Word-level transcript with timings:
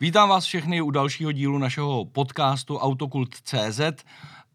Vítám 0.00 0.28
vás 0.28 0.44
všechny 0.44 0.80
u 0.80 0.90
dalšího 0.90 1.32
dílu 1.32 1.58
našeho 1.58 2.04
podcastu 2.04 2.78
Autokult.cz 2.78 3.80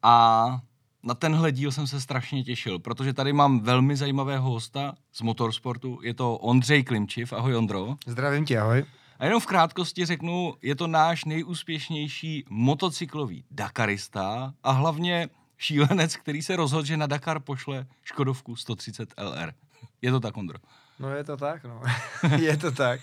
a 0.04 0.60
na 1.04 1.14
tenhle 1.14 1.52
díl 1.52 1.72
jsem 1.72 1.88
se 1.88 2.02
strašně 2.02 2.44
těšil, 2.44 2.80
protože 2.80 3.14
tady 3.14 3.34
mám 3.34 3.60
velmi 3.60 3.96
zajímavého 3.96 4.52
hosta 4.52 4.96
z 5.14 5.22
motorsportu. 5.22 6.00
Je 6.04 6.14
to 6.14 6.38
Ondřej 6.38 6.84
Klimčiv. 6.84 7.34
Ahoj 7.34 7.56
Ondro. 7.56 7.96
Zdravím 8.08 8.46
tě, 8.46 8.60
ahoj. 8.60 8.86
A 9.20 9.26
jenom 9.26 9.42
v 9.42 9.46
krátkosti 9.46 10.06
řeknu, 10.06 10.54
je 10.62 10.76
to 10.76 10.88
náš 10.88 11.26
nejúspěšnější 11.26 12.46
motocyklový 12.50 13.46
Dakarista 13.52 14.54
a 14.64 14.72
hlavně 14.72 15.30
šílenec, 15.58 16.16
který 16.16 16.42
se 16.42 16.56
rozhodl, 16.56 16.86
že 16.86 16.98
na 16.98 17.08
Dakar 17.08 17.40
pošle 17.40 17.86
Škodovku 18.04 18.56
130 18.56 19.14
LR. 19.18 19.54
Je 20.02 20.12
to 20.12 20.20
tak, 20.20 20.38
Ondro? 20.38 20.60
No 21.04 21.10
je 21.10 21.24
to 21.24 21.38
tak, 21.38 21.64
no. 21.64 21.82
je 22.40 22.58
to 22.58 22.72
tak. 22.72 23.00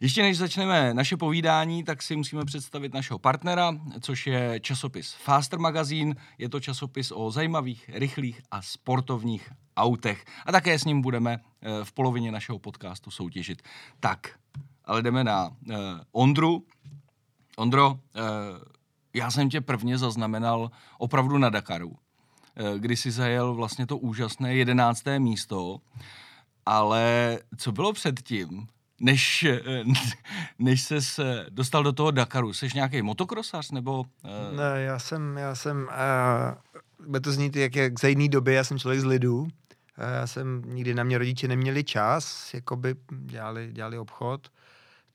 Ještě 0.00 0.22
než 0.22 0.38
začneme 0.38 0.94
naše 0.94 1.16
povídání, 1.16 1.84
tak 1.84 2.02
si 2.02 2.16
musíme 2.16 2.44
představit 2.44 2.94
našeho 2.94 3.18
partnera, 3.18 3.72
což 4.00 4.26
je 4.26 4.60
časopis 4.60 5.14
Faster 5.14 5.58
Magazine. 5.58 6.14
Je 6.38 6.48
to 6.48 6.60
časopis 6.60 7.12
o 7.14 7.30
zajímavých, 7.30 7.90
rychlých 7.94 8.42
a 8.50 8.62
sportovních 8.62 9.52
autech. 9.76 10.24
A 10.46 10.52
také 10.52 10.78
s 10.78 10.84
ním 10.84 11.02
budeme 11.02 11.40
eh, 11.62 11.84
v 11.84 11.92
polovině 11.92 12.32
našeho 12.32 12.58
podcastu 12.58 13.10
soutěžit. 13.10 13.62
Tak, 14.00 14.38
ale 14.84 15.02
jdeme 15.02 15.24
na 15.24 15.48
uh, 15.48 15.74
Ondru. 16.12 16.64
Ondro, 17.56 17.90
uh, 17.90 17.98
já 19.14 19.30
jsem 19.30 19.50
tě 19.50 19.60
prvně 19.60 19.98
zaznamenal 19.98 20.70
opravdu 20.98 21.38
na 21.38 21.50
Dakaru, 21.50 21.88
uh, 21.88 21.96
kdy 22.78 22.96
jsi 22.96 23.10
zajel 23.10 23.54
vlastně 23.54 23.86
to 23.86 23.98
úžasné 23.98 24.54
jedenácté 24.54 25.18
místo, 25.18 25.80
ale 26.66 27.38
co 27.56 27.72
bylo 27.72 27.92
předtím, 27.92 28.66
než, 29.00 29.46
než 30.58 30.82
ses 30.82 31.20
dostal 31.48 31.82
do 31.82 31.92
toho 31.92 32.10
Dakaru? 32.10 32.52
Jsi 32.52 32.68
nějaký 32.74 33.02
motokrosař 33.02 33.70
nebo? 33.70 34.00
Uh... 34.00 34.56
Ne, 34.56 34.82
já 34.82 34.98
jsem, 34.98 35.36
já 35.36 35.54
jsem, 35.54 35.88
uh, 36.98 37.06
bude 37.06 37.20
to 37.20 37.32
znít 37.32 37.56
jak, 37.56 37.76
jak 37.76 38.00
za 38.00 38.08
jiný 38.08 38.28
doby, 38.28 38.54
já 38.54 38.64
jsem 38.64 38.78
člověk 38.78 39.00
z 39.00 39.04
lidu. 39.04 39.38
Uh, 39.38 39.48
já 40.14 40.26
jsem, 40.26 40.62
nikdy 40.66 40.94
na 40.94 41.04
mě 41.04 41.18
rodiče 41.18 41.48
neměli 41.48 41.84
čas, 41.84 42.54
jakoby 42.54 42.94
dělali, 43.10 43.70
dělali 43.72 43.98
obchod. 43.98 44.48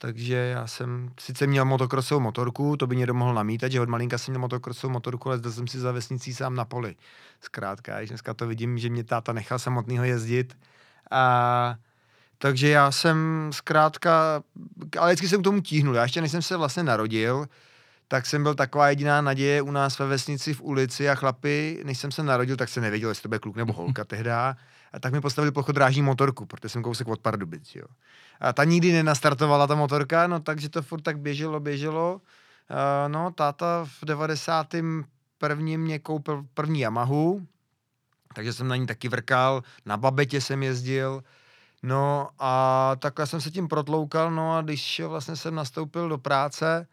Takže 0.02 0.36
já 0.36 0.68
jsem 0.68 1.12
sice 1.20 1.48
měl 1.48 1.66
motokrosovou 1.66 2.22
motorku, 2.22 2.78
to 2.78 2.88
by 2.88 2.96
někdo 2.96 3.14
mohl 3.14 3.34
namítat, 3.34 3.72
že 3.72 3.82
od 3.82 3.90
malinka 3.90 4.18
jsem 4.18 4.32
měl 4.32 4.42
motokrosovou 4.42 4.94
motorku, 4.94 5.30
ale 5.30 5.38
zdal 5.38 5.52
jsem 5.52 5.68
si 5.68 5.80
za 5.80 5.92
vesnicí 5.92 6.34
sám 6.34 6.56
na 6.56 6.66
poli. 6.66 6.96
Zkrátka, 7.42 7.98
když 7.98 8.10
dneska 8.10 8.34
to 8.34 8.48
vidím, 8.48 8.78
že 8.78 8.90
mě 8.90 9.04
táta 9.04 9.34
nechal 9.34 9.60
samotného 9.60 10.06
jezdit. 10.06 10.58
A, 11.12 11.76
takže 12.38 12.70
já 12.70 12.92
jsem 12.92 13.50
zkrátka, 13.54 14.44
ale 15.00 15.12
vždycky 15.12 15.28
jsem 15.28 15.42
k 15.42 15.44
tomu 15.44 15.62
tíhnul. 15.62 15.96
Já 15.96 16.04
ještě 16.04 16.22
než 16.22 16.32
jsem 16.32 16.42
se 16.42 16.58
vlastně 16.58 16.84
narodil, 16.84 17.48
tak 18.08 18.26
jsem 18.26 18.44
byl 18.44 18.56
taková 18.56 18.90
jediná 18.90 19.22
naděje 19.22 19.62
u 19.62 19.72
nás 19.72 20.00
ve 20.00 20.08
vesnici 20.08 20.54
v 20.54 20.62
ulici 20.62 21.10
a 21.10 21.16
chlapi, 21.16 21.82
než 21.86 21.98
jsem 21.98 22.12
se 22.12 22.24
narodil, 22.24 22.58
tak 22.58 22.70
jsem 22.70 22.84
nevěděl, 22.84 23.10
jestli 23.10 23.22
to 23.22 23.30
bude 23.30 23.40
kluk 23.40 23.56
nebo 23.56 23.74
holka 23.74 24.06
tehda. 24.06 24.56
A 24.94 25.00
tak 25.00 25.14
mi 25.14 25.22
postavili 25.22 25.52
plochodrážní 25.52 26.02
motorku, 26.02 26.46
protože 26.46 26.70
jsem 26.70 26.84
kousek 26.84 27.08
od 27.08 27.20
Pardubic, 27.20 27.76
jo. 27.76 27.86
A 28.40 28.54
ta 28.54 28.64
nikdy 28.64 28.92
nenastartovala, 28.92 29.68
ta 29.68 29.76
motorka, 29.76 30.28
no 30.28 30.40
takže 30.40 30.70
to 30.70 30.82
furt 30.82 31.02
tak 31.02 31.20
běželo, 31.20 31.60
běželo. 31.60 32.22
Uh, 32.72 33.12
no, 33.12 33.32
táta 33.32 33.86
v 33.86 34.06
91. 34.06 35.78
mě 35.78 36.00
koupil 36.00 36.46
první 36.54 36.80
Yamahu, 36.80 37.48
takže 38.34 38.54
jsem 38.54 38.68
na 38.68 38.76
ní 38.76 38.88
taky 38.88 39.10
vrkal, 39.10 39.64
na 39.86 39.98
babetě 39.98 40.42
jsem 40.42 40.64
jezdil, 40.64 41.24
no 41.84 42.30
a 42.40 42.92
takhle 43.00 43.28
jsem 43.28 43.42
se 43.42 43.52
tím 43.52 43.68
protloukal, 43.68 44.32
no 44.32 44.58
a 44.58 44.62
když 44.62 45.02
vlastně 45.08 45.36
jsem 45.36 45.56
nastoupil 45.56 46.10
do 46.10 46.18
práce, 46.18 46.88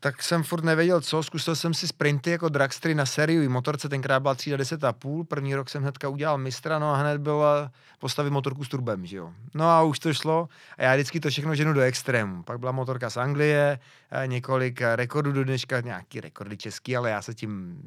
tak 0.00 0.22
jsem 0.22 0.42
furt 0.42 0.64
nevěděl 0.64 1.00
co, 1.00 1.22
zkusil 1.22 1.56
jsem 1.56 1.74
si 1.74 1.88
sprinty 1.88 2.30
jako 2.30 2.48
dragstry 2.48 2.94
na 2.94 3.06
sériu 3.06 3.50
motorce, 3.50 3.88
tenkrát 3.88 4.20
byla 4.20 4.34
3 4.34 4.56
10 4.56 4.84
a 4.84 4.92
půl, 4.92 5.24
první 5.24 5.54
rok 5.54 5.70
jsem 5.70 5.82
hnedka 5.82 6.08
udělal 6.08 6.38
mistra, 6.38 6.78
no 6.78 6.94
a 6.94 6.96
hned 6.96 7.20
byla 7.20 7.70
postavit 7.98 8.30
motorku 8.30 8.64
s 8.64 8.68
turbem, 8.68 9.06
že 9.06 9.16
jo. 9.16 9.32
No 9.54 9.70
a 9.70 9.82
už 9.82 9.98
to 9.98 10.14
šlo 10.14 10.48
a 10.78 10.82
já 10.82 10.94
vždycky 10.94 11.20
to 11.20 11.30
všechno 11.30 11.54
ženu 11.54 11.72
do 11.72 11.80
extrému. 11.80 12.42
Pak 12.42 12.58
byla 12.58 12.72
motorka 12.72 13.10
z 13.10 13.16
Anglie, 13.16 13.78
eh, 14.10 14.26
několik 14.26 14.80
rekordů 14.94 15.32
do 15.32 15.44
dneška, 15.44 15.80
nějaký 15.80 16.20
rekordy 16.20 16.56
český, 16.56 16.96
ale 16.96 17.10
já 17.10 17.22
se 17.22 17.34
tím 17.34 17.82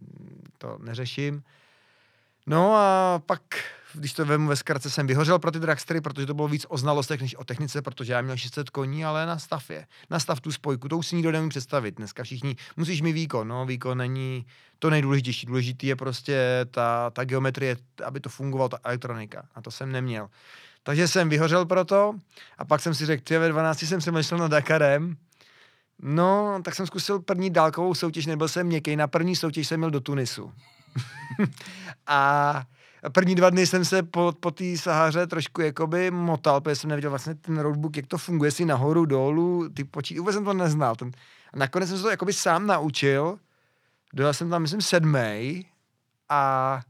to 0.57 0.77
neřeším. 0.81 1.43
No 2.47 2.75
a 2.75 3.21
pak 3.25 3.41
když 3.93 4.13
to 4.13 4.25
vemu 4.25 4.47
ve 4.47 4.55
zkratce, 4.55 4.89
jsem 4.89 5.07
vyhořel 5.07 5.39
pro 5.39 5.51
ty 5.51 5.59
dragstery, 5.59 6.01
protože 6.01 6.27
to 6.27 6.33
bylo 6.33 6.47
víc 6.47 6.65
o 6.69 6.77
znalostech 6.77 7.21
než 7.21 7.35
o 7.35 7.43
technice, 7.43 7.81
protože 7.81 8.13
já 8.13 8.21
měl 8.21 8.37
600 8.37 8.69
koní, 8.69 9.05
ale 9.05 9.25
na 9.25 9.39
stav 9.39 9.69
je. 9.69 9.85
Na 10.09 10.19
stav 10.19 10.41
tu 10.41 10.51
spojku, 10.51 10.87
to 10.87 10.97
už 10.97 11.07
si 11.07 11.15
nikdo 11.15 11.31
nemůže 11.31 11.49
představit. 11.49 11.95
Dneska 11.95 12.23
všichni, 12.23 12.55
musíš 12.77 13.01
mi 13.01 13.13
výkon, 13.13 13.47
no, 13.47 13.65
výkon 13.65 13.97
není 13.97 14.45
to 14.79 14.89
nejdůležitější. 14.89 15.45
Důležitý 15.45 15.87
je 15.87 15.95
prostě 15.95 16.65
ta, 16.71 17.09
ta 17.09 17.23
geometrie, 17.23 17.77
aby 18.05 18.19
to 18.19 18.29
fungovalo, 18.29 18.69
ta 18.69 18.77
elektronika. 18.83 19.43
A 19.55 19.61
to 19.61 19.71
jsem 19.71 19.91
neměl. 19.91 20.29
Takže 20.83 21.07
jsem 21.07 21.29
vyhořel 21.29 21.65
pro 21.65 21.85
to 21.85 22.13
a 22.57 22.65
pak 22.65 22.81
jsem 22.81 22.95
si 22.95 23.05
řekl, 23.05 23.39
ve 23.39 23.49
12 23.49 23.83
jsem 23.83 24.01
se 24.01 24.11
myšlel 24.11 24.39
na 24.39 24.47
Dakarem, 24.47 25.17
No, 26.03 26.61
tak 26.63 26.75
jsem 26.75 26.87
zkusil 26.87 27.19
první 27.19 27.49
dálkovou 27.49 27.93
soutěž, 27.93 28.25
nebyl 28.25 28.47
jsem 28.47 28.67
měkký, 28.67 28.95
na 28.95 29.07
první 29.07 29.35
soutěž 29.35 29.67
jsem 29.67 29.79
měl 29.79 29.91
do 29.91 29.99
Tunisu. 29.99 30.51
a 32.07 32.63
první 33.09 33.35
dva 33.35 33.49
dny 33.49 33.67
jsem 33.67 33.85
se 33.85 34.03
po, 34.03 34.33
po 34.39 34.51
té 34.51 34.77
Sahaře 34.77 35.27
trošku 35.27 35.61
jakoby 35.61 36.11
motal, 36.11 36.61
protože 36.61 36.75
jsem 36.75 36.89
neviděl 36.89 37.09
vlastně 37.09 37.35
ten 37.35 37.59
roadbook, 37.59 37.97
jak 37.97 38.07
to 38.07 38.17
funguje, 38.17 38.51
si 38.51 38.65
nahoru, 38.65 39.05
dolů, 39.05 39.69
ty 39.69 39.83
počít, 39.83 40.17
vůbec 40.17 40.35
jsem 40.35 40.45
to 40.45 40.53
neznal. 40.53 40.95
Ten, 40.95 41.11
a 41.53 41.57
nakonec 41.57 41.89
jsem 41.89 41.97
se 41.97 42.03
to 42.03 42.09
jakoby 42.09 42.33
sám 42.33 42.67
naučil, 42.67 43.39
dojel 44.13 44.33
jsem 44.33 44.49
tam, 44.49 44.61
myslím, 44.61 44.81
sedmý 44.81 45.65
a 46.29 46.81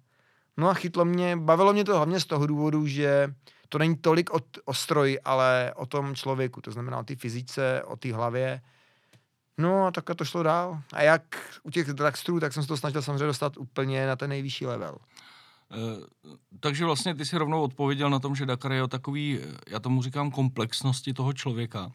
no 0.58 0.70
a 0.70 0.74
chytlo 0.74 1.06
mě, 1.06 1.38
bavilo 1.38 1.74
mě 1.74 1.84
to 1.84 1.96
hlavně 1.96 2.20
z 2.20 2.26
toho 2.26 2.48
důvodu, 2.48 2.88
že 2.88 3.34
to 3.70 3.78
není 3.78 3.96
tolik 3.96 4.34
o, 4.34 4.40
o 4.66 4.74
stroji, 4.74 5.20
ale 5.20 5.74
o 5.76 5.86
tom 5.86 6.16
člověku, 6.16 6.62
to 6.62 6.72
znamená 6.72 6.98
o 6.98 7.04
té 7.04 7.16
fyzice, 7.16 7.84
o 7.86 7.96
té 7.96 8.14
hlavě. 8.14 8.62
No 9.58 9.86
a 9.86 9.92
takhle 9.92 10.16
to 10.16 10.26
šlo 10.26 10.44
dál. 10.44 10.82
A 10.94 11.02
jak 11.02 11.24
u 11.64 11.72
těch 11.72 11.88
dragstrů, 11.88 12.40
tak 12.40 12.54
jsem 12.54 12.64
se 12.64 12.68
to 12.68 12.78
snažil 12.78 13.02
samozřejmě 13.02 13.26
dostat 13.26 13.58
úplně 13.58 14.08
na 14.08 14.16
ten 14.16 14.30
nejvyšší 14.30 14.66
level. 14.66 14.98
Eh, 15.72 15.76
takže 16.60 16.86
vlastně 16.86 17.16
ty 17.16 17.26
si 17.26 17.38
rovnou 17.38 17.62
odpověděl 17.62 18.10
na 18.10 18.20
tom, 18.20 18.36
že 18.36 18.46
Dakar 18.46 18.72
je 18.72 18.84
o 18.84 18.88
takový, 18.88 19.40
já 19.68 19.80
tomu 19.80 20.02
říkám, 20.02 20.32
komplexnosti 20.32 21.14
toho 21.14 21.34
člověka. 21.34 21.92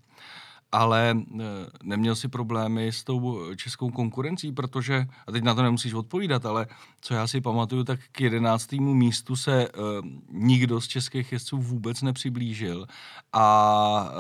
Ale 0.73 1.17
eh, 1.17 1.45
neměl 1.83 2.17
si 2.17 2.29
problémy 2.29 2.87
s 2.89 3.05
tou 3.05 3.55
českou 3.55 3.91
konkurencí, 3.91 4.53
protože, 4.53 5.07
a 5.27 5.33
teď 5.33 5.45
na 5.45 5.55
to 5.55 5.63
nemusíš 5.63 5.95
odpovídat, 5.95 6.47
ale 6.47 6.67
co 7.01 7.15
já 7.15 7.27
si 7.27 7.41
pamatuju, 7.41 7.85
tak 7.85 8.01
k 8.13 8.21
jedenáctému 8.21 8.95
místu 8.95 9.37
se 9.37 9.69
uh, 9.69 9.85
nikdo 10.29 10.81
z 10.81 10.89
českých 10.89 11.33
jezdců 11.33 11.59
vůbec 11.59 12.03
nepřiblížil. 12.03 12.87
A 13.33 14.13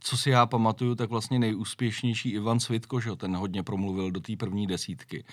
co 0.00 0.16
si 0.16 0.30
já 0.30 0.46
pamatuju, 0.46 0.94
tak 0.94 1.10
vlastně 1.10 1.38
nejúspěšnější 1.38 2.30
Ivan 2.30 2.60
Svitko, 2.60 3.00
že 3.00 3.16
ten 3.16 3.36
hodně 3.36 3.62
promluvil 3.62 4.10
do 4.10 4.20
té 4.20 4.36
první 4.36 4.66
desítky. 4.66 5.24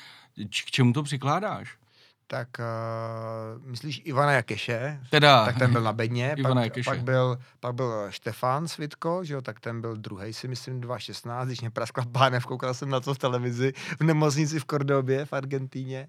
K 0.65 0.71
čemu 0.71 0.93
to 0.93 1.03
přikládáš? 1.03 1.77
Tak 2.27 2.47
uh, 2.59 3.65
myslíš 3.65 4.01
Ivana 4.05 4.31
Jakeše, 4.31 4.99
teda, 5.09 5.45
tak 5.45 5.57
ten 5.57 5.71
byl 5.71 5.81
na 5.81 5.93
bedně, 5.93 6.33
Ivana 6.37 6.55
pak, 6.55 6.63
Jakeše. 6.63 6.89
pak, 6.89 7.03
byl, 7.03 7.39
pak 7.59 7.75
byl 7.75 8.05
Štefan 8.09 8.67
Svitko, 8.67 9.23
že 9.23 9.33
jo, 9.33 9.41
tak 9.41 9.59
ten 9.59 9.81
byl 9.81 9.95
druhý 9.95 10.33
si 10.33 10.47
myslím 10.47 10.81
2.16, 10.81 11.45
když 11.45 11.61
mě 11.61 11.69
praskla 11.69 12.05
pánev, 12.11 12.45
koukal 12.45 12.73
jsem 12.73 12.89
na 12.89 12.99
to 12.99 13.13
v 13.13 13.17
televizi 13.17 13.73
v 13.99 14.03
nemocnici 14.03 14.59
v 14.59 14.65
Kordobě 14.65 15.25
v 15.25 15.33
Argentíně. 15.33 16.07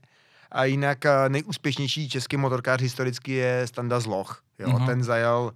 A 0.50 0.64
jinak 0.64 0.98
uh, 1.04 1.28
nejúspěšnější 1.28 2.08
český 2.08 2.36
motorkář 2.36 2.80
historicky 2.80 3.32
je 3.32 3.66
Standa 3.66 4.00
Zloch, 4.00 4.42
jo, 4.58 4.68
uh-huh. 4.68 4.86
ten 4.86 5.04
zajel 5.04 5.52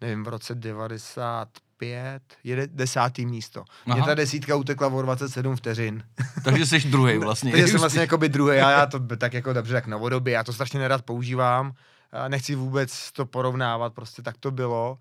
nevím, 0.00 0.24
v 0.24 0.28
roce 0.28 0.54
90 0.54 1.48
pět, 1.78 2.22
jede 2.44 2.66
desátý 2.66 3.26
místo. 3.26 3.64
Aha. 3.86 3.96
Mě 3.96 4.04
ta 4.04 4.14
desítka 4.14 4.56
utekla 4.56 4.88
o 4.88 5.02
27 5.02 5.56
vteřin. 5.56 6.02
Takže 6.44 6.66
jsi 6.66 6.80
druhý 6.80 7.18
vlastně. 7.24 7.52
Takže 7.52 7.68
jsem 7.68 7.80
vlastně 7.80 8.00
jako 8.00 8.18
by 8.18 8.28
druhý, 8.28 8.56
já, 8.56 8.70
já 8.70 8.86
to 8.86 9.00
tak 9.16 9.34
jako 9.34 9.52
dobře, 9.52 9.74
tak 9.74 9.86
novodobě, 9.86 10.34
já 10.34 10.44
to 10.44 10.52
strašně 10.52 10.80
nerad 10.80 11.02
používám, 11.02 11.72
nechci 12.28 12.54
vůbec 12.54 13.12
to 13.12 13.26
porovnávat, 13.26 13.94
prostě 13.94 14.22
tak 14.22 14.36
to 14.40 14.50
bylo. 14.50 14.98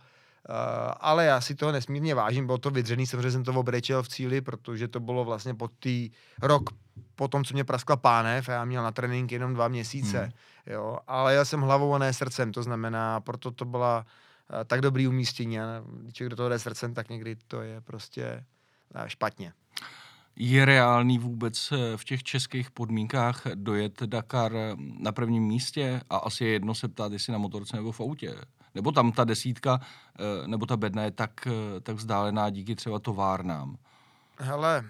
Uh, 0.49 0.55
ale 0.99 1.25
já 1.25 1.41
si 1.41 1.55
toho 1.55 1.71
nesmírně 1.71 2.15
vážím, 2.15 2.45
bylo 2.45 2.57
to 2.57 2.69
vydřený, 2.69 3.07
samozřejmě 3.07 3.31
jsem 3.31 3.43
to 3.43 3.53
obrečel 3.53 4.03
v 4.03 4.09
cíli, 4.09 4.41
protože 4.41 4.87
to 4.87 4.99
bylo 4.99 5.25
vlastně 5.25 5.53
pod 5.53 5.71
tý 5.79 6.09
rok 6.41 6.69
po 7.15 7.27
tom, 7.27 7.43
co 7.43 7.53
mě 7.53 7.63
praskla 7.63 7.95
pánev 7.95 8.49
a 8.49 8.51
já 8.51 8.65
měl 8.65 8.83
na 8.83 8.91
trénink 8.91 9.31
jenom 9.31 9.53
dva 9.53 9.67
měsíce, 9.67 10.19
hmm. 10.19 10.31
jo, 10.65 10.97
ale 11.07 11.33
já 11.33 11.45
jsem 11.45 11.61
hlavou 11.61 11.93
a 11.93 11.97
ne 11.97 12.13
srdcem, 12.13 12.51
to 12.51 12.63
znamená, 12.63 13.19
proto 13.19 13.51
to 13.51 13.65
byla 13.65 14.05
tak 14.65 14.81
dobrý 14.81 15.07
umístění 15.07 15.59
a 15.59 15.83
když 16.01 16.29
do 16.29 16.35
toho 16.35 16.49
jde 16.49 16.59
srdcem, 16.59 16.93
tak 16.93 17.09
někdy 17.09 17.35
to 17.47 17.61
je 17.61 17.81
prostě 17.81 18.45
eh, 18.95 19.09
špatně. 19.09 19.53
Je 20.35 20.65
reálný 20.65 21.19
vůbec 21.19 21.71
eh, 21.71 21.97
v 21.97 22.03
těch 22.03 22.23
českých 22.23 22.71
podmínkách 22.71 23.41
dojet 23.55 24.03
Dakar 24.03 24.53
na 24.99 25.11
prvním 25.11 25.43
místě 25.43 26.01
a 26.09 26.17
asi 26.17 26.45
je 26.45 26.51
jedno 26.51 26.75
se 26.75 26.87
ptát, 26.87 27.11
jestli 27.11 27.33
na 27.33 27.39
motorce 27.39 27.75
nebo 27.75 27.91
v 27.91 28.01
autě. 28.01 28.35
Nebo 28.75 28.91
tam 28.91 29.11
ta 29.11 29.23
desítka, 29.23 29.81
nebo 30.45 30.65
ta 30.65 30.77
bedna 30.77 31.03
je 31.03 31.11
tak, 31.11 31.47
tak 31.83 31.95
vzdálená 31.95 32.49
díky 32.49 32.75
třeba 32.75 32.99
továrnám. 32.99 33.77
Hele, 34.39 34.83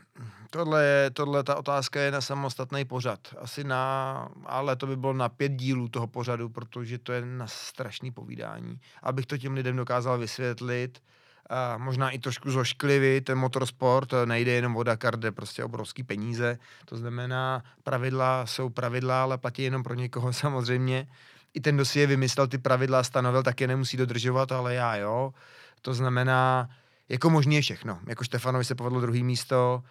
tohle, 0.49 0.85
je, 0.85 1.09
tohle 1.09 1.44
ta 1.44 1.55
otázka 1.55 2.01
je 2.01 2.11
na 2.11 2.21
samostatný 2.21 2.85
pořad. 2.85 3.19
Asi 3.38 3.63
na, 3.63 4.29
ale 4.45 4.75
to 4.75 4.88
by 4.88 4.95
bylo 4.95 5.13
na 5.13 5.29
pět 5.29 5.51
dílů 5.51 5.88
toho 5.88 6.07
pořadu, 6.07 6.49
protože 6.49 6.97
to 6.97 7.11
je 7.11 7.25
na 7.25 7.47
strašný 7.47 8.11
povídání. 8.11 8.79
Abych 9.03 9.25
to 9.25 9.38
těm 9.38 9.53
lidem 9.53 9.75
dokázal 9.75 10.17
vysvětlit, 10.17 11.01
a 11.49 11.77
možná 11.77 12.09
i 12.09 12.19
trošku 12.19 12.51
zošklivý, 12.51 13.21
ten 13.21 13.38
motorsport 13.38 14.13
nejde 14.25 14.51
jenom 14.51 14.75
o 14.75 14.83
Dakar, 14.83 15.19
jde 15.19 15.31
prostě 15.31 15.63
obrovský 15.63 16.03
peníze, 16.03 16.59
to 16.85 16.97
znamená, 16.97 17.63
pravidla 17.83 18.45
jsou 18.45 18.69
pravidla, 18.69 19.23
ale 19.23 19.38
platí 19.38 19.63
jenom 19.63 19.83
pro 19.83 19.94
někoho 19.94 20.33
samozřejmě. 20.44 21.07
I 21.53 21.61
ten, 21.61 21.75
kdo 21.75 21.85
si 21.85 21.99
je 21.99 22.07
vymyslel, 22.07 22.47
ty 22.47 22.57
pravidla 22.57 23.03
stanovil, 23.03 23.44
tak 23.44 23.61
je 23.61 23.67
nemusí 23.67 23.97
dodržovat, 23.97 24.51
ale 24.51 24.73
já 24.73 24.95
jo. 24.95 25.33
To 25.81 25.94
znamená, 25.94 26.69
jako 27.09 27.30
možný 27.30 27.56
je 27.56 27.62
všechno. 27.62 28.00
Jako 28.07 28.24
Štefanovi 28.24 28.65
se 28.65 28.75
povedlo 28.75 29.01
druhý 29.01 29.24
místo, 29.24 29.83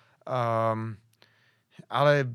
um, 0.72 0.96
ale 1.90 2.28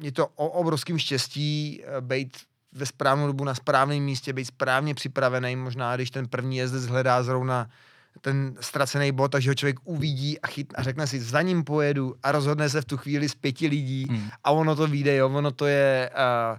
je 0.00 0.12
to 0.12 0.26
o 0.26 0.48
obrovským 0.48 0.98
štěstí 0.98 1.82
eh, 1.84 2.00
být 2.00 2.38
ve 2.72 2.86
správnou 2.86 3.26
dobu 3.26 3.44
na 3.44 3.54
správném 3.54 4.02
místě, 4.02 4.32
být 4.32 4.44
správně 4.44 4.94
připravený, 4.94 5.56
možná 5.56 5.96
když 5.96 6.10
ten 6.10 6.28
první 6.28 6.56
jezdec 6.56 6.86
hledá 6.86 7.22
zrovna 7.22 7.70
ten 8.20 8.54
ztracený 8.60 9.12
bod, 9.12 9.28
takže 9.28 9.50
ho 9.50 9.54
člověk 9.54 9.76
uvidí 9.84 10.40
a, 10.40 10.46
chyt, 10.46 10.74
a 10.76 10.82
řekne 10.82 11.06
si, 11.06 11.20
za 11.20 11.42
ním 11.42 11.64
pojedu 11.64 12.14
a 12.22 12.32
rozhodne 12.32 12.68
se 12.68 12.80
v 12.80 12.84
tu 12.84 12.96
chvíli 12.96 13.28
z 13.28 13.34
pěti 13.34 13.66
lidí 13.66 14.06
hmm. 14.10 14.30
a 14.44 14.50
ono 14.50 14.76
to 14.76 14.86
vyjde, 14.86 15.16
jo, 15.16 15.28
ono 15.28 15.50
to 15.50 15.66
je, 15.66 16.10
uh, 16.52 16.58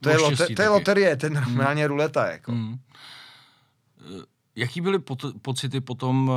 to, 0.00 0.10
je 0.10 0.16
lote, 0.16 0.46
to 0.54 0.62
je 0.62 0.68
loterie, 0.68 1.16
to 1.16 1.26
je 1.26 1.30
hmm. 1.30 1.40
normálně 1.40 1.82
hmm. 1.82 1.88
ruleta, 1.88 2.30
jako. 2.30 2.52
Hmm. 2.52 2.78
Jaký 4.56 4.80
byly 4.80 4.98
po- 4.98 5.32
pocity 5.42 5.80
po 5.80 5.94
tom 5.94 6.32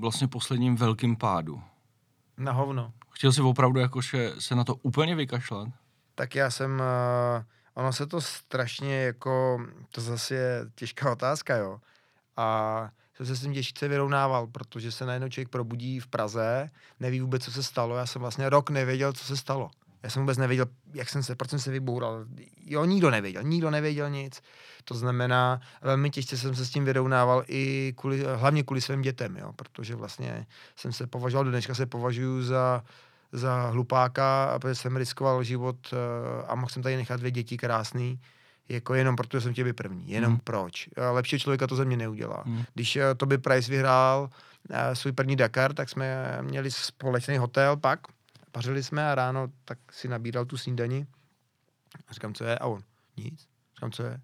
vlastně 0.00 0.28
posledním 0.28 0.76
velkým 0.76 1.16
pádu? 1.16 1.62
Na 2.36 2.52
hovno. 2.52 2.92
Chtěl 3.10 3.32
jsi 3.32 3.42
opravdu 3.42 3.80
jakože 3.80 4.32
se 4.38 4.54
na 4.54 4.64
to 4.64 4.74
úplně 4.74 5.14
vykašlat? 5.14 5.68
Tak 6.14 6.34
já 6.34 6.50
jsem, 6.50 6.80
uh, 6.80 7.44
ono 7.74 7.92
se 7.92 8.06
to 8.06 8.20
strašně 8.20 9.02
jako, 9.02 9.60
to 9.90 10.00
zase 10.00 10.34
je 10.34 10.66
těžká 10.74 11.12
otázka, 11.12 11.56
jo. 11.56 11.80
A 12.36 12.90
jsem 13.14 13.26
se 13.26 13.36
s 13.36 13.40
tím 13.40 13.54
těžce 13.54 13.88
vyrovnával, 13.88 14.46
protože 14.46 14.92
se 14.92 15.06
najednou 15.06 15.28
člověk 15.28 15.48
probudí 15.48 16.00
v 16.00 16.06
Praze, 16.06 16.70
neví 17.00 17.20
vůbec, 17.20 17.44
co 17.44 17.52
se 17.52 17.62
stalo. 17.62 17.96
Já 17.96 18.06
jsem 18.06 18.20
vlastně 18.22 18.48
rok 18.48 18.70
nevěděl, 18.70 19.12
co 19.12 19.24
se 19.24 19.36
stalo. 19.36 19.70
Já 20.02 20.10
jsem 20.10 20.22
vůbec 20.22 20.38
nevěděl, 20.38 20.66
jak 20.94 21.08
jsem 21.08 21.22
se, 21.22 21.34
proč 21.34 21.50
jsem 21.50 21.58
se 21.58 21.70
vyboural. 21.70 22.24
Jo, 22.66 22.84
nikdo 22.84 23.10
nevěděl, 23.10 23.42
nikdo 23.42 23.70
nevěděl 23.70 24.10
nic. 24.10 24.42
To 24.84 24.94
znamená, 24.94 25.60
velmi 25.82 26.10
těžce 26.10 26.38
jsem 26.38 26.54
se 26.54 26.66
s 26.66 26.70
tím 26.70 26.84
vyrovnával 26.84 27.44
i 27.48 27.94
kvůli, 27.96 28.24
hlavně 28.36 28.62
kvůli 28.62 28.80
svým 28.80 29.02
dětem, 29.02 29.36
jo, 29.36 29.52
protože 29.52 29.94
vlastně 29.94 30.46
jsem 30.76 30.92
se 30.92 31.06
považoval, 31.06 31.44
do 31.44 31.50
dneška 31.50 31.74
se 31.74 31.86
považuji 31.86 32.42
za, 32.42 32.84
za 33.32 33.70
hlupáka, 33.70 34.58
protože 34.60 34.74
jsem 34.74 34.96
riskoval 34.96 35.42
život 35.42 35.76
eh, 35.92 35.96
a 36.46 36.54
mohl 36.54 36.68
jsem 36.68 36.82
tady 36.82 36.96
nechat 36.96 37.20
dvě 37.20 37.30
děti 37.30 37.56
krásný, 37.56 38.20
jako 38.68 38.94
jenom 38.94 39.16
protože 39.16 39.40
jsem 39.40 39.54
tě 39.54 39.64
byl 39.64 39.74
první. 39.74 40.10
Jenom 40.10 40.32
hmm. 40.32 40.40
proč. 40.44 40.88
Lepší 41.12 41.38
člověka 41.38 41.66
to 41.66 41.76
ze 41.76 41.84
mě 41.84 41.96
neudělá. 41.96 42.42
Hmm. 42.46 42.64
Když 42.74 42.96
eh, 42.96 43.14
Toby 43.14 43.38
Price 43.38 43.70
vyhrál 43.70 44.30
svůj 44.92 45.12
první 45.12 45.36
Dakar, 45.36 45.74
tak 45.74 45.88
jsme 45.88 46.38
měli 46.42 46.70
společný 46.70 47.38
hotel 47.38 47.76
pak, 47.76 48.00
pařili 48.52 48.82
jsme 48.82 49.10
a 49.10 49.14
ráno 49.14 49.48
tak 49.64 49.78
si 49.92 50.08
nabíral 50.08 50.44
tu 50.44 50.56
snídani. 50.56 51.06
A 52.08 52.12
říkám, 52.12 52.34
co 52.34 52.44
je? 52.44 52.58
A 52.58 52.66
on, 52.66 52.82
nic. 53.16 53.48
Říkám, 53.74 53.92
co 53.92 54.02
je? 54.02 54.20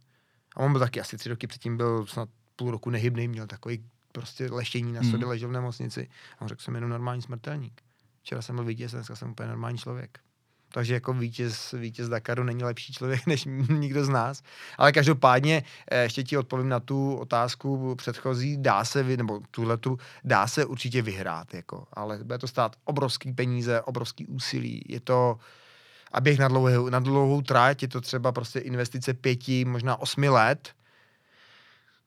A 0.56 0.60
on 0.60 0.72
byl 0.72 0.80
taky 0.80 1.00
asi 1.00 1.18
tři 1.18 1.28
roky 1.28 1.46
předtím, 1.46 1.76
byl 1.76 2.06
snad 2.06 2.28
půl 2.56 2.70
roku 2.70 2.90
nehybný, 2.90 3.28
měl 3.28 3.46
takový 3.46 3.84
prostě 4.12 4.46
leštění 4.52 4.92
na 4.92 5.02
sobě, 5.02 5.18
hmm. 5.18 5.28
ležel 5.28 5.48
v 5.48 5.52
nemocnici. 5.52 6.08
A 6.38 6.42
on 6.42 6.48
řekl, 6.48 6.62
jsem 6.62 6.74
jenom 6.74 6.90
normální 6.90 7.22
smrtelník. 7.22 7.82
Včera 8.22 8.42
jsem 8.42 8.56
byl 8.56 8.64
vítěz, 8.64 8.92
dneska 8.92 9.16
jsem 9.16 9.30
úplně 9.30 9.48
normální 9.48 9.78
člověk. 9.78 10.20
Takže 10.74 10.94
jako 10.94 11.12
vítěz, 11.12 11.72
vítěz 11.72 12.08
Dakaru 12.08 12.44
není 12.44 12.64
lepší 12.64 12.92
člověk 12.92 13.26
než 13.26 13.44
nikdo 13.68 14.04
z 14.04 14.08
nás. 14.08 14.42
Ale 14.78 14.92
každopádně 14.92 15.62
eh, 15.90 16.02
ještě 16.02 16.22
ti 16.22 16.36
odpovím 16.36 16.68
na 16.68 16.80
tu 16.80 17.14
otázku 17.16 17.94
předchozí. 17.94 18.56
Dá 18.56 18.84
se, 18.84 19.04
nebo 19.04 19.40
tuhle 19.50 19.76
tu, 19.76 19.98
dá 20.24 20.46
se 20.46 20.64
určitě 20.64 21.02
vyhrát, 21.02 21.54
jako, 21.54 21.86
ale 21.92 22.18
bude 22.18 22.38
to 22.38 22.48
stát 22.48 22.76
obrovský 22.84 23.32
peníze, 23.32 23.82
obrovský 23.82 24.26
úsilí. 24.26 24.82
Je 24.88 25.00
to, 25.00 25.38
a 26.12 26.20
běh 26.20 26.38
na 26.38 26.48
dlouhou, 26.48 26.88
na 26.88 26.98
dlouhou 26.98 27.42
tráť, 27.42 27.82
je 27.82 27.88
to 27.88 28.00
třeba 28.00 28.32
prostě 28.32 28.58
investice 28.58 29.14
pěti, 29.14 29.64
možná 29.64 30.00
osmi 30.00 30.28
let, 30.28 30.74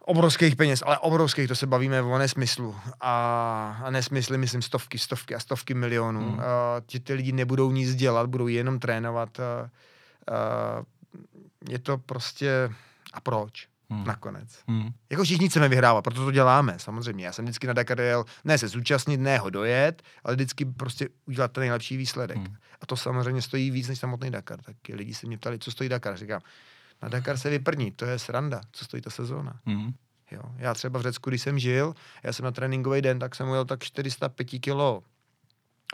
obrovských 0.07 0.56
peněz, 0.56 0.83
ale 0.86 0.98
obrovských, 0.98 1.48
to 1.48 1.56
se 1.56 1.68
bavíme 1.68 2.01
o 2.01 2.18
nesmyslu. 2.18 2.75
A, 3.01 3.81
a 3.83 3.89
nesmysly, 3.89 4.38
myslím, 4.38 4.62
stovky, 4.62 5.00
stovky 5.00 5.36
a 5.36 5.39
stovky 5.39 5.74
milionů. 5.74 6.30
Hmm. 6.30 6.39
A, 6.39 6.44
ti 6.86 7.00
ty 7.00 7.13
lidi 7.13 7.31
nebudou 7.31 7.71
nic 7.71 7.95
dělat, 7.95 8.30
budou 8.30 8.48
jenom 8.48 8.80
trénovat. 8.80 9.39
A, 9.39 9.44
a, 9.44 9.69
je 11.69 11.80
to 11.80 11.98
prostě... 11.98 12.71
A 13.13 13.21
proč? 13.21 13.68
Hmm. 13.89 14.04
Nakonec. 14.04 14.59
Hmm. 14.68 14.89
Jako 15.09 15.24
všichni 15.24 15.50
chceme 15.50 15.69
vyhrávat, 15.69 16.04
proto 16.04 16.25
to 16.25 16.31
děláme, 16.31 16.75
samozřejmě. 16.77 17.25
Já 17.25 17.31
jsem 17.31 17.45
vždycky 17.45 17.68
na 17.68 17.74
Dakar 17.74 18.01
jel, 18.01 18.25
ne 18.44 18.57
se 18.57 18.68
zúčastnit, 18.68 19.18
ne 19.18 19.38
ho 19.38 19.50
dojet, 19.50 20.04
ale 20.24 20.36
vždycky 20.36 20.65
prostě 20.65 21.09
udělat 21.25 21.51
ten 21.51 21.62
nejlepší 21.62 21.98
výsledek. 21.98 22.38
Hmm. 22.38 22.56
A 22.81 22.86
to 22.86 22.98
samozřejmě 22.98 23.42
stojí 23.42 23.71
víc 23.71 23.88
než 23.88 24.00
samotný 24.00 24.31
Dakar. 24.31 24.62
Tak 24.62 24.75
lidi 24.94 25.13
se 25.13 25.27
mě 25.27 25.38
ptali, 25.38 25.59
co 25.59 25.71
stojí 25.71 25.89
Dakar. 25.89 26.18
Říkám, 26.18 26.42
na 27.01 27.09
Dakar 27.09 27.38
se 27.38 27.49
vyprní, 27.49 27.91
to 27.91 28.05
je 28.05 28.19
sranda, 28.19 28.61
co 28.71 28.85
stojí 28.85 29.01
ta 29.01 29.09
sezóna. 29.09 29.59
Hmm. 29.65 29.94
Jo. 30.31 30.41
Já 30.57 30.73
třeba 30.73 30.99
v 30.99 31.01
Řecku, 31.01 31.29
když 31.29 31.41
jsem 31.41 31.59
žil, 31.59 31.94
já 32.23 32.33
jsem 32.33 32.45
na 32.45 32.51
tréninkový 32.51 33.01
den, 33.01 33.19
tak 33.19 33.35
jsem 33.35 33.49
ujel 33.49 33.65
tak 33.65 33.83
405 33.83 34.45
kilo. 34.45 35.03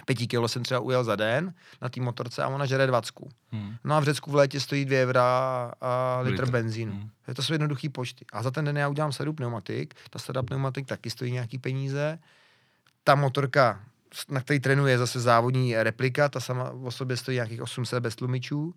5 0.05 0.15
kilo 0.15 0.47
jsem 0.47 0.63
třeba 0.63 0.79
ujel 0.79 1.03
za 1.03 1.15
den 1.15 1.53
na 1.81 1.89
té 1.89 2.01
motorce 2.01 2.44
a 2.44 2.47
ona 2.47 2.65
žere 2.65 2.88
20. 2.88 3.13
Hmm. 3.51 3.75
No 3.83 3.95
a 3.95 4.00
v 4.00 4.03
Řecku 4.03 4.31
v 4.31 4.35
létě 4.35 4.59
stojí 4.59 4.85
2 4.85 4.97
evra 4.97 5.23
a 5.81 6.19
litr, 6.21 6.41
litr. 6.41 6.51
benzínu. 6.51 6.91
Hmm. 6.91 7.09
Je 7.27 7.33
to 7.33 7.44
jsou 7.44 7.53
jednoduchý 7.53 7.89
počty. 7.89 8.25
A 8.33 8.44
za 8.44 8.51
ten 8.51 8.65
den 8.65 8.77
já 8.77 8.88
udělám 8.88 9.11
sedu 9.11 9.33
pneumatik, 9.33 9.95
ta 10.09 10.19
seda 10.19 10.44
pneumatik 10.44 10.88
taky 10.88 11.09
stojí 11.09 11.31
nějaký 11.31 11.57
peníze. 11.57 12.19
Ta 13.03 13.15
motorka, 13.15 13.83
na 14.29 14.41
který 14.41 14.59
trénuje 14.59 14.97
zase 14.97 15.19
závodní 15.19 15.75
replika, 15.75 16.29
ta 16.29 16.39
sama 16.39 16.69
o 16.69 16.91
sobě 16.91 17.17
stojí 17.17 17.35
nějakých 17.35 17.61
800 17.61 18.03
bez 18.03 18.15
tlumičů. 18.15 18.75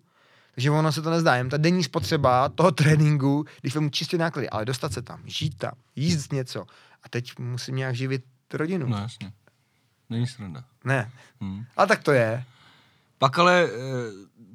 Takže 0.57 0.71
ono 0.71 0.91
se 0.91 1.01
to 1.01 1.09
nezdá, 1.09 1.35
jen 1.35 1.49
ta 1.49 1.57
denní 1.57 1.83
spotřeba 1.83 2.49
toho 2.49 2.71
tréninku, 2.71 3.45
když 3.61 3.75
mu 3.75 3.89
čistě 3.89 4.17
náklady, 4.17 4.49
ale 4.49 4.65
dostat 4.65 4.93
se 4.93 5.01
tam, 5.01 5.21
žít 5.25 5.57
tam, 5.57 5.71
jíst 5.95 6.33
něco. 6.33 6.65
A 7.03 7.09
teď 7.09 7.39
musím 7.39 7.75
nějak 7.75 7.95
živit 7.95 8.23
rodinu. 8.53 8.87
No 8.87 8.97
jasně. 8.97 9.31
Není 10.09 10.27
sranda. 10.27 10.63
Ne. 10.83 11.11
Hmm. 11.41 11.65
A 11.77 11.85
tak 11.85 12.03
to 12.03 12.11
je. 12.11 12.43
Pak 13.17 13.39
ale 13.39 13.63
e, 13.63 13.69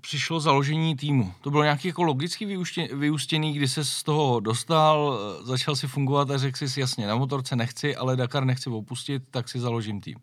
přišlo 0.00 0.41
založení 0.41 0.97
týmu. 0.97 1.35
To 1.41 1.50
bylo 1.50 1.62
nějaký 1.62 1.88
jako 1.88 2.03
logicky 2.03 2.59
vyústěný, 2.95 3.53
kdy 3.53 3.69
se 3.69 3.85
z 3.85 4.03
toho 4.03 4.41
dostal, 4.41 5.19
e, 5.41 5.47
začal 5.47 5.77
si 5.77 5.87
fungovat 5.87 6.31
a 6.31 6.38
řekl 6.38 6.69
si 6.69 6.81
jasně, 6.81 7.07
na 7.07 7.17
motorce 7.17 7.57
nechci, 7.57 7.97
ale 7.97 8.17
Dakar 8.17 8.45
nechci 8.45 8.71
opustit, 8.71 9.23
tak 9.31 9.49
si 9.49 9.61
založím 9.61 10.00
tým. 10.00 10.17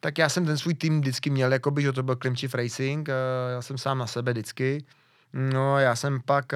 Tak 0.00 0.18
já 0.18 0.28
jsem 0.28 0.46
ten 0.46 0.58
svůj 0.58 0.74
tým 0.74 1.00
vždycky 1.00 1.30
měl, 1.30 1.52
jakoby, 1.52 1.82
že 1.82 1.92
to 1.92 2.02
byl 2.02 2.16
Klimčiv 2.16 2.54
Racing, 2.54 3.08
e, 3.08 3.12
já 3.52 3.62
jsem 3.62 3.78
sám 3.78 3.98
na 3.98 4.06
sebe 4.06 4.32
vždycky. 4.32 4.84
No, 5.32 5.78
já 5.78 5.96
jsem 5.96 6.20
pak, 6.24 6.52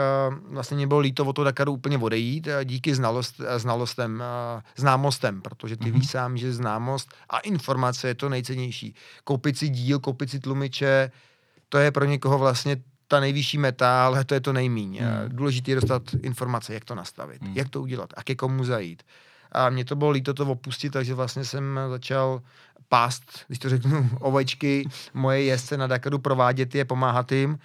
vlastně 0.50 0.76
mě 0.76 0.86
bylo 0.86 1.00
líto 1.00 1.24
o 1.24 1.32
to 1.32 1.44
Dakaru 1.44 1.72
úplně 1.72 1.98
odejít, 1.98 2.48
díky 2.64 2.94
znalost, 2.94 3.40
znalostem, 3.56 4.22
známostem, 4.76 5.40
protože 5.40 5.76
ty 5.76 5.84
mm-hmm. 5.84 5.92
víš 5.92 6.10
sám, 6.10 6.36
že 6.36 6.52
známost 6.52 7.08
a 7.30 7.38
informace 7.38 8.08
je 8.08 8.14
to 8.14 8.28
nejcennější. 8.28 8.94
Koupit 9.24 9.58
si 9.58 9.68
díl, 9.68 9.98
koupit 9.98 10.30
si 10.30 10.40
tlumiče, 10.40 11.10
to 11.68 11.78
je 11.78 11.90
pro 11.90 12.04
někoho 12.04 12.38
vlastně 12.38 12.76
ta 13.08 13.20
nejvyšší 13.20 13.58
meta, 13.58 14.06
ale 14.06 14.24
to 14.24 14.34
je 14.34 14.40
to 14.40 14.52
nejmíň. 14.52 15.00
Mm. 15.00 15.36
Důležité 15.36 15.70
je 15.70 15.74
dostat 15.74 16.02
informace, 16.22 16.74
jak 16.74 16.84
to 16.84 16.94
nastavit, 16.94 17.42
mm. 17.42 17.52
jak 17.56 17.68
to 17.68 17.80
udělat 17.82 18.10
a 18.16 18.22
ke 18.22 18.34
komu 18.34 18.64
zajít. 18.64 19.02
A 19.52 19.70
mě 19.70 19.84
to 19.84 19.96
bylo 19.96 20.10
líto 20.10 20.34
to 20.34 20.46
opustit, 20.46 20.92
takže 20.92 21.14
vlastně 21.14 21.44
jsem 21.44 21.80
začal 21.90 22.42
pást, 22.92 23.22
když 23.46 23.58
to 23.58 23.68
řeknu, 23.68 24.10
ovečky, 24.20 24.88
moje 25.14 25.42
jezdce 25.42 25.76
na 25.76 25.86
Dakaru 25.86 26.18
provádět 26.18 26.74
je, 26.74 26.84
pomáhat 26.84 27.32
jim, 27.32 27.50
uh, 27.50 27.58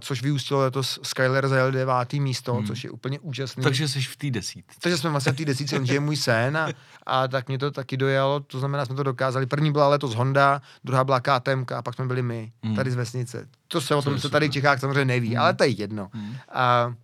což 0.00 0.22
vyústilo 0.22 0.60
letos 0.60 1.00
Skyler 1.02 1.48
zajel 1.48 1.72
devátý 1.72 2.20
místo, 2.20 2.54
hmm. 2.54 2.66
což 2.66 2.84
je 2.84 2.90
úplně 2.90 3.18
úžasný. 3.18 3.62
Takže 3.62 3.88
jsi 3.88 4.00
v 4.00 4.16
té 4.16 4.30
desítce. 4.30 4.76
Takže 4.80 4.98
jsme 4.98 5.10
vlastně 5.10 5.32
v 5.32 5.36
té 5.36 5.44
desítce, 5.44 5.76
on 5.76 5.84
je 5.84 6.00
můj 6.00 6.16
sen 6.16 6.56
a, 6.56 6.68
a, 7.06 7.28
tak 7.28 7.48
mě 7.48 7.58
to 7.58 7.70
taky 7.70 7.96
dojalo, 7.96 8.40
to 8.40 8.58
znamená, 8.58 8.84
jsme 8.84 8.94
to 8.94 9.02
dokázali. 9.02 9.46
První 9.46 9.72
byla 9.72 9.88
letos 9.88 10.14
Honda, 10.14 10.62
druhá 10.84 11.04
byla 11.04 11.20
KTM 11.20 11.64
a 11.76 11.82
pak 11.82 11.94
jsme 11.94 12.06
byli 12.06 12.22
my, 12.22 12.52
hmm. 12.62 12.76
tady 12.76 12.90
z 12.90 12.94
vesnice. 12.94 13.48
To 13.68 13.80
se 13.80 13.94
o 13.94 14.02
tom, 14.02 14.18
co 14.20 14.30
tady 14.30 14.48
v 14.48 14.52
Čechách 14.52 14.80
samozřejmě 14.80 15.04
neví, 15.04 15.28
hmm. 15.28 15.40
ale 15.40 15.54
to 15.54 15.64
je 15.64 15.70
jedno. 15.70 16.10
Hmm. 16.12 16.36
A, 16.52 16.94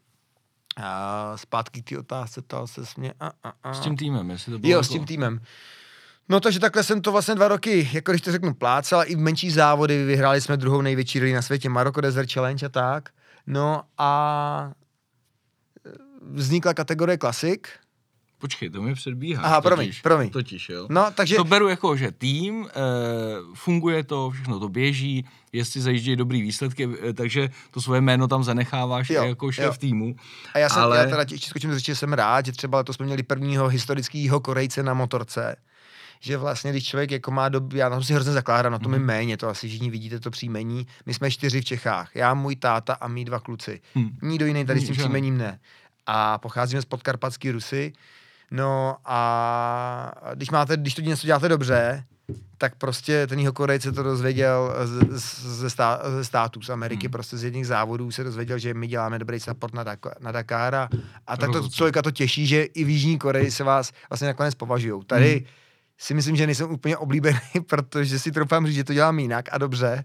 a 0.76 1.33
zpátky 1.37 1.83
k 1.83 1.88
té 1.88 1.99
otázce, 1.99 2.42
to 2.42 2.66
se 2.66 2.87
smě... 2.87 3.12
A, 3.21 3.30
a, 3.44 3.52
a. 3.62 3.75
S 3.75 3.80
tím 3.80 3.97
týmem, 3.97 4.30
jestli 4.30 4.52
to 4.52 4.59
bylo 4.59 4.71
Jo, 4.71 4.78
jako... 4.78 4.85
s 4.85 4.88
tím 4.88 5.04
týmem. 5.04 5.40
No 6.28 6.40
takže 6.40 6.61
takhle 6.61 6.83
jsem 6.83 7.02
to 7.02 7.12
vlastně 7.12 7.35
dva 7.35 7.49
roky, 7.49 7.90
jako 7.93 8.12
když 8.12 8.23
to 8.23 8.33
řeknu, 8.33 8.54
plácal 8.54 9.02
i 9.07 9.14
v 9.14 9.19
menší 9.19 9.50
závody, 9.50 10.04
vyhráli 10.04 10.40
jsme 10.40 10.57
druhou 10.57 10.83
největší 10.83 11.19
rally 11.19 11.33
na 11.33 11.43
světě, 11.43 11.69
Maroko 11.69 12.00
Desert 12.00 12.33
Challenge 12.33 12.66
a 12.66 12.69
tak. 12.69 13.09
No 13.47 13.83
a 13.99 14.73
vznikla 16.23 16.75
kategorie 16.75 17.19
klasik, 17.19 17.69
Počkej, 18.38 18.71
to 18.71 18.83
mi 18.83 18.95
předbíhá. 18.95 19.43
Aha, 19.43 19.61
promiň, 19.61 19.87
totiž, 19.87 20.02
promiň. 20.02 20.31
Totiž, 20.31 20.69
jo. 20.69 20.87
No, 20.90 21.11
takže... 21.14 21.37
To 21.37 21.45
beru 21.45 21.69
jako, 21.69 21.97
že 21.97 22.12
tým, 22.12 22.69
e, 22.69 22.71
funguje 23.54 24.04
to, 24.04 24.31
všechno 24.31 24.61
to 24.61 24.69
běží, 24.69 25.26
jestli 25.52 25.81
zajíždějí 25.81 26.16
dobrý 26.16 26.43
výsledky, 26.43 26.88
e, 27.09 27.12
takže 27.12 27.49
to 27.71 27.81
svoje 27.81 28.00
jméno 28.00 28.28
tam 28.28 28.45
zanecháváš 28.45 29.11
Jo, 29.11 29.25
jako 29.25 29.52
šéf 29.52 29.64
jo. 29.64 29.75
týmu. 29.78 30.16
A 30.54 30.59
já, 30.59 30.69
jsem, 30.69 30.83
ale- 30.83 30.99
já 30.99 31.04
teda 31.04 31.25
skočím 31.38 31.75
řeči, 31.75 31.87
že 31.93 31.97
jsem 31.97 32.12
rád, 32.12 32.47
že 32.47 32.52
třeba 32.52 32.78
letos 32.78 32.97
jsme 32.97 33.07
měli 33.07 33.23
prvního 33.23 33.69
historického 33.69 34.40
Korejce 34.40 34.83
na 34.83 34.95
motorce, 34.95 35.57
že 36.21 36.37
vlastně, 36.37 36.71
když 36.71 36.85
člověk 36.88 37.11
jako 37.11 37.30
má 37.30 37.49
dob... 37.49 37.73
já 37.73 37.88
na 37.88 37.97
tom 37.97 38.04
si 38.04 38.14
hrozně 38.14 38.33
zakládám, 38.33 38.73
na 38.73 38.78
tom 38.78 38.92
Mhm. 38.92 39.00
mm. 39.00 39.06
méně, 39.06 39.37
to 39.37 39.49
asi 39.49 39.68
všichni 39.68 39.90
vidíte 39.90 40.21
to 40.21 40.30
příjmení. 40.30 40.87
My 41.06 41.14
jsme 41.14 41.30
čtyři 41.30 41.61
v 41.61 41.64
Čechách, 41.64 42.11
já, 42.16 42.35
můj 42.35 42.56
táta 42.56 42.94
a 42.94 43.09
mý 43.09 43.25
dva 43.25 43.40
kluci. 43.40 43.80
Hm. 43.99 44.09
Nikdo 44.23 44.47
jiný 44.47 44.64
tady 44.66 44.80
s 44.80 44.85
tím 44.87 44.94
Hm, 44.94 44.99
ne. 44.99 45.02
příjmením 45.04 45.38
ne. 45.38 45.59
A 46.06 46.38
pocházíme 46.38 46.83
z 46.83 46.85
podkarpatský 46.85 47.50
Rusy. 47.50 47.92
No 48.50 48.97
a 49.04 50.12
když, 50.35 50.50
máte, 50.50 50.76
když 50.76 50.94
to 50.94 51.00
něco 51.02 51.26
děláte 51.26 51.49
dobře, 51.49 52.04
tak 52.59 52.75
prostě 52.75 53.26
ten 53.26 53.38
jeho 53.38 53.52
Korejce 53.52 53.92
to 53.92 54.02
dozvěděl 54.02 54.75
z- 54.85 55.21
z- 55.21 55.44
ze, 55.59 55.71
stá, 55.71 56.00
ze 56.11 56.25
států, 56.25 56.62
z 56.62 56.71
Ameriky, 56.71 57.06
Hmm. 57.06 57.12
prostě 57.12 57.37
z 57.37 57.44
jedných 57.44 57.66
závodů 57.66 58.11
se 58.11 58.25
dozvěděl, 58.25 58.59
že 58.59 58.75
my 58.75 58.87
děláme 58.87 59.18
dobrý 59.18 59.40
support 59.40 59.75
na, 59.75 59.85
na 60.21 60.33
Dakar 60.33 60.75
a, 60.75 60.88
a 61.26 61.37
tak 61.37 61.50
to 61.52 61.68
člověka 61.68 62.02
to 62.02 62.11
těší, 62.11 62.47
že 62.47 62.62
i 62.62 62.85
v 62.85 62.88
Jižní 62.88 63.18
Koreji 63.18 63.50
se 63.50 63.64
vás 63.64 63.92
vlastně 64.11 64.28
nakonec 64.28 64.54
považují. 64.54 65.02
Tady 65.06 65.33
Hmm. 65.35 65.44
Si 65.99 66.15
myslím, 66.15 66.37
že 66.37 66.47
nejsem 66.47 66.71
úplně 66.71 66.97
oblíbený, 66.97 67.39
protože 67.67 68.19
si 68.19 68.33
troufám 68.33 68.67
říct, 68.67 68.75
že 68.75 68.85
to 68.85 68.95
dělám 68.95 69.19
jinak 69.19 69.49
a 69.53 69.59
dobře, 69.59 70.05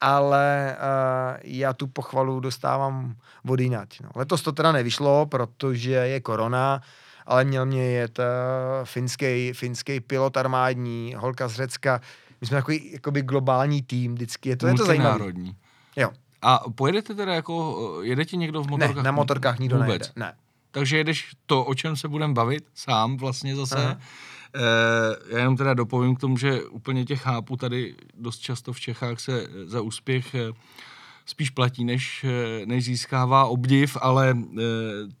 ale 0.00 0.76
uh, 0.78 1.40
já 1.44 1.72
tu 1.72 1.86
pochvalu 1.86 2.40
dostávám 2.40 3.14
od 3.48 3.60
jinať. 3.60 4.00
No. 4.00 4.10
Letos 4.14 4.42
to 4.42 4.52
teda 4.52 4.72
nevyšlo, 4.72 5.26
protože 5.26 5.92
je 5.92 6.20
korona, 6.20 6.80
ale 7.26 7.44
měl 7.44 7.66
mě 7.66 7.82
jet 7.90 8.18
uh, 8.18 8.24
finský, 8.84 9.52
finský 9.52 10.00
pilot 10.00 10.36
armádní, 10.36 11.14
holka 11.18 11.48
z 11.48 11.54
Řecka. 11.54 12.00
My 12.40 12.46
jsme 12.46 12.56
takový 12.56 12.92
jakoby 12.92 13.22
globální 13.22 13.82
tým 13.82 14.14
vždycky, 14.14 14.48
je 14.48 14.56
to, 14.56 14.66
je 14.66 14.74
to 14.74 14.86
zajímavé. 14.86 15.24
Jo, 15.96 16.10
A 16.42 16.58
pojedete 16.74 17.14
teda 17.14 17.34
jako, 17.34 17.76
eh, 18.02 18.06
jede 18.06 18.24
ti 18.24 18.36
někdo 18.36 18.62
v 18.62 18.66
ne, 18.66 18.70
motorkách? 18.70 19.04
na 19.04 19.12
motorkách 19.12 19.58
nikdo 19.58 19.76
Vůbec. 19.76 19.88
nejede. 19.88 20.08
Ne. 20.16 20.34
Takže 20.70 20.96
jedeš 20.96 21.32
to, 21.46 21.64
o 21.64 21.74
čem 21.74 21.96
se 21.96 22.08
budeme 22.08 22.34
bavit, 22.34 22.64
sám 22.74 23.16
vlastně 23.16 23.56
zase. 23.56 23.76
Aha. 23.76 23.98
E, 24.54 25.34
já 25.34 25.38
jenom 25.38 25.56
teda 25.56 25.74
dopovím 25.74 26.16
k 26.16 26.20
tomu, 26.20 26.36
že 26.36 26.64
úplně 26.64 27.04
tě 27.04 27.16
chápu, 27.16 27.56
tady 27.56 27.94
dost 28.14 28.38
často 28.38 28.72
v 28.72 28.80
Čechách 28.80 29.20
se 29.20 29.42
eh, 29.42 29.66
za 29.66 29.80
úspěch 29.80 30.34
eh, 30.34 30.52
spíš 31.26 31.50
platí, 31.50 31.84
než, 31.84 32.24
eh, 32.24 32.66
než 32.66 32.84
získává 32.84 33.44
obdiv, 33.44 33.96
ale 34.00 34.36
eh, 34.38 34.62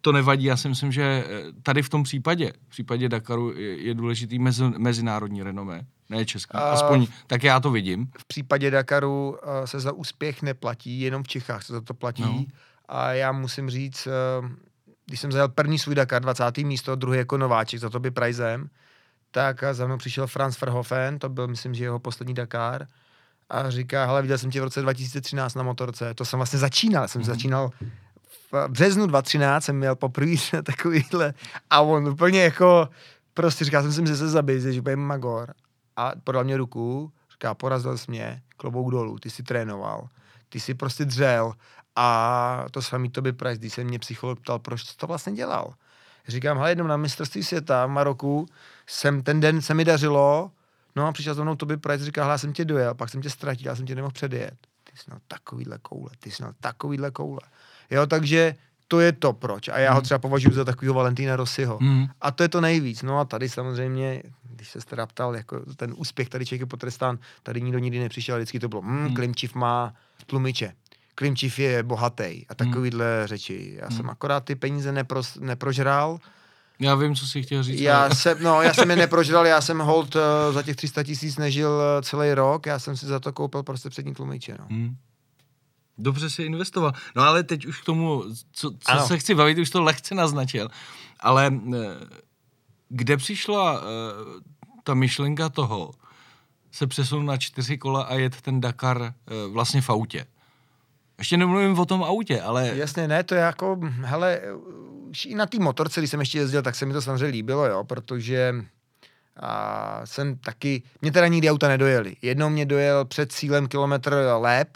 to 0.00 0.12
nevadí. 0.12 0.44
Já 0.44 0.56
si 0.56 0.68
myslím, 0.68 0.92
že 0.92 1.02
eh, 1.02 1.42
tady 1.62 1.82
v 1.82 1.88
tom 1.88 2.02
případě, 2.02 2.52
v 2.66 2.68
případě 2.68 3.08
Dakaru 3.08 3.52
je, 3.56 3.94
důležitý 3.94 4.38
mezi, 4.38 4.64
mezinárodní 4.64 5.42
renomé, 5.42 5.86
ne 6.10 6.24
český. 6.24 6.58
Aspoň 6.58 7.06
tak 7.26 7.42
já 7.42 7.60
to 7.60 7.70
vidím. 7.70 8.06
v 8.18 8.24
případě 8.24 8.70
Dakaru 8.70 9.30
uh, 9.30 9.64
se 9.64 9.80
za 9.80 9.92
úspěch 9.92 10.42
neplatí, 10.42 11.00
jenom 11.00 11.22
v 11.22 11.28
Čechách 11.28 11.62
se 11.62 11.72
za 11.72 11.80
to 11.80 11.94
platí. 11.94 12.22
No. 12.22 12.44
A 12.88 13.12
já 13.12 13.32
musím 13.32 13.70
říct, 13.70 14.08
uh, 14.40 14.48
když 15.06 15.20
jsem 15.20 15.32
zajel 15.32 15.48
první 15.48 15.78
svůj 15.78 15.94
Dakar, 15.94 16.22
20. 16.22 16.58
místo, 16.58 16.96
druhý 16.96 17.18
jako 17.18 17.38
nováček 17.38 17.80
za 17.80 17.90
Toby 17.90 18.10
Prizem, 18.10 18.68
tak 19.34 19.64
za 19.72 19.86
mnou 19.86 19.96
přišel 19.96 20.26
Franz 20.26 20.60
Verhoeven, 20.60 21.18
to 21.18 21.28
byl, 21.28 21.48
myslím, 21.48 21.74
že 21.74 21.84
jeho 21.84 21.98
poslední 21.98 22.34
Dakar, 22.34 22.86
a 23.50 23.70
říká, 23.70 24.04
hele, 24.06 24.22
viděl 24.22 24.38
jsem 24.38 24.50
tě 24.50 24.60
v 24.60 24.64
roce 24.64 24.82
2013 24.82 25.54
na 25.54 25.62
motorce, 25.62 26.14
to 26.14 26.24
jsem 26.24 26.38
vlastně 26.38 26.58
začínal, 26.58 27.08
jsem 27.08 27.20
Mhm. 27.20 27.26
začínal 27.30 27.70
v 28.52 28.68
březnu 28.68 29.06
2013 29.06 29.64
jsem 29.64 29.76
měl 29.76 29.96
poprvé 29.96 30.32
na 30.52 30.62
takovýhle 30.72 31.34
a 31.70 31.80
on 31.80 32.08
úplně 32.08 32.42
jako, 32.42 32.88
prostě 33.34 33.64
říká, 33.64 33.82
jsem 33.82 33.92
si, 33.92 34.06
že 34.06 34.16
se 34.16 34.28
zabij, 34.28 34.60
že 34.72 34.80
bude 34.82 34.96
magor 34.96 35.54
a 35.96 36.12
podal 36.24 36.44
mě 36.44 36.56
ruku, 36.56 37.12
říká, 37.32 37.54
porazil 37.54 37.98
jsi 37.98 38.10
mě, 38.10 38.42
klobouk 38.56 38.90
dolů, 38.90 39.18
ty 39.18 39.30
jsi 39.30 39.42
trénoval, 39.42 40.08
ty 40.48 40.60
jsi 40.60 40.74
prostě 40.74 41.04
dřel 41.04 41.52
a 41.96 42.66
to 42.70 42.82
samý 42.82 43.10
to 43.10 43.22
by 43.22 43.32
Price, 43.32 43.58
když 43.58 43.72
se 43.72 43.84
mě 43.84 43.98
psycholog 43.98 44.40
ptal, 44.40 44.58
proč 44.58 44.84
to 44.96 45.06
vlastně 45.06 45.32
dělal. 45.32 45.74
Říkám, 46.28 46.56
hele, 46.56 46.70
jednou 46.70 46.86
na 46.86 46.96
mistrovství 46.96 47.42
světa 47.42 47.86
v 47.86 47.90
Maroku 47.90 48.46
jsem, 48.86 49.22
ten 49.22 49.40
den 49.40 49.62
se 49.62 49.74
mi 49.74 49.84
dařilo, 49.84 50.50
no 50.96 51.06
a 51.06 51.12
přišel 51.12 51.34
za 51.34 51.42
mnou 51.42 51.54
Toby 51.54 51.76
Price, 51.76 52.04
říká, 52.04 52.22
hele, 52.22 52.34
já 52.34 52.38
jsem 52.38 52.52
tě 52.52 52.64
dojel, 52.64 52.94
pak 52.94 53.08
jsem 53.08 53.22
tě 53.22 53.30
ztratil, 53.30 53.66
já 53.66 53.76
jsem 53.76 53.86
tě 53.86 53.94
nemohl 53.94 54.12
předjet. 54.12 54.54
Ty 54.84 54.92
jsi 54.96 55.04
měl 55.06 55.18
takovýhle 55.28 55.78
koule, 55.82 56.10
ty 56.18 56.30
jsi 56.30 56.42
měl 56.42 56.52
takovýhle 56.60 57.10
koule. 57.10 57.40
Jo, 57.90 58.06
takže 58.06 58.54
to 58.88 59.00
je 59.00 59.12
to 59.12 59.32
proč. 59.32 59.68
A 59.68 59.78
já 59.78 59.92
ho 59.92 60.00
třeba 60.00 60.18
považuji 60.18 60.54
za 60.54 60.64
takového 60.64 60.94
Valentína 60.94 61.36
Rossiho. 61.36 61.78
Mm. 61.80 62.06
A 62.20 62.30
to 62.30 62.42
je 62.42 62.48
to 62.48 62.60
nejvíc. 62.60 63.02
No 63.02 63.18
a 63.18 63.24
tady 63.24 63.48
samozřejmě, 63.48 64.22
když 64.50 64.68
se 64.68 64.78
teda 64.78 65.06
ptal, 65.06 65.36
jako 65.36 65.60
ten 65.76 65.94
úspěch, 65.96 66.28
tady 66.28 66.46
člověk 66.46 66.60
je 66.60 66.66
potrestán, 66.66 67.18
tady 67.42 67.62
nikdo 67.62 67.78
nikdy 67.78 67.98
nepřišel, 67.98 68.36
vždycky 68.36 68.60
to 68.60 68.68
bylo, 68.68 68.82
hm, 68.82 69.04
Hmm. 69.06 69.14
Klimčiv 69.14 69.54
má 69.54 69.94
tlumiče. 70.26 70.72
Klimčiv 71.14 71.58
je 71.58 71.82
bohatý 71.82 72.24
Hmm. 72.24 72.44
a 72.48 72.54
takovýhle 72.54 73.22
řeči. 73.26 73.78
Já 73.80 73.90
jsem 73.90 74.10
akorát 74.10 74.44
ty 74.44 74.54
peníze 74.54 74.92
nepros, 74.92 75.36
neprožral. 75.40 76.18
Já 76.78 76.94
vím, 76.94 77.14
co 77.14 77.26
jsi 77.26 77.42
chtěl 77.42 77.62
říct. 77.62 77.80
Já 77.80 78.00
ale- 78.00 78.14
jsem, 78.14 78.42
no, 78.42 78.62
já 78.62 78.74
jsem 78.74 78.90
je 78.90 78.96
neprožral, 79.06 79.46
já 79.46 79.60
jsem 79.60 79.78
hold 79.78 80.14
uh, 80.16 80.22
za 80.50 80.62
těch 80.62 80.76
300 80.76 81.02
tisíc 81.02 81.36
nežil 81.36 81.70
uh, 81.70 82.02
celý 82.02 82.34
rok, 82.34 82.66
já 82.66 82.78
jsem 82.78 82.96
si 82.96 83.06
za 83.06 83.20
to 83.20 83.32
koupil 83.32 83.62
prostě 83.62 83.90
přední 83.90 84.14
tlumiče, 84.14 84.56
no. 84.58 84.66
Hmm. 84.70 84.96
Dobře 85.98 86.30
si 86.30 86.42
investoval. 86.42 86.92
No 87.16 87.22
ale 87.22 87.42
teď 87.42 87.66
už 87.66 87.80
k 87.80 87.84
tomu, 87.84 88.24
co, 88.52 88.70
co 88.70 88.90
Ano. 88.90 89.06
se 89.06 89.18
chci 89.18 89.34
bavit, 89.34 89.58
už 89.58 89.70
to 89.70 89.82
lehce 89.82 90.14
naznačil. 90.14 90.68
Ale 91.20 91.52
eh, 91.74 91.78
kde 92.88 93.16
přišla 93.16 93.80
eh, 93.80 94.40
ta 94.84 94.94
myšlenka 94.94 95.48
toho 95.48 95.90
se 96.72 96.86
přesunout 96.86 97.22
na 97.22 97.36
čtyři 97.36 97.78
kola 97.78 98.02
a 98.02 98.14
jet 98.14 98.40
ten 98.40 98.60
Dakar 98.60 99.02
eh, 99.02 99.12
vlastně 99.48 99.80
v 99.80 99.90
autě? 99.90 100.26
Ještě 101.18 101.36
nemluvím 101.36 101.78
o 101.78 101.86
tom 101.86 102.02
autě, 102.04 102.40
ale 102.42 102.72
Jasně, 102.74 103.08
ne, 103.08 103.22
to 103.22 103.34
je 103.34 103.40
jako, 103.40 103.78
hele, 104.00 104.40
už 104.54 105.03
i 105.24 105.34
na 105.34 105.46
té 105.46 105.58
motorce, 105.58 106.00
když 106.00 106.10
jsem 106.10 106.20
ještě 106.20 106.38
jezdil, 106.38 106.62
tak 106.62 106.74
se 106.74 106.86
mi 106.86 106.92
to 106.92 107.02
samozřejmě 107.02 107.26
líbilo, 107.26 107.66
jo, 107.66 107.84
protože 107.84 108.54
a 109.36 110.00
jsem 110.04 110.36
taky, 110.36 110.82
mě 111.02 111.12
teda 111.12 111.28
nikdy 111.28 111.50
auta 111.50 111.68
nedojeli. 111.68 112.16
Jednou 112.22 112.50
mě 112.50 112.66
dojel 112.66 113.04
před 113.04 113.32
cílem 113.32 113.68
kilometr 113.68 114.26
lép, 114.38 114.68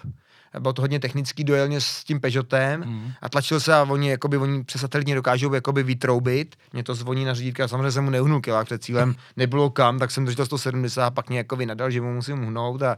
bylo 0.59 0.73
to 0.73 0.83
hodně 0.83 1.01
technický, 1.01 1.45
dojel 1.45 1.67
mě 1.69 1.81
s 1.81 2.05
tím 2.05 2.21
Peugeotem 2.21 2.81
Mhm. 2.81 3.13
a 3.23 3.29
tlačil 3.29 3.61
se 3.61 3.75
a 3.75 3.83
oni, 3.83 4.11
jakoby, 4.11 4.37
oni 4.37 4.65
přes 4.65 4.81
satelitně 4.81 5.15
dokážou 5.15 5.55
jakoby 5.55 5.83
vytroubit. 5.83 6.57
Mě 6.73 6.83
to 6.83 6.95
zvoní 6.95 7.25
na 7.25 7.35
řídítka, 7.35 7.69
samozřejmě 7.69 7.91
jsem 7.93 8.05
mu 8.05 8.11
neuhnul 8.11 8.41
kilák 8.41 8.67
před 8.67 8.83
cílem, 8.83 9.15
nebylo 9.37 9.71
kam, 9.71 9.99
tak 9.99 10.11
jsem 10.11 10.25
držel 10.25 10.47
170 10.47 11.07
a 11.07 11.11
pak 11.11 11.29
mě 11.29 11.39
jako 11.39 11.57
vynadal, 11.57 11.91
že 11.91 12.01
mu 12.01 12.15
musím 12.15 12.43
uhnout 12.45 12.83
a 12.83 12.97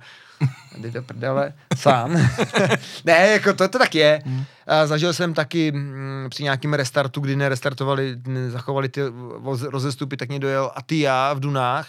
jde 0.79 0.91
do 0.91 1.03
prdele 1.03 1.53
sám. 1.77 2.13
ne, 3.05 3.29
jako 3.29 3.53
to, 3.55 3.69
to 3.69 3.79
tak 3.79 3.95
je. 3.95 4.23
A 4.67 4.87
zažil 4.87 5.13
jsem 5.13 5.35
taky 5.35 5.73
mm, 5.73 6.27
při 6.31 6.43
nějakém 6.43 6.75
restartu, 6.75 7.21
kdy 7.21 7.37
nerestartovali, 7.37 8.17
zachovali 8.49 8.89
ty 8.89 9.01
voz, 9.39 9.63
rozestupy, 9.63 10.17
tak 10.17 10.29
mě 10.29 10.39
dojel 10.39 10.71
a 10.75 10.83
ty 10.83 11.01
já 11.01 11.33
v 11.33 11.41
Dunách 11.41 11.89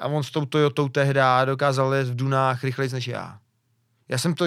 a 0.00 0.06
on 0.06 0.22
s 0.22 0.30
tou 0.30 0.44
Toyotou 0.44 0.88
tehdy 0.88 1.20
dokázal 1.44 1.94
jet 1.94 2.08
v 2.08 2.16
Dunách 2.16 2.64
rychleji 2.64 2.90
než 2.92 3.08
já. 3.08 3.38
Já 4.08 4.18
jsem 4.18 4.34
to, 4.34 4.46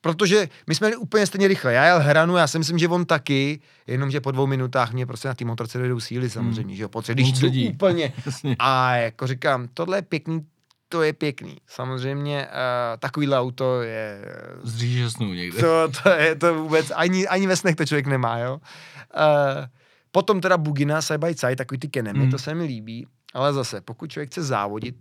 protože 0.00 0.48
my 0.66 0.74
jsme 0.74 0.86
jeli 0.86 0.96
úplně 0.96 1.26
stejně 1.26 1.48
rychle. 1.48 1.72
Já 1.72 1.84
jel 1.84 2.00
hranu, 2.00 2.36
já 2.36 2.46
si 2.46 2.58
myslím, 2.58 2.78
že 2.78 2.88
on 2.88 3.04
taky, 3.04 3.60
jenomže 3.86 4.20
po 4.20 4.30
dvou 4.30 4.46
minutách 4.46 4.92
mě 4.92 5.06
prostě 5.06 5.28
na 5.28 5.34
té 5.34 5.44
motorce 5.44 5.78
dojdou 5.78 6.00
síly 6.00 6.30
samozřejmě, 6.30 6.76
že 6.76 6.82
jo, 6.82 6.88
po 6.88 7.00
když 7.00 7.42
On 7.42 7.50
jdu 7.50 7.70
úplně. 7.70 8.12
A 8.58 8.94
jako 8.94 9.26
říkám, 9.26 9.68
tohle 9.74 9.98
je 9.98 10.02
pěkný, 10.02 10.46
to 10.88 11.02
je 11.02 11.12
pěkný. 11.12 11.56
Samozřejmě 11.66 12.46
uh, 12.46 12.52
takovýhle 12.98 13.38
auto 13.38 13.82
je, 13.82 14.20
zříže 14.62 15.10
snů 15.10 15.32
někde. 15.32 15.60
to, 15.60 15.88
to 16.02 16.08
je 16.08 16.34
to 16.34 16.54
vůbec, 16.54 16.92
ani, 16.94 17.28
ani 17.28 17.46
ve 17.46 17.56
snech 17.56 17.76
to 17.76 17.84
člověk 17.86 18.06
nemá, 18.06 18.38
jo. 18.38 18.54
Uh, 18.54 19.64
potom 20.12 20.40
teda 20.40 20.58
Bugina, 20.58 21.02
Side 21.02 21.18
by 21.18 21.34
Side, 21.34 21.56
takový 21.56 21.78
ty 21.78 21.88
kenemy, 21.88 22.18
Hmm. 22.18 22.30
to 22.30 22.38
se 22.38 22.54
mi 22.54 22.64
líbí, 22.64 23.06
ale 23.34 23.52
zase, 23.52 23.80
pokud 23.80 24.10
člověk 24.10 24.30
chce 24.30 24.42
závodit, 24.42 24.96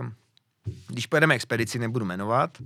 uh, 0.00 0.06
když 0.88 1.06
pojedeme 1.06 1.34
expedici, 1.34 1.78
nebudu 1.78 2.04
jmenovat, 2.04 2.58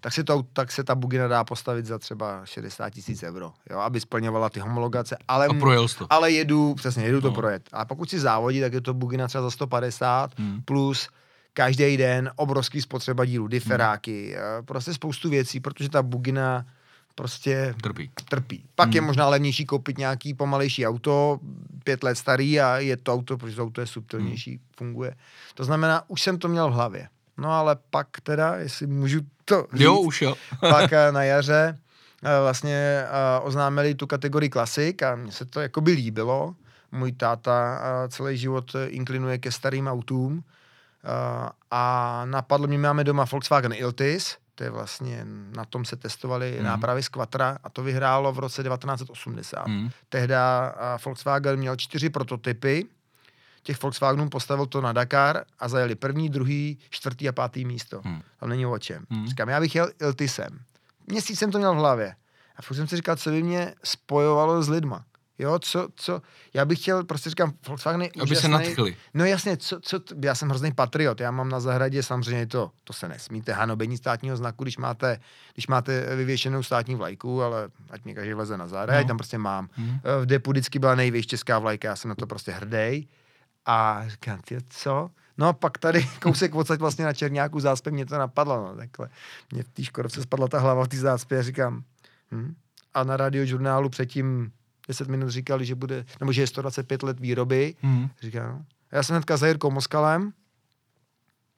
tak 0.00 0.12
se, 0.12 0.24
to, 0.24 0.42
tak 0.52 0.72
se 0.72 0.84
ta 0.84 0.94
Bugina 0.94 1.28
dá 1.28 1.44
postavit 1.44 1.86
za 1.86 1.98
třeba 1.98 2.40
60 2.44 2.90
tisíc 2.90 3.22
euro, 3.22 3.52
jo, 3.70 3.78
aby 3.78 4.00
splňovala 4.00 4.50
ty 4.50 4.60
homologace, 4.60 5.16
ale, 5.28 5.46
A 5.46 5.54
projel 5.54 5.88
to. 5.88 6.06
ale 6.12 6.30
jedu, 6.30 6.74
přesně, 6.74 7.04
jedu 7.04 7.20
to 7.20 7.28
No. 7.28 7.34
projet. 7.34 7.62
A 7.72 7.84
pokud 7.84 8.10
si 8.10 8.20
závodí, 8.20 8.60
tak 8.60 8.72
je 8.72 8.80
to 8.80 8.94
Bugina 8.94 9.28
třeba 9.28 9.42
za 9.42 9.50
150 9.50 10.38
Hmm. 10.38 10.62
plus 10.64 11.08
každý 11.52 11.96
den 11.96 12.30
obrovský 12.36 12.82
spotřeba 12.82 13.24
dílů, 13.24 13.46
diferáky, 13.48 14.34
hmm. 14.56 14.64
prostě 14.66 14.94
spoustu 14.94 15.30
věcí, 15.30 15.60
protože 15.60 15.88
ta 15.88 16.02
Bugina 16.02 16.66
prostě 17.14 17.74
Trpí. 17.82 18.10
trpí. 18.28 18.64
Pak 18.74 18.86
Hmm. 18.88 18.94
je 18.94 19.00
možná 19.00 19.28
levnější 19.28 19.66
koupit 19.66 19.98
nějaký 19.98 20.34
pomalejší 20.34 20.86
auto, 20.86 21.40
pět 21.84 22.02
let 22.02 22.14
starý 22.14 22.60
a 22.60 22.76
je 22.78 22.96
to 22.96 23.12
auto, 23.14 23.38
protože 23.38 23.56
to 23.56 23.62
auto 23.62 23.80
je 23.80 23.86
subtilnější, 23.86 24.50
Hmm. 24.50 24.60
funguje. 24.76 25.14
To 25.54 25.64
znamená, 25.64 26.02
už 26.08 26.22
jsem 26.22 26.38
to 26.38 26.48
měl 26.48 26.70
v 26.70 26.74
hlavě. 26.74 27.08
No 27.42 27.52
ale 27.52 27.76
pak 27.90 28.06
teda, 28.22 28.54
jestli 28.54 28.86
můžu 28.86 29.20
to 29.44 29.66
říct, 29.72 29.82
Jo, 29.82 30.00
už 30.00 30.22
jo. 30.22 30.34
pak 30.60 30.92
eh, 30.92 31.12
na 31.12 31.22
jaře 31.22 31.78
eh, 32.22 32.40
vlastně 32.40 32.76
eh, 32.76 33.40
oznámili 33.42 33.94
tu 33.94 34.06
kategorii 34.06 34.50
klasik 34.50 35.02
a 35.02 35.14
mně 35.14 35.32
se 35.32 35.44
to 35.44 35.60
jakoby 35.60 35.92
líbilo, 35.92 36.54
můj 36.92 37.12
táta 37.12 37.80
celý 38.08 38.36
život 38.36 38.76
inklinuje 38.86 39.38
ke 39.38 39.52
starým 39.52 39.88
autům 39.88 40.44
a 41.70 42.22
napadlo 42.24 42.66
mě, 42.66 42.78
máme 42.78 43.04
doma 43.04 43.24
Volkswagen 43.24 43.72
Iltis, 43.72 44.36
to 44.54 44.64
je 44.64 44.70
vlastně, 44.70 45.26
na 45.56 45.64
tom 45.64 45.84
se 45.84 45.96
testovaly 45.96 46.56
mm. 46.58 46.64
nápravy 46.64 47.02
z 47.02 47.08
Quattra 47.08 47.58
a 47.64 47.70
to 47.70 47.82
vyhrálo 47.82 48.32
v 48.32 48.38
roce 48.38 48.62
1980. 48.62 49.66
Mm. 49.66 49.90
Tehda 50.08 50.74
Volkswagen 51.04 51.56
měl 51.56 51.76
čtyři 51.76 52.10
prototypy, 52.10 52.86
těch 53.62 53.82
Volkswagenů 53.82 54.28
postavil 54.28 54.66
to 54.66 54.80
na 54.80 54.92
Dakar 54.92 55.44
a 55.58 55.68
zajeli 55.68 55.94
první, 55.94 56.28
druhý, 56.28 56.78
čtvrtý 56.90 57.28
a 57.28 57.32
pátý 57.32 57.64
místo. 57.64 58.00
Hmm. 58.04 58.22
Tam 58.40 58.48
není 58.48 58.66
o 58.66 58.78
čem. 58.78 59.04
Hmm. 59.10 59.28
Říkám, 59.28 59.48
já 59.48 59.60
bych 59.60 59.74
jel 59.74 59.90
Iltisem. 60.00 60.60
Měsíc 61.06 61.38
jsem 61.38 61.52
to 61.52 61.58
měl 61.58 61.74
v 61.74 61.78
hlavě. 61.78 62.14
A 62.56 62.62
furt 62.62 62.76
jsem 62.76 62.86
si 62.86 62.96
říkal, 62.96 63.16
co 63.16 63.30
by 63.30 63.42
mě 63.42 63.74
spojovalo 63.84 64.62
s 64.62 64.68
lidma. 64.68 65.04
Jo, 65.38 65.58
co, 65.58 65.88
co, 65.94 66.22
já 66.54 66.64
bych 66.64 66.78
chtěl, 66.78 67.04
prostě 67.04 67.30
říkám, 67.30 67.52
Volkswagen 67.68 68.08
Aby 68.20 68.36
se 68.36 68.48
nadchli. 68.48 68.96
No 69.14 69.24
jasně, 69.24 69.56
co, 69.56 69.80
co, 69.80 70.00
já 70.22 70.34
jsem 70.34 70.48
hrozný 70.48 70.72
patriot, 70.72 71.20
já 71.20 71.30
mám 71.30 71.48
na 71.48 71.60
zahradě 71.60 72.02
samozřejmě 72.02 72.46
to, 72.46 72.70
to 72.84 72.92
se 72.92 73.08
nesmíte, 73.08 73.52
hanobení 73.52 73.96
státního 73.96 74.36
znaku, 74.36 74.64
když 74.64 74.78
máte, 74.78 75.20
když 75.54 75.66
máte 75.66 76.16
vyvěšenou 76.16 76.62
státní 76.62 76.94
vlajku, 76.94 77.42
ale 77.42 77.68
ať 77.90 78.04
mě 78.04 78.14
každý 78.14 78.32
vleze 78.32 78.56
na 78.56 78.66
záda, 78.66 78.92
no. 78.92 78.98
já 78.98 79.04
tam 79.04 79.16
prostě 79.16 79.38
mám. 79.38 79.68
Hmm. 79.72 80.00
V 80.20 80.26
depu 80.26 80.50
vždycky 80.50 80.78
byla 80.78 80.94
největší 80.94 81.28
česká 81.28 81.58
vlajka, 81.58 81.88
já 81.88 81.96
jsem 81.96 82.08
na 82.08 82.14
to 82.14 82.26
prostě 82.26 82.52
hrdý. 82.52 83.08
A 83.66 84.02
říkám, 84.06 84.38
ty 84.38 84.58
co? 84.68 85.10
No 85.38 85.48
a 85.48 85.52
pak 85.52 85.78
tady 85.78 86.08
kousek 86.22 86.54
odsaď 86.54 86.80
vlastně 86.80 87.04
na 87.04 87.12
Černáku 87.12 87.60
záspě 87.60 87.92
mě 87.92 88.06
to 88.06 88.18
napadlo, 88.18 88.56
no 88.56 88.76
takhle. 88.76 89.08
Mě 89.52 89.62
v 89.62 89.68
té 89.68 89.84
Škodovce 89.84 90.22
spadla 90.22 90.48
ta 90.48 90.58
hlava 90.58 90.84
v 90.84 90.88
té 90.88 90.96
záspě 90.96 91.38
a 91.38 91.42
říkám, 91.42 91.84
hm? 92.32 92.54
A 92.94 93.04
na 93.04 93.16
radiožurnálu 93.16 93.88
předtím 93.88 94.52
10 94.88 95.08
minut 95.08 95.28
říkali, 95.28 95.66
že 95.66 95.74
bude, 95.74 96.04
nebo 96.20 96.32
že 96.32 96.42
je 96.42 96.46
125 96.46 97.02
let 97.02 97.20
výroby. 97.20 97.74
Mm. 97.82 98.08
Říkám, 98.22 98.52
no. 98.52 98.64
Já 98.92 99.02
jsem 99.02 99.14
hnedka 99.14 99.36
za 99.36 99.46
Jirkou 99.46 99.70
Moskalem, 99.70 100.32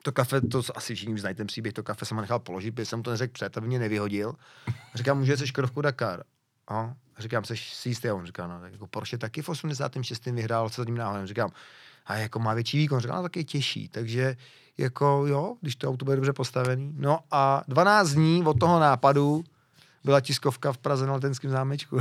to 0.03 0.13
kafe, 0.13 0.41
to 0.41 0.63
asi 0.75 0.95
všichni 0.95 1.19
znají 1.19 1.35
ten 1.35 1.47
příběh, 1.47 1.73
to 1.73 1.83
kafe 1.83 2.05
jsem 2.05 2.17
nechal 2.17 2.39
položit, 2.39 2.71
protože 2.71 2.87
jsem 2.87 3.03
to 3.03 3.11
neřekl 3.11 3.33
před, 3.33 3.57
aby 3.57 3.67
mě 3.67 3.79
nevyhodil. 3.79 4.35
Říkám, 4.95 5.19
může 5.19 5.37
se 5.37 5.47
Škodovku 5.47 5.81
Dakar. 5.81 6.23
A 6.69 6.95
říkám, 7.19 7.45
jsi 7.45 7.57
si 7.57 7.89
jistý? 7.89 8.09
A 8.09 8.15
on 8.15 8.27
říká, 8.27 8.47
no, 8.47 8.61
tak 8.61 8.73
jako 8.73 8.87
Porsche 8.87 9.19
taky 9.19 9.43
v 9.43 9.49
86. 9.49 10.27
vyhrál 10.27 10.69
se 10.69 10.85
tím 10.85 10.97
náhodem. 10.97 11.27
Říkám, 11.27 11.51
a 12.07 12.17
jako 12.17 12.39
má 12.39 12.55
větší 12.55 12.79
výkon. 12.79 13.01
Říkám, 13.01 13.17
no, 13.17 13.23
tak 13.23 13.37
je 13.37 13.45
těžší. 13.45 13.89
Takže 13.89 14.37
jako 14.79 15.25
jo, 15.27 15.57
když 15.61 15.77
to 15.77 15.89
auto 15.89 16.05
bude 16.05 16.17
dobře 16.17 16.33
postavený. 16.33 16.95
No 16.99 17.19
a 17.31 17.63
12 17.69 18.11
dní 18.11 18.45
od 18.45 18.59
toho 18.59 18.81
nápadu 18.81 19.45
byla 20.05 20.21
tiskovka 20.21 20.73
v 20.73 20.79
Praze 20.79 21.07
na 21.07 21.13
Letenském 21.13 21.51
zámečku. 21.51 21.99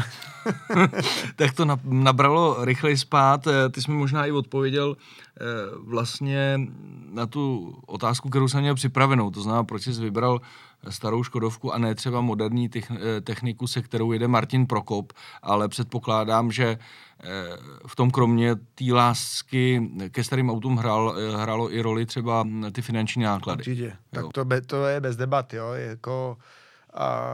tak 1.36 1.54
to 1.54 1.66
nabralo 1.84 2.66
rychlej 2.66 2.98
spát. 2.98 3.48
Eh, 3.48 3.70
ty 3.70 3.82
jsi 3.82 3.92
mi 3.92 3.98
možná 3.98 4.26
i 4.26 4.32
odpověděl 4.32 4.98
eh, 4.98 5.44
vlastně 5.78 6.60
na 7.12 7.26
tu 7.26 7.76
otázku, 7.86 8.30
kterou 8.30 8.48
jsem 8.48 8.62
měl 8.62 8.76
připravenou. 8.76 9.32
To 9.32 9.42
znamená, 9.42 9.64
proč 9.64 9.84
jsi 9.84 9.92
vybral 9.92 10.42
starou 10.90 11.24
Škodovku 11.24 11.74
a 11.74 11.78
ne 11.78 11.96
třeba 11.96 12.22
moderní 12.22 12.70
eh, 12.76 13.22
techniku, 13.22 13.68
se 13.68 13.82
kterou 13.82 14.12
jede 14.12 14.28
Martin 14.28 14.66
Prokop, 14.66 15.14
ale 15.42 15.68
předpokládám, 15.68 16.52
že 16.52 16.78
v 17.88 17.96
tom 17.96 18.12
kromě 18.12 18.56
té 18.56 18.94
lásky 18.94 19.92
ke 20.10 20.24
starým 20.24 20.50
autům 20.50 20.78
hrál, 20.78 21.16
hrálo 21.36 21.74
i 21.74 21.82
roli 21.82 22.06
třeba 22.06 22.48
ty 22.72 22.82
finanční 22.82 23.24
náklady. 23.24 23.60
Určitě. 23.60 23.96
Tak 24.10 24.26
to, 24.34 24.46
be, 24.46 24.62
to 24.62 24.86
je 24.86 25.02
bez 25.02 25.16
debat, 25.16 25.54
jo. 25.54 25.72
Jako, 25.74 26.38
a 26.96 27.28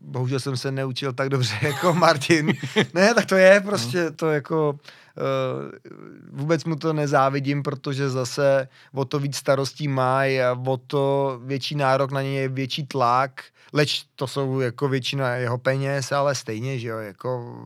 bohužel 0.00 0.40
jsem 0.40 0.56
se 0.56 0.72
neučil 0.72 1.12
tak 1.12 1.28
dobře 1.28 1.54
jako 1.62 1.94
Martin. 1.94 2.52
ne, 2.94 3.14
tak 3.14 3.26
to 3.26 3.34
je 3.34 3.60
prostě 3.60 4.10
to 4.10 4.30
jako 4.30 4.70
uh, 4.70 6.40
vůbec 6.40 6.64
mu 6.64 6.76
to 6.76 6.92
nezávidím, 6.92 7.62
protože 7.62 8.10
zase 8.10 8.68
o 8.94 9.04
to 9.04 9.18
víc 9.18 9.36
starostí 9.36 9.88
má 9.88 10.20
a 10.22 10.58
o 10.66 10.76
to 10.76 11.38
větší 11.44 11.74
nárok 11.74 12.10
na 12.10 12.22
něj 12.22 12.34
je 12.34 12.48
větší 12.48 12.86
tlak, 12.86 13.44
leč 13.72 14.04
to 14.16 14.26
jsou 14.26 14.60
jako 14.60 14.88
většina 14.88 15.34
jeho 15.34 15.58
peněz, 15.58 16.12
ale 16.12 16.34
stejně, 16.34 16.78
že 16.78 16.88
jo, 16.88 16.98
jako 16.98 17.56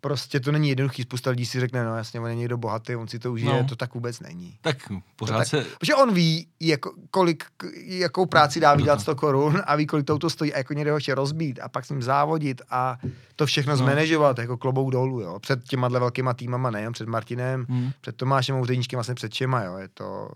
prostě 0.00 0.40
to 0.40 0.52
není 0.52 0.68
jednoduchý. 0.68 1.02
Spousta 1.02 1.30
lidí 1.30 1.46
si 1.46 1.60
řekne, 1.60 1.84
no 1.84 1.96
jasně, 1.96 2.20
on 2.20 2.28
je 2.28 2.34
někdo 2.34 2.58
bohatý, 2.58 2.96
on 2.96 3.08
si 3.08 3.18
to 3.18 3.32
užije, 3.32 3.52
no. 3.52 3.64
to 3.64 3.76
tak 3.76 3.94
vůbec 3.94 4.20
není. 4.20 4.58
Tak 4.60 4.76
pořád 5.16 5.38
tak, 5.38 5.46
se... 5.46 5.66
Protože 5.78 5.94
on 5.94 6.14
ví, 6.14 6.46
jako, 6.60 6.92
kolik, 7.10 7.44
jakou 7.76 8.26
práci 8.26 8.60
dá 8.60 8.74
vydělat 8.74 9.00
100 9.00 9.14
korun 9.14 9.62
a 9.66 9.76
ví, 9.76 9.86
kolik 9.86 10.06
to 10.06 10.14
auto 10.14 10.30
stojí 10.30 10.54
a 10.54 10.58
jako 10.58 10.74
někde 10.74 10.90
ho 10.90 10.96
ještě 10.96 11.14
rozbít 11.14 11.58
a 11.62 11.68
pak 11.68 11.84
s 11.84 11.90
ním 11.90 12.02
závodit 12.02 12.62
a 12.70 12.98
to 13.36 13.46
všechno 13.46 13.72
no. 13.72 13.76
zmanežovat, 13.76 14.38
jako 14.38 14.56
klobouk 14.56 14.92
dolů, 14.92 15.20
jo. 15.20 15.38
Před 15.38 15.64
těma 15.64 15.88
velkýma 15.88 16.34
týmama, 16.34 16.70
nejen 16.70 16.92
před 16.92 17.08
Martinem, 17.08 17.66
hmm. 17.68 17.90
před 18.00 18.16
Tomášem 18.16 18.56
Ouřejníčkem, 18.56 18.96
vlastně 18.96 19.14
před 19.14 19.34
čema, 19.34 19.62
jo. 19.62 19.76
Je 19.76 19.88
to, 19.88 20.28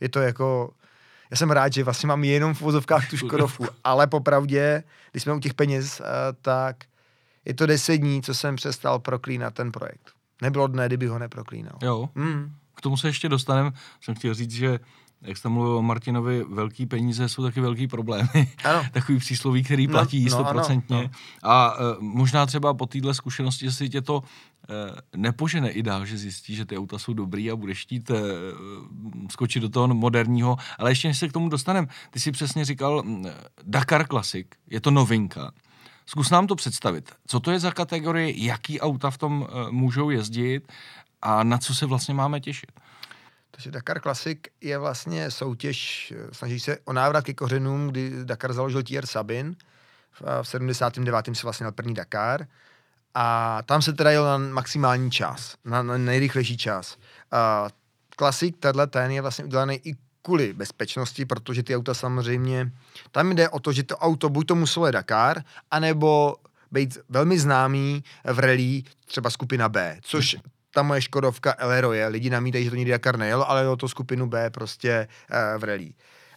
je 0.00 0.08
to 0.08 0.20
jako, 0.20 0.70
já 1.30 1.36
jsem 1.36 1.50
rád, 1.50 1.72
že 1.72 1.84
vlastně 1.84 2.06
mám 2.06 2.24
jenom 2.24 2.54
v 2.54 2.60
vozovkách 2.60 3.10
tu 3.10 3.16
Škodovku, 3.26 3.66
ale 3.84 4.06
popravdě, 4.06 4.82
když 5.10 5.22
jsme 5.22 5.32
u 5.32 5.40
těch 5.40 5.54
peněz, 5.54 6.00
uh, 6.00 6.06
tak 6.42 6.76
je 7.44 7.54
to 7.54 7.66
deset 7.66 7.96
dní, 7.96 8.22
co 8.22 8.34
jsem 8.34 8.56
přestal 8.56 8.98
proklínat 8.98 9.54
ten 9.54 9.72
projekt. 9.72 10.10
Nebylo 10.42 10.66
dne, 10.66 10.86
kdyby 10.86 11.06
ho 11.06 11.18
neproklínal. 11.18 11.78
Jo. 11.82 12.08
Mm. 12.14 12.54
K 12.74 12.80
tomu 12.80 12.96
se 12.96 13.08
ještě 13.08 13.28
dostaneme. 13.28 13.72
Jsem 14.00 14.14
chtěl 14.14 14.34
říct, 14.34 14.50
že 14.50 14.78
jak 15.24 15.36
jste 15.36 15.48
mluvil 15.48 15.76
o 15.76 15.82
Martinovi, 15.82 16.44
velký 16.48 16.86
peníze 16.86 17.28
jsou 17.28 17.42
taky 17.42 17.60
velký 17.60 17.86
problémy. 17.86 18.52
Ano. 18.64 18.84
Takový 18.92 19.18
přísloví, 19.18 19.62
který 19.62 19.86
no, 19.86 19.92
platí 19.92 20.24
no, 20.24 20.30
stoprocentně. 20.30 20.96
No, 20.96 21.02
no, 21.02 21.08
no. 21.42 21.50
A 21.50 21.78
uh, 21.78 22.02
možná 22.02 22.46
třeba 22.46 22.74
po 22.74 22.86
téhle 22.86 23.14
zkušenosti, 23.14 23.72
si 23.72 23.88
tě 23.88 24.02
to 24.02 24.16
uh, 24.16 24.24
nepožene 25.16 25.70
i 25.70 25.82
dál, 25.82 26.06
že 26.06 26.18
zjistí, 26.18 26.54
že 26.54 26.64
ty 26.64 26.78
auta 26.78 26.98
jsou 26.98 27.12
dobrý 27.12 27.50
a 27.50 27.56
budeš 27.56 27.82
chtít 27.82 28.10
uh, 28.10 28.16
skočit 29.30 29.62
do 29.62 29.68
toho 29.68 29.88
moderního. 29.88 30.56
Ale 30.78 30.90
ještě 30.90 31.08
než 31.08 31.18
se 31.18 31.28
k 31.28 31.32
tomu 31.32 31.48
dostaneme, 31.48 31.86
ty 32.10 32.20
si 32.20 32.32
přesně 32.32 32.64
říkal, 32.64 33.02
Dakar 33.62 34.06
Classic, 34.06 34.46
je 34.70 34.80
to 34.80 34.90
novinka. 34.90 35.52
Zkus 36.06 36.30
nám 36.30 36.46
to 36.46 36.54
představit. 36.54 37.12
Co 37.26 37.40
to 37.40 37.50
je 37.50 37.60
za 37.60 37.70
kategorii, 37.70 38.46
jaký 38.46 38.80
auta 38.80 39.10
v 39.10 39.18
tom 39.18 39.42
uh, 39.42 39.70
můžou 39.70 40.10
jezdit 40.10 40.72
a 41.22 41.44
na 41.44 41.58
co 41.58 41.74
se 41.74 41.86
vlastně 41.86 42.14
máme 42.14 42.40
těšit? 42.40 42.72
Takže 43.54 43.70
Dakar 43.70 44.00
Classic 44.00 44.38
je 44.60 44.78
vlastně 44.78 45.30
soutěž, 45.30 46.12
eh, 46.16 46.34
snaží 46.34 46.60
se 46.60 46.78
o 46.84 46.92
návrat 46.92 47.24
ke 47.24 47.34
kořenům, 47.34 47.88
kdy 47.88 48.24
Dakar 48.24 48.52
založil 48.52 48.82
TR 48.82 49.06
Sabin. 49.06 49.56
V, 50.10 50.22
eh, 50.22 50.42
v 50.42 50.48
79. 50.48 51.34
se 51.34 51.46
vlastně 51.46 51.64
na 51.64 51.72
první 51.72 51.94
Dakar. 51.94 52.46
A 53.14 53.58
tam 53.62 53.82
se 53.82 53.92
teda 53.92 54.10
jel 54.10 54.24
na 54.24 54.38
maximální 54.38 55.10
čas, 55.10 55.56
na, 55.64 55.82
na 55.82 55.98
nejrychlejší 55.98 56.56
čas. 56.56 56.96
A 57.30 57.68
Classic, 58.18 58.56
tenhle 58.60 58.86
ten 58.86 59.10
je 59.10 59.22
vlastně 59.22 59.44
udělaný 59.44 59.80
i 59.84 59.96
kvůli 60.24 60.52
bezpečnosti, 60.52 61.24
protože 61.24 61.62
ty 61.62 61.76
auta 61.76 61.94
samozřejmě, 61.94 62.72
tam 63.12 63.32
jde 63.32 63.48
o 63.48 63.60
to, 63.60 63.72
že 63.72 63.82
to 63.82 63.96
auto 63.96 64.28
buď 64.28 64.46
to 64.46 64.54
muselo 64.54 64.86
je 64.86 64.92
Dakar, 64.92 65.42
anebo 65.70 66.36
být 66.72 66.98
velmi 67.08 67.38
známý 67.38 68.04
v 68.24 68.38
rally 68.38 68.82
třeba 69.06 69.30
skupina 69.30 69.68
B, 69.68 69.98
což 70.02 70.36
ta 70.74 70.82
moje 70.82 71.02
Škodovka 71.02 71.54
Elero 71.58 71.92
je, 71.92 72.06
lidi 72.06 72.30
namítají, 72.30 72.64
že 72.64 72.70
to 72.70 72.76
nikdy 72.76 72.90
Dakar 72.90 73.18
nejelo, 73.18 73.50
ale 73.50 73.68
o 73.68 73.76
to 73.76 73.88
skupinu 73.88 74.26
B 74.26 74.50
prostě 74.50 75.08
uh, 75.30 75.60
v 75.60 75.64
rally. 75.64 75.92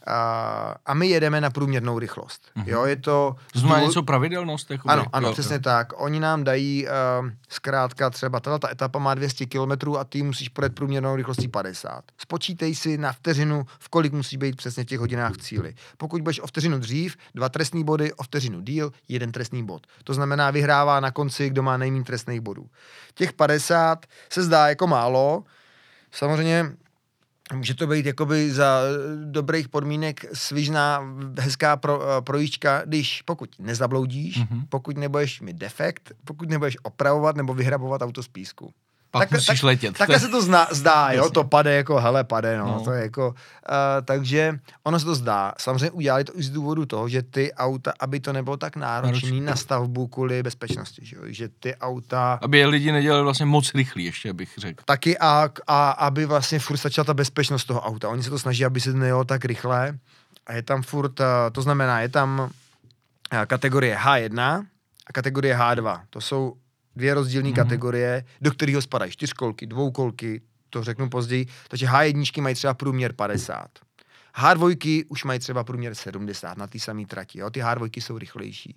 A, 0.08 0.76
a 0.86 0.94
my 0.94 1.08
jedeme 1.08 1.42
na 1.42 1.50
průměrnou 1.50 2.00
rychlost. 2.00 2.42
Mm-hmm. 2.58 2.64
Jo, 2.68 2.86
je 2.86 2.96
to... 2.96 3.36
Znamená 3.56 3.82
něco 3.82 4.04
pravidelnost? 4.04 4.72
Jakoby, 4.72 4.94
ano, 4.94 5.06
ano, 5.14 5.28
jo, 5.28 5.34
přesně 5.34 5.56
jo. 5.56 5.62
tak. 5.62 5.94
Oni 5.96 6.20
nám 6.20 6.44
dají 6.44 6.86
uh, 6.86 7.30
zkrátka 7.50 8.10
třeba, 8.10 8.40
tato 8.40 8.60
ta 8.60 8.72
etapa 8.72 9.00
má 9.00 9.14
200 9.14 9.46
km 9.46 9.96
a 10.00 10.04
ty 10.04 10.24
musíš 10.24 10.50
projet 10.50 10.76
průměrnou 10.76 11.16
rychlostí 11.16 11.48
50. 11.48 12.04
Spočítej 12.18 12.76
si 12.76 12.98
na 12.98 13.14
vteřinu, 13.14 13.66
v 13.80 13.90
kolik 13.90 14.14
musí 14.14 14.38
být 14.38 14.56
přesně 14.56 14.86
těch 14.86 15.00
hodinách 15.00 15.34
v 15.34 15.38
cíli. 15.38 15.74
Pokud 15.98 16.22
budeš 16.22 16.40
o 16.40 16.48
vteřinu 16.48 16.80
dřív, 16.80 17.18
dva 17.36 17.50
trestní 17.50 17.84
body, 17.84 18.14
o 18.14 18.24
vteřinu 18.24 18.62
díl, 18.62 18.92
jeden 19.08 19.32
trestný 19.32 19.66
bod. 19.66 19.88
To 20.04 20.14
znamená, 20.14 20.52
vyhrává 20.52 21.00
na 21.00 21.12
konci, 21.12 21.50
kdo 21.50 21.64
má 21.64 21.78
nejméně 21.78 22.04
trestných 22.04 22.42
bodů. 22.42 22.66
Těch 23.14 23.34
50 23.34 24.06
se 24.30 24.44
zdá 24.44 24.68
jako 24.68 24.88
málo, 24.88 25.44
Samozřejmě 26.12 26.72
Může 27.54 27.76
to 27.76 27.88
být 27.88 28.06
jakoby 28.06 28.52
za 28.52 28.82
dobrých 29.24 29.70
podmínek 29.70 30.26
svižná, 30.34 31.16
hezká 31.40 31.78
pro, 31.78 32.02
eh, 32.02 32.22
projížďka, 32.22 32.82
když 32.86 33.22
pokud 33.22 33.50
nezabloudíš, 33.60 34.38
mm-hmm. 34.38 34.66
pokud 34.70 34.98
nebudeš 34.98 35.42
mít 35.42 35.58
defekt, 35.58 36.12
pokud 36.26 36.50
nebudeš 36.50 36.78
opravovat 36.84 37.36
nebo 37.36 37.54
vyhrabovat 37.54 38.02
auto 38.02 38.24
z 38.24 38.28
písku. 38.28 38.74
Pak 39.12 39.30
tak, 39.30 39.32
musíš 39.32 39.60
tak, 39.60 39.64
letět. 39.64 39.98
Takhle 39.98 40.20
se 40.20 40.28
to 40.28 40.42
zna, 40.42 40.68
zdá, 40.72 41.12
jo, 41.12 41.30
to 41.30 41.44
pade 41.44 41.76
jako, 41.76 42.00
hele, 42.00 42.24
pade, 42.24 42.58
no, 42.58 42.66
no. 42.66 42.84
to 42.84 42.92
je 42.92 43.02
jako, 43.02 43.28
uh, 43.28 43.36
takže 44.06 44.60
ono 44.84 45.00
se 45.00 45.06
to 45.06 45.16
zdá. 45.16 45.54
Samozřejmě 45.58 45.92
udělali 45.92 46.24
to 46.24 46.32
i 46.36 46.44
z 46.44 46.50
důvodu 46.50 46.86
toho, 46.86 47.10
že 47.10 47.22
ty 47.22 47.54
auta, 47.54 47.94
aby 48.00 48.20
to 48.20 48.34
nebylo 48.34 48.58
tak 48.58 48.76
náročné 48.76 49.42
na 49.42 49.56
stavbu 49.56 50.08
kvůli 50.08 50.44
bezpečnosti, 50.44 51.06
že, 51.06 51.16
jo, 51.16 51.22
že 51.26 51.50
ty 51.60 51.76
auta... 51.76 52.40
Aby 52.42 52.58
je 52.58 52.68
lidi 52.68 52.92
nedělali 52.92 53.24
vlastně 53.24 53.46
moc 53.46 53.74
rychlý, 53.74 54.06
ještě 54.06 54.34
bych 54.34 54.54
řekl. 54.58 54.84
Taky 54.86 55.18
a, 55.18 55.50
a 55.68 55.90
aby 55.92 56.26
vlastně 56.26 56.60
furt 56.60 56.78
stačila 56.78 57.04
ta 57.04 57.14
bezpečnost 57.14 57.66
toho 57.66 57.82
auta. 57.82 58.10
Oni 58.10 58.24
se 58.24 58.30
to 58.30 58.40
snaží, 58.40 58.66
aby 58.66 58.80
se 58.80 58.92
to 58.92 58.98
nejelo 58.98 59.24
tak 59.24 59.46
rychle 59.46 59.98
a 60.48 60.54
je 60.54 60.64
tam 60.64 60.82
furt, 60.82 61.20
uh, 61.20 61.26
to 61.52 61.62
znamená, 61.62 62.02
je 62.02 62.10
tam 62.10 62.40
uh, 62.40 63.46
kategorie 63.46 63.96
H1 63.96 64.66
a 65.08 65.14
kategorie 65.14 65.58
H2. 65.58 66.02
To 66.10 66.22
jsou 66.22 66.54
dvě 66.98 67.14
rozdílné 67.14 67.50
Mhm. 67.50 67.54
mm-hmm. 67.54 67.64
kategorie, 67.64 68.24
do 68.42 68.52
kterého 68.52 68.82
spadají 68.82 69.12
čtyřkolky, 69.12 69.68
dvoukolky, 69.68 70.42
to 70.70 70.84
řeknu 70.84 71.10
později, 71.10 71.46
takže 71.68 71.88
H1 71.88 72.42
mají 72.42 72.56
třeba 72.56 72.74
průměr 72.74 73.14
50. 73.14 73.68
H2 74.36 75.04
už 75.10 75.24
mají 75.24 75.40
třeba 75.40 75.64
průměr 75.64 75.96
70 75.96 76.58
na 76.58 76.68
té 76.68 76.80
samé 76.80 77.06
trati, 77.06 77.40
jo? 77.40 77.50
ty 77.50 77.62
H2 77.62 78.02
jsou 78.02 78.18
rychlejší. 78.18 78.76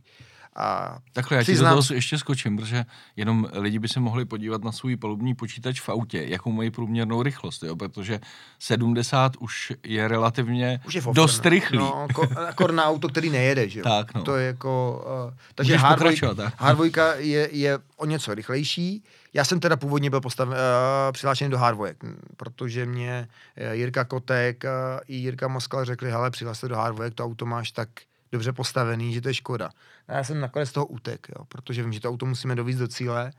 A 0.57 0.99
Takhle, 1.13 1.37
já 1.37 1.43
ti 1.43 1.53
Přiznám- 1.53 1.77
do 1.77 1.83
toho 1.83 1.95
ještě 1.95 2.19
skočím, 2.19 2.57
protože 2.57 2.85
jenom 3.17 3.49
lidi 3.53 3.79
by 3.79 3.89
se 3.89 4.01
mohli 4.01 4.25
podívat 4.25 4.65
na 4.65 4.73
svůj 4.73 4.97
palubní 4.97 5.35
počítač 5.35 5.81
v 5.81 5.89
autě, 5.89 6.25
jakou 6.29 6.53
mají 6.53 6.71
průměrnou 6.71 7.23
rychlost, 7.23 7.63
jo? 7.63 7.77
protože 7.77 8.21
70 8.59 9.37
už 9.37 9.73
je 9.85 10.09
relativně 10.09 10.81
už 10.87 10.95
je 10.95 11.03
dost 11.13 11.47
rychlý. 11.47 11.79
No, 11.79 12.07
ko, 12.15 12.29
akor 12.49 12.73
na 12.73 12.85
auto, 12.85 13.09
který 13.09 13.31
nejede, 13.31 13.69
že 13.69 13.79
jo? 13.81 13.85
Tak, 13.85 14.15
no. 14.15 14.23
To 14.23 14.37
je 14.37 14.47
jako... 14.47 15.03
Uh, 15.29 15.35
takže 15.55 15.73
Můžeš 15.73 15.85
H2, 15.85 15.95
pokračovat, 15.95 16.37
tak. 16.37 16.61
H2 16.61 17.15
je, 17.19 17.49
je 17.53 17.79
o 17.97 18.07
něco 18.07 18.35
rychlejší. 18.35 19.05
Já 19.35 19.45
jsem 19.45 19.61
teda 19.61 19.77
původně 19.77 20.11
byl 20.11 20.21
postaven, 20.21 20.55
uh, 20.59 21.13
přihlášený 21.13 21.51
do 21.51 21.59
H2, 21.59 21.95
m, 22.03 22.17
protože 22.37 22.87
mě 22.87 23.29
uh, 23.67 23.73
Jirka 23.73 24.05
Kotek 24.05 24.65
uh, 24.65 24.71
i 25.07 25.17
Jirka 25.17 25.49
Moskal 25.49 25.85
řekli, 25.85 26.11
hele, 26.11 26.31
přihlaš 26.31 26.59
se 26.59 26.69
do 26.69 26.75
H2, 26.77 27.11
to 27.15 27.25
auto 27.25 27.47
máš 27.47 27.71
tak 27.73 27.89
dobře 28.33 28.53
postavený, 28.53 29.13
že 29.15 29.21
to 29.21 29.29
je 29.29 29.35
škoda. 29.35 29.71
A 30.09 30.13
já 30.13 30.25
jsem 30.25 30.41
nakonec 30.41 30.69
z 30.69 30.73
toho 30.73 30.87
utek, 30.87 31.27
jo, 31.39 31.45
protože 31.49 31.83
vím, 31.83 31.93
že 31.93 32.01
to 32.01 32.09
auto 32.09 32.27
musíme 32.27 32.55
dovízt 32.55 32.79
do 32.79 32.89
cíle. 32.89 33.33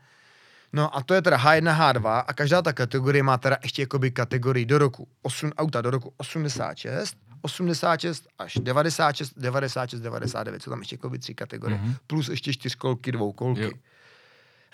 No 0.72 0.96
a 0.96 1.02
to 1.02 1.14
je 1.14 1.22
teda 1.22 1.36
H1, 1.38 1.78
H2 1.78 2.24
a 2.26 2.32
každá 2.32 2.62
ta 2.62 2.72
kategorie 2.72 3.22
má 3.22 3.38
teda 3.38 3.56
ještě 3.62 3.82
jakoby 3.82 4.10
kategorii 4.10 4.66
do 4.66 4.78
roku 4.78 5.08
8, 5.22 5.52
auta 5.58 5.80
do 5.80 5.90
roku 5.90 6.12
86, 6.16 7.16
86 7.42 8.26
až 8.38 8.54
96, 8.62 9.32
96, 9.36 10.00
99, 10.00 10.62
jsou 10.62 10.70
tam 10.70 10.78
ještě 10.78 10.94
jakoby 10.94 11.18
tři 11.18 11.34
kategorie, 11.34 11.78
Mhm. 11.78 11.90
mm-hmm. 11.90 11.96
plus 12.06 12.28
ještě 12.28 12.52
čtyřkolky, 12.52 13.12
dvoukolky. 13.12 13.62
Jo. 13.62 13.70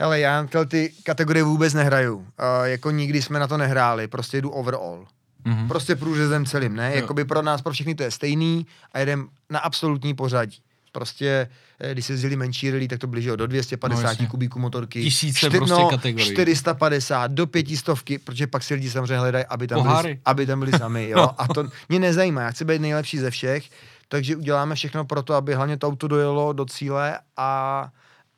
Hele, 0.01 0.21
já 0.21 0.45
tyhle 0.47 0.67
ty 0.67 0.93
kategorie 1.03 1.43
vůbec 1.45 1.75
nehraju. 1.75 2.17
Uh, 2.17 2.25
jako 2.65 2.91
nikdy 2.91 3.23
jsme 3.23 3.39
na 3.39 3.47
to 3.47 3.57
nehráli, 3.57 4.09
prostě 4.09 4.41
jdu 4.41 4.51
overall. 4.51 5.07
Mhm. 5.49 5.69
Prostě 5.69 5.97
průřezem 5.97 6.47
celým, 6.47 6.77
ne? 6.77 6.91
Jo. 6.91 6.97
Jakoby 6.97 7.25
pro 7.25 7.43
nás, 7.43 7.63
pro 7.63 7.73
všechny 7.73 7.95
to 7.95 8.03
je 8.03 8.11
stejný 8.11 8.67
a 8.93 8.99
jedem 8.99 9.29
na 9.51 9.59
absolutní 9.59 10.15
pořadí. 10.15 10.57
Prostě, 10.93 11.49
eh, 11.81 11.93
když 11.93 12.07
se 12.07 12.13
jezdili 12.13 12.37
menší 12.37 12.71
rally, 12.71 12.89
tak 12.89 12.99
to 12.99 13.07
bylo 13.07 13.37
do 13.37 13.47
250 13.47 14.21
No, 14.21 14.27
kubíků 14.27 14.59
motorky. 14.59 15.03
Tisíce 15.03 15.51
prostě 15.51 15.83
kategorií. 15.91 16.33
450 16.33 17.31
do 17.31 17.47
pětistovky, 17.47 18.19
protože 18.19 18.47
pak 18.47 18.63
si 18.63 18.75
lidi 18.75 18.91
samozřejmě 18.91 19.19
hledají, 19.19 19.45
aby 19.45 19.67
tam, 19.67 19.79
Poháry. 19.79 20.09
byli, 20.09 20.21
aby 20.25 20.47
tam 20.47 20.59
byli 20.61 20.73
sami. 20.73 21.09
Jo? 21.09 21.17
No. 21.17 21.41
A 21.41 21.49
to 21.49 21.65
mě 21.89 21.99
nezajímá, 21.99 22.43
já 22.43 22.51
chci 22.51 22.65
být 22.65 22.81
nejlepší 22.81 23.19
ze 23.19 23.31
všech, 23.31 23.65
takže 24.09 24.37
uděláme 24.37 24.75
všechno 24.75 25.05
pro 25.05 25.23
to, 25.23 25.35
aby 25.35 25.55
hlavně 25.55 25.77
to 25.77 25.89
auto 25.89 26.09
dojelo 26.09 26.53
do 26.53 26.65
cíle 26.65 27.19
a, 27.37 27.91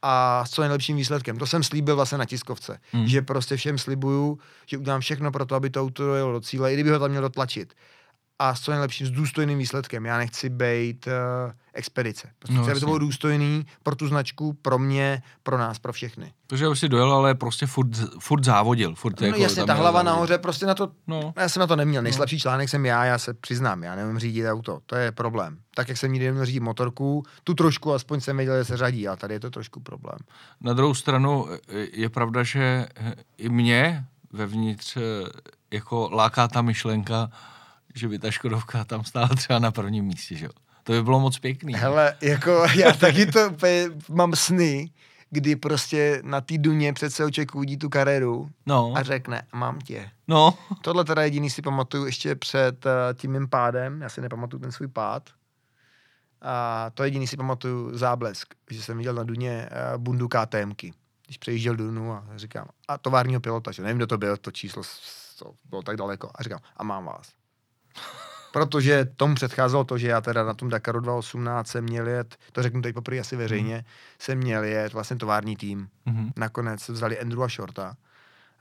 a 0.03 0.45
s 0.47 0.51
co 0.51 0.63
nejlepším 0.63 0.97
výsledkem. 0.97 1.39
To 1.39 1.47
jsem 1.47 1.63
slíbil 1.63 1.97
vlastně 1.97 2.19
na 2.19 2.25
tiskovce, 2.25 2.79
Hmm. 2.93 3.07
že 3.09 3.23
prostě 3.23 3.57
všem 3.57 3.79
slibuju, 3.79 4.39
že 4.67 4.79
udělám 4.79 5.01
všechno 5.01 5.33
pro 5.33 5.47
to, 5.47 5.55
aby 5.55 5.71
to 5.71 5.81
auto 5.81 6.03
dojelo 6.07 6.33
do 6.33 6.41
cíle, 6.41 6.73
i 6.73 6.75
kdyby 6.75 6.91
ho 6.91 6.99
tam 6.99 7.11
měl 7.11 7.23
dotlačit. 7.23 7.75
A 8.43 8.55
s 8.55 8.61
co 8.61 8.71
nejlepším, 8.71 9.07
s 9.07 9.11
důstojným 9.11 9.59
výsledkem. 9.59 10.07
Já 10.07 10.19
nechci 10.19 10.49
být 10.49 11.07
uh, 11.07 11.13
expedice. 11.75 12.29
Prostě 12.39 12.57
No, 12.57 12.63
chci, 12.63 12.71
aby 12.71 12.81
to 12.81 12.87
bylo 12.87 12.99
důstojný 12.99 13.67
pro 13.83 13.97
tu 13.97 14.09
značku, 14.09 14.53
pro 14.53 14.79
mě, 14.79 15.23
pro 15.43 15.59
nás, 15.59 15.79
pro 15.79 15.93
všechny. 15.93 16.33
Protože 16.47 16.69
už 16.69 16.79
si 16.79 16.89
dojel, 16.89 17.13
ale 17.13 17.35
prostě 17.35 17.67
furt, 17.67 17.89
furt 18.21 18.45
závodil. 18.45 18.95
Furt 18.95 19.21
No 19.21 19.27
jako 19.27 19.39
jasně, 19.39 19.65
ta 19.65 19.75
hlava 19.75 19.91
závodit. 19.99 20.07
nahoře, 20.07 20.39
prostě 20.39 20.67
na 20.67 20.75
to, 20.75 20.93
No. 21.07 21.33
já 21.37 21.49
jsem 21.49 21.61
na 21.61 21.67
to 21.67 21.77
neměl. 21.77 22.03
Nejslabší 22.03 22.39
článek 22.41 22.69
jsem 22.69 22.87
já, 22.87 23.05
já 23.05 23.19
se 23.19 23.35
přiznám, 23.35 23.83
já 23.83 23.95
nevím 23.95 24.19
řídit 24.19 24.49
auto, 24.49 24.81
to 24.87 24.97
je 24.97 25.13
problém. 25.13 25.59
Tak, 25.75 25.89
jak 25.89 25.99
jsem 25.99 26.13
nikdy 26.13 26.27
neměl 26.27 26.47
řídit 26.47 26.61
motorku, 26.61 27.23
tu 27.45 27.55
trošku 27.55 27.93
aspoň 27.93 28.21
jsem 28.21 28.37
věděl, 28.37 28.59
že 28.59 28.65
se 28.65 28.77
řadí, 28.77 29.09
a 29.09 29.17
tady 29.17 29.35
je 29.35 29.41
to 29.41 29.51
trošku 29.51 29.81
problém. 29.81 30.19
Na 30.61 30.73
druhou 30.73 30.95
stranu 30.95 31.47
e, 31.53 31.59
je 31.93 32.09
pravda, 32.09 32.43
že 32.43 32.61
e, 32.61 33.15
i 33.39 33.49
mě 33.49 34.05
vevnitř 34.33 34.97
jako 35.71 36.09
láká 36.13 36.49
ta 36.49 36.63
myšlenka, 36.63 37.31
že 37.95 38.09
by 38.09 38.19
ta 38.19 38.31
Škodovka 38.31 38.85
tam 38.85 39.05
stála 39.05 39.29
třeba 39.29 39.59
na 39.59 39.71
prvním 39.71 40.05
místě, 40.05 40.37
že 40.37 40.45
jo. 40.45 40.51
To 40.85 40.93
by 40.93 41.03
bylo 41.03 41.21
moc 41.21 41.39
pěkný. 41.39 41.75
Hele, 41.75 42.17
jako 42.21 42.65
já 42.75 42.93
taky 42.93 43.27
to 43.27 43.51
mám 44.09 44.37
sny, 44.37 44.91
kdy 45.31 45.57
prostě 45.57 46.21
na 46.25 46.41
té 46.41 46.59
duně 46.59 46.93
přece 46.93 47.33
člověk 47.33 47.55
uvidí 47.55 47.77
tu 47.77 47.89
kariéru 47.89 48.51
No, 48.67 48.93
a 48.97 49.03
řekne, 49.03 49.43
mám 49.55 49.79
tě. 49.79 50.11
no, 50.29 50.59
Tohle 50.83 51.05
teda 51.05 51.23
jediný 51.23 51.51
si 51.51 51.63
pamatuju 51.63 52.07
ještě 52.07 52.35
před 52.35 52.87
uh, 52.87 52.93
tím 53.15 53.33
mým 53.33 53.49
pádem, 53.49 54.03
já 54.03 54.09
si 54.09 54.21
nepamatuju 54.21 54.61
ten 54.61 54.73
svůj 54.73 54.89
pád. 54.89 55.31
A 56.43 56.91
to 56.95 57.05
jediný 57.05 57.27
si 57.27 57.37
pamatuju 57.37 57.99
záblesk, 57.99 58.55
že 58.71 58.83
jsem 58.83 58.99
viděl 58.99 59.15
na 59.15 59.23
Duně 59.25 59.69
uh, 59.95 59.99
bundu 60.03 60.29
KTMky, 60.29 60.93
když 61.27 61.39
přejížděl 61.39 61.77
Dunu 61.77 62.13
a 62.13 62.25
říkám, 62.37 62.69
a 62.89 62.99
továrního 62.99 63.41
pilota, 63.41 63.73
že 63.73 63.83
nevím, 63.83 63.97
kdo 63.97 64.07
to 64.07 64.19
byl, 64.19 64.37
to 64.37 64.51
číslo 64.51 64.83
to 65.39 65.53
bylo 65.71 65.83
tak 65.83 65.97
daleko. 65.97 66.31
A 66.35 66.43
říkám, 66.43 66.61
a 66.77 66.85
mám 66.85 67.05
vás. 67.05 67.33
Protože 68.53 69.05
tomu 69.17 69.35
předcházelo 69.35 69.85
to, 69.85 69.99
že 69.99 70.09
já 70.09 70.21
teda 70.21 70.45
na 70.45 70.55
tom 70.55 70.69
Dakaru 70.69 71.01
2018 71.01 71.69
jsem 71.69 71.85
měl 71.85 72.09
jet, 72.09 72.37
to 72.53 72.63
řeknu 72.63 72.83
teď 72.83 72.95
poprvé 72.95 73.19
asi 73.21 73.37
veřejně, 73.37 73.85
jsem 74.19 74.39
měl 74.39 74.65
jet 74.65 74.93
vlastně 74.93 75.17
tovární 75.17 75.57
tým. 75.57 75.89
mhm. 76.07 76.31
Nakonec 76.37 76.89
vzali 76.89 77.21
Andrewa 77.21 77.49
Shorta. 77.49 77.97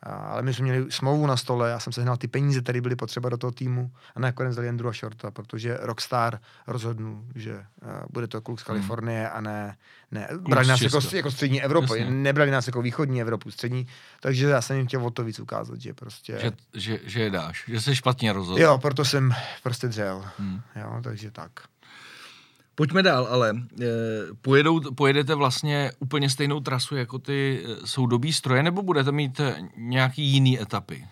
A, 0.04 0.14
ale 0.14 0.42
my 0.42 0.54
jsme 0.54 0.64
měli 0.64 0.92
smlouvu 0.92 1.28
na 1.28 1.38
stole, 1.38 1.70
já 1.70 1.80
jsem 1.80 1.94
sehnal 1.94 2.18
ty 2.18 2.28
peníze, 2.28 2.62
které 2.62 2.82
byly 2.82 2.96
potřeba 2.96 3.30
do 3.30 3.38
toho 3.38 3.52
týmu 3.52 3.92
a 4.16 4.20
nakonec 4.20 4.52
vzali 4.52 4.70
Andrewa 4.70 4.92
Shorta, 4.92 5.32
protože 5.32 5.78
Rockstar 5.82 6.40
rozhodnul, 6.68 7.24
že 7.36 7.56
uh, 7.56 7.90
bude 8.10 8.28
to 8.28 8.42
kluk 8.42 8.60
z 8.60 8.64
Kalifornie 8.64 9.30
a 9.30 9.42
ne, 9.42 9.78
ne 10.12 10.28
brali 10.40 10.68
nás 10.68 10.82
jako, 10.82 11.00
jako 11.14 11.32
střední 11.32 11.64
Evropu, 11.64 11.96
Jasně. 11.96 12.12
nebrali 12.12 12.52
nás 12.52 12.68
jako 12.68 12.82
východní 12.82 13.22
Evropu, 13.22 13.52
střední, 13.52 13.88
takže 14.20 14.48
já 14.48 14.62
jsem 14.62 14.78
jim 14.78 14.88
chtěl 14.88 15.06
o 15.06 15.12
to 15.12 15.24
víc 15.24 15.40
ukázat, 15.40 15.82
že 15.82 15.94
prostě... 15.94 16.40
Že, 16.40 16.52
že, 16.74 17.00
že 17.04 17.22
je 17.22 17.30
dáš, 17.30 17.64
že 17.68 17.82
se 17.82 17.96
špatně 17.96 18.34
rozhodl. 18.34 18.62
Jo, 18.62 18.78
proto 18.78 19.06
jsem 19.06 19.32
prostě 19.64 19.88
dřel. 19.88 20.26
Hmm. 20.38 20.62
Jo, 20.76 21.00
takže 21.04 21.32
tak. 21.32 21.52
Pojďme 22.80 23.04
dál, 23.04 23.28
ale 23.30 23.50
e, 23.50 23.86
pojedou, 24.42 24.94
pojedete 24.96 25.36
vlastně 25.36 25.92
úplně 26.00 26.30
stejnou 26.30 26.60
trasu 26.60 26.96
jako 26.96 27.20
ty 27.20 27.64
e, 27.66 27.88
soudobí 27.88 28.34
stroje, 28.34 28.64
nebo 28.64 28.82
budete 28.82 29.12
mít 29.12 29.40
e, 29.40 29.56
nějaký 29.78 30.24
jiný 30.24 30.62
etapy? 30.62 31.08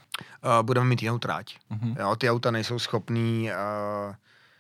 Uh, 0.46 0.64
budeme 0.64 0.90
mít 0.90 1.04
jinou 1.04 1.20
tráť. 1.20 1.56
Mhm. 1.70 1.96
Jo, 2.00 2.16
ty 2.16 2.30
auta 2.30 2.52
nejsou 2.52 2.80
schopný 2.80 3.50
uh, 3.52 4.16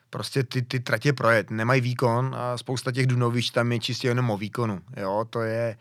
prostě 0.09 0.43
ty, 0.43 0.61
ty 0.61 0.79
tratě 0.79 1.13
projet, 1.13 1.51
nemají 1.51 1.81
výkon 1.81 2.35
a 2.37 2.57
spousta 2.57 2.91
těch 2.91 3.07
Dunovič 3.07 3.49
tam 3.49 3.71
je 3.71 3.79
čistě 3.79 4.07
jenom 4.07 4.29
o 4.29 4.37
výkonu. 4.37 4.81
Jo, 4.97 5.25
to 5.29 5.41
je, 5.41 5.77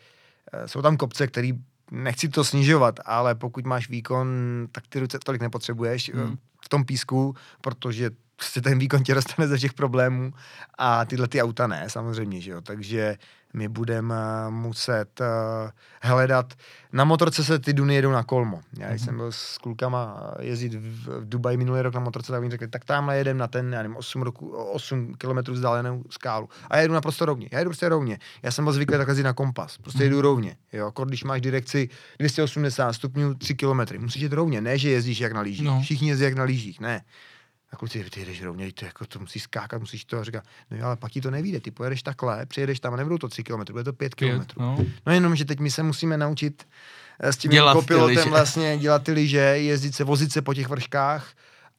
eh, 0.52 0.68
jsou 0.68 0.82
tam 0.82 0.96
kopce, 0.96 1.26
který 1.26 1.52
nechci 1.90 2.28
to 2.28 2.44
snižovat, 2.44 3.00
ale 3.04 3.34
pokud 3.34 3.66
máš 3.66 3.88
výkon, 3.88 4.28
tak 4.72 4.84
ty 4.88 5.00
ruce 5.00 5.18
tolik 5.18 5.42
nepotřebuješ 5.42 6.14
hmm. 6.14 6.36
v 6.64 6.68
tom 6.68 6.84
písku, 6.84 7.36
protože 7.60 8.10
prostě 8.36 8.60
ten 8.60 8.78
výkon 8.78 9.02
tě 9.02 9.14
dostane 9.14 9.48
ze 9.48 9.56
všech 9.56 9.72
problémů 9.72 10.32
a 10.78 11.04
tyhle 11.04 11.28
ty 11.28 11.42
auta 11.42 11.66
ne, 11.66 11.84
samozřejmě, 11.88 12.40
že 12.40 12.50
jo. 12.50 12.60
Takže 12.60 13.16
my 13.54 13.68
budeme 13.68 14.14
eh, 14.46 14.50
muset 14.50 15.20
uh, 15.20 15.26
hledat. 16.02 16.54
Na 16.92 17.04
motorce 17.04 17.44
se 17.44 17.58
ty 17.58 17.72
duny 17.72 17.94
jedou 17.94 18.10
na 18.10 18.22
kolmo. 18.22 18.60
Já 18.78 18.88
Mhm. 18.88 18.98
jsem 18.98 19.16
byl 19.16 19.32
s 19.32 19.58
klukama 19.58 20.30
jezdit 20.40 20.74
v, 20.74 21.08
v 21.20 21.28
Dubaji 21.28 21.56
minulý 21.56 21.80
rok 21.80 21.94
na 21.94 22.00
motorce, 22.00 22.32
tak 22.32 22.40
oni 22.40 22.50
řekli, 22.50 22.68
tak 22.68 22.84
tamhle 22.84 23.18
jedem 23.18 23.38
na 23.38 23.46
ten, 23.46 23.72
já 23.72 23.82
nevím, 23.82 23.96
8, 23.96 24.22
roku, 24.22 24.48
8 24.50 25.14
kilometrů 25.14 25.54
vzdálenou 25.54 26.04
skálu. 26.10 26.48
A 26.70 26.76
já 26.76 26.82
jedu 26.82 26.94
naprosto 26.94 27.26
rovně. 27.26 27.48
Já 27.52 27.58
jedu 27.58 27.68
prostě 27.70 27.88
rovně. 27.88 28.18
Já 28.42 28.50
jsem 28.50 28.64
byl 28.64 28.72
zvyklý 28.72 28.96
takhle 28.96 29.22
na 29.22 29.32
kompas. 29.32 29.78
Prostě 29.78 30.04
jedu 30.04 30.20
rovně. 30.20 30.56
Jo, 30.72 30.84
jako 30.84 31.04
když 31.04 31.24
máš 31.24 31.40
direkci 31.40 31.88
280 32.18 32.92
stupňů 32.92 33.34
3 33.34 33.54
kilometry. 33.54 33.98
Musíš 33.98 34.22
jít 34.22 34.32
rovně, 34.32 34.60
ne, 34.60 34.78
že 34.78 34.90
jezdíš 34.90 35.20
jak 35.20 35.32
na 35.32 35.40
lyžích. 35.40 35.66
No. 35.66 35.80
Všichni 35.80 36.08
jezdí 36.08 36.24
jak 36.24 36.34
na 36.34 36.44
lyžích, 36.44 36.80
ne. 36.80 37.02
A 37.76 37.78
kluci, 37.78 38.04
ty 38.10 38.20
jedeš 38.20 38.42
rovně, 38.42 38.72
to, 38.72 38.84
jako, 38.84 39.06
to 39.06 39.18
musíš 39.18 39.42
skákat, 39.42 39.80
musíš 39.80 40.04
to. 40.04 40.18
A 40.18 40.24
říká, 40.24 40.42
no 40.70 40.76
jo, 40.76 40.86
ale 40.86 40.96
pak 40.96 41.12
ti 41.12 41.20
to 41.20 41.30
nevíde, 41.30 41.60
ty 41.60 41.70
pojedeš 41.70 42.02
takhle, 42.02 42.46
přijedeš 42.46 42.80
tam 42.80 42.94
a 42.94 42.96
nebudou 42.96 43.18
to 43.18 43.28
3 43.28 43.44
km, 43.44 43.72
bude 43.72 43.84
to 43.84 43.92
5 43.92 44.14
km. 44.14 44.26
Pět, 44.26 44.52
no. 44.56 44.78
No 45.06 45.12
jenom, 45.12 45.36
že 45.36 45.44
teď 45.44 45.60
my 45.60 45.70
se 45.70 45.82
musíme 45.82 46.16
naučit 46.16 46.66
eh, 47.20 47.32
s 47.32 47.36
tím 47.36 47.50
Dělat 47.50 47.72
ty 47.72 47.78
kopilotem 47.78 48.28
vlastně 48.28 48.78
dělat 48.78 49.02
ty 49.02 49.12
lyže, 49.12 49.38
jezdit 49.38 49.94
se, 49.94 50.04
vozit 50.04 50.32
se 50.32 50.42
po 50.42 50.54
těch 50.54 50.68
vrškách 50.68 51.32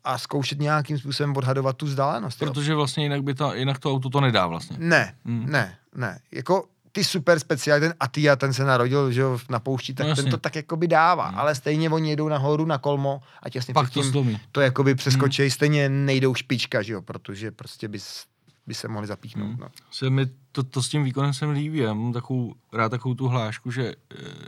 a 0.03 0.17
zkoušet 0.17 0.60
nějakým 0.60 0.97
způsobem 0.97 1.38
odhadovat 1.38 1.77
tu 1.77 1.86
vzdálenost. 1.86 2.41
jo. 2.41 2.47
Protože 2.47 2.75
vlastně 2.75 3.03
jinak, 3.03 3.23
by 3.23 3.33
to, 3.33 3.53
jinak 3.55 3.79
to 3.79 3.91
auto 3.91 4.10
to 4.10 4.21
nedá 4.21 4.47
vlastně. 4.47 4.77
Ne, 4.79 5.15
Hmm. 5.25 5.51
ne, 5.51 5.77
ne. 5.95 6.19
Jako 6.31 6.65
ty 6.97 7.03
super 7.03 7.39
speciály, 7.39 7.81
ten 7.81 7.93
Atia, 7.99 8.36
ten 8.36 8.53
se 8.53 8.63
narodil 8.63 9.12
že 9.12 9.21
jo, 9.21 9.39
na 9.49 9.60
poušti, 9.60 9.93
tak 9.93 10.07
No 10.07 10.15
ten 10.15 10.29
to 10.29 10.38
tak 10.38 10.55
jakoby 10.55 10.88
dává, 10.88 11.23
ale 11.23 11.55
stejně 11.55 11.89
oni 11.89 12.10
jedou 12.10 12.27
nahoru 12.27 12.65
na 12.65 12.77
kolmo 12.77 13.21
a 13.43 13.49
těsně 13.49 13.73
Pak 13.73 13.89
to 13.89 14.03
zlomí. 14.03 14.39
to 14.51 14.62
jakoby 14.62 14.95
přeskočí, 14.95 15.41
hmm. 15.41 15.51
stejně 15.51 15.89
nejdou 15.89 16.36
špička, 16.36 16.81
že 16.81 16.93
jo, 16.93 17.01
protože 17.01 17.51
prostě 17.51 17.88
bys, 17.88 18.25
by 18.67 18.73
se 18.73 18.88
mohli 18.88 19.07
zapíchnout. 19.07 19.47
Hmm. 19.47 19.57
No. 19.60 19.67
Se 19.91 20.10
mi 20.10 20.25
to, 20.51 20.63
to 20.63 20.83
s 20.83 20.89
tím 20.89 21.03
výkonem 21.03 21.33
se 21.33 21.47
mi 21.47 21.53
líbí. 21.53 21.77
Já 21.77 21.93
mám 21.93 22.13
takovou, 22.13 22.53
rád 22.73 22.89
takovou 22.89 23.15
tu 23.15 23.27
hlášku, 23.27 23.71
že 23.71 23.83
e, 23.83 23.95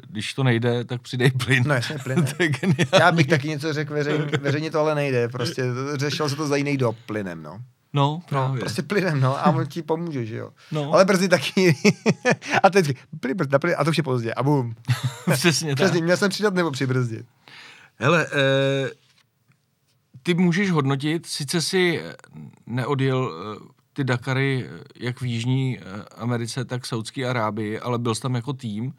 když 0.08 0.34
to 0.34 0.44
nejde, 0.44 0.86
tak 0.86 1.02
přidej 1.02 1.32
plyn. 1.32 1.64
no 1.68 1.74
jasně, 1.74 1.98
plyn. 2.04 2.26
to 2.38 2.44
je 2.44 2.50
geniální. 2.50 3.00
Já 3.00 3.12
bych 3.12 3.28
taky 3.28 3.48
něco 3.48 3.74
řekl 3.74 3.94
veřejně, 3.94 4.26
veřejně 4.42 4.72
to 4.72 4.80
ale 4.80 4.96
nejde, 4.96 5.28
prostě 5.28 5.64
řešilo 5.96 6.30
se 6.30 6.36
to 6.36 6.48
za 6.48 6.56
jiný 6.56 6.78
dob 6.78 6.98
plynem, 7.06 7.44
no. 7.44 7.60
No, 7.94 8.04
No, 8.04 8.22
právě. 8.30 8.60
prostě 8.60 8.82
plynem, 8.82 9.22
no, 9.22 9.38
a 9.48 9.52
on 9.52 9.66
ti 9.68 9.82
pomůže, 9.82 10.26
že 10.26 10.36
jo. 10.38 10.50
No. 10.72 10.94
Ale 10.94 11.06
brzy 11.06 11.30
taky. 11.30 11.76
a 12.64 12.70
teď 12.70 12.98
plyn, 13.20 13.38
brzda, 13.38 13.60
plyn, 13.60 13.76
a 13.78 13.84
to 13.84 13.90
už 13.90 13.98
je 13.98 14.04
pozdě. 14.04 14.34
A 14.34 14.44
bum. 14.44 14.76
Přesně 15.34 15.70
tak. 15.70 15.76
Přesně, 15.76 16.02
měl 16.04 16.18
jsem 16.18 16.30
přidat 16.30 16.54
nebo 16.54 16.72
přibrzdit. 16.72 17.26
Hele, 17.96 18.28
eh, 18.32 18.90
ty 20.24 20.34
můžeš 20.34 20.72
hodnotit, 20.72 21.26
sice 21.26 21.62
si 21.62 22.02
eh, 22.04 22.16
neodjel 22.68 23.32
eh, 23.34 23.68
ty 23.94 24.04
Dakary 24.04 24.70
jak 24.96 25.22
v 25.22 25.26
Jižní 25.26 25.80
Americe, 26.18 26.66
tak 26.66 26.84
v 26.84 26.88
Saudské 26.88 27.26
Arábii, 27.26 27.80
ale 27.80 28.00
byl 28.00 28.16
jsi 28.16 28.22
tam 28.22 28.36
jako 28.36 28.54
tým. 28.54 28.94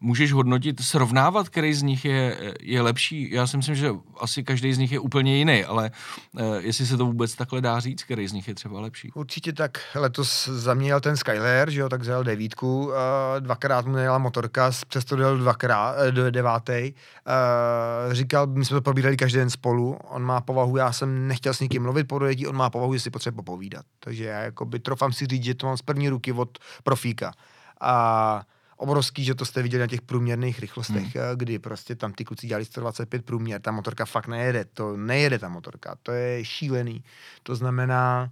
Můžeš 0.00 0.32
hodnotit, 0.32 0.80
srovnávat, 0.80 1.48
který 1.48 1.74
z 1.74 1.82
nich 1.82 2.04
je, 2.04 2.54
je 2.60 2.82
lepší? 2.82 3.30
Já 3.30 3.46
si 3.46 3.56
myslím, 3.56 3.74
že 3.74 3.90
asi 4.18 4.44
každý 4.44 4.72
z 4.72 4.78
nich 4.78 4.92
je 4.92 4.98
úplně 4.98 5.36
jiný, 5.36 5.64
ale 5.64 5.90
eh, 6.38 6.42
jestli 6.58 6.86
se 6.86 6.96
to 6.96 7.06
vůbec 7.06 7.34
takhle 7.34 7.60
dá 7.60 7.80
říct, 7.80 8.04
který 8.04 8.28
z 8.28 8.32
nich 8.32 8.48
je 8.48 8.54
třeba 8.54 8.80
lepší. 8.80 9.12
Určitě 9.12 9.52
tak 9.52 9.78
letos 9.94 10.48
za 10.48 10.74
mě 10.74 10.88
jel 10.88 11.00
ten 11.00 11.16
Skyler, 11.16 11.70
že 11.70 11.80
jo, 11.80 11.88
tak 11.88 12.04
zajel 12.04 12.24
devítku, 12.24 12.94
a 12.94 13.38
dvakrát 13.38 13.86
mu 13.86 13.92
nejela 13.92 14.18
motorka, 14.18 14.70
přesto 14.88 15.16
dojel 15.16 15.38
dvakrát, 15.38 15.96
eh, 15.98 16.12
do 16.12 16.30
devátej. 16.30 16.94
Uh, 17.26 18.12
říkal, 18.12 18.46
my 18.46 18.64
jsme 18.64 18.74
to 18.74 18.82
probírali 18.82 19.16
každý 19.16 19.38
den 19.38 19.50
spolu, 19.50 19.98
on 20.08 20.22
má 20.22 20.40
povahu, 20.40 20.76
já 20.76 20.92
jsem 20.92 21.28
nechtěl 21.28 21.54
s 21.54 21.60
nikým 21.60 21.82
mluvit 21.82 22.04
po 22.04 22.18
dojetí, 22.18 22.46
on 22.46 22.56
má 22.56 22.70
povahu, 22.70 22.94
že 22.94 23.00
si 23.00 23.10
potřebuje 23.10 23.36
popovídat. 23.36 23.84
Takže 24.00 24.24
já 24.24 24.40
jakoby 24.40 24.78
trofám 24.78 25.12
si 25.12 25.26
říct, 25.26 25.44
že 25.44 25.54
to 25.54 25.66
mám 25.66 25.76
z 25.76 25.82
první 25.82 26.08
ruky 26.08 26.32
od 26.32 26.58
profíka. 26.84 27.32
A 27.80 28.42
obrovský, 28.76 29.24
že 29.24 29.34
to 29.34 29.44
jste 29.44 29.62
viděli 29.62 29.80
na 29.80 29.86
těch 29.86 30.02
průměrných 30.02 30.58
rychlostech, 30.58 31.16
hmm. 31.16 31.24
kdy 31.34 31.58
prostě 31.58 31.94
tam 31.94 32.12
ty 32.12 32.24
kluci 32.24 32.46
dělali 32.46 32.64
125 32.64 33.24
průměr, 33.24 33.60
ta 33.60 33.72
motorka 33.72 34.04
fakt 34.04 34.28
nejede, 34.28 34.64
to 34.64 34.96
nejede 34.96 35.38
ta 35.38 35.48
motorka, 35.48 35.96
to 36.02 36.12
je 36.12 36.44
šílený. 36.44 37.04
To 37.42 37.54
znamená, 37.54 38.30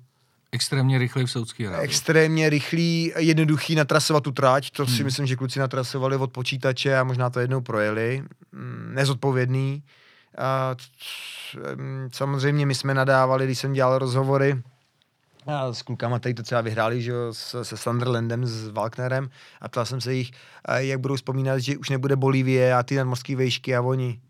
Extrémně 0.53 0.99
rychlej 0.99 1.25
v 1.25 1.31
Saudské 1.31 1.69
Arábii. 1.69 1.85
extrémně 1.85 2.51
rychlý, 2.51 3.13
jednoduchý 3.19 3.75
natrasovat 3.75 4.23
tu 4.23 4.33
trať, 4.33 4.71
to 4.71 4.87
si 4.87 5.05
myslím, 5.05 5.27
že 5.27 5.37
kluci 5.37 5.59
natrasovali 5.59 6.17
od 6.17 6.33
počítače 6.33 6.99
a 6.99 7.05
možná 7.05 7.31
to 7.31 7.41
jednou 7.41 7.61
projeli. 7.61 8.25
Mm, 8.53 8.91
Nezodpovědný. 8.95 9.83
A 10.39 10.77
mm, 11.75 12.09
samozřejmě 12.13 12.67
my 12.67 12.75
jsme 12.75 12.95
nadávali, 12.95 13.45
když 13.45 13.59
jsem 13.59 13.73
dělal 13.73 13.99
rozhovory, 13.99 14.63
a 15.47 15.73
s 15.73 15.83
klukama 15.83 16.19
tady 16.19 16.35
to 16.35 16.43
třeba 16.43 16.61
vyhráli, 16.61 17.03
že 17.03 17.11
jo, 17.11 17.35
se, 17.35 17.65
se 17.65 17.77
Sunderlandem, 17.77 18.47
s 18.47 18.69
Walknerem 18.69 19.31
a 19.61 19.69
ptal 19.69 19.87
jsem 19.87 20.01
se 20.01 20.15
jich, 20.15 20.31
jak 20.77 21.01
budou 21.01 21.17
vzpomínat, 21.17 21.59
že 21.59 21.79
už 21.79 21.89
nebude 21.91 22.17
Bolívie 22.17 22.75
a 22.75 22.83
ty 22.83 22.97
nadmořské 22.97 23.37
vejšky 23.37 23.77
a 23.77 23.81
oni. 23.83 24.21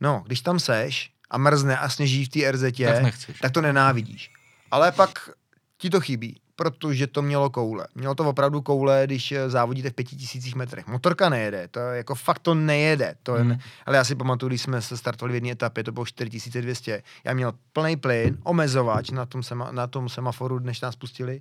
No, 0.00 0.22
když 0.26 0.40
tam 0.40 0.60
seš 0.60 1.12
a 1.30 1.38
mrzne 1.38 1.78
a 1.78 1.88
sněží 1.88 2.24
v 2.24 2.28
té 2.28 2.52
RZ, 2.52 2.62
Tak 2.62 3.02
nechceš. 3.02 3.38
tak 3.40 3.52
to 3.52 3.60
nenávidíš. 3.60 4.30
Ale 4.70 4.92
pak 4.92 5.30
ti 5.78 5.90
to 5.90 6.00
chybí, 6.00 6.40
protože 6.56 7.06
to 7.06 7.22
mělo 7.22 7.50
koule. 7.50 7.86
Mělo 7.94 8.14
to 8.14 8.28
opravdu 8.28 8.62
koule, 8.62 9.02
když 9.04 9.32
eh, 9.32 9.50
závodíte 9.50 9.90
v 9.90 9.92
pěti 9.92 10.16
tisících 10.16 10.54
metrech. 10.54 10.86
Motorka 10.86 11.28
nejede, 11.28 11.68
to 11.68 11.80
jako 11.80 12.14
fakt 12.14 12.38
to 12.38 12.54
nejede. 12.54 13.14
To 13.22 13.32
Hmm. 13.32 13.48
ne, 13.48 13.58
ale 13.86 13.96
já 13.96 14.04
si 14.04 14.14
pamatuju, 14.14 14.48
když 14.48 14.62
jsme 14.62 14.82
se 14.82 14.96
startovali 14.96 15.32
v 15.32 15.34
jedné 15.34 15.50
etapě, 15.50 15.84
to 15.84 15.92
bylo 15.92 16.06
4200. 16.06 17.02
Já 17.24 17.34
měl 17.34 17.52
plný 17.72 17.96
plyn, 17.96 18.38
omezovač 18.42 19.10
na 19.10 19.26
tom, 19.26 19.42
sema, 19.42 19.72
na 19.72 19.86
tom 19.86 20.08
semaforu, 20.08 20.58
než 20.58 20.80
nás 20.80 20.96
pustili. 20.96 21.40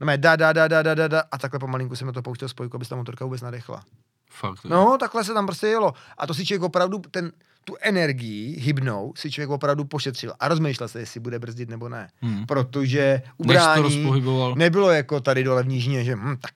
No 0.00 0.06
mé 0.06 0.18
da, 0.18 0.36
da, 0.36 0.52
da, 0.52 0.68
da, 0.68 0.82
da, 0.82 0.94
da, 0.94 1.08
da, 1.08 1.22
a 1.32 1.38
takhle 1.38 1.60
pomalinku 1.60 1.96
jsem 1.96 2.06
na 2.06 2.12
to 2.12 2.22
pouštěl 2.22 2.48
spojku, 2.48 2.76
aby 2.76 2.84
se 2.84 2.88
ta 2.88 2.96
motorka 2.96 3.24
vůbec 3.24 3.40
nadechla. 3.40 3.82
Fakt. 4.30 4.64
No, 4.64 4.96
takhle 5.00 5.24
se 5.24 5.34
tam 5.34 5.46
prostě 5.46 5.66
jelo. 5.66 5.94
A 6.18 6.26
to 6.26 6.34
si 6.34 6.46
člověk 6.46 6.62
opravdu, 6.62 6.98
ten, 7.10 7.32
tu 7.64 7.76
energii 7.80 8.60
hybnou 8.60 9.12
si 9.16 9.30
člověk 9.30 9.50
opravdu 9.50 9.84
pošetřil 9.84 10.32
a 10.40 10.48
rozmýšlel 10.48 10.88
se, 10.88 11.00
jestli 11.00 11.20
bude 11.20 11.38
brzdit 11.38 11.70
nebo 11.70 11.88
ne. 11.88 12.08
Hmm. 12.20 12.46
Protože 12.46 13.22
ubrání 13.36 14.12
nebylo 14.54 14.90
jako 14.90 15.20
tady 15.20 15.44
dole 15.44 15.62
v 15.62 15.68
Nížně, 15.68 16.04
že 16.04 16.16
hm, 16.16 16.36
tak 16.40 16.54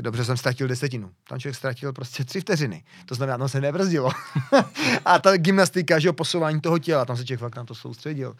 dobře 0.00 0.24
jsem 0.24 0.36
ztratil 0.36 0.68
desetinu. 0.68 1.10
Tam 1.28 1.40
člověk 1.40 1.56
ztratil 1.56 1.92
prostě 1.92 2.24
tři 2.24 2.40
vteřiny. 2.40 2.84
To 3.06 3.14
znamená, 3.14 3.38
tam 3.38 3.48
se 3.48 3.60
nebrzdilo. 3.60 4.10
a 5.04 5.18
ta 5.18 5.36
gymnastika, 5.36 5.98
že 5.98 6.08
jo, 6.08 6.12
posouvání 6.12 6.60
toho 6.60 6.78
těla, 6.78 7.04
tam 7.04 7.16
se 7.16 7.24
člověk 7.24 7.40
fakt 7.40 7.56
na 7.56 7.64
to 7.64 7.74
soustředil. 7.74 8.30
Uh, 8.30 8.36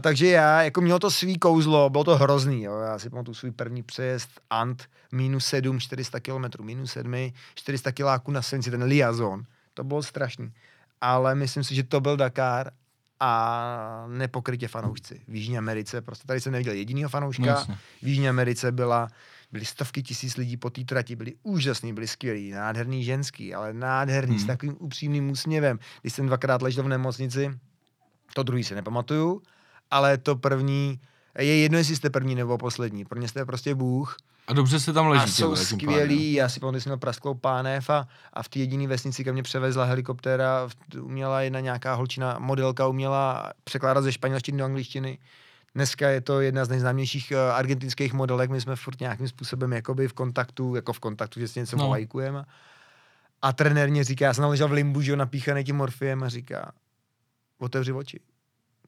takže 0.00 0.26
já, 0.26 0.62
jako 0.62 0.80
mělo 0.80 0.98
to 0.98 1.10
svý 1.10 1.38
kouzlo, 1.38 1.90
bylo 1.90 2.04
to 2.04 2.16
hrozný, 2.16 2.62
jo. 2.62 2.78
Já 2.78 2.98
si 2.98 3.10
pamatuju 3.10 3.34
svůj 3.34 3.50
první 3.50 3.82
přejezd 3.82 4.30
Ant, 4.50 4.84
minus 5.12 5.46
7, 5.46 5.80
400 5.80 6.20
km, 6.20 6.64
minus 6.64 6.92
7, 6.92 7.32
400 7.54 7.92
kiláků 7.92 8.30
na 8.30 8.42
silnici, 8.42 8.70
ten 8.70 8.82
liazon. 8.82 9.44
To 9.74 9.84
bylo 9.84 10.02
strašný. 10.02 10.52
Ale 11.02 11.34
myslím 11.34 11.64
si, 11.64 11.74
že 11.74 11.82
to 11.82 12.00
byl 12.00 12.16
Dakar 12.16 12.70
a 13.20 14.04
nepokrytě 14.08 14.68
fanoušci. 14.68 15.20
V 15.28 15.34
Jižní 15.34 15.58
Americe, 15.58 16.00
prostě 16.02 16.26
tady 16.26 16.40
jsem 16.40 16.52
neviděl 16.52 16.74
jedinýho 16.74 17.06
No, 17.06 17.10
fanouška. 17.10 17.46
jasně. 17.46 17.74
v 18.02 18.06
Jižní 18.08 18.28
Americe 18.28 18.72
byla, 18.72 19.08
byly 19.52 19.64
stovky 19.64 20.02
tisíc 20.02 20.36
lidí 20.36 20.56
po 20.56 20.70
té 20.70 20.84
trati, 20.84 21.16
byli 21.16 21.34
úžasní, 21.42 21.92
byli 21.92 22.08
skvělí, 22.08 22.50
nádherný 22.50 23.04
ženský, 23.04 23.54
ale 23.54 23.72
nádherný, 23.72 24.34
Hmm. 24.36 24.44
s 24.44 24.46
takovým 24.46 24.76
upřímným 24.78 25.30
úsměvem. 25.30 25.78
Když 26.00 26.12
jsem 26.12 26.26
dvakrát 26.26 26.62
ležel 26.62 26.84
v 26.84 26.88
nemocnici, 26.88 27.58
to 28.34 28.42
druhý 28.42 28.64
si 28.64 28.74
nepamatuju, 28.74 29.42
ale 29.90 30.18
to 30.18 30.36
první, 30.36 31.00
je 31.38 31.56
jedno, 31.58 31.78
jestli 31.78 31.96
jste 31.96 32.10
první 32.10 32.34
nebo 32.34 32.58
poslední. 32.58 33.04
Pro 33.04 33.18
mě 33.18 33.28
jste 33.28 33.44
prostě 33.44 33.74
Bůh 33.74 34.16
A 34.46 34.52
dobře 34.52 34.80
se 34.80 34.92
tam 34.92 35.06
a 35.06 35.08
leží. 35.08 35.32
jsou 35.32 35.54
těle, 35.54 35.64
skvělí. 35.64 36.32
Já 36.32 36.48
si 36.48 36.60
pamatuju, 36.60 36.78
že 36.78 36.82
jsem 36.82 36.90
měl 36.90 36.98
prasklou 36.98 37.34
pánev 37.34 37.90
a, 37.90 38.08
a 38.32 38.42
v 38.42 38.48
té 38.48 38.58
jediné 38.58 38.86
vesnici, 38.86 39.24
kam 39.24 39.32
mě 39.34 39.42
převezla 39.42 39.84
helikoptéra, 39.84 40.68
uměla 41.00 41.40
jedna 41.40 41.60
nějaká 41.60 41.94
holčina, 41.94 42.38
modelka 42.38 42.86
uměla 42.86 43.52
překládat 43.64 44.04
ze 44.04 44.12
španělštiny 44.12 44.58
do 44.58 44.64
angličtiny. 44.64 45.18
Dneska 45.74 46.08
je 46.08 46.20
to 46.20 46.40
jedna 46.40 46.64
z 46.64 46.68
nejznámějších 46.68 47.32
uh, 47.34 47.54
argentinských 47.54 48.12
modelek, 48.12 48.50
my 48.50 48.60
jsme 48.60 48.76
furt 48.76 49.00
nějakým 49.00 49.28
způsobem 49.28 49.72
jakoby 49.72 50.08
v 50.08 50.12
kontaktu, 50.12 50.74
jako 50.74 50.92
v 50.92 51.00
kontaktu, 51.00 51.40
že 51.40 51.48
si 51.48 51.60
něco 51.60 51.76
No. 51.76 51.88
lajkujeme. 51.88 52.44
A 53.42 53.52
trenér 53.52 53.90
mě 53.90 54.04
říká, 54.04 54.24
já 54.24 54.34
jsem 54.34 54.42
tam 54.42 54.50
ležel 54.50 54.68
v 54.68 54.72
limbu, 54.72 55.00
že 55.00 55.10
jo, 55.10 55.16
napíchaný 55.16 55.64
tím 55.64 55.76
morfiem 55.76 56.22
a 56.22 56.28
říká, 56.28 56.72
otevři 57.58 57.92
oči. 57.92 58.20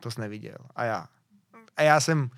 To 0.01 0.11
jsi 0.11 0.21
neviděl. 0.21 0.57
A 0.77 0.85
já. 0.85 1.07
A 1.77 1.83
já 1.83 2.01
jsem, 2.01 2.31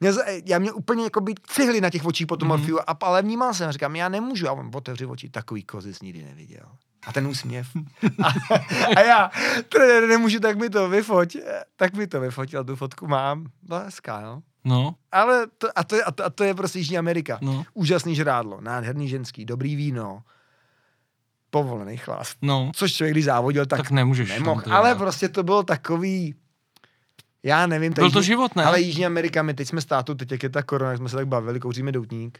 měl, 0.00 0.12
za- 0.12 0.22
já 0.46 0.58
měl 0.58 0.76
úplně 0.76 1.04
jako 1.04 1.20
být 1.20 1.40
cihly 1.46 1.80
na 1.80 1.90
těch 1.90 2.04
očích 2.04 2.26
po 2.26 2.36
tom 2.36 2.48
Mhm. 2.48 2.56
mm-hmm. 2.56 2.60
morfiu, 2.60 2.78
a, 2.86 2.96
ale 3.00 3.22
vnímal 3.22 3.54
jsem, 3.54 3.72
říkám, 3.72 3.96
já 3.96 4.08
nemůžu. 4.08 4.48
A 4.48 4.52
on 4.52 4.70
otevři 4.74 5.06
oči, 5.06 5.28
takový 5.28 5.62
kozy 5.64 5.94
jsi 5.94 6.04
nikdy 6.04 6.24
neviděl. 6.24 6.66
A 7.06 7.12
ten 7.12 7.26
úsměv. 7.26 7.68
A, 8.24 8.28
a 8.96 9.00
já, 9.00 9.30
trenér, 9.68 10.08
nemůžu, 10.08 10.40
tak 10.40 10.58
mi 10.58 10.70
to 10.70 10.88
vyfoť. 10.88 11.36
Tak 11.76 11.94
mi 11.94 12.06
to 12.06 12.20
vyfotil, 12.20 12.64
tu 12.64 12.76
fotku 12.76 13.06
mám. 13.06 13.46
Byla 13.62 13.78
hezká, 13.78 14.20
no. 14.20 14.42
No, 14.64 14.94
Ale 15.12 15.46
to, 15.58 15.68
a, 15.78 15.84
to, 15.84 15.96
je- 15.96 16.04
a, 16.04 16.10
to, 16.12 16.24
a 16.24 16.30
to 16.30 16.44
je 16.44 16.54
prostě 16.54 16.78
Jižní 16.78 16.98
Amerika. 16.98 17.38
no, 17.42 17.64
Úžasný 17.74 18.14
žrádlo, 18.14 18.60
nádherný 18.60 19.08
ženský, 19.08 19.44
dobrý 19.44 19.76
víno, 19.76 20.22
povolený 21.50 21.96
chlast. 21.96 22.36
no. 22.42 22.72
Což 22.74 22.92
člověk, 22.92 23.14
když 23.14 23.24
závodil, 23.24 23.66
tak, 23.66 23.78
Tak 23.80 23.90
nemůžeš 23.90 24.28
nemohl. 24.30 24.60
to 24.62 24.72
Ale 24.72 24.94
prostě 24.94 25.28
to 25.28 25.42
bylo 25.42 25.62
takový, 25.62 26.34
já 27.42 27.66
nevím. 27.66 27.92
Byl 27.92 28.10
to 28.10 28.18
Jižní- 28.18 28.26
život, 28.26 28.56
ne? 28.56 28.64
Ale 28.64 28.80
Jižní 28.80 29.06
Amerika, 29.06 29.42
my 29.42 29.54
teď 29.54 29.68
jsme 29.68 29.80
státu, 29.80 30.14
teď 30.14 30.32
jak 30.32 30.42
je 30.42 30.48
ta 30.48 30.62
korona, 30.62 30.96
jsme 30.96 31.08
se 31.08 31.16
tak 31.16 31.28
bavili, 31.28 31.60
kouříme 31.60 31.92
doutník. 31.92 32.38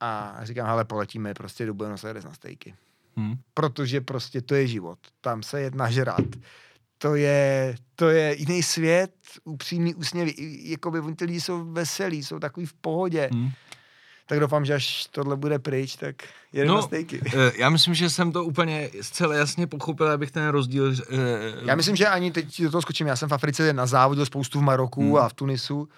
A 0.00 0.36
říkám, 0.42 0.66
hele, 0.66 0.84
poletíme 0.84 1.34
prostě 1.34 1.66
do 1.66 1.74
Buenos 1.74 2.04
Aires 2.04 2.24
na 2.24 2.34
stejky. 2.34 2.74
Hm. 3.16 3.34
Protože 3.54 4.00
prostě 4.00 4.40
to 4.40 4.54
je 4.54 4.66
život. 4.66 4.98
Tam 5.20 5.42
se 5.42 5.60
jet 5.60 5.74
nažrat. 5.74 6.24
To 6.98 7.14
je, 7.14 7.76
to 7.94 8.08
je 8.08 8.36
jiný 8.40 8.62
svět, 8.62 9.12
upřímný 9.44 9.94
úsměvy. 9.94 10.30
I- 10.30 10.70
Jakoby 10.70 11.00
oni 11.00 11.14
ty 11.16 11.24
lidi 11.24 11.40
jsou 11.40 11.72
veselí, 11.72 12.24
jsou 12.24 12.38
takový 12.38 12.66
v 12.66 12.74
pohodě. 12.74 13.30
Hm. 13.34 13.50
Tak 14.30 14.40
doufám, 14.40 14.64
že 14.64 14.74
až 14.74 15.06
tohle 15.10 15.36
bude 15.36 15.58
pryč, 15.58 15.96
tak 15.96 16.14
jedeme 16.52 16.68
No, 16.68 16.74
na 16.76 16.82
stejky. 16.82 17.20
Eh, 17.36 17.52
Já 17.58 17.70
myslím, 17.70 17.94
že 17.94 18.10
jsem 18.10 18.32
to 18.32 18.44
úplně 18.44 18.90
zcela 19.00 19.34
jasně 19.34 19.66
pochopil, 19.66 20.08
abych 20.10 20.30
ten 20.30 20.48
rozdíl... 20.48 20.92
eh, 21.12 21.16
Já 21.64 21.74
myslím, 21.74 21.96
že 21.96 22.06
ani 22.06 22.30
teď 22.30 22.62
do 22.62 22.70
toho 22.70 22.82
skočím. 22.82 23.06
Já 23.06 23.16
jsem 23.16 23.28
v 23.28 23.32
Africe 23.32 23.72
nazávodil 23.72 24.26
spoustu 24.26 24.58
v 24.58 24.62
Maroku 24.62 25.02
hmm. 25.02 25.16
a 25.16 25.28
v 25.28 25.32
Tunisu. 25.32 25.88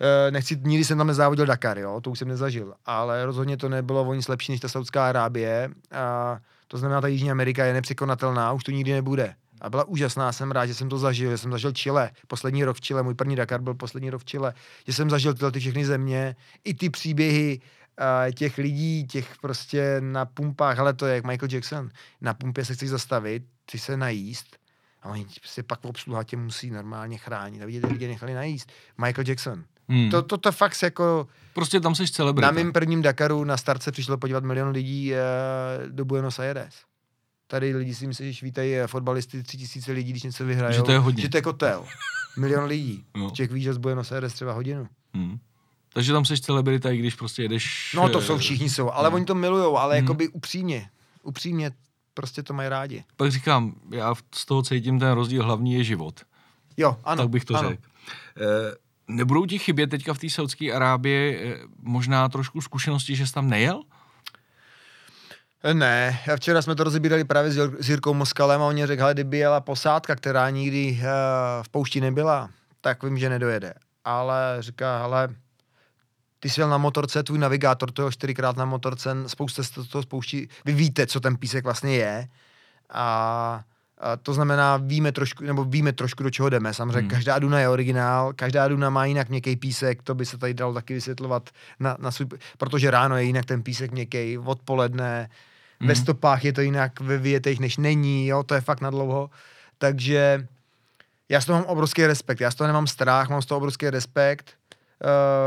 Eh, 0.00 0.30
Nechci, 0.30 0.56
nikdy 0.62 0.84
jsem 0.84 0.98
tam 0.98 1.06
nezávodil 1.06 1.46
Dakar, 1.46 1.78
jo, 1.78 2.00
to 2.00 2.10
už 2.10 2.18
jsem 2.18 2.28
nezažil. 2.28 2.74
Ale 2.86 3.26
rozhodně 3.26 3.56
to 3.56 3.68
nebylo 3.68 4.02
o 4.04 4.14
nic 4.14 4.28
lepší 4.28 4.52
než 4.52 4.60
ta 4.60 4.68
Saudská 4.68 5.08
Arábie. 5.08 5.70
A 5.92 6.38
to 6.68 6.78
znamená, 6.78 7.00
ta 7.00 7.06
Jižní 7.06 7.30
Amerika 7.30 7.64
je 7.64 7.72
nepřekonatelná, 7.72 8.52
už 8.52 8.64
to 8.64 8.70
nikdy 8.70 8.92
nebude. 8.92 9.34
A 9.64 9.70
byla 9.70 9.84
úžasná, 9.84 10.32
jsem 10.32 10.50
rád, 10.50 10.66
že 10.66 10.74
jsem 10.74 10.88
to 10.88 10.98
zažil, 10.98 11.30
že 11.30 11.38
jsem 11.38 11.50
zažil 11.52 11.72
Chile, 11.72 12.10
poslední 12.26 12.64
rok 12.64 12.76
v 12.76 12.80
Chile, 12.80 13.02
můj 13.02 13.14
první 13.14 13.36
Dakar 13.36 13.60
byl 13.60 13.74
poslední 13.74 14.10
rok 14.10 14.22
v 14.22 14.24
Chile, 14.24 14.54
že 14.86 14.92
jsem 14.92 15.10
zažil 15.10 15.34
tyhle 15.34 15.52
ty 15.52 15.60
všechny 15.60 15.84
země, 15.84 16.36
i 16.64 16.74
ty 16.74 16.90
příběhy 16.90 17.60
a 17.98 18.30
těch 18.30 18.58
lidí, 18.58 19.06
těch 19.06 19.36
prostě 19.40 19.96
na 20.00 20.26
pumpách, 20.26 20.78
ale 20.78 20.94
to 20.94 21.06
je 21.06 21.14
jak 21.14 21.24
Michael 21.26 21.48
Jackson, 21.52 21.88
na 22.20 22.34
pumpě 22.34 22.64
se 22.64 22.74
chceš 22.74 22.90
zastavit, 22.90 23.42
ty 23.70 23.78
se 23.78 23.96
najíst, 23.96 24.56
a 25.02 25.08
oni 25.08 25.26
si 25.44 25.62
pak 25.62 25.84
obsluha 25.84 26.24
tě 26.24 26.36
musí 26.36 26.70
normálně 26.70 27.18
chránit, 27.18 27.62
aby 27.62 27.80
tě 27.80 27.86
lidi 27.86 28.08
nechali 28.08 28.34
najíst. 28.34 28.72
Michael 28.98 29.24
Jackson. 29.28 29.64
hm. 29.88 30.10
To, 30.10 30.22
to, 30.22 30.38
to 30.38 30.52
fakt 30.52 30.82
jako, 30.82 31.26
Prostě 31.52 31.80
tam 31.80 31.94
seš 31.94 32.10
celebrita. 32.10 32.46
na 32.46 32.52
mém 32.52 32.72
prvním 32.72 33.02
Dakaru 33.02 33.44
na 33.44 33.56
starce 33.56 33.92
přišlo 33.92 34.18
podívat 34.18 34.44
milion 34.44 34.68
lidí 34.68 35.14
eh, 35.14 35.18
do 35.88 36.04
Buenos 36.04 36.38
Aires. 36.38 36.74
Tady 37.54 37.76
lidi 37.76 37.94
si 37.94 38.06
myslí, 38.06 38.32
že 38.32 38.46
vítají 38.46 38.74
eh, 38.74 38.86
fotbalisty 38.86 39.42
tři 39.42 39.56
tisíce 39.56 39.92
lidí, 39.92 40.10
když 40.10 40.22
něco 40.22 40.44
vyhrajou. 40.44 40.74
Že 40.76 40.82
to 40.82 40.92
je 40.92 40.98
hodně. 40.98 41.22
Že 41.22 41.28
to 41.28 41.36
je 41.36 41.42
kotel. 41.42 41.84
Milion 42.38 42.64
lidí. 42.64 43.04
No. 43.16 43.30
Člověk 43.30 43.52
ví, 43.52 43.62
že 43.62 43.74
z 43.74 43.78
Buenos 43.78 44.12
Aires 44.12 44.32
třeba 44.32 44.52
hodinu. 44.52 44.88
Hmm. 45.14 45.38
Takže 45.92 46.12
tam 46.12 46.24
jsi 46.24 46.40
celebrita, 46.40 46.90
i 46.90 46.96
když 46.96 47.14
prostě 47.14 47.42
jedeš... 47.42 47.92
No 47.96 48.08
to 48.08 48.18
eh, 48.18 48.22
jsou 48.22 48.38
všichni 48.38 48.70
jsou, 48.70 48.90
ale 48.90 49.10
no. 49.10 49.16
oni 49.16 49.24
to 49.24 49.34
milujou, 49.34 49.76
ale 49.76 49.94
Mhm. 49.96 50.04
jakoby 50.04 50.28
upřímně, 50.28 50.88
upřímně 51.22 51.70
prostě 52.14 52.42
to 52.42 52.54
mají 52.54 52.68
rádi. 52.68 53.04
Pak 53.16 53.30
říkám, 53.30 53.74
já 53.90 54.14
z 54.34 54.46
toho 54.46 54.62
cítím 54.62 54.98
ten 54.98 55.12
rozdíl, 55.12 55.44
hlavní 55.44 55.74
je 55.74 55.84
život. 55.84 56.20
Jo, 56.76 56.96
ano. 57.04 57.22
tak 57.22 57.30
bych 57.30 57.44
to 57.44 57.56
řekl. 57.56 57.82
Eh, 58.36 58.74
nebudou 59.08 59.46
ti 59.46 59.58
chybět 59.58 59.86
teďka 59.90 60.14
v 60.14 60.18
té 60.18 60.30
Saudské 60.30 60.72
Arábii 60.72 61.38
eh, 61.38 61.58
možná 61.82 62.28
trošku 62.28 62.60
zkušenosti, 62.60 63.16
že 63.16 63.26
jsi 63.26 63.32
tam 63.32 63.48
nejel? 63.48 63.82
Ne, 65.72 66.20
a 66.32 66.36
včera 66.36 66.62
jsme 66.62 66.74
to 66.74 66.84
rozebírali 66.84 67.24
právě 67.24 67.50
s, 67.50 67.56
Jir- 67.58 67.76
s 67.80 67.88
Jirkou 67.88 68.14
Moskalem 68.14 68.62
a 68.62 68.66
on 68.66 68.86
řekl, 68.86 69.02
hele, 69.02 69.14
kdyby 69.14 69.38
jela 69.38 69.60
posádka, 69.60 70.16
která 70.16 70.50
nikdy 70.50 70.90
uh, 70.90 71.06
v 71.62 71.68
poušti 71.68 72.00
nebyla, 72.00 72.50
tak 72.80 73.02
vím, 73.02 73.18
že 73.18 73.28
nedojede. 73.28 73.74
Ale 74.04 74.56
říká, 74.60 74.98
hele, 74.98 75.28
ty 76.40 76.50
jsi 76.50 76.60
jel 76.60 76.68
na 76.68 76.78
motorce, 76.78 77.22
tvůj 77.22 77.38
navigátor 77.38 77.90
to 77.90 78.02
jel 78.02 78.12
čtyřikrát 78.12 78.56
na 78.56 78.64
motorce, 78.64 79.10
spousta 79.26 79.62
z 79.62 79.70
toho 79.70 80.02
spouští, 80.02 80.48
vy 80.64 80.72
víte, 80.72 81.06
co 81.06 81.20
ten 81.20 81.36
písek 81.36 81.64
vlastně 81.64 81.96
je 81.96 82.28
a, 82.90 83.62
a 83.98 84.16
to 84.16 84.34
znamená, 84.34 84.76
víme 84.76 85.12
trošku, 85.12 85.44
nebo 85.44 85.64
víme 85.64 85.92
trošku, 85.92 86.22
do 86.22 86.30
čeho 86.30 86.48
jdeme. 86.48 86.74
Samozřejmě 86.74 87.00
hmm. 87.00 87.10
každá 87.10 87.38
duna 87.38 87.60
je 87.60 87.68
originál, 87.68 88.32
každá 88.32 88.68
duna 88.68 88.90
má 88.90 89.04
jinak 89.04 89.28
měkký 89.28 89.56
písek, 89.56 90.02
to 90.02 90.14
by 90.14 90.26
se 90.26 90.38
tady 90.38 90.54
dalo 90.54 90.74
taky 90.74 90.94
vysvětlovat, 90.94 91.50
na, 91.80 91.96
na 92.00 92.10
svůj, 92.10 92.26
protože 92.58 92.90
ráno 92.90 93.16
je 93.16 93.24
jinak 93.24 93.44
ten 93.44 93.62
písek 93.62 93.92
měkký, 93.92 94.38
odpoledne, 94.38 95.28
Mhm. 95.84 95.88
ve 95.88 95.94
stopách 95.94 96.44
je 96.44 96.52
to 96.52 96.60
jinak 96.60 97.00
ve 97.00 97.18
větech, 97.18 97.58
než 97.58 97.76
není, 97.76 98.26
jo, 98.26 98.42
to 98.42 98.54
je 98.54 98.60
fakt 98.60 98.80
na 98.80 98.90
dlouho. 98.90 99.30
Takže 99.78 100.46
já 101.28 101.40
z 101.40 101.44
toho 101.44 101.58
mám 101.58 101.68
obrovský 101.68 102.06
respekt, 102.06 102.40
já 102.40 102.50
z 102.50 102.54
toho 102.54 102.66
nemám 102.66 102.86
strach, 102.86 103.28
mám 103.28 103.42
z 103.42 103.46
toho 103.46 103.56
obrovský 103.56 103.90
respekt. 103.90 104.50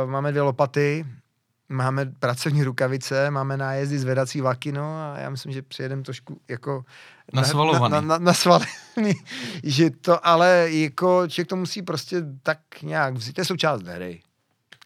Uh, 0.03 0.11
máme 0.11 0.31
dvě 0.31 0.41
lopaty, 0.41 1.05
máme 1.69 2.05
pracovní 2.05 2.63
rukavice, 2.63 3.31
máme 3.31 3.57
nájezdy 3.57 3.99
zvedací 3.99 4.41
vlaky, 4.41 4.71
no 4.71 4.83
a 4.83 5.15
já 5.17 5.29
myslím, 5.29 5.51
že 5.51 5.61
přijedeme 5.61 6.03
trošku 6.03 6.41
jako... 6.47 6.83
Nasvalovaný. 7.33 7.91
Na, 7.91 8.01
na, 8.01 8.07
na, 8.07 8.17
nasvalený, 8.17 9.13
že 9.63 9.89
to, 9.89 10.27
ale 10.27 10.67
jako 10.69 11.27
člověk 11.27 11.47
to 11.47 11.55
musí 11.55 11.81
prostě 11.81 12.23
tak 12.43 12.59
nějak 12.83 13.13
vzít, 13.13 13.33
to 13.33 13.41
je 13.41 13.45
součást 13.45 13.81
hry. 13.83 14.21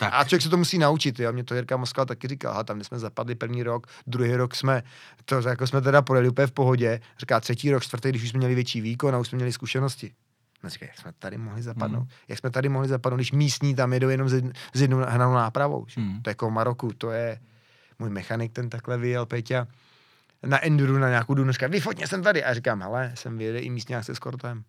Tak. 0.02 0.14
A 0.14 0.24
člověk 0.24 0.42
se 0.42 0.50
to 0.50 0.58
musí 0.58 0.78
naučit, 0.78 1.20
jo. 1.20 1.34
Mě 1.34 1.44
to 1.44 1.56
Jirka 1.56 1.78
Moskal 1.78 2.06
taky 2.06 2.28
říkal, 2.28 2.64
tam 2.64 2.84
jsme 2.84 3.00
zapadli 3.00 3.36
první 3.36 3.64
rok, 3.64 3.88
druhý 4.08 4.36
rok 4.36 4.56
jsme, 4.56 4.84
to 5.26 5.42
jako 5.50 5.68
jsme 5.68 5.82
teda 5.82 6.02
projeli 6.02 6.30
úplně 6.30 6.48
v 6.48 6.52
pohodě, 6.52 7.00
říká 7.20 7.40
třetí 7.40 7.72
rok, 7.72 7.84
čtvrtý, 7.84 8.10
když 8.10 8.24
už 8.24 8.30
jsme 8.30 8.38
měli 8.38 8.56
větší 8.56 8.82
výkon 8.82 9.16
a 9.16 9.20
už 9.20 9.28
jsme 9.28 9.36
měli 9.36 9.52
zkušenosti. 9.52 10.12
No 10.64 10.70
říká, 10.70 10.86
jak 10.86 10.98
jsme 10.98 11.12
tady 11.20 11.38
mohli 11.38 11.62
zapadnout? 11.62 12.00
Mhm. 12.00 12.10
Jak 12.28 12.40
jsme 12.40 12.50
tady 12.50 12.70
mohli 12.70 12.88
zapadnout, 12.88 13.18
když 13.18 13.32
místní 13.32 13.76
tam 13.76 13.94
jedou 13.94 14.10
jenom 14.10 14.30
s 14.30 14.34
jedn- 14.34 14.52
s 14.74 14.82
jednou 14.82 14.98
hranou 14.98 15.34
nápravou? 15.34 15.86
že? 15.88 16.02
Mhm. 16.02 16.22
To 16.22 16.30
je 16.30 16.32
jako 16.32 16.50
v 16.50 16.52
Maroku, 16.54 16.94
to 16.98 17.12
je 17.12 17.40
můj 18.00 18.10
mechanik, 18.10 18.52
ten 18.54 18.70
takhle 18.70 18.98
vyjel, 18.98 19.26
Peťa, 19.26 19.68
na 20.46 20.66
enduru 20.66 20.98
na 20.98 21.10
nějakou 21.10 21.34
dunu, 21.34 21.52
říká, 21.52 21.68
vyfotně 21.68 22.08
jsem 22.08 22.24
tady. 22.24 22.44
A 22.44 22.54
říkám, 22.54 22.82
hele, 22.82 23.12
jsem 23.16 23.38
vyjede 23.38 23.60
i 23.60 23.70
místňák 23.70 24.04
se 24.06 24.16
skortem. 24.16 24.64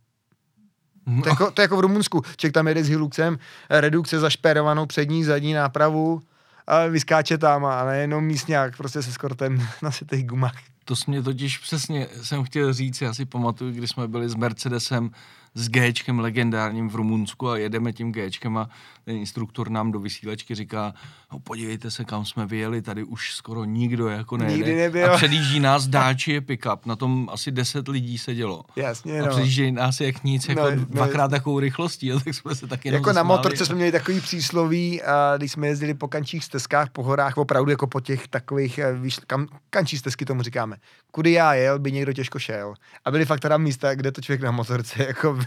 No, 1.07 1.23
To 1.23 1.29
je, 1.29 1.33
jako, 1.33 1.51
to 1.51 1.61
je 1.61 1.65
jako 1.65 1.77
v 1.77 1.81
Rumunsku. 1.81 2.23
Člověk 2.37 2.55
tam 2.55 2.69
jede 2.69 2.85
s 2.85 2.89
Hiluxem, 2.89 3.39
redukce 3.71 4.21
zašperovanou 4.21 4.87
přední, 4.87 5.25
zadní 5.25 5.53
nápravu 5.53 6.23
a 6.67 6.87
vyskáče 6.87 7.39
tam 7.39 7.65
a 7.65 7.85
nejenom 7.85 8.25
místňák 8.25 8.77
prostě 8.77 9.03
se 9.03 9.13
skortem 9.13 9.67
na 9.83 9.91
těch 10.11 10.27
gumách. 10.27 10.55
To 10.85 10.97
jsi 10.97 11.05
mě 11.11 11.23
totiž 11.23 11.59
přesně 11.59 12.09
jsem 12.23 12.45
chtěl 12.45 12.73
říct, 12.73 13.01
já 13.01 13.15
si 13.15 13.25
pamatuju, 13.25 13.73
když 13.73 13.91
jsme 13.91 14.09
byli 14.09 14.29
s 14.29 14.35
Mercedesem, 14.35 15.11
s 15.55 15.69
Gčkem 15.69 16.19
legendárním 16.19 16.89
v 16.89 16.95
Rumunsku 16.95 17.49
a 17.49 17.57
jedeme 17.57 17.93
tím 17.93 18.13
Gčkem 18.13 18.57
a 18.57 18.69
ten 19.05 19.17
instruktor 19.17 19.71
nám 19.71 19.93
do 19.93 20.01
vysílačky 20.01 20.55
říká, 20.55 20.95
no 21.33 21.39
podívejte 21.39 21.91
se, 21.91 22.05
kam 22.05 22.25
jsme 22.25 22.47
vyjeli, 22.47 22.83
tady 22.83 23.05
už 23.05 23.35
skoro 23.35 23.65
nikdo 23.65 24.09
jako 24.09 24.37
nejede. 24.37 24.57
Nikdy 24.57 24.75
nebyl. 24.75 25.13
A 25.13 25.17
předjíždí 25.17 25.61
nás 25.61 25.87
dáči 25.87 26.33
je 26.33 26.41
pick-up, 26.41 26.87
na 26.87 26.97
tom 26.97 27.29
asi 27.33 27.51
10 27.51 27.89
lidí 27.89 28.19
sedělo. 28.19 28.65
Jasně, 28.77 29.21
A 29.21 29.25
no. 29.25 29.31
předjíždějí 29.31 29.73
nás 29.73 30.01
jak 30.01 30.25
nic, 30.25 30.49
jako 30.49 30.61
No, 30.61 30.71
no, 30.71 30.77
no, 30.77 30.85
dvakrát 30.85 31.31
takovou 31.31 31.61
rychlostí, 31.61 32.13
a 32.13 32.19
tak 32.19 32.35
jsme 32.35 32.55
se 32.55 32.67
taky 32.67 32.89
Jako 32.89 33.13
na 33.13 33.23
motorce 33.23 33.67
jsme 33.67 33.75
měli 33.75 33.93
takový 33.93 34.21
přísloví, 34.21 35.03
a 35.03 35.35
když 35.37 35.53
jsme 35.53 35.67
jezdili 35.67 35.95
po 35.95 36.09
kančích 36.09 36.45
stezkách, 36.45 36.91
po 36.91 37.03
horách, 37.03 37.37
opravdu 37.37 37.71
jako 37.71 37.87
po 37.87 38.01
těch 38.01 38.29
takových, 38.29 38.79
eh, 38.79 38.93
víš, 38.93 39.19
kam, 39.27 39.47
kančí 39.71 39.99
stezky 39.99 40.25
tomu 40.25 40.43
říkáme. 40.43 40.77
Kudy 41.11 41.33
já 41.33 41.55
jel, 41.55 41.79
by 41.79 41.93
někdo 41.93 42.13
těžko 42.13 42.39
šel. 42.39 42.75
A 43.05 43.11
byly 43.11 43.25
fakt 43.25 43.41
teda 43.41 43.57
místa, 43.57 43.95
kde 43.95 44.13
to 44.13 44.21
člověk 44.21 44.43
na 44.43 44.51
motorce 44.51 45.05
jako 45.07 45.39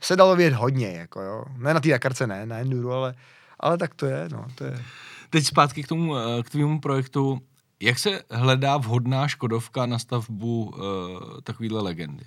se 0.00 0.16
dalo 0.16 0.36
vědět 0.36 0.56
hodně, 0.56 0.88
jako 0.88 1.20
jo. 1.20 1.44
Ne 1.56 1.74
na 1.74 1.80
té 1.80 1.88
Dakarce, 1.88 2.26
ne, 2.26 2.46
na 2.46 2.58
enduro, 2.58 2.92
ale, 2.92 3.14
ale 3.60 3.78
tak 3.78 3.94
to 3.94 4.06
je, 4.06 4.28
no, 4.32 4.46
to 4.54 4.64
je. 4.64 4.78
Teď 5.34 5.46
zpátky 5.46 5.82
k 5.82 5.88
tomu, 5.88 6.16
eh, 6.16 6.42
k 6.42 6.50
tvému 6.50 6.80
projektu. 6.80 7.40
Jak 7.80 7.98
se 7.98 8.22
hledá 8.30 8.76
vhodná 8.76 9.28
Škodovka 9.28 9.86
na 9.86 9.98
stavbu 9.98 10.64
uh, 10.64 10.80
takovýhle 11.42 11.82
legendy? 11.82 12.24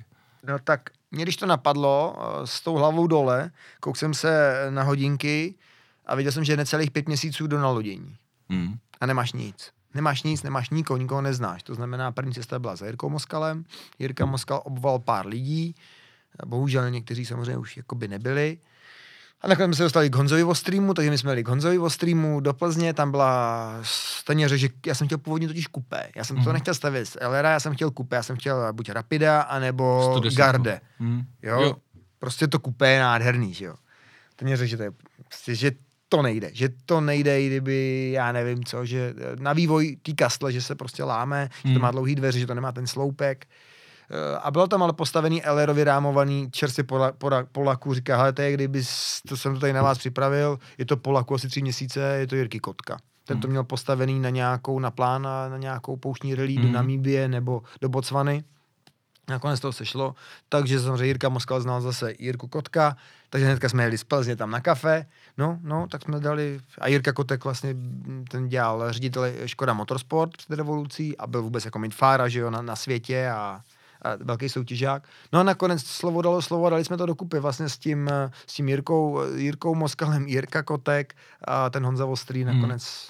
No 0.48 0.60
tak 0.60 0.90
mě 1.12 1.24
když 1.24 1.38
to 1.38 1.46
napadlo 1.46 2.16
eh, 2.18 2.48
s 2.48 2.62
tou 2.62 2.76
hlavou 2.76 3.08
dole, 3.08 3.52
kouk 3.80 3.98
jsem 3.98 4.14
se 4.14 4.56
na 4.70 4.84
hodinky 4.84 5.56
a 6.06 6.16
viděl 6.16 6.32
jsem, 6.32 6.44
že 6.44 6.54
je 6.54 6.58
necelých 6.58 6.92
pět 6.92 7.08
měsíců 7.08 7.48
do 7.48 7.60
nalodění. 7.60 8.16
Hmm. 8.50 8.78
a 9.02 9.06
nemáš 9.06 9.34
nic. 9.34 9.72
Nemáš 9.94 10.24
nic, 10.24 10.44
nemáš 10.44 10.70
nikoho, 10.70 10.98
nikoho 10.98 11.22
neznáš. 11.22 11.64
To 11.64 11.76
znamená, 11.76 12.12
první 12.12 12.34
cesta 12.34 12.60
byla 12.60 12.76
za 12.76 12.86
Jirkou 12.86 13.10
Moskalem. 13.10 13.66
Jirka 14.00 14.26
Moskal 14.26 14.62
obval 14.66 15.00
pár 15.00 15.28
lidí, 15.28 15.76
bohužel 16.46 16.90
někteří 16.90 17.26
samozřejmě 17.26 17.58
už 17.58 17.78
jakoby 17.78 18.08
nebyli. 18.08 18.58
A 19.42 19.48
nakonec 19.48 19.68
jsme 19.68 19.76
se 19.76 19.84
dostali 19.84 20.10
k 20.10 20.16
Honzovi 20.16 20.44
Ostreamu, 20.44 20.94
takže 20.94 21.12
my 21.12 21.18
jsme 21.18 21.32
jeli 21.32 21.44
k 21.44 21.48
Honzovi 21.48 21.80
Ostreamu 21.80 22.40
do 22.40 22.54
Plzně, 22.54 22.94
tam 22.94 23.12
byla 23.12 23.70
stejně 23.84 24.50
řeč, 24.50 24.62
že 24.62 24.70
já 24.86 24.96
jsem 24.96 25.08
chtěl 25.08 25.18
původně 25.18 25.48
totiž 25.48 25.68
kupé. 25.68 26.10
Já 26.16 26.24
jsem 26.24 26.36
to 26.36 26.42
Mhm. 26.42 26.54
nechtěl 26.54 26.74
stavět 26.74 27.06
z 27.06 27.18
LR, 27.22 27.46
já 27.46 27.60
jsem 27.60 27.74
chtěl 27.74 27.92
kupé, 27.92 28.16
já 28.16 28.24
jsem 28.24 28.36
chtěl 28.36 28.74
buď 28.74 28.90
Rapida, 28.90 29.42
anebo 29.42 30.08
110. 30.12 30.38
Garde. 30.38 30.82
Hmm. 31.00 31.22
Jo? 31.44 31.62
jo. 31.62 31.76
Prostě 32.20 32.48
to 32.48 32.60
kupé 32.60 32.92
je 32.92 33.00
nádherný, 33.00 33.54
že 33.54 33.66
jo. 33.66 33.76
Řekl, 34.54 34.66
že 34.66 34.78
to 34.78 34.84
je, 34.84 34.92
prostě, 35.28 35.56
že 35.56 35.72
to 36.10 36.22
nejde, 36.22 36.50
že 36.54 36.70
to 36.86 37.02
nejde, 37.02 37.42
i 37.42 37.48
kdyby, 37.48 38.10
já 38.14 38.32
nevím 38.32 38.64
co, 38.64 38.86
že 38.86 39.14
na 39.40 39.54
vývoj 39.54 39.96
té 40.02 40.14
kastle, 40.14 40.52
že 40.52 40.62
se 40.62 40.76
prostě 40.76 41.04
láme, 41.04 41.50
že 41.54 41.62
Hmm. 41.64 41.74
to 41.74 41.80
má 41.80 41.92
dlouhý 41.92 42.16
dveře, 42.16 42.40
že 42.40 42.48
to 42.48 42.54
nemá 42.54 42.72
ten 42.72 42.88
sloupek. 42.88 43.46
Eh, 44.12 44.38
A 44.38 44.52
bylo 44.52 44.68
tam 44.68 44.84
ale 44.84 44.94
postavený 44.94 45.42
LR 45.46 45.84
rámovaný 45.84 46.52
čerstvě 46.52 46.84
pola, 46.84 47.12
pola, 47.12 47.44
Polaku, 47.52 47.94
říká, 47.94 48.18
hele, 48.18 48.34
to 48.34 48.42
je, 48.42 48.54
kdyby, 48.54 48.84
to 49.28 49.38
jsem 49.38 49.54
to 49.54 49.60
tady 49.60 49.74
na 49.74 49.82
vás 49.84 49.98
připravil, 49.98 50.60
je 50.78 50.86
to 50.86 50.98
Polaku 50.98 51.36
asi 51.36 51.48
tři 51.48 51.62
měsíce, 51.62 52.00
je 52.00 52.28
to 52.28 52.36
Jirky 52.36 52.60
Kotka. 52.60 52.98
Ten 53.26 53.40
to 53.40 53.48
Hmm. 53.48 53.52
měl 53.52 53.64
postavený 53.64 54.20
na 54.20 54.30
nějakou, 54.30 54.80
na 54.80 54.92
plán, 54.92 55.22
na, 55.22 55.58
nějakou 55.58 55.98
pouštní 55.98 56.36
rally 56.36 56.56
do 56.56 56.62
Hmm. 56.62 56.72
Namíbie 56.72 57.28
nebo 57.28 57.62
do 57.82 57.90
Botswany. 57.90 58.44
Nakonec 59.30 59.60
to 59.60 59.72
sešlo, 59.74 60.16
takže 60.50 60.80
samozřejmě 60.80 61.06
Jirka 61.06 61.30
Moskal 61.30 61.62
znal 61.62 61.82
zase 61.82 62.14
Jirku 62.20 62.48
Kotka, 62.48 62.98
takže 63.30 63.46
hnedka 63.46 63.70
jsme 63.70 63.84
jeli 63.84 63.98
z 63.98 64.04
Plzně 64.04 64.36
tam 64.36 64.52
na 64.52 64.62
kafe, 64.62 65.06
no, 65.38 65.60
no, 65.64 65.88
tak 65.92 66.02
jsme 66.04 66.20
dali, 66.20 66.60
a 66.80 66.88
Jirka 66.88 67.14
Kotek 67.14 67.44
vlastně, 67.44 67.74
mm, 67.74 68.26
ten 68.32 68.48
dělal 68.48 68.94
ředitele 68.94 69.34
Škoda 69.46 69.74
Motorsport 69.74 70.38
před 70.38 70.56
revolucí 70.56 71.18
a 71.18 71.28
byl 71.28 71.42
vůbec 71.44 71.66
jako 71.66 71.80
midfára, 71.80 72.28
že 72.28 72.40
jo, 72.40 72.50
na, 72.52 72.62
na 72.62 72.76
světě 72.76 73.30
a, 73.30 73.62
a 74.02 74.16
velký 74.16 74.50
soutěžák. 74.50 75.04
No 75.34 75.40
a 75.40 75.44
nakonec 75.44 75.82
slovo 75.84 76.22
dalo 76.22 76.42
slovo, 76.42 76.70
dali 76.70 76.86
jsme 76.86 76.98
to 76.98 77.06
dokupy 77.06 77.40
vlastně 77.40 77.70
s 77.70 77.78
tím, 77.78 78.10
eh, 78.10 78.32
s 78.48 78.54
tím 78.54 78.70
Jirkou, 78.70 79.20
Jirkou 79.36 79.76
Moskalem, 79.76 80.28
Jirka 80.28 80.64
Kotek 80.64 81.16
a 81.48 81.70
ten 81.70 81.86
Honza 81.86 82.06
Ostrý 82.06 82.44
Hmm. 82.44 82.56
nakonec. 82.56 83.10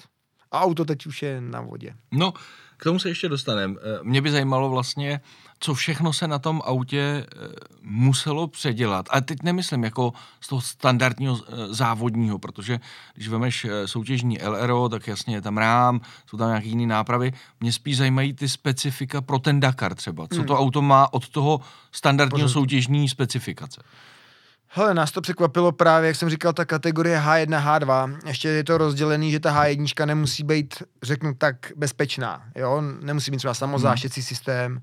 A 0.50 0.60
auto 0.60 0.84
teď 0.84 1.06
už 1.06 1.22
je 1.22 1.40
na 1.40 1.60
vodě. 1.60 1.94
No, 2.12 2.32
k 2.78 2.84
tomu 2.84 2.98
se 2.98 3.08
ještě 3.08 3.28
dostaneme. 3.28 3.74
Mě 4.02 4.22
by 4.22 4.30
zajímalo 4.30 4.70
vlastně, 4.70 5.20
co 5.60 5.74
všechno 5.74 6.12
se 6.12 6.28
na 6.28 6.38
tom 6.38 6.62
autě 6.64 7.00
eh, 7.00 7.48
muselo 7.82 8.46
předělat. 8.48 9.06
A 9.10 9.20
teď 9.20 9.42
nemyslím 9.42 9.84
jako 9.84 10.12
z 10.40 10.48
toho 10.48 10.60
standardního 10.60 11.40
eh, 11.48 11.74
závodního, 11.74 12.38
protože 12.38 12.80
když 13.14 13.28
vemeš 13.28 13.64
eh, 13.64 13.88
soutěžní 13.88 14.38
LRO, 14.42 14.88
tak 14.88 15.06
jasně 15.06 15.34
je 15.34 15.40
tam 15.40 15.58
rám, 15.58 16.00
jsou 16.26 16.36
tam 16.36 16.48
nějaké 16.48 16.68
jiné 16.68 16.86
nápravy. 16.86 17.32
Mě 17.60 17.72
spíš 17.72 17.96
zajímají 17.96 18.32
ty 18.32 18.48
specifika 18.48 19.20
pro 19.20 19.38
ten 19.38 19.60
Dakar 19.60 19.94
třeba. 19.94 20.28
Co 20.28 20.36
Hmm. 20.36 20.46
to 20.46 20.58
auto 20.58 20.82
má 20.82 21.12
od 21.12 21.28
toho 21.28 21.60
standardního 21.92 22.48
soutěžní 22.48 23.08
specifikace. 23.08 23.82
Hele, 24.70 24.94
nás 24.94 25.12
to 25.12 25.20
překvapilo 25.20 25.72
právě, 25.72 26.06
jak 26.06 26.16
jsem 26.16 26.30
říkal, 26.30 26.52
ta 26.52 26.64
kategorie 26.64 27.18
H1, 27.20 27.64
H2. 27.64 28.18
Ještě 28.26 28.48
je 28.48 28.64
to 28.64 28.78
rozdělený, 28.78 29.30
že 29.30 29.40
ta 29.40 29.64
H1 29.64 30.06
nemusí 30.06 30.44
být, 30.44 30.82
řeknu 31.02 31.34
tak, 31.34 31.56
bezpečná. 31.76 32.42
Jo? 32.54 32.82
Nemusí 33.00 33.30
být 33.30 33.36
třeba 33.38 33.54
samozáštěcí 33.54 34.22
systém. 34.22 34.80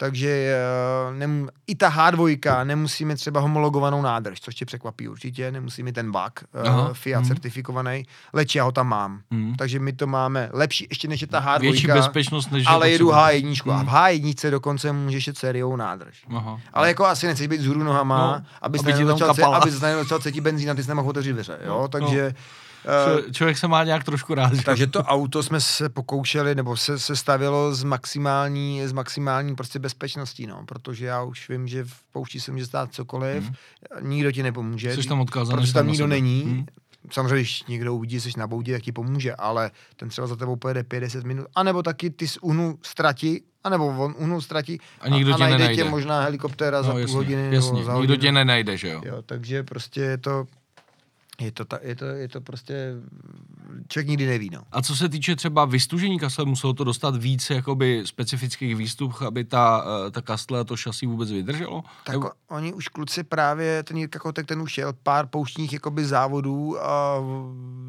Takže 0.00 0.28
eh, 0.28 1.14
nem, 1.14 1.48
i 1.66 1.74
ta 1.74 1.90
H2 1.90 2.64
nemusí 2.64 3.04
mít 3.04 3.14
třeba 3.14 3.40
homologovanou 3.40 4.02
nádrž, 4.02 4.40
což 4.40 4.54
tě 4.54 4.64
překvapí 4.64 5.08
určitě. 5.08 5.52
Nemusí 5.52 5.82
mít 5.82 5.92
ten 5.92 6.12
bug 6.12 6.44
Aha, 6.64 6.88
uh, 6.88 6.94
Fiat 6.94 7.20
mhm. 7.20 7.28
certifikovaný, 7.28 8.06
leč 8.32 8.54
já 8.54 8.64
ho 8.64 8.72
tam 8.72 8.88
mám. 8.88 9.20
Hmm. 9.30 9.54
Takže 9.56 9.80
my 9.80 9.92
to 9.92 10.06
máme 10.06 10.48
lepší, 10.52 10.86
ještě 10.90 11.08
než 11.08 11.20
je 11.20 11.26
ta 11.26 11.40
H2. 11.40 11.60
Větší 11.60 11.86
bezpečnost, 11.86 12.50
než 12.52 12.64
ale 12.66 12.90
jedu 12.90 13.06
potřeba. 13.06 13.30
H1 13.30 13.72
a 13.72 13.76
Hmm. 13.76 13.86
v 13.86 13.90
H1 13.90 14.50
dokonce 14.50 14.92
můžeš 14.92 15.26
jet 15.26 15.38
sériou 15.38 15.76
nádrž. 15.76 16.24
Aha. 16.36 16.60
Ale 16.72 16.88
jako 16.88 17.06
asi 17.06 17.26
nechceš 17.26 17.46
být 17.46 17.60
vzhůru 17.60 17.84
nohama, 17.84 18.18
No, 18.18 18.26
no, 18.26 18.44
abys 18.62 18.80
aby 18.80 18.92
aby 19.02 19.42
abys 19.42 19.74
začal 19.74 20.18
cítit 20.18 20.40
benzín 20.40 20.70
a 20.70 20.74
ty 20.74 20.82
jsi 20.82 20.88
nemohl 20.88 21.08
otevřít 21.08 21.32
dveře, 21.32 21.58
jo? 21.64 21.78
No, 21.80 21.88
Takže 21.88 22.34
Č- 22.84 23.32
člověk 23.32 23.58
se 23.58 23.68
má 23.68 23.84
nějak 23.84 24.04
trošku 24.04 24.34
rád. 24.34 24.54
Že? 24.54 24.62
Takže 24.62 24.86
to 24.86 25.02
auto 25.02 25.42
jsme 25.42 25.60
se 25.60 25.88
pokoušeli, 25.88 26.54
nebo 26.54 26.76
se, 26.76 26.98
se 26.98 27.16
stavilo 27.16 27.74
s 27.74 27.84
maximální, 27.84 28.82
s 28.86 28.92
maximální 28.92 29.54
prostě 29.56 29.78
bezpečností, 29.78 30.46
no, 30.46 30.62
protože 30.66 31.06
já 31.06 31.22
už 31.22 31.48
vím, 31.48 31.68
že 31.68 31.84
v 31.84 31.94
poušti 32.12 32.40
se 32.40 32.52
může 32.52 32.66
stát 32.66 32.92
cokoliv, 32.94 33.44
hmm. 33.44 33.54
nikdo 34.10 34.32
ti 34.32 34.42
nepomůže. 34.42 34.94
Jsi 34.96 35.08
tam 35.08 35.20
odkázaný 35.20 35.60
protože 35.60 35.72
tam 35.72 35.86
nikdo 35.86 36.04
sebe. 36.04 36.08
není. 36.14 36.42
Hmm. 36.42 36.66
Samozřejmě, 37.12 37.34
když 37.40 37.62
někdo 37.68 37.94
uvidí, 37.94 38.20
že 38.20 38.20
jsi 38.32 38.38
na 38.38 38.46
boudě, 38.46 38.72
tak 38.72 38.82
ti 38.82 38.92
pomůže, 38.92 39.34
ale 39.34 39.70
ten 39.96 40.08
třeba 40.08 40.26
za 40.26 40.36
tebou 40.36 40.56
pojede 40.56 40.84
50 40.84 41.24
minut, 41.24 41.46
anebo 41.54 41.82
taky 41.82 42.10
ty 42.10 42.28
z 42.28 42.38
UNU 42.42 42.78
ztratí, 42.82 43.42
anebo 43.64 43.86
on 43.86 44.14
UNU 44.18 44.40
ztratí 44.40 44.80
A 45.00 45.08
nikdo 45.08 45.32
tě 45.32 45.38
najde 45.40 45.58
nenajde. 45.58 45.82
tě 45.82 45.90
možná 45.90 46.20
helikoptéra 46.22 46.82
za 46.82 46.88
No, 46.88 46.92
půl 46.94 47.00
jasně, 47.00 47.16
hodiny 47.16 47.42
jasně. 47.54 47.72
nebo 47.72 47.84
za 47.84 47.92
Nikdo 47.92 47.94
hodinu. 48.12 48.16
tě 48.16 48.32
nenajde, 48.32 48.76
že 48.76 48.88
jo? 48.88 49.02
Jo, 49.04 49.22
takže 49.26 49.62
prostě 49.62 50.00
je 50.00 50.18
to, 50.18 50.46
je 51.40 51.52
to, 51.52 51.64
ta, 51.64 51.78
je 51.82 51.96
to, 51.96 52.04
je 52.04 52.28
to 52.28 52.40
prostě, 52.40 52.92
člověk 53.88 54.08
nikdy 54.08 54.26
neví, 54.26 54.50
no. 54.52 54.62
A 54.72 54.82
co 54.82 54.96
se 54.96 55.08
týče 55.08 55.36
třeba 55.36 55.64
vystužení 55.64 56.18
kastle, 56.18 56.44
muselo 56.44 56.72
to 56.72 56.84
dostat 56.84 57.16
víc 57.16 57.50
jakoby 57.50 58.02
specifických 58.06 58.76
výstup, 58.76 59.22
aby 59.26 59.44
ta, 59.44 59.84
eh, 60.06 60.10
ta 60.10 60.22
kastle 60.22 60.60
a 60.60 60.64
to 60.64 60.76
šasí 60.76 61.06
vůbec 61.06 61.30
vydrželo? 61.30 61.82
Tak 62.04 62.12
Nebo- 62.14 62.30
oni 62.48 62.72
už 62.72 62.88
kluci 62.88 63.22
právě, 63.24 63.82
ten 63.82 63.96
Jirka 63.96 64.18
Kotek, 64.18 64.46
ten 64.46 64.62
už 64.62 64.78
jel 64.78 64.92
pár 65.02 65.26
pouštních 65.26 65.72
jakoby 65.72 66.04
závodů 66.04 66.84
a 66.86 67.18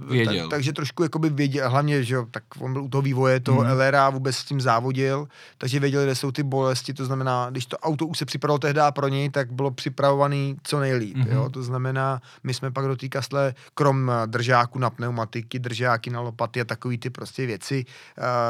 Věděl. 0.09 0.43
Tak, 0.43 0.49
takže 0.49 0.73
trošku 0.73 1.03
jakoby 1.03 1.29
věděl, 1.29 1.69
hlavně, 1.69 2.03
že 2.03 2.15
jo, 2.15 2.25
tak 2.31 2.43
on 2.59 2.73
byl 2.73 2.83
u 2.83 2.89
toho 2.89 3.01
vývoje 3.01 3.39
toho 3.39 3.61
Mhm. 3.61 3.67
mm. 3.71 3.77
LRA, 3.77 4.09
vůbec 4.09 4.35
s 4.35 4.43
tím 4.45 4.61
závodil, 4.61 5.27
takže 5.57 5.79
věděl, 5.79 6.03
kde 6.03 6.15
jsou 6.15 6.31
ty 6.31 6.43
bolesti, 6.43 6.93
to 6.93 7.05
znamená, 7.05 7.49
když 7.49 7.65
to 7.65 7.77
auto 7.77 8.07
už 8.07 8.17
se 8.17 8.25
připravilo 8.25 8.59
tehdy 8.59 8.81
pro 8.95 9.07
něj, 9.07 9.29
tak 9.29 9.51
bylo 9.53 9.71
připravovaný 9.71 10.55
co 10.63 10.79
nejlíp, 10.79 11.15
Mhm. 11.17 11.27
mm. 11.29 11.35
jo, 11.35 11.49
to 11.49 11.63
znamená, 11.63 12.21
my 12.43 12.53
jsme 12.53 12.71
pak 12.71 12.85
do 12.85 12.95
té 12.95 13.09
kastle, 13.39 13.53
krom 13.73 14.11
eh, 14.11 14.27
držáku 14.27 14.79
na 14.79 14.89
pneumatiky, 14.89 15.59
držáky 15.59 16.09
na 16.09 16.21
lopaty 16.21 16.61
a 16.61 16.65
takový 16.65 16.97
ty 16.97 17.09
prostě 17.09 17.45
věci, 17.45 17.85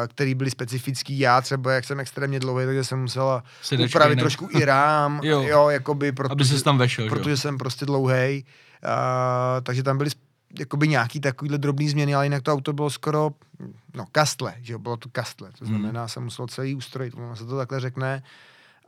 které 0.07 0.35
byly 0.35 0.51
specifické, 0.51 1.13
já 1.13 1.41
třeba, 1.41 1.71
jak 1.73 1.85
jsem 1.85 1.99
extrémně 1.99 2.39
dlouhý, 2.39 2.65
takže 2.65 2.83
jsem 2.83 3.01
musela 3.01 3.43
Sedačka 3.61 3.97
upravit 3.99 4.11
jinak. 4.11 4.23
trošku 4.23 4.49
i 4.51 4.65
rám, 4.65 5.19
Jo. 5.23 5.41
jo. 5.41 5.69
jakoby, 5.69 6.11
protože, 6.11 6.31
Aby 6.31 6.45
ses 6.45 6.63
tam 6.63 6.77
vešel, 6.77 7.05
že 7.05 7.09
jo? 7.09 7.15
protože 7.15 7.37
jsem 7.37 7.57
prostě 7.57 7.85
dlouhej, 7.85 8.43
uh, 8.83 8.89
takže 9.63 9.83
tam 9.83 9.97
byly 9.97 10.09
jakoby 10.59 10.87
nějaký 10.87 11.19
takovýhle 11.19 11.57
drobný 11.57 11.89
změny, 11.89 12.15
ale 12.15 12.25
jinak 12.25 12.43
to 12.43 12.53
auto 12.53 12.73
bylo 12.73 12.89
skoro, 12.89 13.31
no 13.95 14.05
kastle, 14.11 14.53
že 14.61 14.73
jo, 14.73 14.79
bylo 14.79 14.97
to 14.97 15.09
kastle, 15.11 15.49
to 15.59 15.65
Hmm. 15.65 15.77
znamená, 15.79 16.07
jsem 16.07 16.23
musel 16.23 16.47
celý 16.47 16.75
ustrojit, 16.75 17.13
ono 17.17 17.35
se 17.35 17.45
to 17.45 17.57
takhle 17.57 17.79
řekne, 17.79 18.23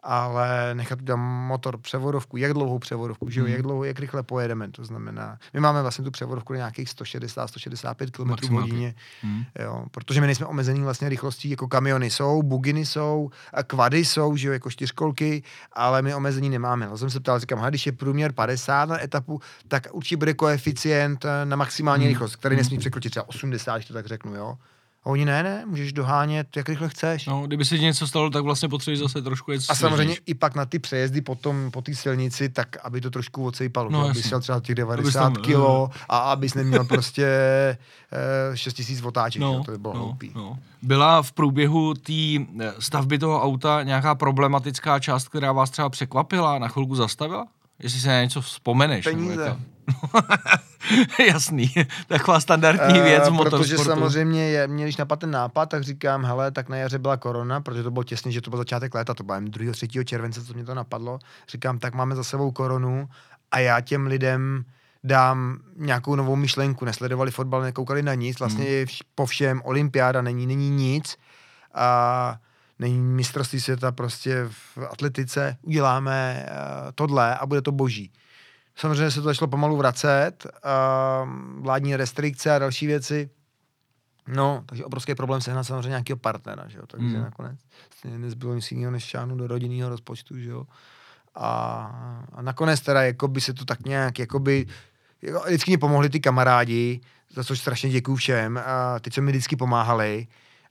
ale 0.04 0.76
nechat 0.76 1.02
udělat 1.02 1.18
motor, 1.22 1.78
převodovku, 1.78 2.38
jak 2.38 2.54
dlouhou 2.54 2.80
převodovku, 2.80 3.30
že 3.30 3.40
jo, 3.40 3.44
Hmm. 3.46 3.54
jak 3.54 3.62
dlouho, 3.62 3.84
jak 3.84 4.00
rychle 4.00 4.24
pojedeme, 4.24 4.68
to 4.72 4.86
znamená, 4.86 5.38
my 5.54 5.60
máme 5.60 5.82
vlastně 5.82 6.06
tu 6.06 6.12
převodovku 6.12 6.54
na 6.54 6.58
nějakých 6.58 6.88
160-165 6.88 8.12
km 8.12 8.24
v 8.24 8.26
Maximálky. 8.26 8.70
hodině, 8.72 8.96
Hmm. 9.22 9.44
Jo, 9.60 9.86
protože 9.92 10.22
my 10.22 10.28
nejsme 10.28 10.46
omezení 10.46 10.82
vlastně 10.82 11.10
rychlostí, 11.10 11.50
jako 11.50 11.68
kamiony 11.68 12.10
jsou, 12.10 12.44
buginy 12.44 12.86
jsou, 12.86 13.30
a 13.54 13.64
kvady 13.64 14.06
jsou, 14.06 14.36
že 14.36 14.48
jo, 14.48 14.54
jako 14.54 14.70
čtyřkolky, 14.72 15.44
ale 15.74 16.02
my 16.02 16.16
omezení 16.16 16.50
nemáme. 16.50 16.86
Já 16.86 16.98
jsem 16.98 17.10
se 17.10 17.20
ptal, 17.20 17.40
říkám, 17.40 17.66
když 17.70 17.86
je 17.86 17.92
průměr 17.92 18.32
50 18.32 18.90
na 18.90 19.04
etapu, 19.04 19.40
tak 19.68 19.88
určitě 19.92 20.18
bude 20.18 20.34
koeficient 20.34 21.26
eh, 21.26 21.46
na 21.46 21.56
maximální 21.56 22.04
Hmm. 22.06 22.10
rychlost, 22.10 22.36
který 22.36 22.56
nesmí 22.56 22.78
překročit 22.78 23.12
třeba 23.12 23.30
80, 23.30 23.76
když 23.76 23.86
to 23.88 23.94
tak 23.94 24.06
řeknu, 24.06 24.36
jo. 24.36 24.58
A 25.04 25.10
oni 25.10 25.26
ne, 25.26 25.44
ne, 25.44 25.64
můžeš 25.66 25.94
dohánět, 25.94 26.58
jak 26.58 26.70
rychle 26.70 26.90
chceš. 26.90 27.26
No, 27.26 27.48
kdyby 27.48 27.66
se 27.66 27.78
ti 27.78 27.84
něco 27.84 28.08
stalo, 28.08 28.30
tak 28.30 28.44
vlastně 28.44 28.70
potřebuješ 28.70 29.00
zase 29.00 29.22
trošku 29.22 29.52
jet 29.52 29.62
A 29.70 29.76
samozřejmě 29.76 30.16
i 30.26 30.34
pak 30.34 30.56
na 30.56 30.66
ty 30.66 30.80
přejezdy 30.80 31.22
potom 31.22 31.72
po 31.72 31.82
té 31.82 31.96
silnici, 31.96 32.50
tak 32.50 32.78
aby 32.84 33.02
to 33.02 33.10
trošku 33.10 33.46
odsejpalo, 33.46 33.90
No, 33.90 34.02
no, 34.02 34.10
aby 34.10 34.24
šel 34.24 34.42
třeba 34.42 34.60
těch 34.60 34.80
Abys 34.80 35.14
90 35.14 35.20
tam, 35.20 35.34
tam, 35.34 35.44
kilo 35.44 35.90
a 36.10 36.18
abys 36.18 36.54
neměl 36.54 36.84
prostě 36.84 37.26
eh, 38.54 38.58
6 38.58 38.74
tisíc 38.74 39.02
otáček, 39.02 39.42
no, 39.42 39.64
to 39.64 39.72
by 39.72 39.78
bylo 39.78 39.94
no, 39.94 40.00
hloupý. 40.00 40.32
no. 40.36 40.58
Byla 40.82 41.22
v 41.22 41.32
průběhu 41.32 41.94
té 41.94 42.14
eh, 42.60 42.74
stavby 42.80 43.20
toho 43.20 43.42
auta 43.42 43.84
nějaká 43.84 44.16
problematická 44.16 45.00
část, 45.00 45.30
která 45.30 45.52
vás 45.52 45.70
třeba 45.70 45.90
překvapila, 45.90 46.60
na 46.60 46.68
chvilku 46.68 46.96
zastavila? 46.96 47.48
Jestli 47.80 48.00
se 48.00 48.08
na 48.08 48.22
něco 48.22 48.42
vzpomeneš. 48.42 49.04
Peníze. 49.04 49.58
Jasný, 51.28 51.74
taková 52.08 52.40
standardní 52.40 53.00
Eh, 53.00 53.04
věc 53.04 53.30
v 53.30 53.38
Protože 53.38 53.78
samozřejmě, 53.78 54.50
je, 54.50 54.68
mě, 54.68 54.84
když 54.84 54.98
napadl 54.98 55.20
ten 55.20 55.32
nápad, 55.32 55.66
tak 55.66 55.84
říkám, 55.84 56.26
hele, 56.26 56.52
tak 56.52 56.70
na 56.70 56.78
jaře 56.78 57.00
byla 57.00 57.18
korona, 57.18 57.62
protože 57.62 57.84
to 57.84 57.92
bylo 57.92 58.04
těsně, 58.04 58.32
že 58.32 58.42
to 58.42 58.50
byl 58.50 58.58
začátek 58.60 58.96
léta, 58.96 59.14
to 59.14 59.24
bylo 59.24 59.36
jen 59.36 59.46
2. 59.46 59.72
3. 59.72 59.88
července, 60.06 60.46
co 60.46 60.54
mě 60.54 60.66
to 60.66 60.74
napadlo. 60.76 61.20
Říkám, 61.50 61.80
tak 61.80 61.94
máme 61.94 62.16
za 62.16 62.24
sebou 62.24 62.52
koronu 62.52 63.10
a 63.52 63.60
já 63.60 63.82
těm 63.82 64.08
lidem 64.08 64.66
dám 65.04 65.60
nějakou 65.78 66.16
novou 66.16 66.36
myšlenku. 66.36 66.86
Nesledovali 66.86 67.32
fotbal, 67.32 67.62
nekoukali 67.62 68.04
na 68.04 68.14
nic, 68.14 68.40
vlastně 68.40 68.66
Hmm. 68.66 68.86
po 69.16 69.26
všem, 69.26 69.62
olympiáda 69.66 70.22
není, 70.22 70.48
není 70.48 70.70
nic 70.70 71.18
a 71.74 72.38
není 72.80 72.98
mistrovství 73.02 73.62
světa 73.62 73.92
prostě 73.92 74.46
v 74.50 74.78
atletice, 74.90 75.58
uděláme 75.62 76.46
uh, 76.50 76.92
tohle 76.96 77.36
a 77.38 77.46
bude 77.46 77.62
to 77.62 77.72
boží. 77.72 78.12
Samozřejmě 78.76 79.12
se 79.12 79.22
to 79.22 79.26
začalo 79.26 79.50
pomalu 79.50 79.78
vracet, 79.78 80.46
uh, 80.46 81.30
vládní 81.64 81.96
restrikce 81.96 82.56
a 82.56 82.60
další 82.60 82.88
věci. 82.88 83.30
No, 84.28 84.64
takže 84.66 84.86
obrovský 84.86 85.16
problém 85.16 85.42
sehnat 85.42 85.68
samozřejmě 85.68 85.90
nějakého 85.90 86.18
partnera, 86.18 86.68
že 86.68 86.78
jo, 86.78 86.84
takže 86.88 87.08
Hmm. 87.08 87.16
mm. 87.16 87.24
nakonec 87.24 87.60
nezbylo 88.18 88.56
nic 88.56 88.72
jiného, 88.72 88.92
než 88.92 89.04
šáhnout 89.04 89.38
do 89.38 89.48
rodinného 89.48 89.90
rozpočtu, 89.90 90.40
že 90.40 90.50
jo. 90.50 90.66
A, 91.36 92.26
a 92.32 92.42
nakonec 92.42 92.82
teda, 92.82 93.02
jako 93.02 93.28
by 93.28 93.42
se 93.42 93.54
to 93.54 93.66
tak 93.66 93.86
nějak, 93.86 94.20
jakoby, 94.20 94.66
jako, 95.22 95.40
vždycky 95.46 95.72
mi 95.72 95.78
pomohli 95.78 96.10
ty 96.10 96.20
kamarádi, 96.20 97.02
za 97.34 97.44
což 97.44 97.60
strašně 97.60 97.90
děkuju 97.90 98.18
všem, 98.18 98.62
a 98.66 99.00
ty, 99.00 99.12
co 99.12 99.22
mi 99.22 99.32
vždycky 99.32 99.56
pomáhali, 99.56 100.28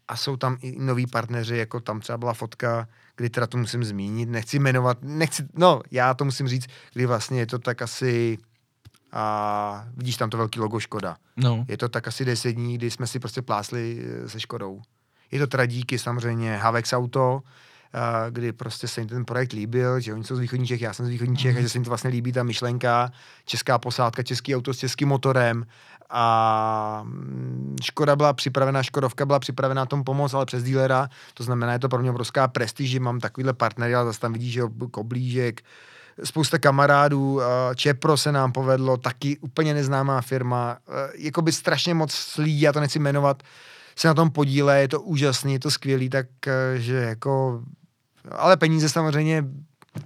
a 0.09 0.17
jsou 0.17 0.37
tam 0.37 0.57
i 0.61 0.77
noví 0.79 1.07
partneři, 1.07 1.57
jako 1.57 1.81
tam 1.81 2.01
třeba 2.01 2.19
byla 2.19 2.35
fotka, 2.35 2.89
kdy 3.21 3.31
teda 3.31 3.47
to 3.47 3.59
musím 3.59 3.85
zmínit, 3.85 4.29
nechci 4.29 4.59
jmenovat, 4.59 4.99
nechci, 5.03 5.43
no, 5.55 5.81
já 5.91 6.15
to 6.15 6.25
musím 6.25 6.49
říct, 6.49 6.67
kdy 6.93 7.07
vlastně 7.07 7.39
je 7.39 7.47
to 7.47 7.59
tak 7.59 7.83
asi, 7.83 8.39
a 9.13 9.85
vidíš 9.97 10.17
tam 10.17 10.31
to 10.31 10.37
velký 10.37 10.61
logo 10.61 10.81
Škoda. 10.81 11.17
No. 11.37 11.65
Je 11.69 11.77
to 11.77 11.89
tak 11.89 12.09
asi 12.09 12.25
10 12.25 12.53
dní, 12.53 12.79
kdy 12.79 12.91
jsme 12.91 13.07
si 13.07 13.19
prostě 13.19 13.43
plásli 13.43 14.05
eh, 14.25 14.29
se 14.29 14.41
Škodou. 14.41 14.83
Je 15.31 15.39
to 15.39 15.47
teda 15.47 15.67
díky 15.67 15.99
samozřejmě 15.99 16.57
Havex 16.57 16.93
Auto, 16.93 17.41
kdy 18.31 18.53
prostě 18.53 18.89
se 18.89 19.01
jim 19.01 19.09
ten 19.09 19.25
projekt 19.25 19.53
líbil, 19.53 20.01
že 20.01 20.15
oni 20.15 20.25
jsou 20.25 20.37
z 20.37 20.39
východní 20.39 20.67
Čech, 20.67 20.81
já 20.81 20.93
jsem 20.93 21.07
z 21.07 21.09
východní 21.09 21.37
Čech, 21.37 21.57
a 21.57 21.61
že 21.61 21.69
se 21.69 21.79
jim 21.79 21.85
to 21.85 21.91
vlastně 21.91 22.11
líbí 22.11 22.33
ta 22.33 22.43
myšlenka, 22.43 23.13
česká 23.45 23.79
posádka, 23.79 24.23
český 24.23 24.57
auto 24.57 24.75
s 24.75 24.79
českým 24.79 25.09
motorem. 25.09 25.67
A 26.11 27.03
mm, 27.05 27.77
Škoda 27.83 28.17
byla 28.17 28.33
připravená, 28.33 28.83
Škodovka 28.83 29.27
byla 29.27 29.39
připravená 29.39 29.87
tom 29.87 30.05
pomoct, 30.05 30.35
ale 30.35 30.47
přes 30.47 30.63
dílera, 30.63 31.09
to 31.35 31.45
znamená, 31.45 31.73
je 31.73 31.79
to 31.79 31.89
pro 31.89 31.99
mě 31.99 32.11
obrovská 32.11 32.49
prestiž, 32.49 32.91
že 32.91 33.01
mám 33.01 33.21
takovýhle 33.21 33.53
partnery, 33.53 33.95
ale 33.95 34.07
zase 34.07 34.21
tam 34.21 34.33
vidíš, 34.33 34.53
že 34.53 34.63
Koblížek, 34.91 35.63
spousta 36.25 36.59
kamarádů, 36.59 37.41
Čepro 37.75 38.17
se 38.17 38.33
nám 38.33 38.53
povedlo, 38.53 38.97
taky 38.97 39.39
úplně 39.39 39.75
neznámá 39.75 40.21
firma, 40.21 40.79
eh, 40.89 41.13
jakoby 41.15 41.53
strašně 41.53 41.95
moc 41.95 42.37
lidí, 42.39 42.61
já 42.61 42.73
to 42.73 42.81
nechci 42.81 42.99
jmenovat, 42.99 43.43
se 43.97 44.09
na 44.09 44.15
tom 44.15 44.31
podíle, 44.31 44.81
je 44.81 44.89
to 44.89 45.01
úžasný, 45.01 45.53
je 45.53 45.59
to 45.59 45.71
skvělý, 45.71 46.09
tak 46.09 46.27
eh, 46.47 46.79
jako, 48.31 48.41
ale 48.43 48.57
peníze 48.57 48.89
samozřejmě 48.89 49.45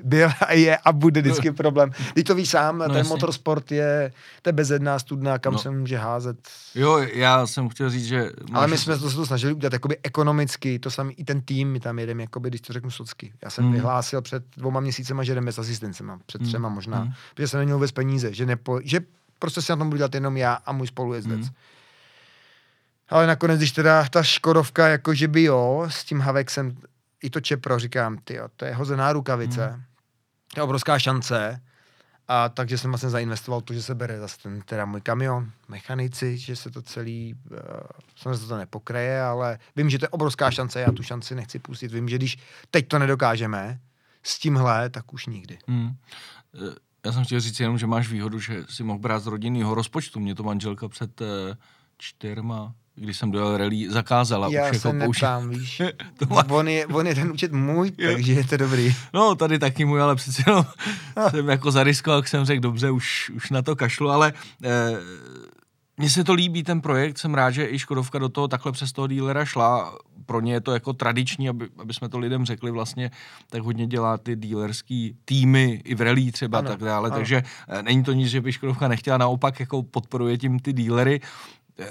byl 0.05 0.29
a 0.47 0.53
je 0.53 0.77
a 0.77 0.93
bude 0.93 1.21
vždycky 1.21 1.53
problém. 1.53 1.91
Teď 2.15 2.27
to 2.27 2.35
víš 2.35 2.51
sám, 2.51 2.79
No 2.79 2.85
no, 2.85 2.89
ten 2.89 2.99
jasně. 2.99 3.09
motorsport 3.09 3.73
je, 3.73 4.13
to 4.43 4.49
je 4.49 4.53
bezedná 4.53 4.99
studna, 4.99 5.39
kam 5.39 5.53
No. 5.53 5.57
no. 5.57 5.63
se 5.63 5.71
může 5.71 5.97
házet. 5.99 6.37
Jo, 6.75 6.99
já 7.13 7.47
jsem 7.47 7.69
chtěl 7.69 7.91
říct, 7.91 8.05
že... 8.07 8.31
Ale 8.53 8.67
my 8.67 8.71
můžu- 8.71 8.83
jsme 8.83 8.99
to, 8.99 9.11
se 9.11 9.17
to 9.17 9.27
snažili 9.27 9.53
udělat 9.53 9.73
jakoby 9.73 9.97
ekonomicky, 10.03 10.79
to 10.79 10.91
samý, 10.91 11.15
i 11.15 11.25
ten 11.25 11.41
tým, 11.41 11.73
my 11.73 11.81
tam 11.81 11.99
jedeme, 11.99 12.23
jakoby, 12.23 12.49
když 12.49 12.61
to 12.61 12.73
řeknu 12.73 12.91
socky. 12.91 13.33
Já 13.45 13.51
jsem 13.51 13.65
Mm. 13.65 13.73
vyhlásil 13.73 14.23
před 14.23 14.45
dvouma 14.57 14.81
měsícema, 14.81 15.23
že 15.25 15.35
jdeme 15.35 15.53
s 15.53 15.59
asistencema, 15.59 16.19
před 16.27 16.41
Mm. 16.41 16.47
třema 16.49 16.69
možná, 16.69 17.05
Mm. 17.05 17.13
protože 17.35 17.49
jsem 17.49 17.59
neměl 17.61 17.77
vůbec 17.77 17.93
peníze, 17.93 18.35
že, 18.35 18.47
nepo, 18.47 18.81
že 18.85 19.01
prostě 19.39 19.63
si 19.63 19.73
na 19.73 19.77
tom 19.77 19.89
budu 19.89 19.97
dělat 19.97 20.15
jenom 20.15 20.37
já 20.37 20.53
a 20.55 20.73
můj 20.73 20.87
spolujezdec. 20.87 21.41
Mm. 21.41 21.49
Ale 23.09 23.27
nakonec, 23.27 23.59
když 23.59 23.73
teda 23.73 24.07
ta 24.11 24.23
Škodovka, 24.23 24.89
jakože 24.89 25.29
by 25.29 25.43
jo, 25.43 25.87
s 25.89 26.05
tím 26.05 26.21
Havexem, 26.21 26.77
i 27.25 27.31
to 27.31 27.41
Čepro, 27.41 27.79
říkám, 27.79 28.19
ty 28.25 28.39
to 28.57 28.65
je 28.65 28.75
hozená 28.75 29.13
rukavice, 29.13 29.69
Mm. 29.69 29.77
mm. 29.77 29.83
to 30.55 30.61
je 30.61 30.65
obrovská 30.65 30.99
šance, 30.99 31.61
a 32.29 32.49
takže 32.49 32.79
jsem 32.79 32.91
vlastně 32.91 33.11
zainvestoval 33.11 33.61
to, 33.61 33.75
že 33.75 33.83
se 33.83 33.95
bere 33.95 34.19
zase 34.21 34.39
ten 34.43 34.63
teda 34.63 34.85
můj 34.85 35.01
kamion, 35.01 35.51
mechanici, 35.69 36.39
že 36.39 36.57
se 36.57 36.71
to 36.71 36.83
celý, 36.83 37.35
uh, 37.51 37.59
samozřejmě 38.17 38.35
se 38.37 38.47
to 38.47 38.57
nepokreje, 38.57 39.23
ale 39.23 39.59
vím, 39.77 39.91
že 39.91 39.99
to 39.99 40.05
je 40.05 40.09
obrovská 40.09 40.51
šance, 40.51 40.81
já 40.81 40.93
tu 40.93 41.03
šanci 41.03 41.35
nechci 41.35 41.59
pustit. 41.59 41.93
Vím, 41.93 42.09
že 42.09 42.17
když 42.17 42.39
teď 42.71 42.89
to 42.89 42.99
nedokážeme 42.99 43.81
s 44.23 44.39
tímhle, 44.39 44.91
tak 44.91 45.13
už 45.13 45.27
nikdy. 45.27 45.59
Hmm. 45.69 45.97
Eh, 46.55 46.75
Já 47.07 47.13
jsem 47.13 47.25
chtěl 47.25 47.41
říct 47.41 47.61
jenom, 47.61 47.79
že 47.79 47.87
máš 47.87 48.09
výhodu, 48.09 48.39
že 48.39 48.65
si 48.69 48.83
mohl 48.85 48.99
brát 48.99 49.19
z 49.23 49.27
rodinného 49.27 49.75
rozpočtu. 49.75 50.21
Mě 50.21 50.35
to 50.35 50.43
manželka 50.43 50.89
před 50.89 51.21
eh, 51.21 51.57
čtyřma, 51.99 52.75
když 52.95 53.19
jsem 53.19 53.31
dojel 53.31 53.57
rally, 53.57 53.91
zakázala. 53.91 54.49
já 54.51 54.71
už 54.71 54.79
se 54.79 54.89
jako 54.89 54.99
neptám, 54.99 55.49
víš. 55.59 55.83
To 56.17 56.27
má- 56.27 56.51
on, 56.51 56.69
je, 56.69 56.87
on 56.87 57.07
je 57.07 57.15
ten 57.15 57.31
účet 57.31 57.53
můj, 57.53 57.91
takže 57.91 58.33
je 58.33 58.45
to 58.45 58.57
dobrý. 58.57 58.95
No, 59.15 59.35
tady 59.35 59.59
taky 59.59 59.85
můj, 59.85 60.03
ale 60.03 60.17
přece 60.17 60.43
jenom 60.47 60.65
jsem 61.31 61.49
jako 61.49 61.71
zariskoval, 61.71 62.19
jak 62.19 62.29
jsem 62.29 62.45
řekl, 62.45 62.61
dobře, 62.61 62.91
už, 62.91 63.31
už 63.35 63.51
na 63.51 63.63
to 63.63 63.77
kašlu, 63.77 64.11
ale 64.11 64.33
eh, 64.65 64.93
mně 65.97 66.11
se 66.11 66.25
to 66.25 66.35
líbí, 66.35 66.63
ten 66.63 66.81
projekt, 66.81 67.19
jsem 67.19 67.35
rád, 67.35 67.51
že 67.51 67.71
i 67.71 67.79
Škodovka 67.79 68.19
do 68.19 68.29
toho 68.29 68.49
takhle 68.49 68.73
přes 68.73 68.93
toho 68.93 69.07
dílera 69.07 69.45
šla. 69.45 69.99
Pro 70.27 70.41
ně 70.41 70.53
je 70.53 70.61
to 70.61 70.73
jako 70.73 70.93
tradiční, 70.93 71.49
aby, 71.49 71.69
aby 71.79 71.95
jsme 71.95 72.09
to 72.09 72.19
lidem 72.19 72.45
řekli 72.45 72.71
vlastně, 72.71 73.11
tak 73.51 73.63
hodně 73.63 73.87
dělá 73.87 74.19
ty 74.19 74.37
dílerský 74.37 75.17
týmy 75.25 75.81
i 75.85 75.95
v 75.95 76.01
rally 76.01 76.33
třeba 76.33 76.59
ano, 76.59 76.69
tak 76.69 76.81
dále, 76.81 77.09
ano. 77.09 77.17
takže 77.17 77.43
eh, 77.69 77.83
není 77.83 78.05
to 78.05 78.13
nic, 78.13 78.29
že 78.29 78.41
by 78.41 78.53
Škodovka 78.53 78.89
nechtěla, 78.89 79.19
naopak 79.19 79.61
jako 79.61 79.83
podporuje 79.83 80.39
tím 80.39 80.59
ty 80.59 80.73
dílery. 80.73 81.21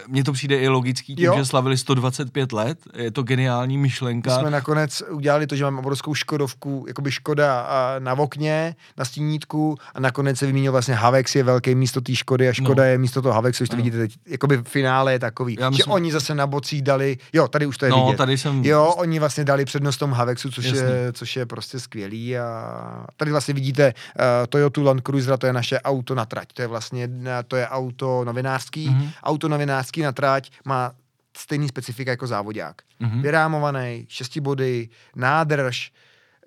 Mně 0.07 0.23
to 0.23 0.33
přijde 0.33 0.57
i 0.57 0.67
logický, 0.67 1.15
tím, 1.15 1.25
jo. 1.25 1.33
že 1.37 1.45
slavili 1.45 1.77
125 1.77 2.51
let, 2.51 2.77
je 2.95 3.11
to 3.11 3.23
geniální 3.23 3.77
myšlenka. 3.77 4.35
My 4.35 4.41
jsme 4.41 4.49
nakonec 4.51 5.03
udělali 5.09 5.47
to, 5.47 5.55
že 5.55 5.63
máme 5.63 5.79
obrovskou 5.79 6.13
Škodovku, 6.13 6.85
jakoby 6.87 7.11
Škoda 7.11 7.67
na 7.99 8.13
okně, 8.13 8.75
na 8.97 9.05
stínítku 9.05 9.77
a 9.95 9.99
nakonec 9.99 10.37
se 10.37 10.45
vyměnil 10.45 10.71
vlastně 10.71 10.93
Havex 10.93 11.35
je 11.35 11.43
velký 11.43 11.75
místo 11.75 12.01
té 12.01 12.15
Škody 12.15 12.49
a 12.49 12.53
Škoda 12.53 12.83
no. 12.83 12.89
je 12.89 12.97
místo 12.97 13.21
toho 13.21 13.33
Havexu, 13.33 13.63
už 13.63 13.69
to 13.69 13.75
no. 13.75 13.83
vidíte 13.83 13.97
teď, 13.97 14.13
jakoby 14.27 14.57
v 14.57 14.63
finále 14.63 15.11
je 15.13 15.19
takový, 15.19 15.57
Já 15.59 15.69
myslím... 15.69 15.83
že 15.85 15.91
oni 15.91 16.11
zase 16.11 16.35
na 16.35 16.47
bocích 16.47 16.81
dali, 16.81 17.17
jo, 17.33 17.47
tady 17.47 17.65
už 17.65 17.77
to 17.77 17.85
je 17.85 17.91
no, 17.91 18.05
vidět. 18.05 18.17
tady 18.17 18.37
jsem... 18.37 18.65
Jo, 18.65 18.93
oni 18.97 19.19
vlastně 19.19 19.43
dali 19.43 19.65
přednost 19.65 19.97
tomu 19.97 20.13
Havexu, 20.13 20.51
což 20.51 20.65
je, 20.65 21.13
což 21.13 21.35
je 21.35 21.45
prostě 21.45 21.79
skvělý 21.79 22.37
a 22.37 23.05
tady 23.17 23.31
vlastně 23.31 23.53
vidíte 23.53 23.93
uh, 23.93 24.23
Toyota 24.49 24.81
Land 24.81 25.01
Cruiser, 25.01 25.37
to 25.37 25.47
je 25.47 25.53
naše 25.53 25.79
auto 25.79 26.15
na 26.15 26.25
trať, 26.25 26.47
to 26.53 26.61
je 26.61 26.67
vlastně, 26.67 27.09
to 27.47 27.55
je 27.55 27.67
auto 27.67 28.23
novinářský, 28.25 28.89
mm-hmm. 28.89 29.09
auto 29.23 29.47
novinářský 29.47 29.72
novinářský 29.73 30.01
na 30.01 30.11
trať 30.11 30.51
má 30.65 30.91
stejný 31.37 31.67
specifika 31.67 32.11
jako 32.11 32.27
závodák. 32.27 32.81
Mm-hmm. 33.01 33.21
Vyrámovaný, 33.21 34.05
šesti 34.09 34.39
body, 34.39 34.89
nádrž, 35.15 35.91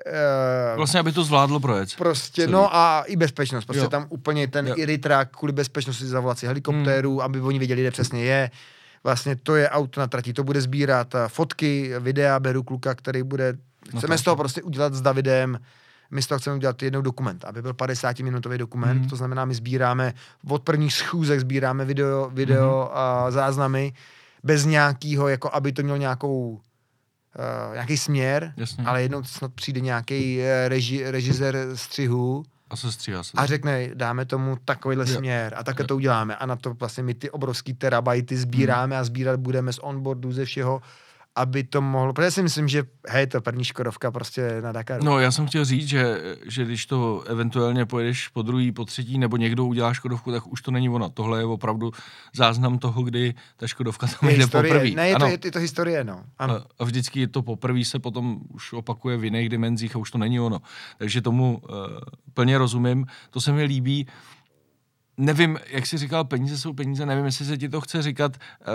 Uh, 0.06 0.76
vlastně, 0.76 1.00
aby 1.00 1.12
to 1.12 1.24
zvládlo 1.24 1.60
projet. 1.60 1.96
Prostě, 1.96 2.42
celý. 2.42 2.52
no 2.52 2.76
a 2.76 3.04
i 3.06 3.16
bezpečnost. 3.16 3.64
Prostě 3.64 3.82
jo. 3.82 3.88
tam 3.88 4.06
úplně 4.08 4.48
ten 4.48 4.72
iritrák 4.76 5.36
kvůli 5.36 5.52
bezpečnosti 5.52 6.06
zavolací 6.06 6.46
helikoptéru, 6.46 7.14
mm. 7.14 7.20
aby 7.20 7.40
oni 7.40 7.58
věděli, 7.58 7.80
kde 7.80 7.90
přesně 7.90 8.24
je. 8.24 8.50
Vlastně 9.04 9.36
to 9.36 9.56
je 9.56 9.70
auto 9.70 10.00
na 10.00 10.06
trati, 10.06 10.32
to 10.32 10.44
bude 10.44 10.60
sbírat 10.60 11.14
fotky, 11.28 11.92
videa, 12.00 12.40
beru 12.40 12.62
kluka, 12.62 12.94
který 12.94 13.22
bude, 13.22 13.56
no 13.92 13.98
chceme 13.98 14.18
z 14.18 14.22
toho 14.22 14.36
prostě 14.36 14.62
udělat 14.62 14.94
s 14.94 15.00
Davidem 15.00 15.58
my 16.10 16.22
z 16.22 16.26
toho 16.26 16.38
chceme 16.38 16.56
udělat 16.56 16.82
jednou 16.82 17.00
dokument, 17.00 17.44
aby 17.44 17.62
byl 17.62 17.72
50-minutový 17.72 18.58
dokument, 18.58 19.02
mm. 19.02 19.08
to 19.08 19.16
znamená, 19.16 19.44
my 19.44 19.54
sbíráme 19.54 20.14
od 20.48 20.62
prvních 20.62 20.94
schůzek, 20.94 21.40
sbíráme 21.40 21.84
video, 21.84 22.30
video 22.30 22.84
mm. 22.84 22.98
a 22.98 23.30
záznamy, 23.30 23.92
bez 24.42 24.64
nějakého, 24.64 25.28
jako 25.28 25.50
aby 25.52 25.72
to 25.72 25.82
mělo 25.82 25.96
nějakou 25.96 26.48
uh, 26.48 27.72
nějaký 27.72 27.96
směr, 27.96 28.52
Jasně. 28.56 28.84
ale 28.84 29.02
jednou 29.02 29.24
snad 29.24 29.52
přijde 29.54 29.80
nějaký 29.80 30.42
eh, 30.42 30.68
reži, 30.68 31.10
režisér 31.10 31.56
střihu 31.74 32.44
a 32.70 32.76
se 32.76 32.92
stříhá 32.92 33.22
se. 33.22 33.32
A 33.34 33.46
řekne, 33.46 33.88
dáme 33.94 34.24
tomu 34.24 34.56
takovýhle 34.64 35.04
jo. 35.08 35.16
směr 35.16 35.54
a 35.56 35.64
takhle 35.64 35.82
jo. 35.82 35.86
to 35.86 35.96
uděláme. 35.96 36.36
A 36.36 36.46
na 36.46 36.56
to 36.56 36.74
vlastně 36.74 37.02
my 37.02 37.14
ty 37.14 37.30
obrovský 37.30 37.74
terabajty 37.74 38.36
sbíráme 38.36 38.94
hmm. 38.94 39.00
a 39.00 39.04
sbírat 39.04 39.40
budeme 39.40 39.72
z 39.72 39.78
onboardu, 39.78 40.32
ze 40.32 40.44
všeho 40.44 40.82
aby 41.36 41.64
to 41.64 41.80
mohlo, 41.82 42.12
protože 42.12 42.30
si 42.30 42.42
myslím, 42.42 42.68
že 42.68 42.82
hej, 43.08 43.26
to 43.26 43.40
první 43.40 43.64
Škodovka 43.64 44.10
prostě 44.10 44.60
na 44.60 44.72
Dakaru. 44.72 45.04
No, 45.04 45.18
já 45.18 45.30
jsem 45.30 45.46
chtěl 45.46 45.64
říct, 45.64 45.88
že, 45.88 46.20
že 46.46 46.64
když 46.64 46.86
to 46.86 47.22
eventuálně 47.26 47.86
pojedeš 47.86 48.28
po 48.28 48.42
druhý, 48.42 48.72
po 48.72 48.84
třetí, 48.84 49.18
nebo 49.18 49.36
někdo 49.36 49.64
udělá 49.64 49.94
Škodovku, 49.94 50.32
tak 50.32 50.46
už 50.46 50.62
to 50.62 50.70
není 50.70 50.88
ono. 50.88 51.08
Tohle 51.10 51.40
je 51.40 51.44
opravdu 51.44 51.92
záznam 52.34 52.78
toho, 52.78 53.02
kdy 53.02 53.34
ta 53.56 53.66
Škodovka 53.66 54.06
tam 54.06 54.30
jde 54.30 54.46
poprvé. 54.46 54.90
Ne, 54.90 55.08
je 55.08 55.16
to, 55.16 55.26
je, 55.26 55.38
je 55.44 55.52
to 55.52 55.58
historie, 55.58 56.04
no. 56.04 56.22
Ano. 56.38 56.54
A, 56.54 56.64
a 56.78 56.84
vždycky 56.84 57.20
je 57.20 57.28
to 57.28 57.42
poprvé 57.42 57.84
se 57.84 57.98
potom 57.98 58.40
už 58.54 58.72
opakuje 58.72 59.16
v 59.16 59.24
jiných 59.24 59.48
dimenzích 59.48 59.96
a 59.96 59.98
už 59.98 60.10
to 60.10 60.18
není 60.18 60.40
ono. 60.40 60.60
Takže 60.98 61.20
tomu 61.20 61.58
uh, 61.58 61.76
plně 62.34 62.58
rozumím, 62.58 63.06
to 63.30 63.40
se 63.40 63.52
mi 63.52 63.64
líbí 63.64 64.06
nevím, 65.16 65.58
jak 65.70 65.86
jsi 65.86 65.98
říkal, 65.98 66.24
peníze 66.24 66.58
jsou 66.58 66.72
peníze, 66.72 67.06
nevím, 67.06 67.24
jestli 67.24 67.44
se 67.44 67.58
ti 67.58 67.68
to 67.68 67.80
chce 67.80 68.02
říkat, 68.02 68.36
uh, 68.36 68.74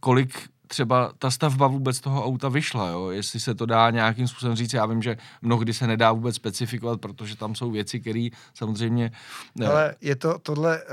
kolik 0.00 0.48
třeba 0.72 1.12
ta 1.18 1.30
stavba 1.30 1.66
vůbec 1.66 2.00
toho 2.00 2.24
auta 2.24 2.48
vyšla, 2.48 2.88
jo? 2.88 3.10
jestli 3.10 3.40
se 3.40 3.54
to 3.54 3.66
dá 3.66 3.90
nějakým 3.90 4.28
způsobem 4.28 4.56
říct, 4.56 4.72
já 4.72 4.86
vím, 4.86 5.02
že 5.02 5.16
mnohdy 5.42 5.74
se 5.74 5.86
nedá 5.86 6.12
vůbec 6.12 6.36
specifikovat, 6.36 7.00
protože 7.00 7.36
tam 7.36 7.54
jsou 7.54 7.70
věci, 7.70 8.00
které 8.00 8.28
samozřejmě... 8.54 9.12
Ne. 9.54 9.66
Ale 9.66 9.94
je 10.00 10.16
to 10.16 10.38
tohle, 10.38 10.82
uh, 10.82 10.90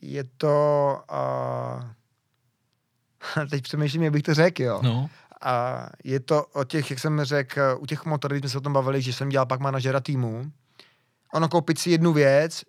je 0.00 0.24
to, 0.36 0.56
uh, 3.36 3.44
teď 3.50 3.62
přemýšlím, 3.62 4.02
jak 4.02 4.12
bych 4.12 4.22
to 4.22 4.34
řekl, 4.34 4.62
jo. 4.62 4.80
No. 4.82 5.10
A 5.42 5.86
je 6.04 6.20
to 6.20 6.44
o 6.44 6.64
těch, 6.64 6.90
jak 6.90 6.98
jsem 6.98 7.24
řekl, 7.24 7.60
u 7.78 7.86
těch 7.86 8.04
motorů, 8.04 8.36
jsme 8.36 8.48
se 8.48 8.58
o 8.58 8.60
tom 8.60 8.72
bavili, 8.72 9.02
že 9.02 9.12
jsem 9.12 9.28
dělal 9.28 9.46
pak 9.46 9.60
manažera 9.60 10.00
týmu. 10.00 10.52
Ono 11.34 11.48
koupit 11.48 11.78
si 11.78 11.90
jednu 11.90 12.12
věc, 12.12 12.62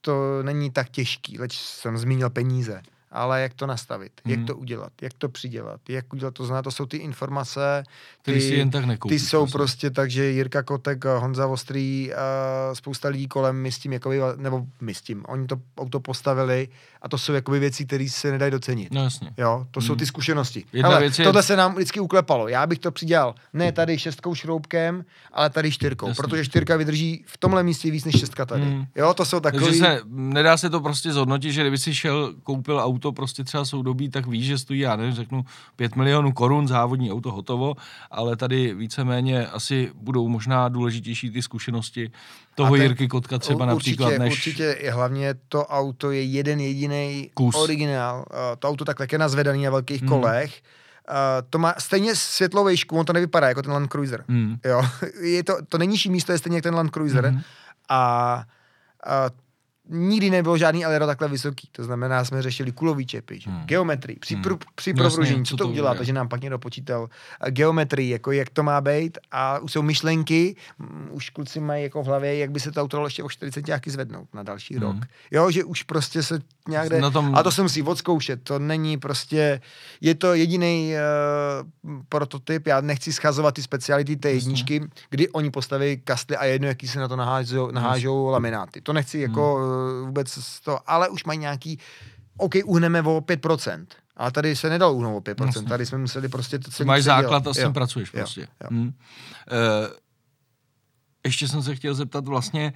to 0.00 0.42
není 0.42 0.70
tak 0.70 0.90
těžký, 0.90 1.38
leč 1.38 1.58
jsem 1.58 1.98
zmínil 1.98 2.30
peníze 2.30 2.82
ale 3.14 3.42
jak 3.42 3.54
to 3.54 3.66
nastavit, 3.66 4.12
hmm. 4.24 4.34
jak 4.34 4.46
to 4.46 4.56
udělat, 4.56 4.92
jak 5.02 5.12
to 5.12 5.28
přidělat, 5.28 5.80
jak 5.88 6.12
udělat, 6.12 6.34
to 6.34 6.44
znamená, 6.44 6.62
to 6.62 6.70
jsou 6.70 6.86
ty 6.86 6.96
informace, 6.96 7.84
ty, 8.22 8.40
si 8.40 8.54
jen 8.54 8.70
tak 8.70 8.84
nekoupíš, 8.84 9.22
ty 9.22 9.28
jsou 9.28 9.38
prostě. 9.38 9.58
prostě 9.58 9.90
tak, 9.90 10.10
že 10.10 10.24
Jirka 10.24 10.62
Kotek, 10.62 11.04
Honza 11.04 11.46
Ostrý 11.46 12.14
a 12.14 12.74
spousta 12.74 13.08
lidí 13.08 13.28
kolem 13.28 13.56
my 13.56 13.72
s 13.72 13.78
tím, 13.78 13.92
jakoby, 13.92 14.20
nebo 14.36 14.66
my 14.80 14.94
s 14.94 15.02
tím, 15.02 15.24
oni 15.28 15.46
to 15.46 15.56
auto 15.78 16.00
postavili 16.00 16.68
a 17.04 17.08
to 17.08 17.18
jsou 17.18 17.32
jakoby 17.32 17.58
věci, 17.58 17.86
které 17.86 18.08
se 18.08 18.30
nedají 18.30 18.50
docenit. 18.50 18.94
No 18.94 19.04
jasně. 19.04 19.30
Jo, 19.38 19.66
to 19.70 19.80
hmm. 19.80 19.86
jsou 19.86 19.94
ty 19.94 20.06
zkušenosti. 20.06 20.64
Jedna 20.72 20.88
Hele, 20.88 21.00
věc 21.00 21.18
je... 21.18 21.24
tohle 21.24 21.42
se 21.42 21.56
nám 21.56 21.74
vždycky 21.74 22.00
uklepalo, 22.00 22.48
já 22.48 22.66
bych 22.66 22.78
to 22.78 22.90
přidělal 22.90 23.34
ne 23.52 23.72
tady 23.72 23.98
šestkou 23.98 24.34
šroubkem, 24.34 25.04
ale 25.32 25.50
tady 25.50 25.72
čtyřkou, 25.72 26.08
jasně. 26.08 26.22
protože 26.22 26.44
čtyřka 26.44 26.76
vydrží 26.76 27.24
v 27.26 27.38
tomhle 27.38 27.62
místě 27.62 27.90
víc 27.90 28.04
než 28.04 28.18
šestka 28.20 28.46
tady. 28.46 28.62
Hmm. 28.62 28.86
Jo, 28.96 29.14
to 29.14 29.24
jsou 29.24 29.40
takové. 29.40 29.64
Takže 29.64 29.78
se, 29.78 30.00
nedá 30.06 30.56
se 30.56 30.70
to 30.70 30.80
prostě 30.80 31.12
zhodnotit, 31.12 31.52
že 31.52 31.60
kdyby 31.60 31.78
si 31.78 31.94
šel, 31.94 32.34
koupil 32.42 32.80
auto 32.80 33.12
prostě 33.12 33.44
třeba 33.44 33.64
soudobí, 33.64 34.08
tak 34.08 34.26
víš, 34.26 34.46
že 34.46 34.58
stojí, 34.58 34.80
já 34.80 34.96
nevím, 34.96 35.14
řeknu 35.14 35.44
5 35.76 35.96
milionů 35.96 36.32
korun, 36.32 36.68
závodní 36.68 37.12
auto 37.12 37.32
hotovo, 37.32 37.74
ale 38.10 38.36
tady 38.36 38.74
víceméně 38.74 39.46
asi 39.46 39.90
budou 39.94 40.28
možná 40.28 40.68
důležitější 40.68 41.30
ty 41.30 41.42
zkušenosti 41.42 42.10
toho 42.54 42.74
ten, 42.74 42.82
Jirky 42.82 43.08
Kotka 43.08 43.38
třeba 43.38 43.74
určitě, 43.74 44.02
například, 44.02 44.18
než... 44.18 44.32
Určitě, 44.32 44.76
hlavně 44.90 45.34
to 45.48 45.66
auto 45.66 46.10
je 46.10 46.22
jeden 46.22 46.60
jediný 46.60 47.30
originál. 47.54 48.24
To 48.58 48.68
auto 48.68 48.84
takhle 48.84 49.06
je 49.12 49.18
nazvedaný 49.18 49.64
na 49.64 49.70
velkých 49.70 50.00
hmm. 50.00 50.08
kolech, 50.08 50.62
Uh, 51.10 51.16
to 51.50 51.58
má 51.58 51.74
stejně 51.78 52.16
světlou 52.16 52.64
výšku, 52.64 52.98
on 52.98 53.06
to 53.06 53.12
nevypadá 53.12 53.48
jako 53.48 53.62
ten 53.62 53.72
Land 53.72 53.90
Cruiser. 53.90 54.24
Hmm. 54.28 54.56
Jo? 54.64 54.82
Je 55.20 55.44
to, 55.44 55.56
to 55.68 55.78
nejnižší 55.78 56.10
místo 56.10 56.32
je 56.32 56.38
stejně 56.38 56.56
jak 56.56 56.62
ten 56.62 56.74
Land 56.74 56.92
Cruiser. 56.92 57.26
Hmm. 57.26 57.40
A, 57.88 58.44
a 59.06 59.30
nikdy 59.88 60.30
nebylo 60.30 60.58
žádný 60.58 60.84
aero 60.84 61.06
takhle 61.06 61.28
vysoký. 61.28 61.68
To 61.72 61.84
znamená, 61.84 62.24
jsme 62.24 62.42
řešili 62.42 62.72
kulový 62.72 63.06
čepy, 63.06 63.40
hmm. 63.46 63.62
geometrii, 63.64 64.18
při, 64.18 64.34
hmm. 64.34 64.58
při 64.74 64.92
no 64.92 64.96
provružení, 64.96 65.44
co 65.44 65.56
to 65.56 65.68
udělá, 65.68 65.94
takže 65.94 66.12
nám 66.12 66.28
pak 66.28 66.40
někdo 66.40 66.58
počítal 66.58 67.08
geometrii, 67.50 68.10
jako 68.10 68.32
jak 68.32 68.50
to 68.50 68.62
má 68.62 68.80
být 68.80 69.18
a 69.30 69.58
už 69.58 69.72
jsou 69.72 69.82
myšlenky, 69.82 70.56
um, 70.80 71.08
už 71.10 71.30
kluci 71.30 71.60
mají 71.60 71.82
jako 71.82 72.02
v 72.02 72.06
hlavě, 72.06 72.38
jak 72.38 72.50
by 72.50 72.60
se 72.60 72.72
to 72.72 72.80
auto 72.80 73.04
ještě 73.04 73.22
o 73.22 73.28
40 73.28 73.66
nějaký 73.66 73.90
zvednout 73.90 74.28
na 74.34 74.42
další 74.42 74.74
hmm. 74.74 74.82
rok. 74.82 74.96
Jo, 75.30 75.50
že 75.50 75.64
už 75.64 75.82
prostě 75.82 76.22
se 76.22 76.40
nějak 76.68 76.88
jde, 76.88 77.10
tom... 77.10 77.34
a 77.34 77.42
to 77.42 77.50
se 77.50 77.62
musí 77.62 77.82
odzkoušet, 77.82 78.42
to 78.42 78.58
není 78.58 78.96
prostě, 78.96 79.60
je 80.00 80.14
to 80.14 80.34
jediný 80.34 80.94
uh, 81.84 82.00
prototyp, 82.08 82.66
já 82.66 82.80
nechci 82.80 83.12
schazovat 83.12 83.54
ty 83.54 83.62
speciality 83.62 84.16
té 84.16 84.32
jedničky, 84.32 84.88
kdy 85.10 85.28
oni 85.28 85.50
postaví 85.50 86.00
kastly 86.04 86.36
a 86.36 86.44
jedno, 86.44 86.68
jaký 86.68 86.88
se 86.88 87.00
na 87.00 87.08
to 87.08 87.16
nahážou, 87.16 87.70
nahážou 87.70 88.26
lamináty. 88.26 88.80
To 88.80 88.92
nechci 88.92 89.18
jako 89.18 89.54
hmm 89.54 89.73
vůbec 90.04 90.28
z 90.28 90.60
toho, 90.60 90.90
ale 90.90 91.08
už 91.08 91.24
mají 91.24 91.38
nějaký, 91.38 91.78
OK, 92.36 92.54
uhneme 92.64 93.02
o 93.02 93.20
5%. 93.20 93.86
Ale 94.16 94.32
tady 94.32 94.56
se 94.56 94.70
nedalo 94.70 94.94
uhnout 94.94 95.16
o 95.16 95.32
5%, 95.32 95.46
Jasně. 95.46 95.62
tady 95.62 95.86
jsme 95.86 95.98
museli 95.98 96.28
prostě 96.28 96.58
to 96.58 96.70
celý 96.70 96.86
Máš 96.86 97.02
základ 97.02 97.46
a 97.46 97.54
s 97.54 97.56
tím 97.56 97.72
pracuješ 97.72 98.14
jo, 98.14 98.20
prostě. 98.20 98.40
Jo. 98.40 98.68
Hmm. 98.70 98.86
Uh, 98.86 98.92
ještě 101.26 101.48
jsem 101.48 101.62
se 101.62 101.76
chtěl 101.76 101.94
zeptat 101.94 102.28
vlastně, 102.28 102.72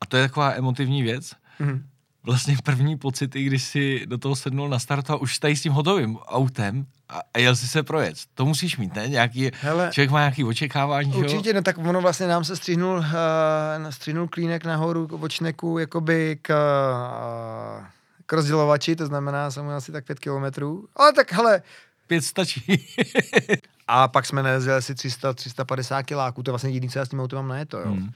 a 0.00 0.06
to 0.06 0.16
je 0.16 0.28
taková 0.28 0.52
emotivní 0.52 1.02
věc, 1.02 1.32
hmm 1.58 1.84
vlastně 2.24 2.56
první 2.64 2.98
pocity, 2.98 3.44
když 3.44 3.62
jsi 3.62 4.06
do 4.06 4.18
toho 4.18 4.36
sednul 4.36 4.68
na 4.68 4.78
start 4.78 5.10
a 5.10 5.16
už 5.16 5.38
tady 5.38 5.56
s 5.56 5.62
tím 5.62 5.72
hotovým 5.72 6.16
autem 6.16 6.86
a, 7.08 7.38
jel 7.38 7.56
si 7.56 7.68
se 7.68 7.82
projet. 7.82 8.14
To 8.34 8.44
musíš 8.44 8.76
mít, 8.76 8.94
ne? 8.94 9.08
Nějaký, 9.08 9.50
Hele, 9.60 9.90
člověk 9.92 10.10
má 10.10 10.18
nějaký 10.18 10.44
očekávání, 10.44 11.12
Určitě, 11.12 11.48
jo? 11.48 11.54
no 11.54 11.62
tak 11.62 11.78
ono 11.78 12.00
vlastně 12.00 12.26
nám 12.26 12.44
se 12.44 12.56
stříhnul, 12.56 12.98
uh, 12.98 13.04
stříhnul 13.90 14.28
klínek 14.28 14.64
nahoru 14.64 15.06
k 15.06 15.12
očneku, 15.12 15.78
jakoby 15.78 16.38
k, 16.42 16.54
uh, 17.80 17.84
k 18.26 18.32
rozdělovači, 18.32 18.96
to 18.96 19.06
znamená 19.06 19.50
jsem 19.50 19.68
asi 19.68 19.92
tak 19.92 20.04
pět 20.04 20.18
kilometrů. 20.18 20.88
Ale 20.96 21.12
tak 21.12 21.32
hele, 21.32 21.62
Pět 22.06 22.24
stačí. 22.24 22.86
a 23.88 24.08
pak 24.08 24.26
jsme 24.26 24.42
nejezdili 24.42 24.76
asi 24.76 24.94
300, 24.94 25.32
350 25.32 26.02
kiláků, 26.02 26.42
to 26.42 26.50
je 26.50 26.52
vlastně 26.52 26.70
jediný, 26.70 26.90
co 26.90 26.98
já 26.98 27.04
s 27.04 27.08
tím 27.08 27.20
autem 27.20 27.36
mám 27.36 27.48
na 27.48 27.64
to, 27.64 27.78
jo. 27.78 27.86
Hmm. 27.86 28.10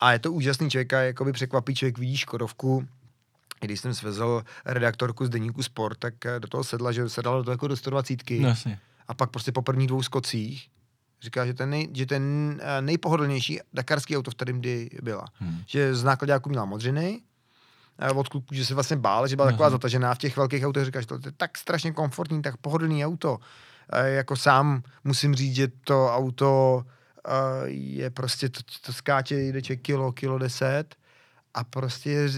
A 0.00 0.12
je 0.12 0.18
to 0.18 0.32
úžasný 0.32 0.70
člověk, 0.70 0.92
jakoby 0.92 1.32
překvapí 1.32 1.74
člověk, 1.74 1.98
vidí 1.98 2.16
Škodovku, 2.16 2.86
když 3.60 3.80
jsem 3.80 3.94
svezl 3.94 4.42
redaktorku 4.64 5.26
z 5.26 5.30
deníku 5.30 5.62
Sport, 5.62 5.98
tak 5.98 6.26
eh, 6.26 6.40
do 6.40 6.48
toho 6.48 6.64
sedla, 6.64 6.92
že 6.92 7.08
se 7.08 7.22
dala 7.22 7.36
do 7.36 7.44
toho 7.44 7.52
jako 7.52 7.68
do 7.68 7.76
120. 7.76 8.30
No, 8.30 8.54
a 9.08 9.14
pak 9.14 9.30
prostě 9.30 9.52
po 9.52 9.62
prvních 9.62 9.88
dvou 9.88 10.02
skocích 10.02 10.68
říká, 11.22 11.46
že 11.46 11.54
ten, 11.54 11.70
nej, 11.70 11.88
že 11.92 12.06
ten 12.06 12.56
eh, 12.62 12.82
nejpohodlnější 12.82 13.60
dakarský 13.72 14.16
auto 14.16 14.30
v 14.30 14.34
kterém 14.34 14.58
kdy 14.58 14.90
byla. 15.02 15.24
Hmm. 15.34 15.62
Že 15.66 15.94
z 15.94 16.04
nákladňáku 16.04 16.48
měla 16.48 16.64
modřiny, 16.64 17.20
eh, 17.98 18.10
od 18.10 18.28
kluků, 18.28 18.54
že 18.54 18.66
se 18.66 18.74
vlastně 18.74 18.96
bál, 18.96 19.28
že 19.28 19.36
byla 19.36 19.50
taková 19.50 19.66
Aha. 19.66 19.70
zatažená 19.70 20.14
v 20.14 20.18
těch 20.18 20.36
velkých 20.36 20.64
autech, 20.64 20.84
říkáš, 20.84 21.06
to 21.06 21.14
je 21.14 21.32
tak 21.36 21.58
strašně 21.58 21.92
komfortní, 21.92 22.42
tak 22.42 22.56
pohodlný 22.56 23.06
auto. 23.06 23.38
E, 23.92 24.10
jako 24.10 24.36
sám 24.36 24.82
musím 25.04 25.34
říct, 25.34 25.54
že 25.54 25.68
to 25.68 26.14
auto 26.14 26.82
e, 27.26 27.68
je 27.68 28.10
prostě, 28.10 28.48
to, 28.48 28.60
to 28.86 28.92
skáče, 28.92 29.34
jde 29.34 29.60
kilo, 29.60 30.12
kilo 30.12 30.38
deset 30.38 30.94
a 31.54 31.64
prostě 31.64 32.28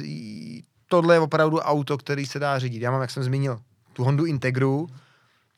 tohle 0.93 1.14
je 1.14 1.20
opravdu 1.20 1.59
auto, 1.59 1.99
který 1.99 2.26
se 2.26 2.38
dá 2.38 2.59
řídit. 2.59 2.82
Já 2.82 2.90
mám, 2.90 3.01
jak 3.01 3.11
jsem 3.11 3.22
zmínil, 3.22 3.61
tu 3.93 4.05
Hondu 4.05 4.24
Integru, 4.24 4.88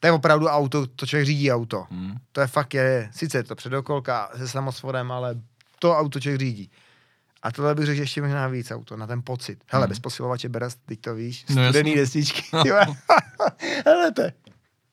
to 0.01 0.07
je 0.07 0.13
opravdu 0.13 0.47
auto, 0.47 0.87
to 0.87 1.07
člověk 1.07 1.27
řídí 1.27 1.53
auto. 1.53 1.87
Hmm. 1.91 2.15
To 2.33 2.41
je 2.41 2.47
fakt 2.47 2.75
je, 2.75 3.09
sice 3.13 3.39
je 3.39 3.45
to 3.45 3.55
předokolka 3.55 4.31
se 4.37 4.49
samosvodem, 4.49 5.13
ale 5.13 5.35
to 5.79 5.99
auto 5.99 6.21
člověk 6.21 6.41
řídí. 6.41 6.71
A 7.43 7.53
tohle 7.53 7.75
bych 7.75 7.87
řekl, 7.87 7.97
že 7.97 8.03
ještě 8.03 8.23
možná 8.23 8.49
víc 8.49 8.71
auto, 8.71 8.97
na 8.97 9.07
ten 9.07 9.23
pocit. 9.25 9.59
Hele, 9.67 9.85
Hmm. 9.85 9.89
bez 9.89 9.99
posilovače 9.99 10.49
berast, 10.49 10.79
teď 10.87 11.01
to 11.01 11.15
víš, 11.15 11.45
No 11.49 11.55
studený 11.55 11.91
jasně. 11.91 12.03
destičky. 12.03 12.43
ty 12.63 12.71
vole. 12.71 12.87
Hele, 13.87 14.13
to 14.13 14.23
je, 14.23 14.33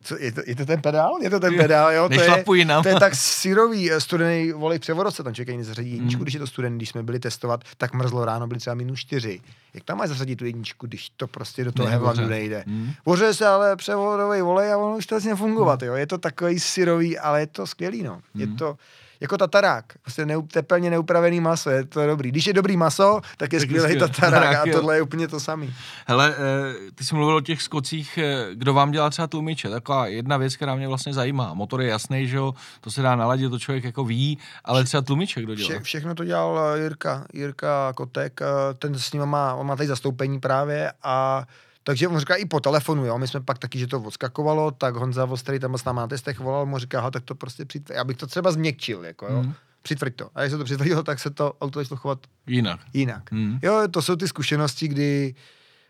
co, 0.04 0.18
je, 0.20 0.32
to, 0.32 0.42
je 0.46 0.56
to 0.56 0.66
ten 0.66 0.82
pedál? 0.82 1.18
Je 1.22 1.30
to 1.30 1.40
ten 1.40 1.58
pedál, 1.58 1.92
jo? 1.92 2.10
To 2.10 2.22
je, 2.22 2.44
jinam. 2.56 2.84
to 2.84 2.90
je 2.90 2.96
tak 3.00 3.16
syrový 3.42 3.92
eh, 3.92 4.02
studený 4.02 4.52
volej 4.52 4.80
převodovce, 4.80 5.24
tam 5.24 5.34
člověk 5.34 5.50
ani 5.50 5.58
nezařadí 5.58 5.92
jedničku, 5.92 6.18
Hmm. 6.18 6.24
když 6.24 6.34
je 6.34 6.40
to 6.40 6.48
studený, 6.48 6.78
když 6.78 6.90
jsme 6.90 7.04
byli 7.04 7.20
testovat, 7.20 7.64
tak 7.78 7.94
mrzlo 7.94 8.26
ráno, 8.26 8.48
byly 8.48 8.60
třeba 8.60 8.74
minus 8.74 9.00
čtyři. 9.00 9.42
Jak 9.74 9.84
tam 9.84 9.98
máš 9.98 10.10
zařadit 10.10 10.36
tu 10.36 10.46
jedničku, 10.46 10.88
když 10.88 11.10
to 11.18 11.28
prostě 11.28 11.64
do 11.64 11.72
toho 11.72 11.90
hevlandu 11.90 12.26
nejde? 12.28 12.64
Hmm. 12.68 12.92
Boře 13.06 13.34
se 13.34 13.48
ale 13.48 13.76
převodový 13.76 14.42
volej 14.42 14.74
a 14.74 14.78
ono 14.78 14.98
už 14.98 15.06
to 15.06 15.16
začne 15.16 15.36
fungovat, 15.36 15.84
jo. 15.84 15.94
Je 15.94 16.08
to 16.08 16.18
takový 16.18 16.60
syrový, 16.60 17.20
ale 17.20 17.40
je 17.40 17.48
to 17.48 17.68
skvělý, 17.68 18.04
no. 18.04 18.22
Je 18.36 18.46
Hmm. 18.46 18.56
to 18.58 18.76
jako 19.22 19.38
tatarák. 19.38 19.86
Prostě 20.02 20.26
neu, 20.26 20.42
tepelně 20.42 20.90
neupravený 20.90 21.40
maso, 21.40 21.70
je 21.70 21.86
to 21.86 22.08
dobrý. 22.08 22.32
Když 22.32 22.46
je 22.46 22.54
dobrý 22.54 22.78
maso, 22.78 23.22
tak 23.38 23.54
je 23.54 23.60
Tak 23.60 23.70
skvělý 23.70 24.00
tatarák 24.00 24.52
Tak 24.52 24.68
a 24.68 24.70
jo. 24.70 24.78
tohle 24.78 24.96
je 24.96 25.02
úplně 25.02 25.28
to 25.28 25.40
samý. 25.40 25.74
Hele, 26.08 26.36
eh, 26.38 26.92
ty 26.96 27.04
jsi 27.04 27.16
mluvil 27.16 27.36
o 27.36 27.42
těch 27.42 27.62
skocích, 27.62 28.18
eh, 28.18 28.48
kdo 28.54 28.74
vám 28.74 28.92
dělá 28.92 29.10
třeba 29.10 29.28
tlumiče, 29.28 29.70
taková 29.70 30.08
jedna 30.08 30.38
věc, 30.38 30.56
která 30.56 30.76
mě 30.76 30.88
vlastně 30.88 31.14
zajímá. 31.14 31.54
Motor 31.54 31.82
je 31.82 31.88
jasný, 31.88 32.28
že 32.28 32.38
jo, 32.38 32.54
to 32.82 32.92
se 32.92 33.02
dá 33.02 33.16
naladit, 33.16 33.52
to 33.52 33.60
člověk 33.60 33.84
jako 33.84 34.04
ví, 34.04 34.38
ale 34.66 34.84
třeba 34.84 35.02
tlumiče 35.02 35.42
kdo 35.42 35.56
dělá? 35.56 35.70
Vše, 35.70 35.80
všechno 35.80 36.16
to 36.16 36.26
dělal 36.26 36.60
eh, 36.60 36.80
Jirka, 36.80 37.26
Jirka 37.34 37.94
Kotek, 37.96 38.40
ten 38.80 39.00
s 39.00 39.14
ním 39.14 39.26
má, 39.26 39.54
on 39.54 39.68
má 39.68 39.76
tady 39.76 39.88
zastoupení 39.88 40.40
právě 40.40 40.94
a 41.04 41.46
takže 41.84 42.08
on 42.08 42.20
říká 42.20 42.36
i 42.36 42.46
po 42.46 42.60
telefonu, 42.60 43.06
jo, 43.06 43.18
my 43.18 43.28
jsme 43.28 43.42
pak 43.42 43.58
taky, 43.58 43.80
že 43.80 43.88
to 43.88 44.00
odskakovalo, 44.02 44.72
tak 44.72 44.96
Honza 44.96 45.26
Vostrý 45.26 45.60
tam 45.60 45.78
s 45.78 45.84
náma 45.86 46.02
na 46.02 46.08
testech 46.08 46.40
volal, 46.40 46.66
mu 46.66 46.78
říká, 46.78 47.00
"Aha, 47.00 47.12
tak 47.12 47.24
to 47.24 47.36
prostě 47.36 47.66
přitvrď, 47.66 47.96
já 47.98 48.04
bych 48.04 48.18
to 48.18 48.28
třeba 48.28 48.52
změkčil, 48.52 49.06
jako 49.06 49.26
jo, 49.26 49.40
Hmm. 49.40 49.54
přitvrď 49.82 50.16
to. 50.16 50.30
A 50.36 50.42
když 50.42 50.52
se 50.52 50.58
to 50.58 50.64
přitvrdilo, 50.64 51.04
tak 51.04 51.20
se 51.20 51.30
to 51.30 51.54
auto 51.62 51.80
začalo 51.80 51.98
chovat 51.98 52.20
Jinak. 52.48 52.80
jinak. 52.94 53.32
Hmm. 53.32 53.60
Jo, 53.62 53.82
to 53.92 54.02
jsou 54.02 54.16
ty 54.16 54.28
zkušenosti, 54.28 54.88
kdy 54.88 55.36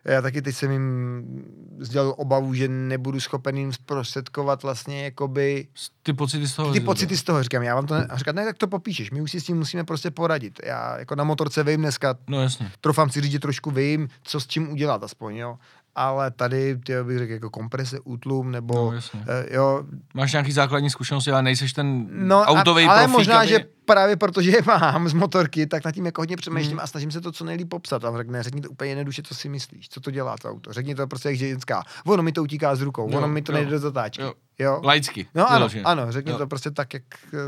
já 0.06 0.22
taky 0.22 0.42
teď 0.42 0.56
jsem 0.56 0.72
jim 0.72 1.24
sdělal 1.80 2.14
obavu, 2.18 2.54
že 2.54 2.68
nebudu 2.68 3.20
schopen 3.20 3.58
jim 3.58 3.74
zprostředkovat 3.74 4.64
vlastně 4.64 5.04
jakoby 5.04 5.68
Ty 6.04 6.14
pocity 6.14 6.48
z 6.48 6.56
toho. 6.56 6.74
ty 6.74 6.80
pocity 6.80 7.18
z 7.18 7.24
toho, 7.24 7.44
říkám, 7.44 7.64
já 7.64 7.76
vám 7.76 7.88
to 7.88 7.94
ne, 7.94 8.06
a 8.06 8.18
říkat, 8.18 8.36
ne, 8.36 8.46
tak 8.46 8.58
to 8.58 8.68
popíšeš, 8.68 9.12
my 9.12 9.22
už 9.22 9.32
si 9.32 9.42
s 9.42 9.44
tím 9.44 9.58
musíme 9.58 9.84
prostě 9.84 10.12
poradit. 10.12 10.60
Já 10.66 11.00
jako 11.00 11.16
na 11.16 11.24
motorce 11.24 11.64
vím 11.64 11.80
dneska, 11.82 12.16
No 12.28 12.42
jasně. 12.42 12.72
trofám 12.82 13.10
si 13.10 13.22
říct, 13.22 13.32
že 13.32 13.40
trošku 13.40 13.72
vím, 13.72 14.08
co 14.24 14.40
s 14.40 14.48
čím 14.48 14.72
udělat 14.72 15.04
aspoň, 15.04 15.36
jo. 15.36 15.58
Ale 15.96 16.32
tady, 16.32 16.78
ty 16.86 16.94
bych 17.04 17.18
řekl, 17.18 17.34
jako 17.34 17.50
komprese, 17.50 18.00
útlum, 18.04 18.52
nebo, 18.52 18.74
No, 18.76 18.92
jasně. 18.92 19.20
eh, 19.28 19.56
jo, 19.56 19.84
Máš 20.14 20.32
nějaký 20.32 20.52
základní 20.52 20.90
zkušenosti, 20.90 21.32
ale 21.32 21.44
nejseš 21.44 21.74
ten 21.74 22.08
no, 22.12 22.42
autový 22.42 22.86
a, 22.86 22.92
ale 22.92 23.00
profík, 23.02 23.18
možná, 23.18 23.40
aby... 23.40 23.48
že 23.48 23.66
právě 23.86 24.16
protože 24.16 24.52
je 24.52 24.62
mám 24.66 25.10
z 25.10 25.14
motorky, 25.14 25.68
tak 25.68 25.86
nad 25.86 25.92
tím 25.92 26.06
jako 26.06 26.22
hodně 26.22 26.38
přemýšlím 26.38 26.72
Hmm. 26.72 26.80
a 26.80 26.88
snažím 26.88 27.12
se 27.12 27.22
to 27.22 27.32
co 27.32 27.46
nejlíp 27.46 27.70
popsat. 27.70 28.06
A 28.06 28.18
řekne, 28.18 28.44
řekni 28.44 28.62
to 28.62 28.70
úplně 28.70 28.92
jednoduše, 28.92 29.24
co 29.24 29.36
si 29.36 29.50
myslíš, 29.50 29.90
co 29.90 30.00
to 30.02 30.12
dělá 30.12 30.36
to 30.38 30.50
auto. 30.50 30.74
Řekni 30.74 30.96
to 30.96 31.08
prostě 31.08 31.30
jak 31.30 31.38
ženská. 31.38 31.84
Ono 32.06 32.24
mi 32.24 32.32
to 32.32 32.44
utíká 32.44 32.76
z 32.76 32.82
rukou, 32.82 33.10
Jo, 33.12 33.18
ono 33.18 33.28
mi 33.28 33.42
to 33.42 33.52
jo, 33.52 33.56
nejde 33.56 33.72
do 33.72 33.80
zatáčky. 33.80 34.22
jo. 34.24 34.34
Jo. 34.60 34.82
Laicky. 34.84 35.28
No 35.36 35.48
ano, 35.50 35.58
vyloženě. 35.60 35.84
ano, 35.84 36.12
řekni 36.12 36.32
Jo. 36.32 36.38
to 36.38 36.48
prostě 36.48 36.72
tak, 36.72 36.94
jak 36.94 37.04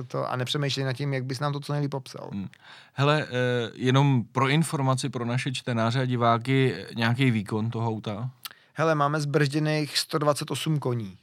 to, 0.07 0.31
a 0.31 0.35
nepřemýšlej 0.35 0.85
nad 0.85 0.93
tím, 0.93 1.13
jak 1.13 1.25
bys 1.25 1.39
nám 1.39 1.53
to 1.53 1.59
co 1.59 1.73
nejlíp 1.73 1.91
popsal. 1.91 2.29
Hmm. 2.33 2.47
Hele, 2.93 3.25
eh, 3.29 3.71
jenom 3.75 4.23
pro 4.31 4.49
informaci 4.49 5.09
pro 5.09 5.25
naše 5.25 5.51
čtenáře 5.51 5.99
a 6.01 6.05
diváky, 6.05 6.73
eh, 6.75 6.87
nějaký 6.95 7.31
výkon 7.31 7.69
toho 7.69 7.89
auta? 7.89 8.29
Hele, 8.73 8.95
máme 8.95 9.21
zbržděných 9.21 9.97
128 9.97 10.79
koní. 10.79 11.17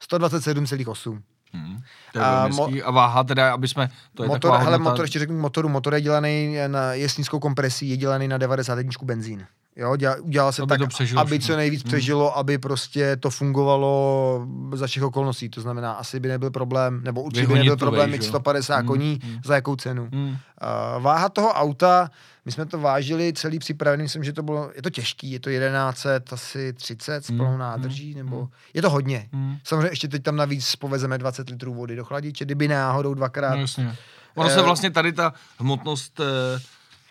127,8. 0.00 1.22
Hmm. 1.56 1.82
To 2.12 2.18
je 2.18 2.24
A 2.24 2.48
mo-. 2.48 2.82
A 2.84 2.90
váha 2.90 3.24
teda, 3.24 3.54
aby 3.54 3.68
jsme... 3.68 3.88
To 4.14 4.22
je 4.22 4.28
Motor, 4.28 4.50
hele, 4.50 4.64
hodnota- 4.64 4.82
motor, 4.82 5.04
ještě 5.04 5.18
řeknu 5.18 5.38
motoru, 5.38 5.68
motor 5.68 5.94
je 5.94 6.00
dělaný 6.00 6.56
na, 6.66 6.92
je 6.92 7.08
s 7.08 7.18
nízkou 7.18 7.38
kompresí, 7.38 7.88
je 7.90 7.96
dělaný 7.96 8.28
na 8.28 8.38
91 8.38 8.90
benzín. 9.02 9.46
Jo, 9.76 9.96
dělal, 9.96 10.16
udělal 10.22 10.52
se 10.52 10.62
Aby 10.62 10.78
tak, 10.78 10.88
přežilo 10.88 11.20
aby 11.20 11.38
všechno. 11.38 11.46
co 11.54 11.56
nejvíc 11.56 11.82
Hmm. 11.82 11.88
přežilo, 11.88 12.38
aby 12.38 12.58
prostě 12.58 13.16
to 13.16 13.30
fungovalo 13.30 14.46
za 14.74 14.86
všech 14.86 15.02
okolností. 15.02 15.48
To 15.48 15.60
znamená, 15.60 15.92
asi 15.92 16.20
by 16.20 16.28
nebyl 16.28 16.50
problém, 16.50 17.00
nebo 17.04 17.22
určitě 17.22 17.46
by 17.46 17.54
nebyl 17.54 17.76
problém 17.76 18.10
mít 18.10 18.22
jo. 18.22 18.28
150 18.28 18.76
Hmm, 18.76 18.86
koní, 18.86 19.20
hmm. 19.24 19.38
za 19.44 19.54
jakou 19.54 19.76
cenu. 19.76 20.08
Hmm. 20.12 20.28
Uh, 20.28 21.02
váha 21.02 21.28
toho 21.28 21.48
auta, 21.52 22.10
my 22.44 22.52
jsme 22.52 22.66
to 22.66 22.78
vážili 22.80 23.32
celý 23.32 23.58
připravený, 23.58 24.02
myslím, 24.02 24.24
že 24.24 24.32
to 24.32 24.42
bylo, 24.42 24.70
je 24.74 24.82
to 24.82 24.90
těžký, 24.90 25.30
je 25.32 25.40
to 25.40 25.50
1100, 25.50 26.34
asi 26.34 26.72
30 26.72 27.24
s 27.24 27.28
Hmm, 27.28 27.38
plnou 27.38 27.50
hmm, 27.50 27.58
nádrží, 27.58 28.14
nebo 28.14 28.36
hmm. 28.38 28.48
je 28.74 28.82
to 28.82 28.90
hodně. 28.90 29.28
Hmm. 29.32 29.56
Samozřejmě 29.64 29.88
ještě 29.88 30.08
teď 30.08 30.22
tam 30.22 30.36
navíc 30.36 30.76
povezeme 30.76 31.18
20 31.18 31.50
litrů 31.50 31.74
vody 31.74 31.96
do 31.96 32.04
chladiče, 32.04 32.44
kdyby 32.44 32.68
náhodou 32.68 33.14
dvakrát 33.14 33.54
No 33.54 33.60
jasně. 33.60 33.96
Ono 34.34 34.48
Eh, 34.50 34.54
se 34.54 34.62
vlastně 34.62 34.90
tady 34.90 35.12
ta 35.12 35.32
hmotnost 35.58 36.20
eh, 36.20 36.60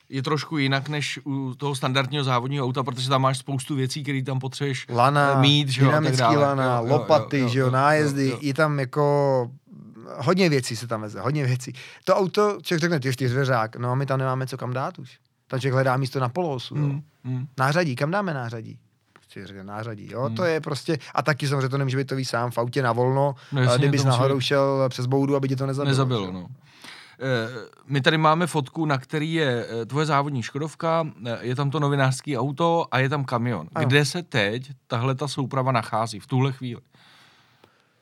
je 0.10 0.24
trošku 0.24 0.58
jinak 0.58 0.90
než 0.90 1.20
u 1.26 1.54
toho 1.58 1.76
standardního 1.76 2.24
závodního 2.24 2.66
auta, 2.66 2.84
protože 2.84 3.10
tam 3.10 3.22
máš 3.22 3.38
spoustu 3.38 3.76
věcí, 3.76 4.04
které 4.04 4.24
tam 4.24 4.40
potřebuješ 4.40 4.86
lana, 4.90 5.34
eh, 5.38 5.42
mít, 5.42 5.70
že 5.70 5.82
jo, 5.82 5.88
dynamický 5.88 6.36
lana, 6.36 6.78
Jo, 6.80 6.86
jo, 6.88 6.94
lopaty, 6.94 7.40
jo, 7.40 7.48
že 7.48 7.60
jo, 7.60 7.66
jo, 7.66 7.72
nájezdy, 7.72 8.26
jo, 8.28 8.32
jo. 8.34 8.40
je 8.42 8.54
tam 8.54 8.80
jako 8.80 9.52
hodně 10.18 10.50
věcí 10.50 10.76
se 10.76 10.88
tam 10.88 11.02
veze, 11.02 11.20
hodně 11.22 11.46
věcí. 11.46 11.74
To 12.04 12.16
auto, 12.16 12.58
člověk 12.62 12.82
řekne, 12.82 13.00
ty 13.00 13.14
čtyřveřák, 13.14 13.76
no 13.76 13.92
a 13.92 13.96
my 13.96 14.06
tam 14.06 14.20
nemáme 14.20 14.48
co 14.48 14.58
kam 14.58 14.74
dát 14.74 15.00
už. 15.00 15.18
Tam 15.48 15.60
člověk 15.60 15.74
hledá 15.74 15.98
místo 15.98 16.20
na 16.20 16.30
polosu, 16.30 16.76
jo. 16.78 16.84
Hmm. 16.84 17.02
Hmm. 17.24 17.48
Nářadí, 17.58 17.96
kam 17.96 18.12
dáme 18.12 18.34
nářadí? 18.34 18.80
Prostě 19.14 19.48
řekne 19.48 19.64
nářadí, 19.64 20.08
jo, 20.12 20.22
Hmm. 20.26 20.36
to 20.36 20.44
je 20.44 20.62
prostě, 20.62 20.98
a 21.16 21.22
taky 21.22 21.48
samozřejmě 21.48 21.70
to 21.70 21.78
nemůže 21.78 21.98
být 21.98 22.08
to 22.08 22.16
víc 22.16 22.30
sám 22.30 22.52
v 22.52 22.58
autě 22.58 22.82
na 22.82 22.92
volno, 22.94 23.36
No 23.52 23.78
kdybys 23.78 24.04
být- 24.06 24.42
šel 24.42 24.86
přes 24.90 25.06
boudu, 25.06 25.36
aby 25.36 25.48
tě 25.48 25.56
to 25.56 25.66
nezabilo. 25.66 25.90
Nezabilo, 25.92 26.26
jo. 26.26 26.32
no. 26.32 26.48
Eh, 27.20 27.50
My 27.86 28.02
tady 28.02 28.18
máme 28.18 28.48
fotku, 28.48 28.86
na 28.86 28.98
který 28.98 29.34
je 29.34 29.66
eh, 29.82 29.86
tvoje 29.86 30.06
závodní 30.06 30.44
Škodovka, 30.44 31.08
eh, 31.26 31.38
je 31.42 31.56
tam 31.56 31.70
to 31.72 31.80
novinářský 31.80 32.38
auto 32.38 32.86
a 32.92 33.00
je 33.00 33.10
tam 33.10 33.26
kamion. 33.26 33.68
Ano. 33.76 33.88
Kde 33.88 34.06
se 34.06 34.24
teď 34.24 34.72
tahle 34.88 35.16
ta 35.16 35.28
souprava 35.28 35.72
nachází 35.72 36.20
v 36.20 36.28
tuhle 36.28 36.52
chvíli? 36.52 36.82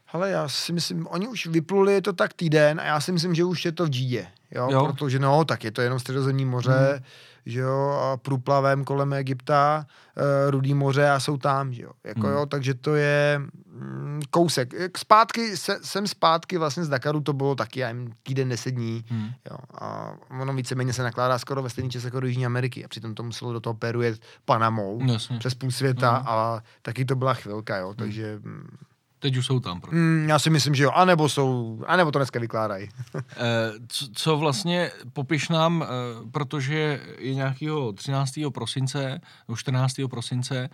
Hele, 0.05 0.30
já 0.30 0.49
si 0.49 0.74
myslím, 0.74 1.07
oni 1.09 1.28
už 1.28 1.45
vypluli, 1.47 1.93
je 1.93 2.01
to 2.01 2.14
tak 2.14 2.34
týden 2.34 2.80
a 2.80 2.84
já 2.84 2.99
si 2.99 3.11
myslím, 3.11 3.36
že 3.36 3.43
už 3.43 3.66
je 3.66 3.72
to 3.72 3.86
v 3.86 3.89
Džídě, 3.89 4.28
jo, 4.51 4.68
Jo. 4.72 4.72
jo. 4.72 4.86
protože 4.86 5.20
no, 5.20 5.45
tak 5.45 5.64
je 5.64 5.72
to 5.72 5.82
jenom 5.82 5.99
středozemní 5.99 6.45
moře, 6.45 6.89
Hmm. 6.93 7.03
Hmm. 7.45 7.53
že 7.53 7.59
jo, 7.59 7.99
a 8.01 8.17
průplavem 8.17 8.83
kolem 8.83 9.13
Egypta, 9.13 9.85
e, 10.47 10.51
Rudý 10.51 10.73
moře 10.73 11.09
a 11.09 11.19
jsou 11.19 11.37
tam, 11.37 11.73
že 11.73 11.83
jo, 11.83 11.91
jako 12.03 12.19
Hmm. 12.19 12.29
hmm. 12.29 12.37
jo, 12.39 12.45
takže 12.45 12.73
to 12.73 12.95
je 12.95 13.41
mm, 13.67 14.21
kousek. 14.29 14.73
Jak 14.73 14.97
Zpátky, 14.97 15.57
se, 15.57 15.79
jsem 15.81 16.07
zpátky 16.07 16.57
vlastně 16.57 16.83
z 16.85 16.89
Dakaru, 16.89 17.21
to 17.21 17.33
bylo 17.33 17.55
taky, 17.55 17.79
já 17.79 17.87
nevím, 17.87 18.13
týden, 18.23 18.49
deset 18.49 18.71
dní, 18.71 19.05
Hmm. 19.09 19.29
jo, 19.51 19.57
a 19.81 20.13
ono 20.41 20.53
víceméně 20.53 20.93
se 20.93 21.03
nakládá 21.03 21.39
skoro 21.39 21.61
ve 21.63 21.69
stejný 21.69 21.89
čas 21.89 22.03
jako 22.03 22.19
do 22.19 22.27
Jižní 22.27 22.45
Ameriky 22.45 22.85
a 22.85 22.87
přitom 22.87 23.15
to 23.15 23.23
muselo 23.23 23.53
do 23.53 23.59
toho 23.59 23.73
Peru 23.73 24.01
jet 24.01 24.19
Panamou, 24.45 24.99
Jasně. 25.05 25.39
přes 25.39 25.53
půl 25.53 25.71
světa 25.71 26.11
Hmm. 26.17 26.27
a 26.27 26.63
taky 26.81 27.05
to 27.05 27.15
byla 27.15 27.33
chvilka, 27.33 27.77
jo, 27.77 27.93
takže... 27.97 28.39
Mm, 28.43 28.67
Teď 29.24 29.38
už 29.38 29.45
jsou 29.45 29.59
tam. 29.59 29.82
Pro. 29.82 29.91
Mm, 29.91 30.26
já 30.30 30.39
si 30.39 30.49
myslím, 30.49 30.76
že 30.76 30.84
jo. 30.84 30.91
A 30.91 31.05
nebo 31.05 31.30
jsou, 31.30 31.80
a 31.88 31.97
nebo 31.97 32.11
to 32.11 32.19
dneska 32.19 32.39
vykládají. 32.39 32.89
Eh, 33.15 33.71
co, 33.88 34.07
co 34.13 34.38
vlastně, 34.38 34.91
popiš 35.13 35.49
nám, 35.49 35.84
eh, 35.84 35.88
protože 36.32 37.01
je 37.17 37.34
nějakého 37.34 37.93
13. 37.93 38.49
prosince, 38.49 39.21
nebo 39.47 39.57
14. 39.57 40.07
prosince, 40.07 40.69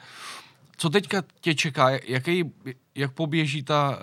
co 0.77 0.89
teďka 0.89 1.23
tě 1.41 1.55
čeká, 1.55 1.89
jaký, 1.89 2.51
jak 2.99 3.11
poběží 3.11 3.63
ta, 3.63 3.99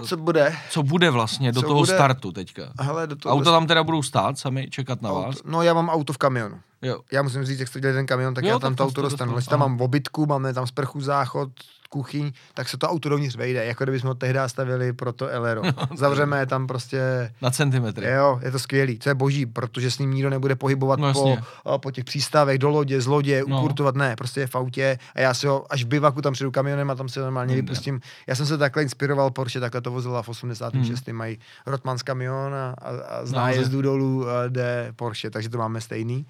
eh, 0.00 0.06
Co 0.06 0.16
bude? 0.16 0.54
co 0.70 0.82
bude 0.82 1.10
vlastně 1.10 1.52
do 1.52 1.60
Co 1.60 1.66
toho 1.66 1.80
bude? 1.80 1.94
startu 1.94 2.32
teďka? 2.32 2.62
Hele, 2.80 3.06
do 3.06 3.16
toho 3.16 3.34
Auta 3.34 3.50
tam 3.50 3.66
teda 3.66 3.82
budou 3.84 4.02
stát 4.02 4.38
sami, 4.38 4.68
čekat 4.70 5.02
na 5.02 5.12
vás? 5.12 5.36
auto, 5.36 5.50
No 5.50 5.62
já 5.62 5.74
mám 5.74 5.88
auto 5.88 6.12
v 6.12 6.18
kamionu. 6.18 6.60
Jo. 6.82 6.98
Já 7.12 7.22
musím 7.22 7.44
říct, 7.44 7.58
jak 7.60 7.68
se 7.68 7.80
dělá 7.80 7.94
ten 7.94 8.06
kamion, 8.06 8.34
tak 8.34 8.44
Jo, 8.44 8.50
já 8.50 8.58
tam 8.58 8.72
to 8.74 8.76
to 8.76 8.84
auto 8.84 8.94
to 8.94 9.02
dostanu. 9.02 9.32
Když 9.34 9.46
tam 9.46 9.60
mám 9.60 9.80
obytku, 9.80 10.26
máme 10.26 10.54
tam 10.54 10.66
sprchu, 10.66 11.00
záchod, 11.00 11.48
kuchyň, 11.88 12.32
tak 12.54 12.68
se 12.68 12.76
to 12.78 12.88
auto 12.88 13.08
dovnitř 13.08 13.36
vejde, 13.36 13.64
jako 13.64 13.84
kdybychom 13.84 14.08
ho 14.08 14.14
tehdy 14.14 14.38
stavili 14.46 14.92
pro 14.92 15.12
to 15.12 15.28
Elero. 15.28 15.62
Zavřeme 15.96 16.38
je 16.38 16.46
tam 16.46 16.66
prostě 16.66 17.32
Na 17.42 17.50
centimetry. 17.50 18.06
Jo, 18.10 18.40
je 18.44 18.50
to 18.50 18.58
skvělý, 18.58 18.98
to 18.98 19.08
je 19.08 19.14
boží, 19.14 19.46
protože 19.46 19.90
s 19.90 19.98
ním 19.98 20.10
nikdo 20.10 20.30
nebude 20.30 20.56
pohybovat 20.56 20.98
No 21.00 21.12
po, 21.12 21.38
a, 21.64 21.78
po 21.78 21.90
těch 21.90 22.04
přístavech, 22.04 22.58
do 22.58 22.68
lodě, 22.70 23.00
z 23.00 23.06
lodě, 23.06 23.42
No. 23.46 23.58
ukurtovat, 23.58 23.94
ne, 23.94 24.16
prostě 24.16 24.40
je 24.40 24.46
v 24.46 24.54
autě 24.54 24.98
a 25.14 25.20
já 25.20 25.34
si 25.34 25.46
ho 25.46 25.72
až 25.72 25.84
v 25.84 25.86
bivaku 25.86 26.22
tam 26.22 26.32
přijedu 26.32 26.50
kamionem 26.50 26.90
a 26.90 26.94
tam 26.94 27.08
si 27.08 27.18
ho 27.18 27.24
normálně 27.26 27.54
Jde. 27.54 27.62
vypustím. 27.62 28.00
Já 28.26 28.34
jsem 28.34 28.46
se 28.46 28.58
takhle 28.58 28.82
inspiroval, 28.82 29.30
Porsche 29.30 29.60
takhle 29.60 29.80
to 29.80 29.90
vozila 29.90 30.22
v 30.22 30.28
86. 30.28 31.06
Hmm. 31.06 31.16
mají 31.16 31.38
Rotmans 31.66 32.02
kamion 32.02 32.54
a, 32.54 32.74
a, 32.78 32.88
a 32.88 33.26
z 33.26 33.32
nájezdu 33.32 33.82
dolů 33.82 34.28
a, 34.28 34.48
jde 34.48 34.92
Porsche, 34.96 35.30
takže 35.30 35.48
to 35.48 35.58
máme 35.58 35.80
stejný. 35.80 36.26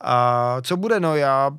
A 0.00 0.56
co 0.62 0.76
bude, 0.76 1.00
no 1.00 1.16
já 1.16 1.50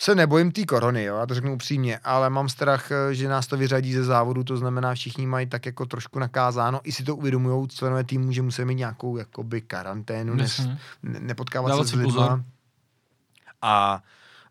se 0.00 0.14
nebojím 0.14 0.52
té 0.52 0.64
korony, 0.64 1.04
jo, 1.04 1.16
já 1.16 1.26
to 1.26 1.34
řeknu 1.34 1.54
upřímně, 1.54 1.98
ale 1.98 2.30
mám 2.30 2.48
strach, 2.48 2.90
eh, 2.90 3.14
že 3.14 3.28
nás 3.28 3.46
to 3.46 3.56
vyřadí 3.56 3.92
ze 3.92 4.04
závodu, 4.04 4.44
to 4.44 4.56
znamená, 4.56 4.94
všichni 4.94 5.26
mají 5.26 5.46
tak 5.46 5.66
jako 5.66 5.86
trošku 5.86 6.18
nakázáno, 6.18 6.80
i 6.84 6.92
si 6.92 7.04
to 7.04 7.16
uvědomují 7.16 7.68
členové 7.68 8.04
týmu, 8.04 8.32
že 8.32 8.42
musí 8.42 8.64
mít 8.64 8.74
nějakou 8.74 9.16
jakoby 9.16 9.60
karanténu, 9.60 10.34
ne, 10.34 10.46
nepotkávat 11.02 11.68
Dávat 11.70 11.88
se 11.88 11.96
s 11.96 12.02
pozor. 12.02 12.44
A 13.62 14.02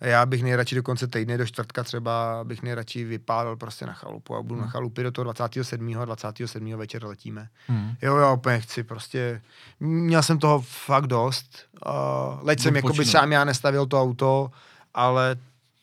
já 0.02 0.26
bych 0.26 0.43
nejradši 0.43 0.76
do 0.76 0.84
konce 0.84 1.08
týdne, 1.08 1.38
do 1.38 1.45
čtvrtka 1.45 1.84
třeba, 1.84 2.39
bych 2.43 2.62
nejradši 2.64 3.04
vypálil 3.04 3.56
prostě 3.56 3.86
na 3.86 3.93
chalupu 3.93 4.36
a 4.36 4.41
budu 4.41 4.56
Hmm. 4.56 4.66
na 4.66 4.72
chalupě 4.72 5.04
do 5.04 5.12
toho 5.12 5.24
27. 5.24 5.98
a 6.02 6.06
27. 6.06 6.76
večer 6.76 7.06
letíme. 7.06 7.48
Hmm. 7.68 7.91
Jo, 8.02 8.18
já 8.18 8.32
úplně 8.32 8.60
chci 8.60 8.84
prostě, 8.84 9.41
měl 9.80 10.24
jsem 10.24 10.39
toho 10.39 10.62
fakt 10.68 11.08
dost. 11.08 11.50
Uh, 11.86 11.91
leď 12.41 12.60
jsem 12.60 12.76
jako 12.76 12.93
by 12.93 13.06
sám 13.06 13.32
já 13.32 13.43
nestavil 13.43 13.86
to 13.86 14.02
auto, 14.02 14.52
ale 14.93 15.36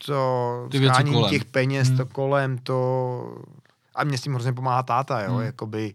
to 0.07 0.69
Ty 0.71 0.79
kolem. 1.12 1.31
těch 1.31 1.45
peněz, 1.45 1.89
Hmm. 1.89 1.97
to 1.97 2.07
kolem, 2.07 2.59
to... 2.59 3.39
A 3.95 4.05
mě 4.05 4.19
s 4.19 4.21
tím 4.21 4.35
hrozně 4.35 4.53
pomáhá 4.53 4.83
táta, 4.83 5.23
jo, 5.23 5.33
Hmm. 5.33 5.43
jakoby 5.43 5.95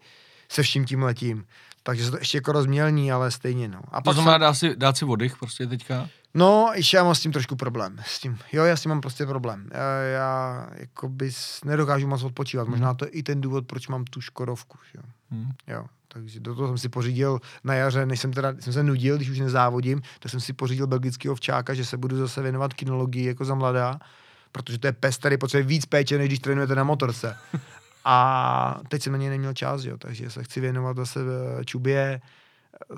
se 0.50 0.64
vším 0.64 0.86
tím 0.86 1.04
letím. 1.04 1.46
Takže 1.84 2.06
se 2.06 2.12
to 2.12 2.18
ještě 2.18 2.38
jako 2.38 2.52
rozmělní, 2.52 3.12
ale 3.12 3.32
stejně, 3.32 3.68
no. 3.68 3.80
A 3.92 4.02
To 4.02 4.04
pak 4.04 4.14
znamená 4.14 4.34
jsem, 4.34 4.40
dát 4.42 4.54
si, 4.54 4.76
dát 4.76 4.98
si 4.98 5.06
oddych 5.06 5.38
prostě 5.38 5.68
teďka? 5.68 6.10
No, 6.34 6.72
ještě 6.76 6.98
já 6.98 7.04
mám 7.04 7.16
s 7.16 7.20
tím 7.20 7.32
trošku 7.32 7.56
problém. 7.56 7.98
S 8.06 8.20
tím, 8.20 8.38
jo, 8.54 8.64
já 8.64 8.76
s 8.76 8.82
tím 8.82 8.90
mám 8.90 9.02
prostě 9.02 9.26
problém. 9.26 9.70
Já, 9.74 9.82
já 10.02 10.68
jakoby 10.76 11.32
s- 11.32 11.64
nedokážu 11.64 12.08
moc 12.08 12.24
odpočívat. 12.24 12.68
Hmm. 12.68 12.72
Možná 12.72 12.94
to 12.94 13.06
je 13.06 13.12
i 13.12 13.24
ten 13.24 13.42
důvod, 13.42 13.68
proč 13.68 13.88
mám 13.88 14.06
tu 14.06 14.22
Škodovku, 14.22 14.78
jo. 14.96 15.02
Hmm. 15.32 15.52
Jo, 15.68 15.86
takže 16.08 16.40
do 16.40 16.56
toho 16.56 16.68
jsem 16.68 16.78
si 16.78 16.90
pořídil 16.90 17.40
na 17.64 17.74
jaře, 17.74 18.06
než 18.06 18.20
jsem 18.20 18.34
teda, 18.34 18.54
jsem 18.60 18.74
se 18.74 18.84
nudil, 18.84 19.16
když 19.16 19.30
už 19.30 19.40
nezávodím, 19.40 20.02
tak 20.20 20.32
jsem 20.32 20.40
si 20.40 20.54
pořídil 20.54 20.88
belgického 20.88 21.36
včáka, 21.36 21.74
že 21.74 21.86
se 21.86 21.98
budu 21.98 22.18
zase 22.18 22.42
věnovat 22.42 22.74
kinologii 22.74 23.28
jako 23.28 23.46
za 23.46 23.56
mladá, 23.56 24.00
protože 24.52 24.78
to 24.78 24.88
je 24.88 24.94
pes, 24.94 25.18
který 25.18 25.38
potřebuje 25.38 25.66
víc 25.68 25.86
péče, 25.86 26.18
než 26.18 26.28
když 26.28 26.40
trénujete 26.40 26.76
na 26.76 26.84
motorce. 26.84 27.38
A 28.06 28.80
teď 28.88 29.04
jsem 29.04 29.12
na 29.14 29.18
něj 29.20 29.30
neměl 29.30 29.54
čas, 29.54 29.84
jo, 29.84 29.98
takže 29.98 30.30
se 30.30 30.44
chci 30.44 30.60
věnovat 30.60 30.98
zase 30.98 31.20
eh, 31.60 31.66
čubě. 31.66 32.22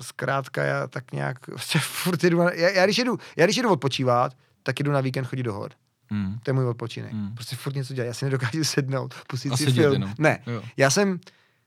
Zkrátka 0.00 0.62
já 0.64 0.86
tak 0.86 1.12
nějak, 1.12 1.38
prostě 1.46 1.78
furt 1.78 2.24
jedu, 2.24 2.38
já, 2.38 2.68
já, 2.70 2.84
když 2.84 2.98
jedu, 2.98 3.18
já 3.36 3.46
když 3.46 3.56
jedu 3.56 3.70
odpočívat, 3.70 4.36
tak 4.62 4.80
jedu 4.80 4.92
na 4.92 5.00
víkend 5.00 5.24
chodit 5.24 5.42
do 5.42 5.54
hor. 5.54 5.70
Hmm. 6.10 6.38
To 6.42 6.50
je 6.50 6.52
můj 6.54 6.66
odpočinek. 6.66 7.12
Hmm. 7.12 7.34
Prostě 7.34 7.56
furt 7.56 7.74
něco 7.74 7.94
dělat. 7.94 8.06
Já 8.06 8.14
si 8.14 8.24
nedokážu 8.24 8.64
sednout, 8.64 9.14
pustit 9.26 9.50
A 9.50 9.56
si 9.56 9.72
film. 9.72 9.92
jenom. 9.92 10.14
Ne, 10.18 10.38
Jo. 10.46 10.62
já 10.76 10.90
jsem 10.90 11.20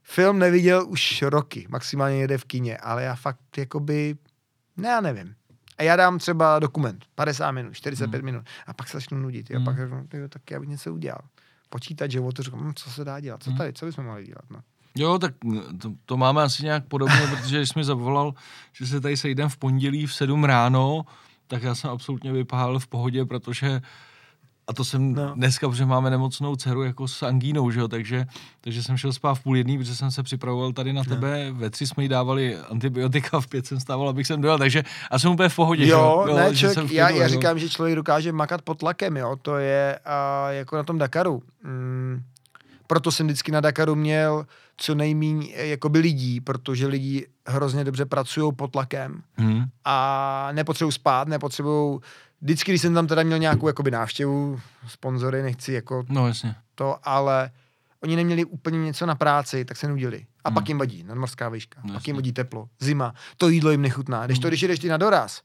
film 0.04 0.40
neviděl 0.40 0.86
už 0.88 1.22
roky, 1.22 1.66
maximálně 1.70 2.18
jede 2.18 2.38
v 2.38 2.46
kině, 2.46 2.78
ale 2.78 3.04
já 3.04 3.16
fakt 3.16 3.58
jakoby, 3.58 4.16
ne, 4.78 4.88
já 4.90 5.02
nevím. 5.02 5.36
A 5.78 5.84
já 5.84 5.96
dám 5.96 6.20
třeba 6.20 6.60
dokument, 6.60 7.06
50 7.16 7.52
minut, 7.52 7.74
45 7.74 8.18
Hmm. 8.18 8.26
minut, 8.26 8.46
a 8.68 8.74
pak 8.74 8.88
se 8.90 8.98
začnu 8.98 9.18
nudit. 9.20 9.52
A 9.52 9.56
Hmm. 9.56 9.66
pak 9.66 9.78
řeknu, 9.78 10.08
tak 10.30 10.52
já 10.52 10.60
bych 10.60 10.70
něco 10.70 10.94
udělal. 10.94 11.22
Počítat, 11.70 12.12
že 12.12 12.20
to 12.36 12.44
říkám, 12.44 12.60
hm, 12.60 12.74
co 12.76 12.92
se 12.92 13.06
dá 13.06 13.20
dělat, 13.20 13.44
co 13.44 13.50
Hmm. 13.50 13.58
tady, 13.58 13.74
co 13.74 13.86
bychom 13.86 14.06
mohli 14.06 14.26
dělat. 14.26 14.46
No. 14.50 14.60
Jo, 14.96 15.20
tak 15.20 15.34
to, 15.82 15.92
to 16.06 16.18
máme 16.18 16.44
asi 16.44 16.64
nějak 16.64 16.86
podobně, 16.88 17.22
protože 17.32 17.58
když 17.58 17.70
jsi 17.70 17.80
mi 17.80 17.84
zavolal, 17.84 18.34
že 18.74 18.88
se 18.88 19.02
tady 19.02 19.18
sejdem 19.18 19.50
v 19.50 19.58
pondělí 19.58 20.06
v 20.06 20.14
7 20.14 20.44
ráno, 20.44 21.06
tak 21.48 21.64
já 21.64 21.76
jsem 21.76 21.90
absolutně 21.90 22.32
vypálil 22.32 22.80
v 22.80 22.88
pohodě, 22.88 23.26
protože 23.26 23.82
a 24.68 24.74
to 24.74 24.86
jsem 24.86 25.14
No. 25.14 25.26
no. 25.26 25.36
dneska, 25.36 25.70
protože 25.70 25.86
máme 25.86 26.10
nemocnou 26.10 26.56
dceru 26.56 26.84
jako 26.84 27.08
s 27.08 27.24
angínou, 27.24 27.72
že 27.72 27.80
jo, 27.80 27.88
takže, 27.88 28.26
takže 28.62 28.84
jsem 28.84 28.98
šel 28.98 29.14
spát 29.14 29.34
v 29.34 29.44
půl 29.44 29.58
jedný, 29.58 29.78
protože 29.78 29.96
jsem 29.96 30.12
se 30.12 30.24
připravoval 30.24 30.74
tady 30.74 30.94
na 30.94 31.04
tebe, 31.04 31.52
ve 31.52 31.70
tři 31.70 31.88
jsme 31.88 32.04
jí 32.04 32.10
dávali 32.10 32.58
antibiotika, 32.58 33.40
v 33.42 33.48
pět 33.48 33.68
jsem 33.68 33.80
stával, 33.80 34.10
abych 34.10 34.28
sem 34.28 34.42
dojel, 34.42 34.58
takže 34.58 34.84
a 35.12 35.20
jsem 35.20 35.32
úplně 35.32 35.50
v 35.50 35.56
pohodě, 35.56 35.88
Jo, 35.88 36.24
že 36.26 36.32
jo, 36.32 36.38
ne, 36.38 36.54
že 36.54 36.60
člověk, 36.60 36.74
jsem 36.90 36.98
já, 36.98 37.10
já 37.10 37.24
jo. 37.24 37.30
říkám, 37.30 37.60
že 37.60 37.70
člověk 37.70 37.96
dokáže 37.96 38.32
makat 38.32 38.62
pod 38.62 38.78
tlakem, 38.78 39.18
jo, 39.18 39.36
to 39.42 39.58
je 39.58 40.00
a, 40.06 40.52
jako 40.52 40.76
na 40.76 40.84
tom 40.84 40.98
Dakaru. 40.98 41.44
Mm, 41.64 42.22
proto 42.88 43.12
jsem 43.12 43.26
vždycky 43.28 43.52
na 43.52 43.62
Dakaru 43.62 43.96
měl 43.96 44.46
co 44.78 44.96
nejméně 44.96 45.48
jakoby 45.56 46.00
lidí, 46.00 46.42
protože 46.42 46.88
lidi 46.88 47.28
hrozně 47.48 47.84
dobře 47.84 48.06
pracují 48.06 48.54
pod 48.56 48.72
tlakem 48.72 49.22
Hmm. 49.38 49.64
a 49.86 50.50
nepotřebují 50.52 50.92
spát, 50.92 51.28
nepotřebují 51.28 52.00
Vždycky, 52.42 52.72
když 52.72 52.82
jsem 52.82 52.94
tam 52.94 53.08
teda 53.08 53.24
měl 53.24 53.40
nějakou 53.40 53.68
jakoby 53.68 53.92
návštěvu, 53.92 54.60
sponzory, 54.88 55.42
nechci 55.44 55.74
jako 55.74 56.04
No 56.10 56.28
jasně. 56.28 56.56
to, 56.76 56.98
ale 57.04 57.52
oni 58.04 58.16
neměli 58.16 58.46
úplně 58.46 58.80
něco 58.80 59.06
na 59.06 59.16
práci, 59.16 59.66
tak 59.66 59.78
se 59.78 59.88
nudili. 59.88 60.26
A 60.44 60.50
Hmm. 60.50 60.54
pak 60.54 60.68
jim 60.70 60.78
vadí 60.78 61.04
nadmorská 61.04 61.50
výška, 61.50 61.80
No 61.84 61.88
pak 61.88 61.94
jasně. 61.94 62.10
jim 62.10 62.16
vadí 62.16 62.32
teplo, 62.32 62.70
zima, 62.80 63.14
to 63.38 63.50
jídlo 63.50 63.72
jim 63.72 63.82
nechutná. 63.82 64.26
Když 64.26 64.40
to, 64.40 64.48
Hmm. 64.48 64.50
když 64.50 64.62
jedeš 64.62 64.80
ty 64.80 64.90
na 64.90 64.98
doraz, 64.98 65.42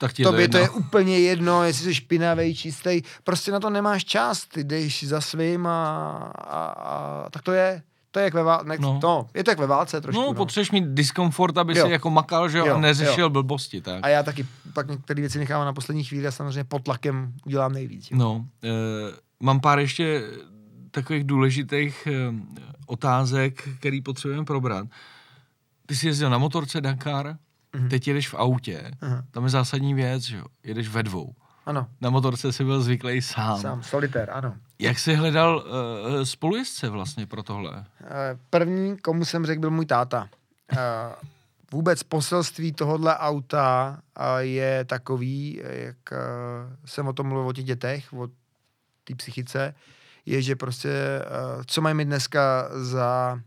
Tak 0.00 0.12
ti 0.12 0.22
Tobě 0.22 0.48
to 0.48 0.58
je 0.58 0.70
úplně 0.70 1.18
jedno, 1.18 1.64
jestli 1.64 1.84
jsi 1.84 1.94
špinavý, 1.94 2.54
čistý, 2.54 3.02
prostě 3.24 3.52
na 3.52 3.60
to 3.60 3.70
nemáš 3.70 4.04
čas, 4.04 4.44
ty 4.46 4.64
jdeš 4.64 5.04
za 5.04 5.20
svým 5.20 5.66
a, 5.66 6.16
a, 6.38 6.64
a 6.66 7.30
tak 7.30 7.42
to 7.42 7.52
je. 7.52 7.82
To 8.18 8.22
je 8.22 8.24
jak 8.24 8.34
ve 8.34 8.42
válce, 8.42 8.76
No. 8.80 8.92
no. 8.94 9.00
to, 9.00 9.26
je 9.34 9.44
to 9.44 9.50
jak 9.50 9.58
ve 9.58 9.66
válce 9.66 10.00
trošku. 10.00 10.20
No, 10.22 10.26
No, 10.26 10.34
potřebuješ 10.34 10.70
mít 10.70 10.84
diskomfort, 10.88 11.58
aby 11.58 11.78
Jo. 11.78 11.86
si 11.86 11.92
jako 11.92 12.10
makal, 12.10 12.48
že 12.48 12.58
jo, 12.58 12.74
a 12.74 12.80
neřešil 12.80 13.24
jo. 13.24 13.30
blbosti, 13.30 13.80
tak. 13.80 13.98
A 14.04 14.08
já 14.08 14.22
taky 14.22 14.46
pak 14.72 14.88
některé 14.90 15.20
věci 15.20 15.38
nechávám 15.38 15.66
na 15.66 15.72
poslední 15.72 16.04
chvíli 16.04 16.26
a 16.26 16.30
samozřejmě 16.30 16.64
pod 16.64 16.82
tlakem 16.82 17.32
udělám 17.46 17.72
nejvíc. 17.72 18.10
jo. 18.10 18.16
No, 18.18 18.46
e, 18.64 18.68
mám 19.40 19.60
pár 19.60 19.78
ještě 19.78 20.22
takových 20.90 21.24
důležitých 21.24 22.06
e, 22.06 22.12
otázek, 22.86 23.68
který 23.78 24.00
potřebujeme 24.02 24.44
probrat. 24.44 24.86
Ty 25.86 25.96
jsi 25.96 26.06
jezdil 26.06 26.30
na 26.30 26.38
motorce 26.38 26.80
Dakar, 26.80 27.36
Mhm. 27.76 27.88
teď 27.88 28.08
jedeš 28.08 28.28
v 28.28 28.34
autě, 28.34 28.90
Aha. 29.00 29.22
tam 29.30 29.44
je 29.44 29.50
zásadní 29.50 29.94
věc, 29.94 30.22
že 30.22 30.36
jo, 30.36 30.44
jedeš 30.64 30.88
ve 30.88 31.02
dvou. 31.02 31.32
Ano, 31.66 31.86
Na 32.00 32.10
motorce 32.10 32.52
jsi 32.52 32.64
byl 32.64 32.80
zvyklý 32.82 33.22
sám. 33.22 33.60
sám, 33.60 33.82
solitér, 33.82 34.30
ano. 34.32 34.54
Jak 34.78 34.98
jsi 34.98 35.14
hledal 35.14 35.56
uh, 35.56 36.22
spolujezdce 36.22 36.88
vlastně 36.88 37.26
pro 37.26 37.42
tohle? 37.42 37.84
Eh, 38.04 38.38
První, 38.50 38.98
komu 38.98 39.24
jsem 39.24 39.46
řekl, 39.46 39.60
byl 39.60 39.70
můj 39.70 39.86
táta. 39.86 40.28
Eh, 40.72 40.76
Vůbec 41.72 42.02
poselství 42.02 42.72
tohohle 42.72 43.18
auta 43.18 43.98
eh, 44.18 44.44
je 44.44 44.84
takový, 44.84 45.62
jak 45.64 46.12
eh, 46.12 46.16
jsem 46.84 47.08
o 47.08 47.12
tom 47.12 47.26
mluvil 47.26 47.48
o 47.48 47.52
těch 47.52 47.64
dětech, 47.64 48.12
o 48.12 48.28
té 49.04 49.14
psychice, 49.14 49.74
je, 50.26 50.42
že 50.42 50.56
prostě, 50.56 50.90
eh, 50.90 51.64
co 51.66 51.80
mají 51.80 51.94
mít 51.94 52.04
dneska 52.04 52.68
za, 52.72 53.40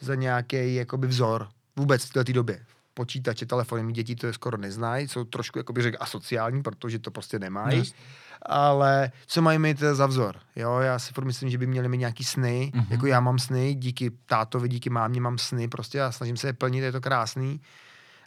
za 0.00 0.14
nějaký 0.14 0.74
jakoby 0.74 1.06
vzor 1.06 1.48
vůbec 1.76 2.04
v 2.04 2.12
této 2.12 2.32
době. 2.32 2.64
Počítače, 2.94 3.46
telefony, 3.46 3.92
děti 3.92 4.16
to 4.16 4.26
je 4.26 4.32
skoro 4.32 4.56
neznají, 4.56 5.08
jsou 5.08 5.24
trošku, 5.24 5.58
jakoby 5.58 5.82
řekl, 5.82 5.96
asociální, 6.00 6.62
protože 6.62 6.98
to 6.98 7.10
prostě 7.10 7.38
nemají 7.38 7.78
Jasně. 7.78 7.94
Ale 8.46 9.10
co 9.26 9.42
mají 9.42 9.58
mít 9.58 9.82
eh, 9.82 9.94
za 9.94 10.06
vzor? 10.06 10.36
Jo, 10.56 10.78
já 10.78 10.98
si 10.98 11.12
furt 11.12 11.24
myslím, 11.24 11.50
že 11.50 11.58
by 11.58 11.66
měli 11.66 11.88
mít 11.88 11.98
nějaký 11.98 12.24
sny, 12.24 12.70
Mhm. 12.74 12.84
mm-hmm. 12.84 12.92
jako 12.92 13.06
já 13.06 13.20
mám 13.20 13.38
sny, 13.38 13.74
díky 13.74 14.10
tátovi, 14.26 14.68
díky 14.68 14.90
mámě 14.90 15.20
mám 15.20 15.38
sny, 15.38 15.68
prostě 15.68 16.02
a 16.02 16.12
snažím 16.12 16.36
se 16.36 16.46
je 16.46 16.52
plnit, 16.52 16.80
je 16.84 16.92
to 16.92 17.00
krásný. 17.00 17.60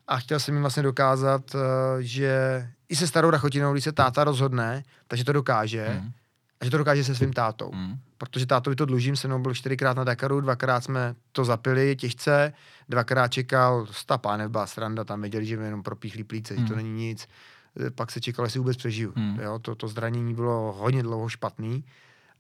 A 0.08 0.18
chtěl 0.18 0.40
jsem 0.40 0.54
jim 0.56 0.62
vlastně 0.64 0.84
dokázat, 0.84 1.42
eh, 1.56 1.60
že 2.04 2.68
i 2.90 2.96
se 2.96 3.08
starou 3.08 3.30
rachotinou, 3.30 3.72
když 3.72 3.84
se 3.84 3.92
táta 3.92 4.24
rozhodne, 4.24 4.84
takže 5.08 5.24
to 5.24 5.34
dokáže 5.34 6.00
Mm. 6.02 6.12
a 6.62 6.66
že 6.66 6.72
to 6.72 6.78
dokáže 6.78 7.04
se 7.04 7.16
svým 7.16 7.34
tátou. 7.34 7.72
Mm. 7.74 7.96
Protože 8.18 8.46
tátovi 8.46 8.76
to 8.76 8.86
dlužím, 8.86 9.16
se 9.16 9.28
mnou 9.28 9.40
byl 9.40 9.54
čtyřikrát 9.54 9.98
na 9.98 10.04
Dakaru, 10.04 10.42
dvakrát 10.42 10.84
jsme 10.84 11.16
to 11.32 11.46
zapili 11.46 11.96
těžce, 11.96 12.54
dvakrát 12.90 13.28
čekal, 13.28 13.88
stapá 13.92 14.38
nebyla 14.38 14.68
sranda, 14.68 15.04
tam 15.04 15.22
věděli, 15.22 15.46
že 15.46 15.58
mi 15.58 15.66
jenom 15.66 15.84
propíchlí 15.84 16.24
plíce, 16.24 16.54
že 16.56 16.62
to 16.62 16.68
Hmm. 16.68 16.76
není 16.78 16.92
nic. 16.92 17.28
Pak 17.96 18.12
se 18.12 18.22
čekalo, 18.22 18.46
jestli 18.46 18.60
vůbec 18.60 18.78
přežiju. 18.78 19.14
Hmm. 19.16 19.40
Jo, 19.40 19.60
to, 19.60 19.76
to 19.76 19.88
zranění 19.88 20.34
bylo 20.34 20.76
hodně 20.78 21.04
dlouho 21.04 21.30
špatný 21.30 21.84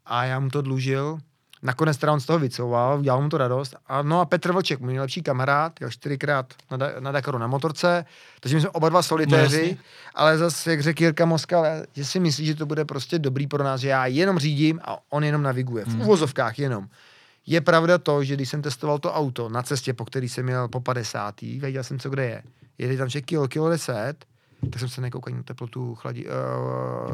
a 0.05 0.23
já 0.25 0.39
mu 0.39 0.49
to 0.49 0.61
dlužil. 0.61 1.17
Nakonec 1.65 1.97
teda 1.97 2.13
on 2.13 2.19
z 2.19 2.25
toho 2.25 2.39
vycouval, 2.39 2.99
udělal 2.99 3.21
mu 3.21 3.29
to 3.29 3.37
radost. 3.37 3.75
A 3.87 4.01
no 4.01 4.19
a 4.19 4.25
Petr 4.25 4.51
Vlček, 4.51 4.79
můj 4.79 4.93
nejlepší 4.93 5.21
kamarád, 5.23 5.81
jel 5.81 5.89
čtyřikrát 5.89 6.53
na, 6.71 6.77
Da- 6.77 6.99
na 7.01 7.11
Dakaru 7.11 7.37
na 7.37 7.47
motorce, 7.47 8.05
takže 8.39 8.55
my 8.55 8.61
jsme 8.61 8.69
oba 8.69 8.89
dva 8.89 8.99
No 8.99 9.03
solitéři, 9.03 9.57
jasně. 9.61 9.77
ale 10.15 10.37
zase, 10.37 10.71
jak 10.71 10.81
řekl 10.81 11.03
Jirka 11.03 11.25
Moskal, 11.25 11.65
že 11.93 12.05
si 12.05 12.19
myslí, 12.19 12.45
že 12.45 12.55
to 12.55 12.65
bude 12.65 12.85
prostě 12.85 13.19
dobrý 13.19 13.47
pro 13.47 13.63
nás, 13.63 13.81
že 13.81 13.87
já 13.87 14.05
jenom 14.05 14.39
řídím 14.39 14.79
a 14.83 14.97
on 15.09 15.23
jenom 15.23 15.41
naviguje. 15.43 15.85
V 15.85 15.87
Hmm. 15.87 16.01
uvozovkách 16.01 16.59
jenom. 16.59 16.87
Je 17.45 17.61
pravda 17.61 17.97
to, 17.97 18.23
že 18.23 18.33
když 18.35 18.49
jsem 18.49 18.61
testoval 18.61 18.99
to 18.99 19.13
auto 19.13 19.49
na 19.49 19.63
cestě, 19.63 19.93
po 19.93 20.05
který 20.05 20.29
jsem 20.29 20.45
měl 20.45 20.67
po 20.67 20.79
50. 20.79 21.41
věděl 21.59 21.83
jsem, 21.83 21.99
co 21.99 22.09
kde 22.09 22.25
je. 22.25 22.43
Jeli 22.77 22.97
tam 22.97 23.07
však 23.07 23.23
kilo, 23.25 23.47
kilo 23.47 23.69
10, 23.69 24.13
tak 24.71 24.79
jsem 24.79 24.89
se 24.89 25.01
nekoukal 25.01 25.33
na 25.35 25.43
teplotu 25.43 25.95
chladí, 25.95 26.25
uh, 26.25 26.31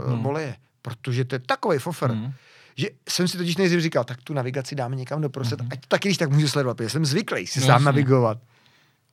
Hmm. 0.03 0.13
hmm. 0.13 0.23
boleje. 0.23 0.55
Protože 0.81 1.25
to 1.25 1.35
je 1.35 1.39
takový 1.39 1.77
fofer, 1.79 2.11
hmm. 2.11 2.21
Mm. 2.23 2.33
že 2.75 2.87
jsem 3.09 3.27
si 3.27 3.37
totiž 3.37 3.57
nejdřív 3.57 3.81
říkal, 3.81 4.03
tak 4.03 4.21
tu 4.21 4.33
navigaci 4.33 4.75
dáme 4.75 4.95
někam 4.95 5.21
doprostřed, 5.21 5.59
Mhm. 5.61 5.69
ať 5.71 5.79
to 5.79 5.87
taky 5.87 6.07
když 6.07 6.17
tak 6.17 6.29
můžu 6.31 6.47
sledovat, 6.47 6.77
protože 6.77 6.89
jsem 6.89 7.05
zvyklý 7.05 7.47
si 7.47 7.59
No 7.59 7.65
sám 7.65 7.73
jasně. 7.73 7.85
navigovat. 7.85 8.37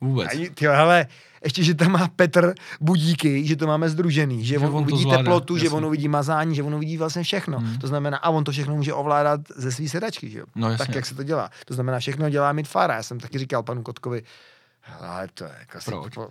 Vůbec. 0.00 0.28
A 0.34 0.50
ty, 0.54 0.66
hele, 0.66 1.06
ještě, 1.44 1.64
že 1.64 1.74
tam 1.74 1.92
má 1.92 2.08
Petr 2.16 2.54
budíky, 2.80 3.46
že 3.46 3.56
to 3.56 3.66
máme 3.66 3.88
združený, 3.88 4.44
že, 4.44 4.54
Že 4.54 4.58
on, 4.58 4.74
on 4.76 4.82
uvidí 4.82 5.02
zvládá, 5.02 5.18
teplotu, 5.18 5.58
že 5.58 5.64
jasně. 5.66 5.76
on 5.76 5.84
uvidí 5.86 6.08
mazání, 6.08 6.54
že 6.54 6.62
on 6.62 6.74
uvidí 6.74 6.96
vlastně 6.96 7.22
všechno. 7.22 7.58
Hmm. 7.58 7.78
To 7.78 7.86
znamená, 7.86 8.16
a 8.18 8.30
on 8.30 8.44
to 8.44 8.52
všechno 8.52 8.74
může 8.76 8.92
ovládat 8.92 9.40
ze 9.56 9.72
své 9.72 9.88
sedačky, 9.88 10.30
že 10.30 10.38
jo? 10.38 10.46
No 10.54 10.70
jasně. 10.70 10.86
tak, 10.86 10.94
jak 10.94 11.06
se 11.06 11.14
to 11.14 11.22
dělá. 11.22 11.50
To 11.64 11.74
znamená, 11.74 11.98
všechno 11.98 12.30
dělá 12.30 12.52
mít 12.52 12.68
fara. 12.68 12.94
Já 12.94 13.02
jsem 13.02 13.20
taky 13.20 13.38
říkal 13.38 13.62
panu 13.62 13.82
Kotkovi, 13.82 14.22
ale 15.00 15.28
to 15.34 15.44
je 15.44 15.50
jako 15.60 15.80
si 15.80 15.90
Proč? 15.90 16.14
po- 16.14 16.28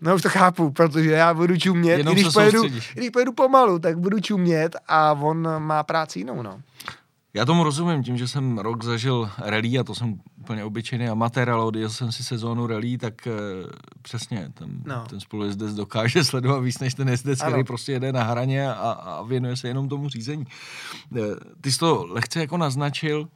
No 0.00 0.14
už 0.14 0.22
to 0.22 0.28
chápu, 0.28 0.70
protože 0.70 1.10
já 1.10 1.34
budu 1.34 1.56
čumět, 1.56 1.98
Jenom 1.98 2.16
i 2.18 2.20
když 2.20 2.32
pojedu, 2.32 2.58
soustředíš. 2.58 2.90
i 2.96 2.98
když 2.98 3.10
pojedu 3.10 3.32
pomalu, 3.32 3.78
tak 3.78 3.98
budu 3.98 4.20
čumět 4.20 4.76
a 4.88 5.12
on 5.12 5.48
má 5.58 5.82
práci 5.82 6.18
jinou, 6.18 6.42
no. 6.42 6.60
Já 7.34 7.44
tomu 7.44 7.64
rozumím, 7.64 8.02
tím, 8.02 8.16
že 8.16 8.28
jsem 8.28 8.58
rok 8.58 8.84
zažil 8.84 9.30
rally 9.38 9.78
a 9.78 9.84
to 9.84 9.94
jsem 9.94 10.20
úplně 10.40 10.64
obyčejný 10.64 11.08
amatér, 11.08 11.50
ale 11.50 11.64
odjel 11.64 11.90
jsem 11.90 12.12
si 12.12 12.24
sezónu 12.24 12.66
rally, 12.66 12.98
tak 12.98 13.26
e, 13.26 13.30
přesně 14.02 14.48
ten, 14.54 14.70
no. 14.84 15.04
Ten 15.10 15.20
spolujezdec 15.20 15.74
dokáže 15.74 16.24
sledovat 16.24 16.58
víc 16.58 16.78
než 16.78 16.94
ten 16.94 17.08
jezdec, 17.08 17.40
Ano. 17.40 17.50
který 17.50 17.64
prostě 17.64 17.92
jede 17.92 18.12
na 18.12 18.22
hraně 18.22 18.68
a, 18.72 18.74
a 18.90 19.22
věnuje 19.22 19.56
se 19.56 19.68
jenom 19.68 19.88
tomu 19.88 20.08
řízení. 20.08 20.46
E, 21.16 21.20
ty 21.60 21.72
jsi 21.72 21.78
to 21.78 22.06
lehce 22.10 22.40
jako 22.40 22.56
naznačil, 22.56 23.28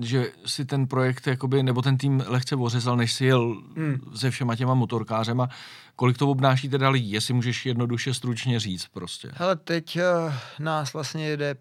že 0.00 0.32
si 0.46 0.64
ten 0.64 0.86
projekt, 0.86 1.26
jakoby, 1.26 1.62
nebo 1.62 1.82
ten 1.82 1.98
tým 1.98 2.24
lehce 2.26 2.56
ořezal, 2.56 2.96
než 2.96 3.12
si 3.12 3.24
jel 3.24 3.62
hmm. 3.76 4.00
se 4.16 4.30
všema 4.30 4.56
těma 4.56 4.74
motorkářema. 4.74 5.48
Kolik 5.96 6.18
to 6.18 6.28
obnáší 6.28 6.68
teda 6.68 6.88
lidí, 6.88 7.12
jestli 7.12 7.34
můžeš 7.34 7.66
jednoduše 7.66 8.14
stručně 8.14 8.60
říct 8.60 8.88
prostě. 8.88 9.30
Hele, 9.34 9.56
teď 9.56 9.96
uh, 9.96 10.34
nás 10.58 10.92
vlastně 10.92 11.28
jede 11.28 11.56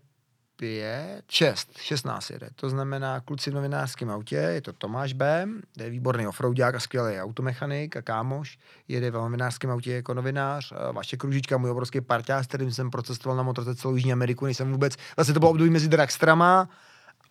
pět, 0.55 1.23
šest, 1.29 1.77
šest 1.77 2.05
nás 2.05 2.29
jede. 2.29 2.49
To 2.55 2.69
znamená 2.69 3.19
kluci 3.19 3.51
v 3.51 3.53
novinářském 3.53 4.09
autě, 4.09 4.36
je 4.36 4.61
to 4.61 4.73
Tomáš 4.73 5.13
B, 5.13 5.47
je 5.77 5.89
výborný 5.89 6.27
offroadák 6.27 6.75
a 6.75 6.79
skvělý 6.79 7.19
automechanik 7.19 7.97
a 7.97 8.01
kámoš, 8.01 8.57
jede 8.88 9.11
v 9.11 9.13
novinářském 9.13 9.71
autě 9.71 9.93
jako 9.93 10.13
novinář. 10.13 10.71
A 10.71 10.91
Vašek 10.91 11.19
Kružička, 11.19 11.57
můj 11.57 11.69
obrovský 11.69 12.01
parťák, 12.01 12.43
s 12.43 12.47
kterým 12.47 12.71
jsem 12.71 12.91
procestoval 12.91 13.38
na 13.38 13.43
motorce 13.43 13.75
celou 13.75 13.95
Jižní 13.95 14.13
Ameriku, 14.13 14.45
než 14.45 14.57
jsem 14.57 14.71
vůbec, 14.71 14.95
vlastně 15.15 15.34
to 15.34 15.39
bylo 15.39 15.51
období 15.51 15.69
mezi 15.69 15.88
Dragstrama 15.88 16.69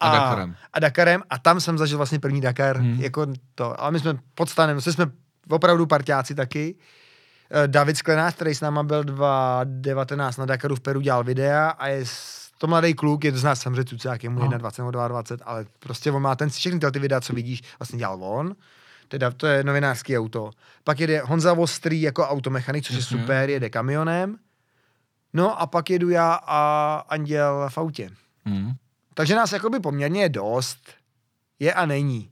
A 0.01 0.13
Dakarem. 0.13 0.57
a 0.73 0.81
Dakarem 0.81 1.23
a 1.31 1.39
tam 1.39 1.61
jsem 1.61 1.79
zažil 1.79 1.97
vlastně 1.97 2.19
první 2.19 2.41
Dakar, 2.41 2.77
Hmm. 2.77 3.01
jako 3.01 3.27
to, 3.55 3.81
ale 3.81 3.91
my 3.91 4.01
jsme 4.01 4.19
pod 4.35 4.49
stanem, 4.51 4.81
jsme 4.81 5.07
opravdu 5.51 5.87
parťáci 5.87 6.35
taky. 6.35 6.75
Eh, 7.65 7.69
David 7.69 7.97
Sklenář, 7.97 8.35
který 8.35 8.55
s 8.55 8.61
náma 8.61 8.83
byl 8.83 9.05
2019 9.05 10.37
na 10.37 10.47
Dakaru 10.47 10.77
v 10.77 10.81
Peru, 10.81 11.01
dělal 11.01 11.25
videa 11.25 11.69
a 11.69 11.87
je 11.89 12.05
to 12.59 12.67
mladý 12.67 12.95
kluk, 12.95 13.25
je 13.25 13.33
to 13.33 13.39
z 13.39 13.45
nás 13.45 13.61
samozřejmě 13.61 13.85
cucák, 13.85 14.25
je 14.25 14.31
mu 14.31 14.41
Aha. 14.43 14.57
21 14.57 14.85
nebo 15.01 15.09
22, 15.09 15.45
ale 15.47 15.67
prostě 15.79 16.11
on 16.13 16.23
má 16.23 16.37
ten, 16.37 16.51
všechny 16.51 16.81
ty 16.93 16.99
videa, 16.99 17.21
co 17.21 17.33
vidíš, 17.33 17.63
vlastně 17.79 17.99
dělal 17.99 18.25
on. 18.25 18.57
Teda 19.09 19.31
to 19.31 19.47
je 19.47 19.65
novinářský 19.65 20.19
auto. 20.19 20.51
Pak 20.85 21.01
jede 21.01 21.21
Honza 21.21 21.53
Vostrý 21.53 22.03
jako 22.03 22.23
automechanik, 22.29 22.85
což 22.85 22.97
Jasně. 22.97 23.17
je 23.17 23.21
super, 23.23 23.51
jede 23.51 23.71
kamionem. 23.71 24.37
No 25.33 25.61
a 25.61 25.67
pak 25.67 25.91
jedu 25.91 26.11
já 26.11 26.39
a 26.47 26.95
Anděl 27.09 27.67
v 27.69 27.79
autě. 27.79 28.11
Hmm. 28.45 28.73
Takže 29.15 29.35
nás 29.35 29.53
jakoby 29.53 29.81
poměrně 29.81 30.23
je 30.23 30.29
dost. 30.29 30.79
Je 31.59 31.75
a 31.75 31.87
není. 31.87 32.31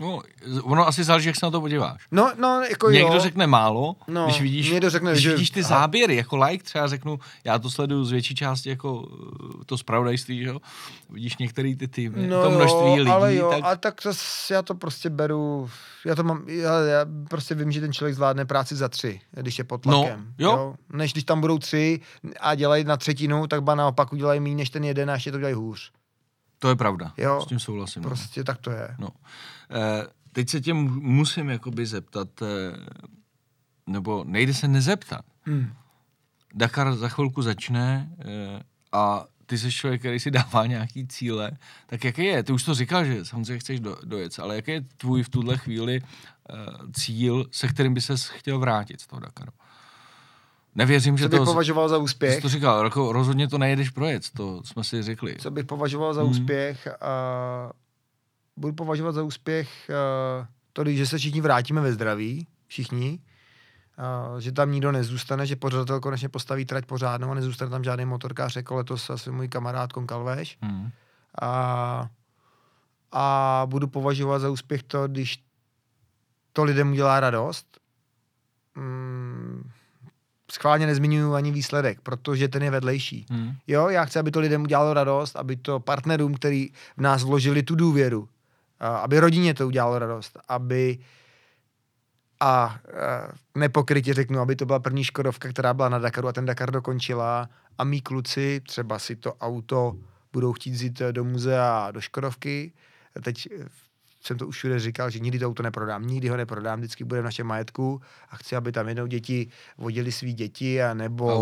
No, 0.00 0.22
ono 0.62 0.86
asi 0.88 1.04
záleží, 1.04 1.26
jak 1.26 1.36
se 1.36 1.46
na 1.46 1.50
to 1.50 1.60
podíváš. 1.60 2.06
No, 2.10 2.32
no, 2.38 2.60
jako 2.70 2.90
Někdo 2.90 3.14
jo. 3.14 3.20
řekne 3.20 3.46
málo, 3.46 3.96
No, 4.08 4.24
když 4.24 4.40
vidíš, 4.40 4.70
někdo 4.70 4.90
řekne, 4.90 5.12
když 5.12 5.22
že- 5.22 5.30
vidíš 5.32 5.50
ty 5.50 5.60
aha. 5.60 5.68
záběry, 5.68 6.16
jako 6.16 6.36
like 6.36 6.64
třeba 6.64 6.86
řeknu, 6.86 7.18
já 7.44 7.58
to 7.58 7.70
sleduju 7.70 8.04
z 8.04 8.10
větší 8.10 8.34
části 8.34 8.68
jako 8.68 9.08
eh, 9.60 9.64
to 9.66 9.78
zpravodajství, 9.78 10.38
že 10.42 10.48
jo? 10.48 10.58
Vidíš 11.10 11.36
některý 11.38 11.76
ty 11.76 11.88
týmy, 11.88 12.26
No 12.26 12.42
to 12.42 12.50
množství 12.50 12.88
jo, 12.88 12.94
lidí, 12.96 13.10
ale 13.10 13.34
jo, 13.34 13.50
tak 13.50 13.64
ale 13.64 13.76
tak 13.76 14.00
to, 14.00 14.10
já 14.50 14.62
to 14.62 14.74
prostě 14.74 15.10
beru, 15.10 15.70
já 16.06 16.14
to 16.14 16.22
mám, 16.24 16.42
já, 16.46 16.80
já 16.80 17.06
prostě 17.28 17.54
vím, 17.54 17.72
že 17.72 17.80
ten 17.80 17.92
člověk 17.92 18.14
zvládne 18.14 18.44
práci 18.44 18.76
za 18.76 18.88
tři, 18.88 19.20
když 19.32 19.58
je 19.58 19.64
pod 19.64 19.86
No, 19.86 20.02
tlakem. 20.02 20.34
jo. 20.38 20.74
Než 20.92 21.12
když 21.12 21.24
tam 21.24 21.40
budou 21.40 21.58
tři 21.58 22.00
a 22.40 22.54
dělají 22.54 22.84
na 22.84 22.96
třetinu, 22.96 23.46
tak 23.46 23.62
ba 23.62 23.74
naopak 23.74 24.12
udělají 24.12 24.40
méně 24.40 24.56
než 24.56 24.70
ten 24.70 24.84
jeden 24.84 25.10
a 25.10 25.14
ještě 25.14 25.32
to 25.32 25.38
dělají 25.38 25.54
hůř. 25.54 25.92
To 26.62 26.68
je 26.68 26.76
pravda, 26.76 27.12
Jo. 27.16 27.40
s 27.42 27.46
tím 27.46 27.58
souhlasím. 27.58 28.02
no. 28.02 28.08
Prostě 28.08 28.44
tak 28.44 28.58
to 28.58 28.70
je. 28.70 28.96
No. 28.98 29.08
Eh, 29.70 30.06
teď 30.32 30.48
se 30.48 30.60
tě 30.60 30.74
mu- 30.74 31.00
musím 31.00 31.48
jakoby 31.50 31.86
zeptat, 31.86 32.28
eh, 32.42 32.46
nebo 33.86 34.24
nejde 34.26 34.54
se 34.54 34.68
nezeptat. 34.68 35.24
Hmm. 35.42 35.72
Dakar 36.54 36.96
za 36.96 37.08
chvilku 37.08 37.42
začne 37.42 38.10
eh, 38.18 38.62
a 38.92 39.24
ty 39.46 39.58
jsi 39.58 39.72
člověk, 39.72 40.00
který 40.00 40.20
si 40.20 40.30
dává 40.30 40.66
nějaký 40.66 41.06
cíle, 41.08 41.50
tak 41.86 42.04
jaký 42.04 42.24
je? 42.24 42.42
Ty 42.42 42.52
už 42.52 42.62
to 42.64 42.74
říkal, 42.74 43.04
že 43.04 43.24
samozřejmě 43.24 43.58
chceš 43.58 43.80
do, 43.80 43.96
dojet, 44.04 44.38
ale 44.40 44.56
jaký 44.56 44.70
je 44.70 44.80
tvůj 44.96 45.22
v 45.22 45.28
tuhle 45.28 45.56
chvíli 45.56 46.00
eh, 46.02 46.54
cíl, 46.92 47.46
se 47.50 47.68
kterým 47.68 47.94
by 47.94 48.00
ses 48.00 48.28
chtěl 48.28 48.58
vrátit 48.58 49.00
z 49.00 49.06
toho 49.06 49.20
Dakaru? 49.20 49.52
Nevěřím, 50.74 51.18
že 51.18 51.24
Co 51.24 51.28
bych 51.28 51.38
to... 51.38 51.44
považoval 51.44 51.88
za 51.88 51.96
Ty 51.96 52.00
jsi 52.00 52.04
úspěch? 52.04 52.42
to 52.42 52.48
říkal, 52.48 52.84
jako 52.84 53.12
rozhodně 53.12 53.48
to 53.48 53.58
nejedeš 53.58 53.90
projet, 53.90 54.22
to 54.36 54.62
jsme 54.64 54.84
si 54.84 55.02
řekli. 55.02 55.36
Co 55.38 55.50
bych 55.50 55.64
považoval 55.66 56.14
za 56.14 56.20
Hmm. 56.22 56.30
úspěch? 56.30 56.88
A 57.00 57.70
budu 58.56 58.72
považovat 58.74 59.12
za 59.12 59.22
úspěch 59.22 59.90
a, 59.90 60.48
to, 60.72 60.84
že 60.86 61.06
se 61.06 61.18
všichni 61.18 61.40
vrátíme 61.40 61.80
ve 61.80 61.92
zdraví, 61.92 62.46
všichni, 62.66 63.18
a, 63.98 64.40
že 64.40 64.52
tam 64.52 64.72
nikdo 64.72 64.92
nezůstane, 64.92 65.46
že 65.46 65.56
pořadatel 65.56 66.00
konečně 66.00 66.28
postaví 66.28 66.64
trať 66.64 66.86
pořádnou 66.86 67.30
a 67.30 67.34
nezůstane 67.34 67.70
tam 67.70 67.84
žádný 67.84 68.04
motorkář, 68.04 68.56
jako 68.56 68.74
letos 68.76 69.10
asi 69.10 69.30
můj 69.30 69.48
kamarád 69.48 69.92
Konkalvéš. 69.92 70.58
Hmm. 70.62 70.90
A, 71.42 72.08
a 73.12 73.62
budu 73.66 73.86
považovat 73.88 74.38
za 74.38 74.50
úspěch 74.50 74.82
to, 74.82 75.08
když 75.08 75.44
to 76.52 76.64
lidem 76.64 76.90
udělá 76.92 77.20
radost. 77.20 77.66
Mm, 78.74 79.29
schválně 80.52 80.86
nezmiňuji 80.86 81.34
ani 81.34 81.50
výsledek, 81.50 82.00
protože 82.00 82.48
ten 82.48 82.62
je 82.62 82.70
vedlejší. 82.70 83.26
Hmm. 83.30 83.52
Jo, 83.66 83.88
já 83.88 84.04
chci, 84.04 84.18
aby 84.18 84.30
to 84.30 84.40
lidem 84.40 84.62
udělalo 84.62 84.94
radost, 84.94 85.36
aby 85.36 85.56
to 85.56 85.80
partnerům, 85.80 86.34
který 86.34 86.68
v 86.96 87.00
nás 87.00 87.24
vložili 87.24 87.62
tu 87.62 87.74
důvěru, 87.74 88.28
a 88.80 88.96
aby 88.96 89.20
rodině 89.20 89.54
to 89.54 89.66
udělalo 89.66 89.98
radost, 89.98 90.38
aby 90.48 90.98
a, 92.40 92.78
nepokrytě 93.54 94.14
řeknu, 94.14 94.40
aby 94.40 94.56
to 94.56 94.66
byla 94.66 94.78
první 94.78 95.04
Škodovka, 95.04 95.48
která 95.48 95.74
byla 95.74 95.88
na 95.88 95.98
Dakaru 95.98 96.28
a 96.28 96.32
ten 96.32 96.46
Dakar 96.46 96.70
dokončila 96.70 97.48
a 97.78 97.84
mý 97.84 98.00
kluci 98.00 98.60
třeba 98.66 98.98
si 98.98 99.16
to 99.16 99.34
auto 99.34 99.96
budou 100.32 100.52
chtít 100.52 100.70
vzít 100.70 101.02
do 101.10 101.24
muzea 101.24 101.90
do 101.90 102.00
Škodovky. 102.00 102.72
Teď 103.22 103.48
jsem 104.20 104.38
to 104.38 104.46
už 104.46 104.56
všude 104.56 104.78
říkal, 104.80 105.10
že 105.10 105.18
nikdy 105.18 105.38
to 105.38 105.46
auto 105.46 105.62
neprodám, 105.62 106.06
nikdy 106.06 106.28
ho 106.28 106.36
neprodám, 106.36 106.78
vždycky 106.78 107.04
bude 107.04 107.20
v 107.20 107.24
našem 107.24 107.46
majetku 107.46 108.00
a 108.30 108.36
chci, 108.36 108.56
aby 108.56 108.72
tam 108.72 108.88
jednou 108.88 109.06
děti 109.06 109.48
vodili 109.78 110.12
svý 110.12 110.32
děti 110.34 110.82
a 110.82 110.94
nebo 110.94 111.26
A 111.28 111.34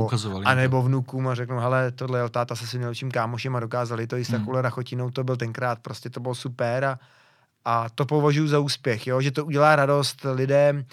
a 0.51 0.55
nebo 0.55 0.83
vnukům 0.83 1.29
a 1.29 1.35
řeknou, 1.35 1.59
hele, 1.59 1.93
tohle 1.93 2.19
jel 2.19 2.29
táta 2.29 2.57
se 2.57 2.67
svým 2.67 2.81
nejlepším 2.81 3.11
kámošem 3.11 3.57
a 3.57 3.61
dokázali 3.61 4.07
to 4.07 4.17
i 4.17 4.25
s 4.25 4.29
Hmm. 4.29 4.39
takovou 4.39 4.61
rachotinou, 4.61 5.11
to 5.11 5.25
byl 5.25 5.37
tenkrát, 5.37 5.79
prostě 5.79 6.11
to 6.11 6.21
bylo 6.21 6.35
super 6.35 6.85
a, 6.85 6.99
a 7.65 7.89
to 7.91 8.07
považuji 8.07 8.49
za 8.49 8.59
úspěch, 8.59 9.07
jo? 9.07 9.21
že 9.21 9.31
to 9.31 9.45
udělá 9.45 9.77
radost 9.77 10.27
lidem, 10.35 10.85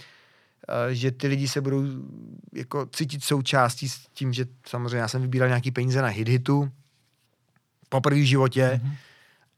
eh, 0.90 0.96
že 0.96 1.12
ty 1.12 1.28
lidi 1.28 1.48
se 1.48 1.62
budou 1.62 1.84
jako 2.54 2.86
cítit 2.86 3.24
součástí 3.24 3.90
s 3.90 4.08
tím, 4.14 4.34
že 4.34 4.46
samozřejmě 4.68 4.98
já 4.98 5.08
jsem 5.08 5.22
vybíral 5.22 5.50
nějaký 5.50 5.72
peníze 5.72 6.02
na 6.02 6.08
hit 6.08 6.28
hitu 6.28 6.72
poprvé 7.90 8.20
v 8.20 8.26
životě 8.28 8.80
Mhm. 8.84 8.94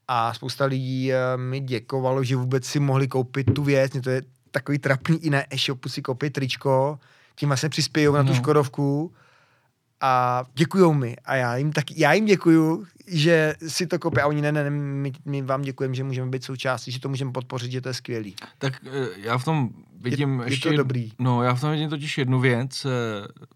A 0.07 0.33
spousta 0.33 0.65
lidí 0.65 1.13
eh, 1.13 1.17
mi 1.37 1.59
děkovalo, 1.59 2.23
že 2.23 2.35
vůbec 2.35 2.65
si 2.65 2.79
mohli 2.79 3.07
koupit 3.07 3.53
tu 3.53 3.63
věc, 3.63 3.93
Mně 3.93 4.01
to 4.01 4.09
je 4.09 4.21
takový 4.51 4.79
trapný 4.79 5.25
i 5.25 5.29
na 5.29 5.53
e-shopu 5.53 5.89
si 5.89 6.01
koupit 6.01 6.33
tričko, 6.33 6.99
tím 7.35 7.49
vlastně 7.49 7.69
přispějou 7.69 8.13
na 8.13 8.23
tu 8.23 8.29
No. 8.29 8.35
Škodovku 8.35 9.13
a 10.01 10.43
děkujou 10.53 10.93
mi 10.93 11.15
a 11.25 11.35
já 11.35 11.55
jim 11.55 11.71
tak, 11.71 11.97
já 11.97 12.13
jim 12.13 12.25
děkuju, 12.25 12.85
že 13.07 13.55
si 13.67 13.87
to 13.87 13.99
koupí 13.99 14.21
a 14.21 14.27
oni 14.27 14.41
ne, 14.41 14.51
ne, 14.51 14.63
ne 14.63 14.69
my, 14.69 15.11
my 15.25 15.41
vám 15.41 15.61
děkujeme, 15.61 15.95
že 15.95 16.03
můžeme 16.03 16.31
být 16.31 16.43
součástí, 16.43 16.91
že 16.91 16.99
to 16.99 17.09
můžeme 17.09 17.31
podpořit, 17.31 17.71
že 17.71 17.81
to 17.81 17.89
je 17.89 17.93
skvělý. 17.93 18.35
Tak 18.57 18.73
eh, 18.85 19.07
já 19.17 19.37
v 19.37 19.43
tom 19.43 19.69
vidím 20.01 20.39
je 20.39 20.51
ještě... 20.51 20.69
to 20.69 20.77
dobrý. 20.77 21.11
No, 21.19 21.43
já 21.43 21.53
v 21.53 21.61
tom 21.61 21.71
vidím 21.71 21.89
totiž 21.89 22.17
jednu 22.17 22.39
věc, 22.39 22.85
eh, 22.85 23.47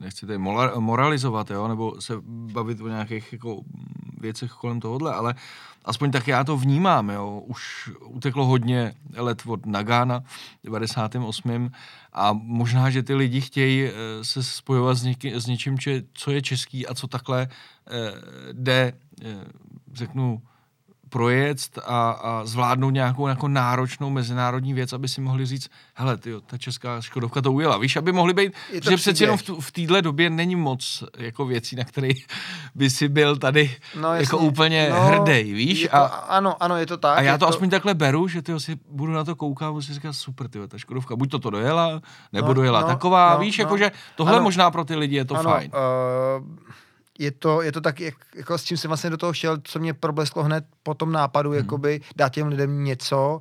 nechci 0.00 0.26
tady 0.26 0.38
moralizovat, 0.78 1.50
jo, 1.50 1.68
nebo 1.68 2.00
se 2.00 2.14
bavit 2.26 2.80
o 2.80 2.88
nějakých 2.88 3.32
jako 3.32 3.60
věcech 4.20 4.50
kolem 4.50 4.80
tohohle, 4.80 5.14
ale 5.14 5.34
aspoň 5.84 6.10
tak 6.10 6.28
já 6.28 6.44
to 6.44 6.56
vnímám, 6.56 7.10
jo. 7.10 7.42
Už 7.46 7.90
uteklo 8.04 8.46
hodně 8.46 8.94
let 9.16 9.42
od 9.46 9.66
Nagana 9.66 10.20
v 10.20 10.64
98. 10.64 11.70
a 12.12 12.32
možná, 12.32 12.90
že 12.90 13.02
ty 13.02 13.14
lidi 13.14 13.40
chtějí 13.40 13.84
eh, 13.84 13.92
se 14.22 14.42
spojovat 14.42 14.94
s, 14.94 15.02
něky, 15.02 15.34
s 15.34 15.46
něčím, 15.46 15.78
če, 15.78 16.02
co 16.12 16.30
je 16.30 16.42
český 16.42 16.86
a 16.86 16.94
co 16.94 17.06
takhle 17.06 17.48
eh, 17.48 18.12
jde, 18.52 18.92
eh, 19.22 19.44
řeknu, 19.92 20.42
projet 21.10 21.58
a, 21.86 22.10
a 22.10 22.40
zvládnout 22.44 22.90
nějakou 22.90 23.26
jako 23.28 23.48
náročnou 23.48 24.10
mezinárodní 24.10 24.74
věc, 24.74 24.92
aby 24.92 25.08
si 25.08 25.20
mohli 25.20 25.46
říct, 25.46 25.68
hele, 25.94 26.16
tyjo, 26.16 26.40
ta 26.40 26.58
česká 26.58 27.00
Škodovka 27.00 27.40
to 27.42 27.52
ujela. 27.52 27.78
Víš, 27.78 27.96
aby 27.96 28.12
mohli 28.12 28.34
být, 28.34 28.52
Je 28.72 28.80
to 28.80 28.90
že 28.90 28.96
přeci 28.96 29.22
jenom 29.24 29.36
v, 29.36 29.42
tu- 29.42 29.60
v 29.60 29.72
téhle 29.72 30.02
době 30.02 30.30
není 30.30 30.56
moc 30.56 31.04
jako 31.18 31.44
věcí, 31.46 31.76
na 31.76 31.84
které 31.84 32.08
by 32.74 32.90
si 32.90 33.08
byl 33.08 33.36
tady 33.36 33.76
No, 34.00 34.14
jako 34.14 34.36
jasně. 34.36 34.48
úplně 34.48 34.90
no, 34.90 35.00
hrdej, 35.00 35.52
víš? 35.52 35.88
To, 35.90 35.96
A, 35.96 36.06
ano, 36.06 36.62
ano, 36.62 36.76
je 36.76 36.86
to 36.86 36.96
tak. 36.96 37.18
a 37.18 37.22
já 37.22 37.32
je 37.32 37.38
to 37.38 37.48
aspoň 37.48 37.70
takhle 37.70 37.94
beru, 37.94 38.28
že 38.28 38.42
tyjo, 38.42 38.60
si 38.60 38.78
budu 38.90 39.12
na 39.12 39.24
to 39.24 39.36
koukat 39.36 39.68
a 39.68 39.72
budu 39.72 39.82
si 39.82 39.94
říkat, 39.94 40.12
super, 40.12 40.48
tyjo, 40.48 40.66
ta 40.68 40.78
Škodovka, 40.78 41.16
buď 41.16 41.30
to 41.30 41.38
to 41.38 41.50
dojela, 41.50 42.00
nebo 42.32 42.48
No, 42.48 42.54
dojela 42.54 42.80
no, 42.80 42.86
taková, 42.86 43.34
no, 43.34 43.40
víš, 43.40 43.58
no. 43.58 43.62
jakože 43.62 43.92
tohle 44.16 44.34
Ano. 44.34 44.42
možná 44.42 44.70
pro 44.70 44.84
ty 44.84 44.96
lidi 44.96 45.16
je 45.16 45.24
to 45.24 45.34
ano, 45.36 45.50
fajn. 45.50 45.70
Uh, 46.40 46.46
je 47.20 47.30
to, 47.30 47.62
je 47.62 47.72
to 47.72 47.80
tak, 47.80 48.00
jak, 48.00 48.14
jako 48.34 48.58
s 48.58 48.64
čím 48.64 48.76
jsem 48.76 48.88
vlastně 48.88 49.10
do 49.10 49.16
toho 49.16 49.32
šel, 49.32 49.58
co 49.64 49.78
mě 49.78 49.94
problesklo 49.94 50.42
hned 50.42 50.64
po 50.82 50.94
tom 50.94 51.12
nápadu, 51.12 51.50
hmm. 51.50 51.58
jakoby 51.58 52.00
dát 52.16 52.32
těm 52.32 52.48
lidem 52.48 52.84
něco, 52.84 53.40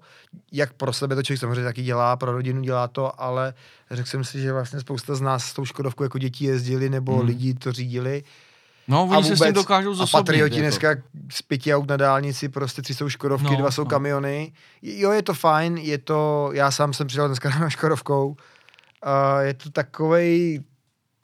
jak 0.52 0.74
pro 0.74 0.94
sebe 0.94 1.16
to 1.16 1.24
člověk 1.24 1.40
samozřejmě 1.40 1.64
taky 1.64 1.84
dělá, 1.84 2.16
pro 2.16 2.32
rodinu 2.32 2.62
dělá 2.62 2.88
to, 2.88 3.22
ale 3.22 3.54
řekl 3.92 4.10
jsem 4.10 4.24
si, 4.24 4.42
že 4.42 4.54
vlastně 4.54 4.80
spousta 4.80 5.16
z 5.16 5.22
nás 5.22 5.46
s 5.46 5.54
tou 5.54 5.66
Škodovkou 5.66 6.04
jako 6.04 6.18
děti 6.18 6.46
jezdili, 6.46 6.90
nebo 6.90 7.18
hmm. 7.18 7.28
lidi 7.28 7.54
to 7.54 7.72
řídili. 7.72 8.24
No, 8.88 9.04
oni 9.04 9.16
a 9.16 9.20
vůbec, 9.20 9.28
se 9.28 9.44
s 9.44 9.48
tím 9.48 9.54
dokážou 9.54 9.94
zosobnit. 9.94 10.16
A 10.16 10.18
patrioti 10.18 10.56
jako. 10.56 10.62
dneska 10.62 10.96
z 11.32 11.42
pěti 11.42 11.76
aut 11.76 11.90
na 11.90 11.98
dálnici, 11.98 12.50
prostě 12.50 12.82
tři 12.82 12.94
jsou 12.94 13.10
Škodovky, 13.10 13.52
no, 13.52 13.56
dva 13.56 13.72
jsou 13.72 13.84
no. 13.84 13.90
kamiony. 13.90 14.54
Jo, 14.82 15.12
je 15.12 15.22
to 15.22 15.34
fajn, 15.34 15.78
je 15.78 15.98
to, 15.98 16.50
já 16.54 16.72
sám 16.72 16.94
jsem 16.94 17.08
přijel 17.08 17.28
dneska 17.28 17.50
na 17.60 17.70
Škodovkou, 17.70 18.28
uh, 18.28 18.36
je 19.40 19.54
to 19.54 19.70
takovej 19.70 20.64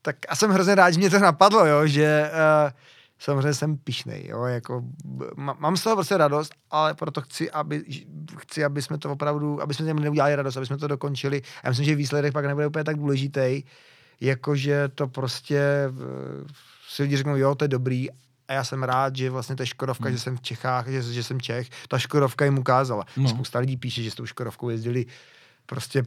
tak 0.06 0.16
a 0.30 0.36
jsem 0.36 0.52
hrozně 0.52 0.76
rád, 0.76 0.92
že 0.92 1.00
mě 1.00 1.10
to 1.10 1.20
napadlo, 1.20 1.66
jo, 1.66 1.88
že 1.88 2.32
uh, 2.34 2.72
samozřejmě 3.20 3.54
jsem 3.54 3.78
pišnej, 3.78 4.28
jo, 4.28 4.44
jako 4.44 4.84
mám 5.36 5.78
z 5.78 5.84
toho 5.84 5.96
prostě 5.96 6.18
radost, 6.18 6.54
ale 6.72 6.94
proto 6.94 7.22
chci, 7.22 7.52
aby, 7.52 7.84
chci, 8.38 8.66
aby 8.66 8.82
jsme 8.82 8.98
to 8.98 9.12
opravdu, 9.12 9.62
aby 9.62 9.74
jsme 9.74 9.86
těm 9.86 10.00
neudělali 10.00 10.36
radost, 10.36 10.58
aby 10.58 10.66
jsme 10.66 10.78
to 10.78 10.88
dokončili. 10.88 11.42
Já 11.64 11.70
myslím, 11.70 11.86
že 11.86 11.96
výsledek 11.96 12.34
pak 12.34 12.46
nebude 12.46 12.68
úplně 12.68 12.84
tak 12.84 12.98
důležitý, 12.98 13.64
jakože 14.22 14.88
to 14.96 15.08
prostě 15.08 15.62
uh, 15.90 16.48
si 16.90 17.04
lidi 17.04 17.18
řeknou, 17.18 17.36
jo, 17.36 17.56
to 17.56 17.64
je 17.64 17.68
dobrý, 17.70 18.10
a 18.48 18.54
já 18.54 18.64
jsem 18.64 18.84
rád, 18.84 19.16
že 19.16 19.30
vlastně 19.30 19.56
ta 19.56 19.66
Škodovka, 19.66 20.06
hmm. 20.06 20.14
že 20.14 20.20
jsem 20.20 20.38
v 20.38 20.42
Čechách, 20.42 20.88
že, 20.88 21.02
že 21.02 21.24
jsem 21.24 21.42
Čech, 21.42 21.70
ta 21.88 22.00
Škodovka 22.00 22.46
jim 22.46 22.58
ukázala. 22.58 23.04
No. 23.18 23.30
Spousta 23.30 23.60
lidí 23.60 23.78
píše, 23.78 24.04
že 24.04 24.12
s 24.12 24.16
tou 24.16 24.26
Škodovkou 24.26 24.70
jezdili 24.70 25.06
prostě 25.66 26.04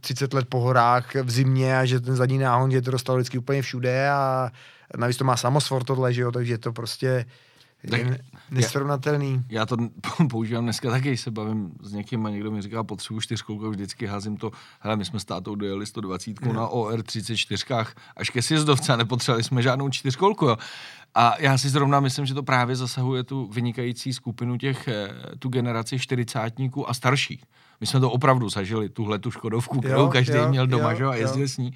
30 0.00 0.34
let 0.34 0.46
po 0.48 0.60
horách 0.60 1.14
v 1.14 1.30
zimě 1.30 1.78
a 1.78 1.84
že 1.84 2.00
ten 2.00 2.16
zadní 2.16 2.38
náhon, 2.38 2.70
že 2.70 2.82
to 2.82 2.90
dostalo 2.90 3.18
vždycky 3.18 3.38
úplně 3.38 3.62
všude 3.62 4.10
a 4.10 4.50
navíc 4.96 5.16
to 5.16 5.24
má 5.24 5.36
samosvor 5.36 5.84
tohle, 5.84 6.12
že 6.12 6.22
jo, 6.22 6.32
takže 6.32 6.58
to 6.58 6.72
prostě 6.72 7.26
tak 7.90 8.00
je 8.00 8.18
nesrovnatelný. 8.50 9.44
Já, 9.48 9.60
já 9.60 9.66
to 9.66 9.76
používám 10.30 10.64
dneska 10.64 10.90
taky, 10.90 11.16
se 11.16 11.30
bavím 11.30 11.72
s 11.82 11.92
někým 11.92 12.26
a 12.26 12.30
někdo 12.30 12.50
mi 12.50 12.62
říká, 12.62 12.84
potřebuji 12.84 13.20
čtyřkolku, 13.20 13.70
vždycky 13.70 14.06
házím 14.06 14.36
to, 14.36 14.50
hele, 14.80 14.96
my 14.96 15.04
jsme 15.04 15.20
s 15.20 15.24
tátou 15.24 15.54
dojeli 15.54 15.86
120 15.86 16.40
no. 16.40 16.52
na 16.52 16.68
OR 16.68 17.02
34 17.02 17.64
až 18.16 18.30
ke 18.30 18.42
sjezdovce 18.42 18.92
a 18.92 18.96
nepotřebovali 18.96 19.44
jsme 19.44 19.62
žádnou 19.62 19.88
čtyřkolku, 19.88 20.44
jo. 20.44 20.56
A 21.18 21.34
já 21.38 21.58
si 21.58 21.68
zrovna 21.68 22.00
myslím, 22.00 22.26
že 22.26 22.34
to 22.34 22.42
právě 22.42 22.76
zasahuje 22.76 23.24
tu 23.24 23.46
vynikající 23.46 24.12
skupinu 24.12 24.58
těch, 24.58 24.88
eh, 24.88 25.08
tu 25.38 25.48
generaci 25.48 25.98
čtyřicátníků 25.98 26.90
a 26.90 26.94
starších. 26.94 27.44
My 27.80 27.86
jsme 27.86 28.00
to 28.00 28.10
opravdu 28.10 28.48
zažili, 28.48 28.88
tuhle 28.88 29.18
tu 29.18 29.30
Škodovku, 29.30 29.80
kterou 29.80 30.00
jo, 30.00 30.08
každý 30.08 30.36
jo, 30.36 30.48
měl 30.48 30.66
doma, 30.66 30.90
jo, 30.90 30.96
že? 30.96 31.04
a 31.04 31.14
jezdil 31.14 31.42
jo. 31.42 31.48
s 31.48 31.56
ní. 31.56 31.72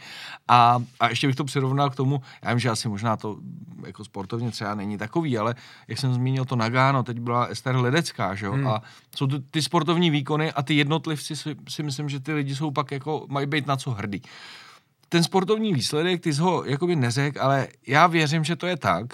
A, 0.48 0.82
a 1.00 1.08
ještě 1.08 1.26
bych 1.26 1.36
to 1.36 1.44
přirovnal 1.44 1.90
k 1.90 1.94
tomu, 1.94 2.22
já 2.42 2.50
vím, 2.50 2.58
že 2.58 2.70
asi 2.70 2.88
možná 2.88 3.16
to 3.16 3.36
jako 3.86 4.04
sportovně 4.04 4.50
třeba 4.50 4.74
není 4.74 4.98
takový, 4.98 5.38
ale 5.38 5.54
jak 5.88 5.98
jsem 5.98 6.14
zmínil 6.14 6.44
to 6.44 6.56
Nagano, 6.56 7.02
teď 7.02 7.20
byla 7.20 7.44
Ester 7.44 7.76
Ledecká, 7.76 8.34
že 8.34 8.46
jo? 8.46 8.52
Hmm. 8.52 8.68
A 8.68 8.82
jsou 9.16 9.26
to 9.26 9.38
ty 9.50 9.62
sportovní 9.62 10.10
výkony 10.10 10.52
a 10.52 10.62
ty 10.62 10.74
jednotlivci 10.74 11.36
si, 11.36 11.56
si 11.68 11.82
myslím, 11.82 12.08
že 12.08 12.20
ty 12.20 12.32
lidi 12.32 12.56
jsou 12.56 12.70
pak 12.70 12.90
jako, 12.90 13.26
mají 13.28 13.46
být 13.46 13.66
na 13.66 13.76
co 13.76 13.90
hrdí. 13.90 14.22
Ten 15.08 15.22
sportovní 15.22 15.74
výsledek, 15.74 16.20
ty 16.20 16.34
jsi 16.34 16.40
ho 16.40 16.64
jakoby 16.64 16.96
neřek, 16.96 17.36
ale 17.36 17.68
já 17.86 18.06
věřím, 18.06 18.44
že 18.44 18.56
to 18.56 18.66
je 18.66 18.76
tak, 18.76 19.06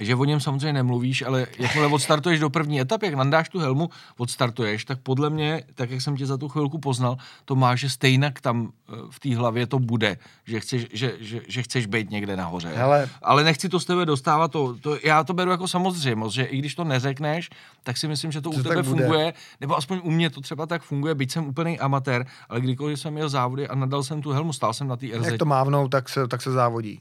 že 0.00 0.14
o 0.14 0.24
něm 0.24 0.40
samozřejmě 0.40 0.72
nemluvíš, 0.72 1.22
ale 1.22 1.46
jakmile 1.58 1.86
odstartuješ 1.86 2.40
do 2.40 2.50
první 2.50 2.80
etapy, 2.80 3.06
jak 3.06 3.14
nandáš 3.14 3.48
tu 3.48 3.58
helmu, 3.58 3.90
odstartuješ, 4.18 4.84
tak 4.84 4.98
podle 5.00 5.30
mě, 5.30 5.62
tak 5.74 5.90
jak 5.90 6.02
jsem 6.02 6.16
tě 6.16 6.26
za 6.26 6.36
tu 6.36 6.48
chvilku 6.48 6.78
poznal, 6.78 7.16
to 7.44 7.56
má, 7.56 7.76
že 7.76 7.90
stejně 7.90 8.32
tam 8.42 8.68
eh, 8.88 8.92
v 9.10 9.20
té 9.20 9.36
hlavě 9.36 9.66
to 9.66 9.78
bude, 9.78 10.16
že 10.44 10.60
chceš, 10.60 10.86
že, 10.92 11.12
že, 11.20 11.40
že 11.48 11.62
chceš 11.62 11.86
být 11.86 12.10
někde 12.10 12.36
nahoře. 12.36 12.72
Hele. 12.74 13.08
Ale 13.22 13.44
nechci 13.44 13.68
to 13.68 13.80
z 13.80 13.84
tebe 13.84 14.06
dostávat, 14.06 14.52
to, 14.52 14.76
to, 14.80 14.98
já 15.04 15.24
to 15.24 15.34
beru 15.34 15.50
jako 15.50 15.68
samozřejmost, 15.68 16.34
že 16.34 16.44
i 16.44 16.58
když 16.58 16.74
to 16.74 16.84
neřekneš, 16.84 17.50
tak 17.82 17.96
si 17.96 18.08
myslím, 18.08 18.32
že 18.32 18.40
to, 18.40 18.50
to 18.50 18.56
u 18.56 18.62
tebe 18.62 18.82
funguje, 18.82 19.32
nebo 19.60 19.76
aspoň 19.76 20.00
u 20.04 20.10
mě 20.10 20.30
to 20.30 20.40
třeba 20.40 20.66
tak 20.66 20.82
funguje, 20.82 21.14
byť 21.14 21.32
jsem 21.32 21.46
úplný 21.46 21.78
amatér, 21.78 22.26
ale 22.48 22.60
kdykoliv 22.60 23.00
jsem 23.00 23.12
měl 23.12 23.28
závody 23.28 23.68
a 23.68 23.74
nadal 23.74 24.02
jsem 24.02 24.22
tu 24.22 24.30
helmu, 24.30 24.52
stál 24.52 24.72
jsem 24.72 24.88
na 24.88 24.96
té 24.96 25.06
RZ. 25.18 25.26
Jak 25.26 25.38
to 25.38 25.44
mávnou, 25.44 25.88
tak 25.88 26.08
se, 26.08 26.28
tak 26.28 26.42
se 26.42 26.50
závodí. 26.50 26.98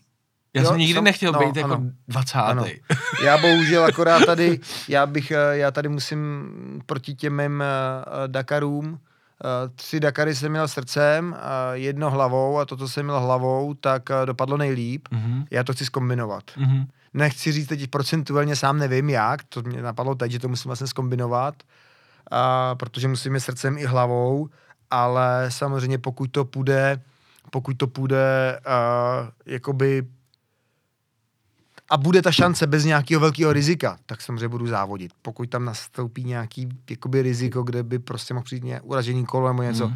Já 0.56 0.62
jo, 0.62 0.68
jsem 0.68 0.78
nikdy 0.78 0.94
jsem, 0.94 1.04
nechtěl 1.04 1.32
no, 1.32 1.40
být 1.40 1.56
jako 1.56 1.74
ano, 1.74 1.92
20. 2.08 2.38
Ano. 2.38 2.66
Já 3.26 3.38
bohužel 3.38 3.86
akorát 3.86 4.26
tady, 4.26 4.60
já 4.88 5.06
bych, 5.06 5.32
eh, 5.32 5.38
já 5.52 5.72
tady 5.72 5.90
musím 5.90 6.50
proti 6.86 7.16
těm 7.16 7.38
mým 7.38 7.64
uh, 7.64 8.28
Dakarům, 8.28 8.88
uh, 8.92 8.98
tři 9.76 10.00
Dakary 10.00 10.36
jsem 10.36 10.52
měl 10.52 10.68
srdcem, 10.68 11.32
uh, 11.32 11.74
jedno 11.74 12.12
hlavou 12.12 12.60
a 12.60 12.66
to, 12.66 12.78
co 12.78 12.88
jsem 12.88 13.06
měl 13.06 13.20
hlavou, 13.20 13.74
tak 13.74 14.10
uh, 14.10 14.26
dopadlo 14.26 14.58
nejlíp. 14.58 15.08
Mm-hmm. 15.12 15.46
Já 15.52 15.64
to 15.64 15.74
chci 15.74 15.86
zkombinovat. 15.86 16.44
Mm-hmm. 16.44 16.88
Nechci 17.14 17.52
říct 17.52 17.68
teď 17.68 17.88
procentuálně, 17.88 18.56
sám 18.56 18.78
nevím 18.78 19.10
jak, 19.10 19.44
to 19.44 19.62
mě 19.62 19.82
napadlo 19.82 20.16
teď, 20.16 20.32
že 20.32 20.40
to 20.40 20.50
musím 20.50 20.70
vlastně 20.70 20.88
zkombinovat, 20.88 21.56
uh, 22.32 22.38
protože 22.78 23.08
musím 23.08 23.34
mít 23.34 23.40
srdcem 23.40 23.78
i 23.78 23.86
hlavou, 23.86 24.50
ale 24.92 25.46
samozřejmě 25.50 25.98
pokud 25.98 26.32
to 26.32 26.46
půjde, 26.46 27.02
pokud 27.52 27.78
to 27.78 27.88
půjde 27.88 28.60
uh, 28.68 29.30
jakoby 29.46 30.04
a 31.90 31.98
bude 31.98 32.22
ta 32.22 32.32
šance 32.32 32.68
bez 32.68 32.86
nějakého 32.86 33.22
velkého 33.22 33.54
rizika, 33.54 33.98
tak 34.06 34.22
samozřejmě 34.22 34.48
budu 34.48 34.68
závodit. 34.68 35.12
Pokud 35.22 35.50
tam 35.50 35.66
nastoupí 35.66 36.24
nějaký 36.24 36.70
jakoby 36.90 37.22
riziko, 37.22 37.64
kde 37.64 37.84
by 37.84 38.00
prostě 38.00 38.34
mohl 38.34 38.44
přijít 38.44 38.64
uražení 38.84 39.26
kolo 39.26 39.48
nebo 39.48 39.64
něco, 39.64 39.88
mm. 39.88 39.96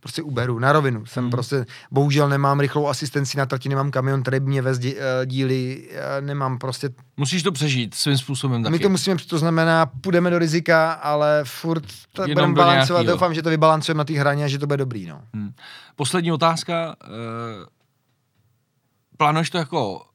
prostě 0.00 0.22
uberu 0.22 0.58
na 0.58 0.72
rovinu. 0.72 1.06
Jsem 1.06 1.24
mm. 1.24 1.30
prostě, 1.30 1.66
bohužel 1.90 2.28
nemám 2.28 2.60
rychlou 2.60 2.86
asistenci 2.86 3.38
na 3.38 3.46
trati, 3.46 3.68
nemám 3.68 3.90
kamion, 3.90 4.22
který 4.22 4.40
mě 4.40 4.62
vez 4.62 4.78
uh, 4.78 4.92
díly, 5.26 5.88
uh, 5.90 6.26
nemám 6.26 6.58
prostě... 6.58 6.90
Musíš 7.16 7.42
to 7.42 7.52
přežít 7.52 7.94
svým 7.94 8.18
způsobem 8.18 8.62
taky. 8.62 8.72
My 8.72 8.78
to 8.78 8.88
musíme, 8.88 9.16
to 9.28 9.38
znamená, 9.38 9.86
půjdeme 9.86 10.30
do 10.30 10.38
rizika, 10.38 10.92
ale 10.92 11.40
furt 11.44 11.84
to 12.12 12.22
budeme 12.22 12.54
balancovat, 12.54 13.06
doufám, 13.06 13.34
že 13.34 13.42
to 13.42 13.50
vybalancujeme 13.50 13.98
na 13.98 14.04
té 14.04 14.18
hraně 14.18 14.44
a 14.44 14.48
že 14.48 14.58
to 14.58 14.66
bude 14.66 14.76
dobrý. 14.76 15.06
No. 15.06 15.22
Hmm. 15.34 15.52
Poslední 15.96 16.32
otázka. 16.32 16.96
Uh, 17.08 17.66
plánuješ 19.16 19.50
to 19.50 19.58
jako 19.58 20.09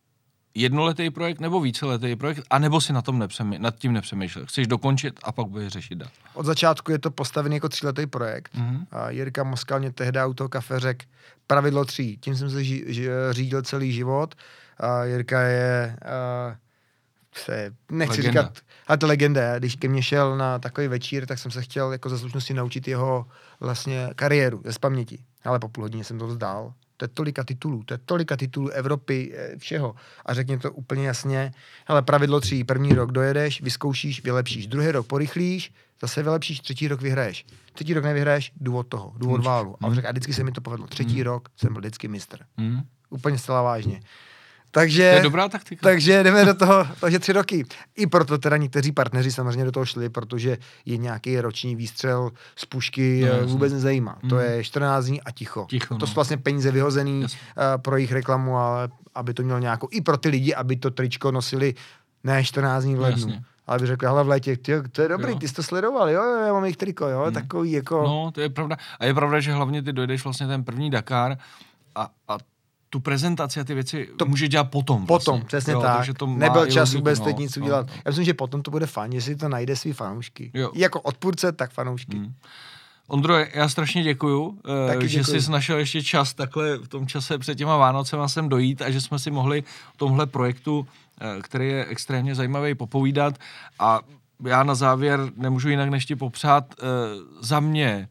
jednoletý 0.56 1.10
projekt 1.10 1.40
nebo 1.40 1.62
víceletý 1.62 2.16
projekt, 2.16 2.44
anebo 2.50 2.82
si 2.82 2.94
na 2.94 3.02
tom 3.02 3.20
nepřemý, 3.20 3.60
nad 3.60 3.76
tím 3.76 3.94
nepřemýšlel. 3.94 4.46
Chceš 4.46 4.68
dokončit 4.68 5.20
a 5.24 5.32
pak 5.32 5.48
budeš 5.48 5.74
řešit 5.74 5.96
dál. 5.96 6.10
Od 6.34 6.46
začátku 6.46 6.92
je 6.92 7.00
to 7.00 7.12
postavený 7.12 7.56
jako 7.56 7.70
tříletý 7.70 8.08
projekt. 8.08 8.56
Mm-hmm. 8.56 8.86
A 8.92 9.10
Jirka 9.10 9.44
Moskal 9.44 9.80
mě 9.80 9.92
tehdy 9.92 10.20
u 10.26 10.34
toho 10.34 10.50
kafe 10.50 10.80
řekl 10.80 11.06
pravidlo 11.48 11.86
tří. 11.86 12.18
Tím 12.18 12.36
jsem 12.36 12.50
se 12.50 12.64
ži, 12.64 12.86
ži, 12.88 13.10
řídil 13.32 13.62
celý 13.62 13.92
život. 13.92 14.36
A 14.78 15.04
Jirka 15.04 15.42
je... 15.42 15.98
A, 16.06 16.56
se, 17.38 17.72
nechci 17.92 18.18
legenda. 18.18 18.42
říkat, 18.42 18.60
ale 18.88 18.98
to 18.98 19.08
legenda. 19.08 19.60
Když 19.60 19.76
ke 19.76 19.88
mně 19.88 20.04
šel 20.04 20.38
na 20.38 20.60
takový 20.60 20.88
večír, 20.88 21.26
tak 21.26 21.40
jsem 21.40 21.52
se 21.52 21.62
chtěl 21.62 21.92
jako 21.92 22.10
za 22.10 22.18
slušnosti 22.18 22.54
naučit 22.54 22.88
jeho 22.88 23.26
vlastně 23.60 24.10
kariéru 24.16 24.62
ze 24.66 24.80
paměti. 24.80 25.20
Ale 25.44 25.60
po 25.60 25.70
půl 25.70 25.84
hodině 25.84 26.04
jsem 26.04 26.20
to 26.20 26.28
vzdál 26.28 26.74
to 26.98 27.06
je 27.06 27.10
tolika 27.10 27.44
titulů, 27.44 27.84
to 27.84 27.94
je 27.94 27.98
tolika 27.98 28.38
titulů 28.38 28.70
Evropy, 28.70 29.34
eh, 29.36 29.58
všeho. 29.58 29.96
A 30.26 30.34
řekně 30.34 30.58
to 30.58 30.72
úplně 30.72 31.08
jasně, 31.08 31.52
ale 31.88 32.02
pravidlo 32.02 32.40
tří, 32.40 32.64
první 32.64 32.94
rok 32.94 33.12
dojedeš, 33.12 33.62
vyzkoušíš, 33.62 34.24
vylepšíš, 34.24 34.68
druhý 34.68 34.92
rok 34.92 35.08
porychlíš, 35.08 35.74
zase 36.02 36.24
vylepšíš, 36.24 36.60
třetí 36.60 36.88
rok 36.88 37.02
vyhraješ. 37.02 37.46
Třetí 37.74 37.94
rok 37.94 38.04
nevyhraješ, 38.04 38.52
důvod 38.56 38.88
toho, 38.88 39.14
důvod 39.18 39.36
hmm. 39.36 39.46
válu. 39.46 39.76
A, 39.82 39.94
řek, 39.94 40.06
a 40.06 40.12
vždycky 40.12 40.34
se 40.34 40.44
mi 40.44 40.52
to 40.52 40.62
povedlo. 40.62 40.88
Třetí 40.88 41.14
hmm. 41.14 41.24
rok 41.24 41.50
jsem 41.58 41.74
byl 41.74 41.82
vždycky 41.82 42.08
mistr. 42.08 42.40
Hmm. 42.58 42.82
Úplně 43.10 43.38
zcela 43.38 43.62
vážně. 43.62 44.02
Takže, 44.76 45.10
to 45.10 45.16
je 45.16 45.24
dobrá 45.24 45.50
taktika. 45.50 45.82
Takže 45.84 46.24
jdeme 46.24 46.46
do 46.46 46.54
toho, 46.54 46.88
takže 47.00 47.20
tři 47.20 47.34
roky. 47.34 47.66
I 47.96 48.08
proto 48.08 48.38
teda 48.38 48.58
někteří 48.58 48.92
partneři 48.92 49.32
samozřejmě 49.32 49.66
do 49.66 49.72
toho 49.72 49.86
šli, 49.86 50.10
protože 50.10 50.58
je 50.86 50.98
nějaký 50.98 51.40
roční 51.40 51.76
výstřel 51.76 52.32
z 52.56 52.66
pušky 52.66 53.22
no, 53.22 53.28
jasný. 53.28 53.52
vůbec 53.52 53.74
nezajímá. 53.74 54.20
Mm. 54.24 54.30
To 54.30 54.40
je 54.40 54.64
14 54.64 55.06
dní 55.06 55.22
a 55.22 55.32
ticho. 55.32 55.66
ticho 55.70 55.96
to 55.96 56.00
no. 56.00 56.08
jsou 56.08 56.14
vlastně 56.14 56.38
peníze 56.38 56.72
vyhozený 56.72 57.22
uh, 57.22 57.28
pro 57.78 57.98
jejich 57.98 58.12
reklamu, 58.12 58.58
ale 58.58 58.90
aby 59.16 59.34
to 59.34 59.44
mělo 59.44 59.60
nějakou, 59.60 59.88
i 59.92 60.02
pro 60.02 60.18
ty 60.18 60.30
lidi, 60.30 60.56
aby 60.56 60.76
to 60.76 60.92
tričko 60.92 61.32
nosili 61.32 61.74
ne 62.24 62.44
14 62.44 62.84
dní 62.84 62.96
v 62.96 63.00
lednu. 63.00 63.28
Jasně. 63.28 63.44
Ale 63.68 63.80
by 63.80 63.88
řekl, 63.88 64.06
hele 64.06 64.24
v 64.24 64.28
létě, 64.28 64.58
ty, 64.58 64.74
to 64.92 65.02
je 65.02 65.08
dobrý, 65.08 65.32
jo. 65.32 65.40
ty 65.40 65.48
jsi 65.48 65.54
to 65.54 65.64
sledoval, 65.64 66.10
jo, 66.10 66.24
jo, 66.24 66.46
já 66.46 66.54
mám 66.54 66.66
jich 66.66 66.78
triko, 66.78 67.08
jo, 67.08 67.24
hmm. 67.24 67.34
takový 67.34 67.72
jako... 67.72 68.04
No, 68.04 68.32
to 68.32 68.42
je 68.42 68.50
pravda. 68.50 68.78
A 69.00 69.06
je 69.06 69.14
pravda, 69.14 69.40
že 69.40 69.54
hlavně 69.54 69.84
ty 69.84 69.94
dojdeš 69.94 70.24
vlastně 70.24 70.48
ten 70.48 70.64
první 70.64 70.90
Dakar 70.90 71.38
a, 71.96 72.10
a 72.28 72.38
tu 72.90 73.00
prezentaci 73.00 73.60
a 73.60 73.64
ty 73.64 73.74
věci 73.74 74.10
to 74.18 74.26
může 74.26 74.48
dělat 74.48 74.64
potom. 74.64 75.06
Potom, 75.06 75.34
vlastně. 75.34 75.48
přesně 75.48 75.74
jo, 75.74 75.82
tak. 75.82 76.08
To 76.18 76.28
Nebyl 76.28 76.66
čas 76.66 76.94
vůbec 76.94 77.20
teď 77.20 77.38
nic 77.38 77.56
no, 77.56 77.64
udělat. 77.64 77.88
No. 77.88 77.94
Já 77.94 78.02
myslím, 78.10 78.26
že 78.26 78.34
potom 78.34 78.62
to 78.62 78.72
bude 78.72 78.86
fajn, 78.86 79.14
jestli 79.14 79.36
to 79.36 79.50
najde 79.50 79.76
svý 79.76 79.94
fanoušky. 79.94 80.52
Jo. 80.54 80.72
I 80.74 80.82
jako 80.82 81.02
odpůrce, 81.02 81.52
tak 81.52 81.72
fanoušky. 81.72 82.18
Hmm. 82.18 82.34
Ondro, 83.08 83.38
já 83.54 83.70
strašně 83.70 84.04
děkuju, 84.04 84.60
eh, 84.66 84.94
Taky 84.94 85.08
že 85.08 85.20
děkuju. 85.20 85.42
jsi 85.42 85.52
našel 85.52 85.78
ještě 85.78 86.04
čas 86.04 86.34
takhle 86.34 86.78
v 86.78 86.88
tom 86.88 87.08
čase 87.08 87.38
před 87.38 87.56
těma 87.56 87.78
Vánocema 87.78 88.28
sem 88.28 88.50
dojít 88.50 88.82
a 88.82 88.92
že 88.92 89.02
jsme 89.02 89.20
si 89.20 89.32
mohli 89.32 89.62
o 89.62 89.98
tomhle 89.98 90.26
projektu, 90.26 90.88
eh, 91.22 91.42
který 91.42 91.68
je 91.68 91.86
extrémně 91.86 92.36
zajímavý, 92.36 92.76
popovídat. 92.76 93.38
A 93.80 94.00
já 94.44 94.64
na 94.64 94.76
závěr 94.76 95.20
nemůžu 95.36 95.70
jinak 95.70 95.90
než 95.90 96.06
ti 96.06 96.16
popřát 96.16 96.76
uh, 96.82 96.88
za 97.42 97.60
mě, 97.60 98.08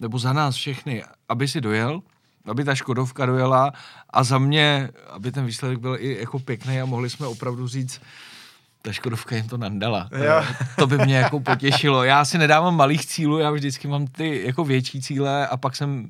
nebo 0.00 0.18
za 0.18 0.32
nás 0.32 0.54
všechny, 0.54 1.04
aby 1.28 1.48
si 1.48 1.60
dojel, 1.60 2.00
aby 2.46 2.64
ta 2.64 2.74
Škodovka 2.74 3.26
dojela 3.26 3.72
a 4.10 4.24
za 4.24 4.38
mě, 4.38 4.90
aby 5.10 5.32
ten 5.32 5.46
výsledek 5.46 5.78
byl 5.78 5.96
i 6.00 6.18
jako 6.20 6.38
pěkný 6.38 6.80
a 6.80 6.84
mohli 6.86 7.10
jsme 7.10 7.26
opravdu 7.26 7.68
říct, 7.68 8.00
ta 8.82 8.92
Škodovka 8.92 9.36
jim 9.36 9.48
to 9.48 9.56
nandala. 9.56 10.08
Jo. 10.24 10.44
To 10.78 10.86
by 10.86 10.98
mě 10.98 11.16
jako 11.16 11.40
potěšilo. 11.40 12.04
Já 12.04 12.24
si 12.24 12.38
nedávám 12.38 12.76
malých 12.76 13.06
cílů, 13.06 13.38
já 13.38 13.50
vždycky 13.50 13.88
mám 13.88 14.06
ty 14.06 14.42
jako 14.46 14.64
větší 14.64 15.02
cíle 15.02 15.48
a 15.48 15.56
pak 15.56 15.76
jsem 15.76 16.06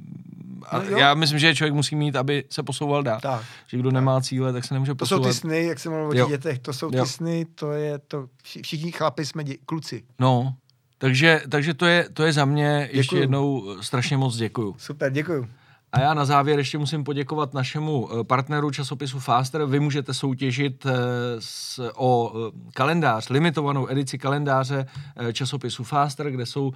a 0.68 0.78
No 0.78 0.84
jo. 0.84 0.98
já 0.98 1.14
myslím, 1.14 1.38
že 1.38 1.54
člověk 1.54 1.74
musí 1.74 1.96
mít, 1.96 2.16
aby 2.16 2.44
se 2.50 2.62
posouval 2.62 3.02
dál. 3.02 3.18
Tak. 3.22 3.42
Že 3.66 3.76
kdo 3.78 3.90
nemá 3.90 4.20
cíle, 4.20 4.52
tak 4.52 4.64
se 4.64 4.74
nemůže 4.74 4.94
To 4.94 5.06
jsou 5.06 5.14
posouvat. 5.16 5.30
ty 5.32 5.38
sny, 5.38 5.64
jak 5.64 5.78
jsem 5.78 5.92
mluvil 5.92 6.24
o 6.24 6.28
dětech, 6.28 6.58
to 6.58 6.72
jsou 6.72 6.90
Jo. 6.94 7.02
ty 7.04 7.08
sny, 7.10 7.46
to 7.54 7.72
je 7.72 7.98
to, 7.98 8.26
vši- 8.42 8.62
všichni 8.62 8.92
chlapi 8.92 9.26
jsme 9.26 9.44
dě, 9.44 9.54
kluci. 9.66 10.02
No, 10.18 10.54
takže, 10.98 11.40
takže 11.48 11.74
to, 11.74 11.86
je, 11.86 12.08
to 12.12 12.22
je 12.22 12.32
za 12.32 12.44
mě 12.44 12.88
ještě 12.92 13.00
Děkuju. 13.02 13.20
jednou 13.20 13.64
eh, 13.78 13.82
strašně 13.82 14.16
moc 14.16 14.36
děkuju. 14.36 14.74
Super, 14.78 15.12
děkuju. 15.12 15.46
A 15.92 16.00
já 16.00 16.14
na 16.14 16.24
závěr 16.24 16.58
ještě 16.58 16.78
musím 16.78 17.04
poděkovat 17.04 17.54
našemu 17.54 18.08
eh, 18.12 18.24
partneru 18.24 18.70
časopisu 18.70 19.20
Faster. 19.20 19.64
Vy 19.64 19.80
můžete 19.80 20.14
soutěžit 20.14 20.86
eh, 20.86 20.92
s, 21.38 21.90
o 21.96 22.32
eh, 22.34 22.70
kalendář, 22.72 23.28
limitovanou 23.28 23.90
edici 23.90 24.18
kalendáře 24.18 24.86
časopisu 25.32 25.84
Faster, 25.84 26.30
kde 26.30 26.46
jsou 26.46 26.72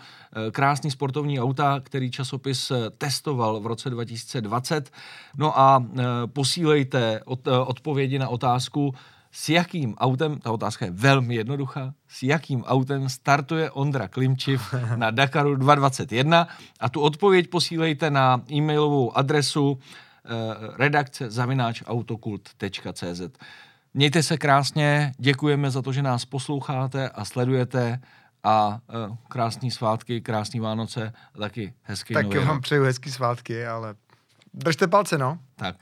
krásný 0.50 0.90
sportovní 0.90 1.40
auta, 1.40 1.80
který 1.82 2.10
časopis 2.10 2.72
testoval 2.98 3.60
v 3.60 3.66
roce 3.66 3.90
2020. 3.90 4.90
No 5.36 5.60
a 5.60 5.84
posílejte 6.26 7.20
od, 7.24 7.48
odpovědi 7.48 8.18
na 8.18 8.28
otázku, 8.28 8.94
s 9.36 9.48
jakým 9.48 9.94
autem, 9.94 10.38
ta 10.38 10.52
otázka 10.52 10.84
je 10.84 10.90
velmi 10.90 11.34
jednoduchá, 11.34 11.94
s 12.08 12.22
jakým 12.22 12.64
autem 12.64 13.08
startuje 13.08 13.70
Ondra 13.70 14.08
Klimčiv 14.08 14.74
na 14.96 15.10
Dakaru 15.10 15.56
221 15.56 16.48
a 16.80 16.88
tu 16.88 17.00
odpověď 17.00 17.50
posílejte 17.50 18.10
na 18.10 18.42
e-mailovou 18.52 19.16
adresu 19.16 19.78
eh, 19.78 20.28
redakce 20.76 21.30
zavináč 21.30 21.82
autokult.cz. 21.86 23.22
Mějte 23.94 24.22
se 24.22 24.38
krásně, 24.38 25.12
děkujeme 25.18 25.70
za 25.70 25.82
to, 25.82 25.92
že 25.92 26.02
nás 26.02 26.24
posloucháte 26.24 27.08
a 27.08 27.24
sledujete 27.24 28.00
a 28.44 28.78
eh, 28.90 29.16
krásný 29.28 29.70
svátky, 29.70 30.20
krásný 30.20 30.60
Vánoce 30.60 31.12
a 31.34 31.38
taky 31.38 31.74
hezký 31.82 32.14
Tak 32.14 32.26
nový 32.26 32.38
vám 32.38 32.60
přeju 32.60 32.84
hezký 32.84 33.10
svátky, 33.10 33.66
ale 33.66 33.94
držte 34.54 34.86
palce, 34.86 35.18
no. 35.18 35.38
Tak. 35.56 35.76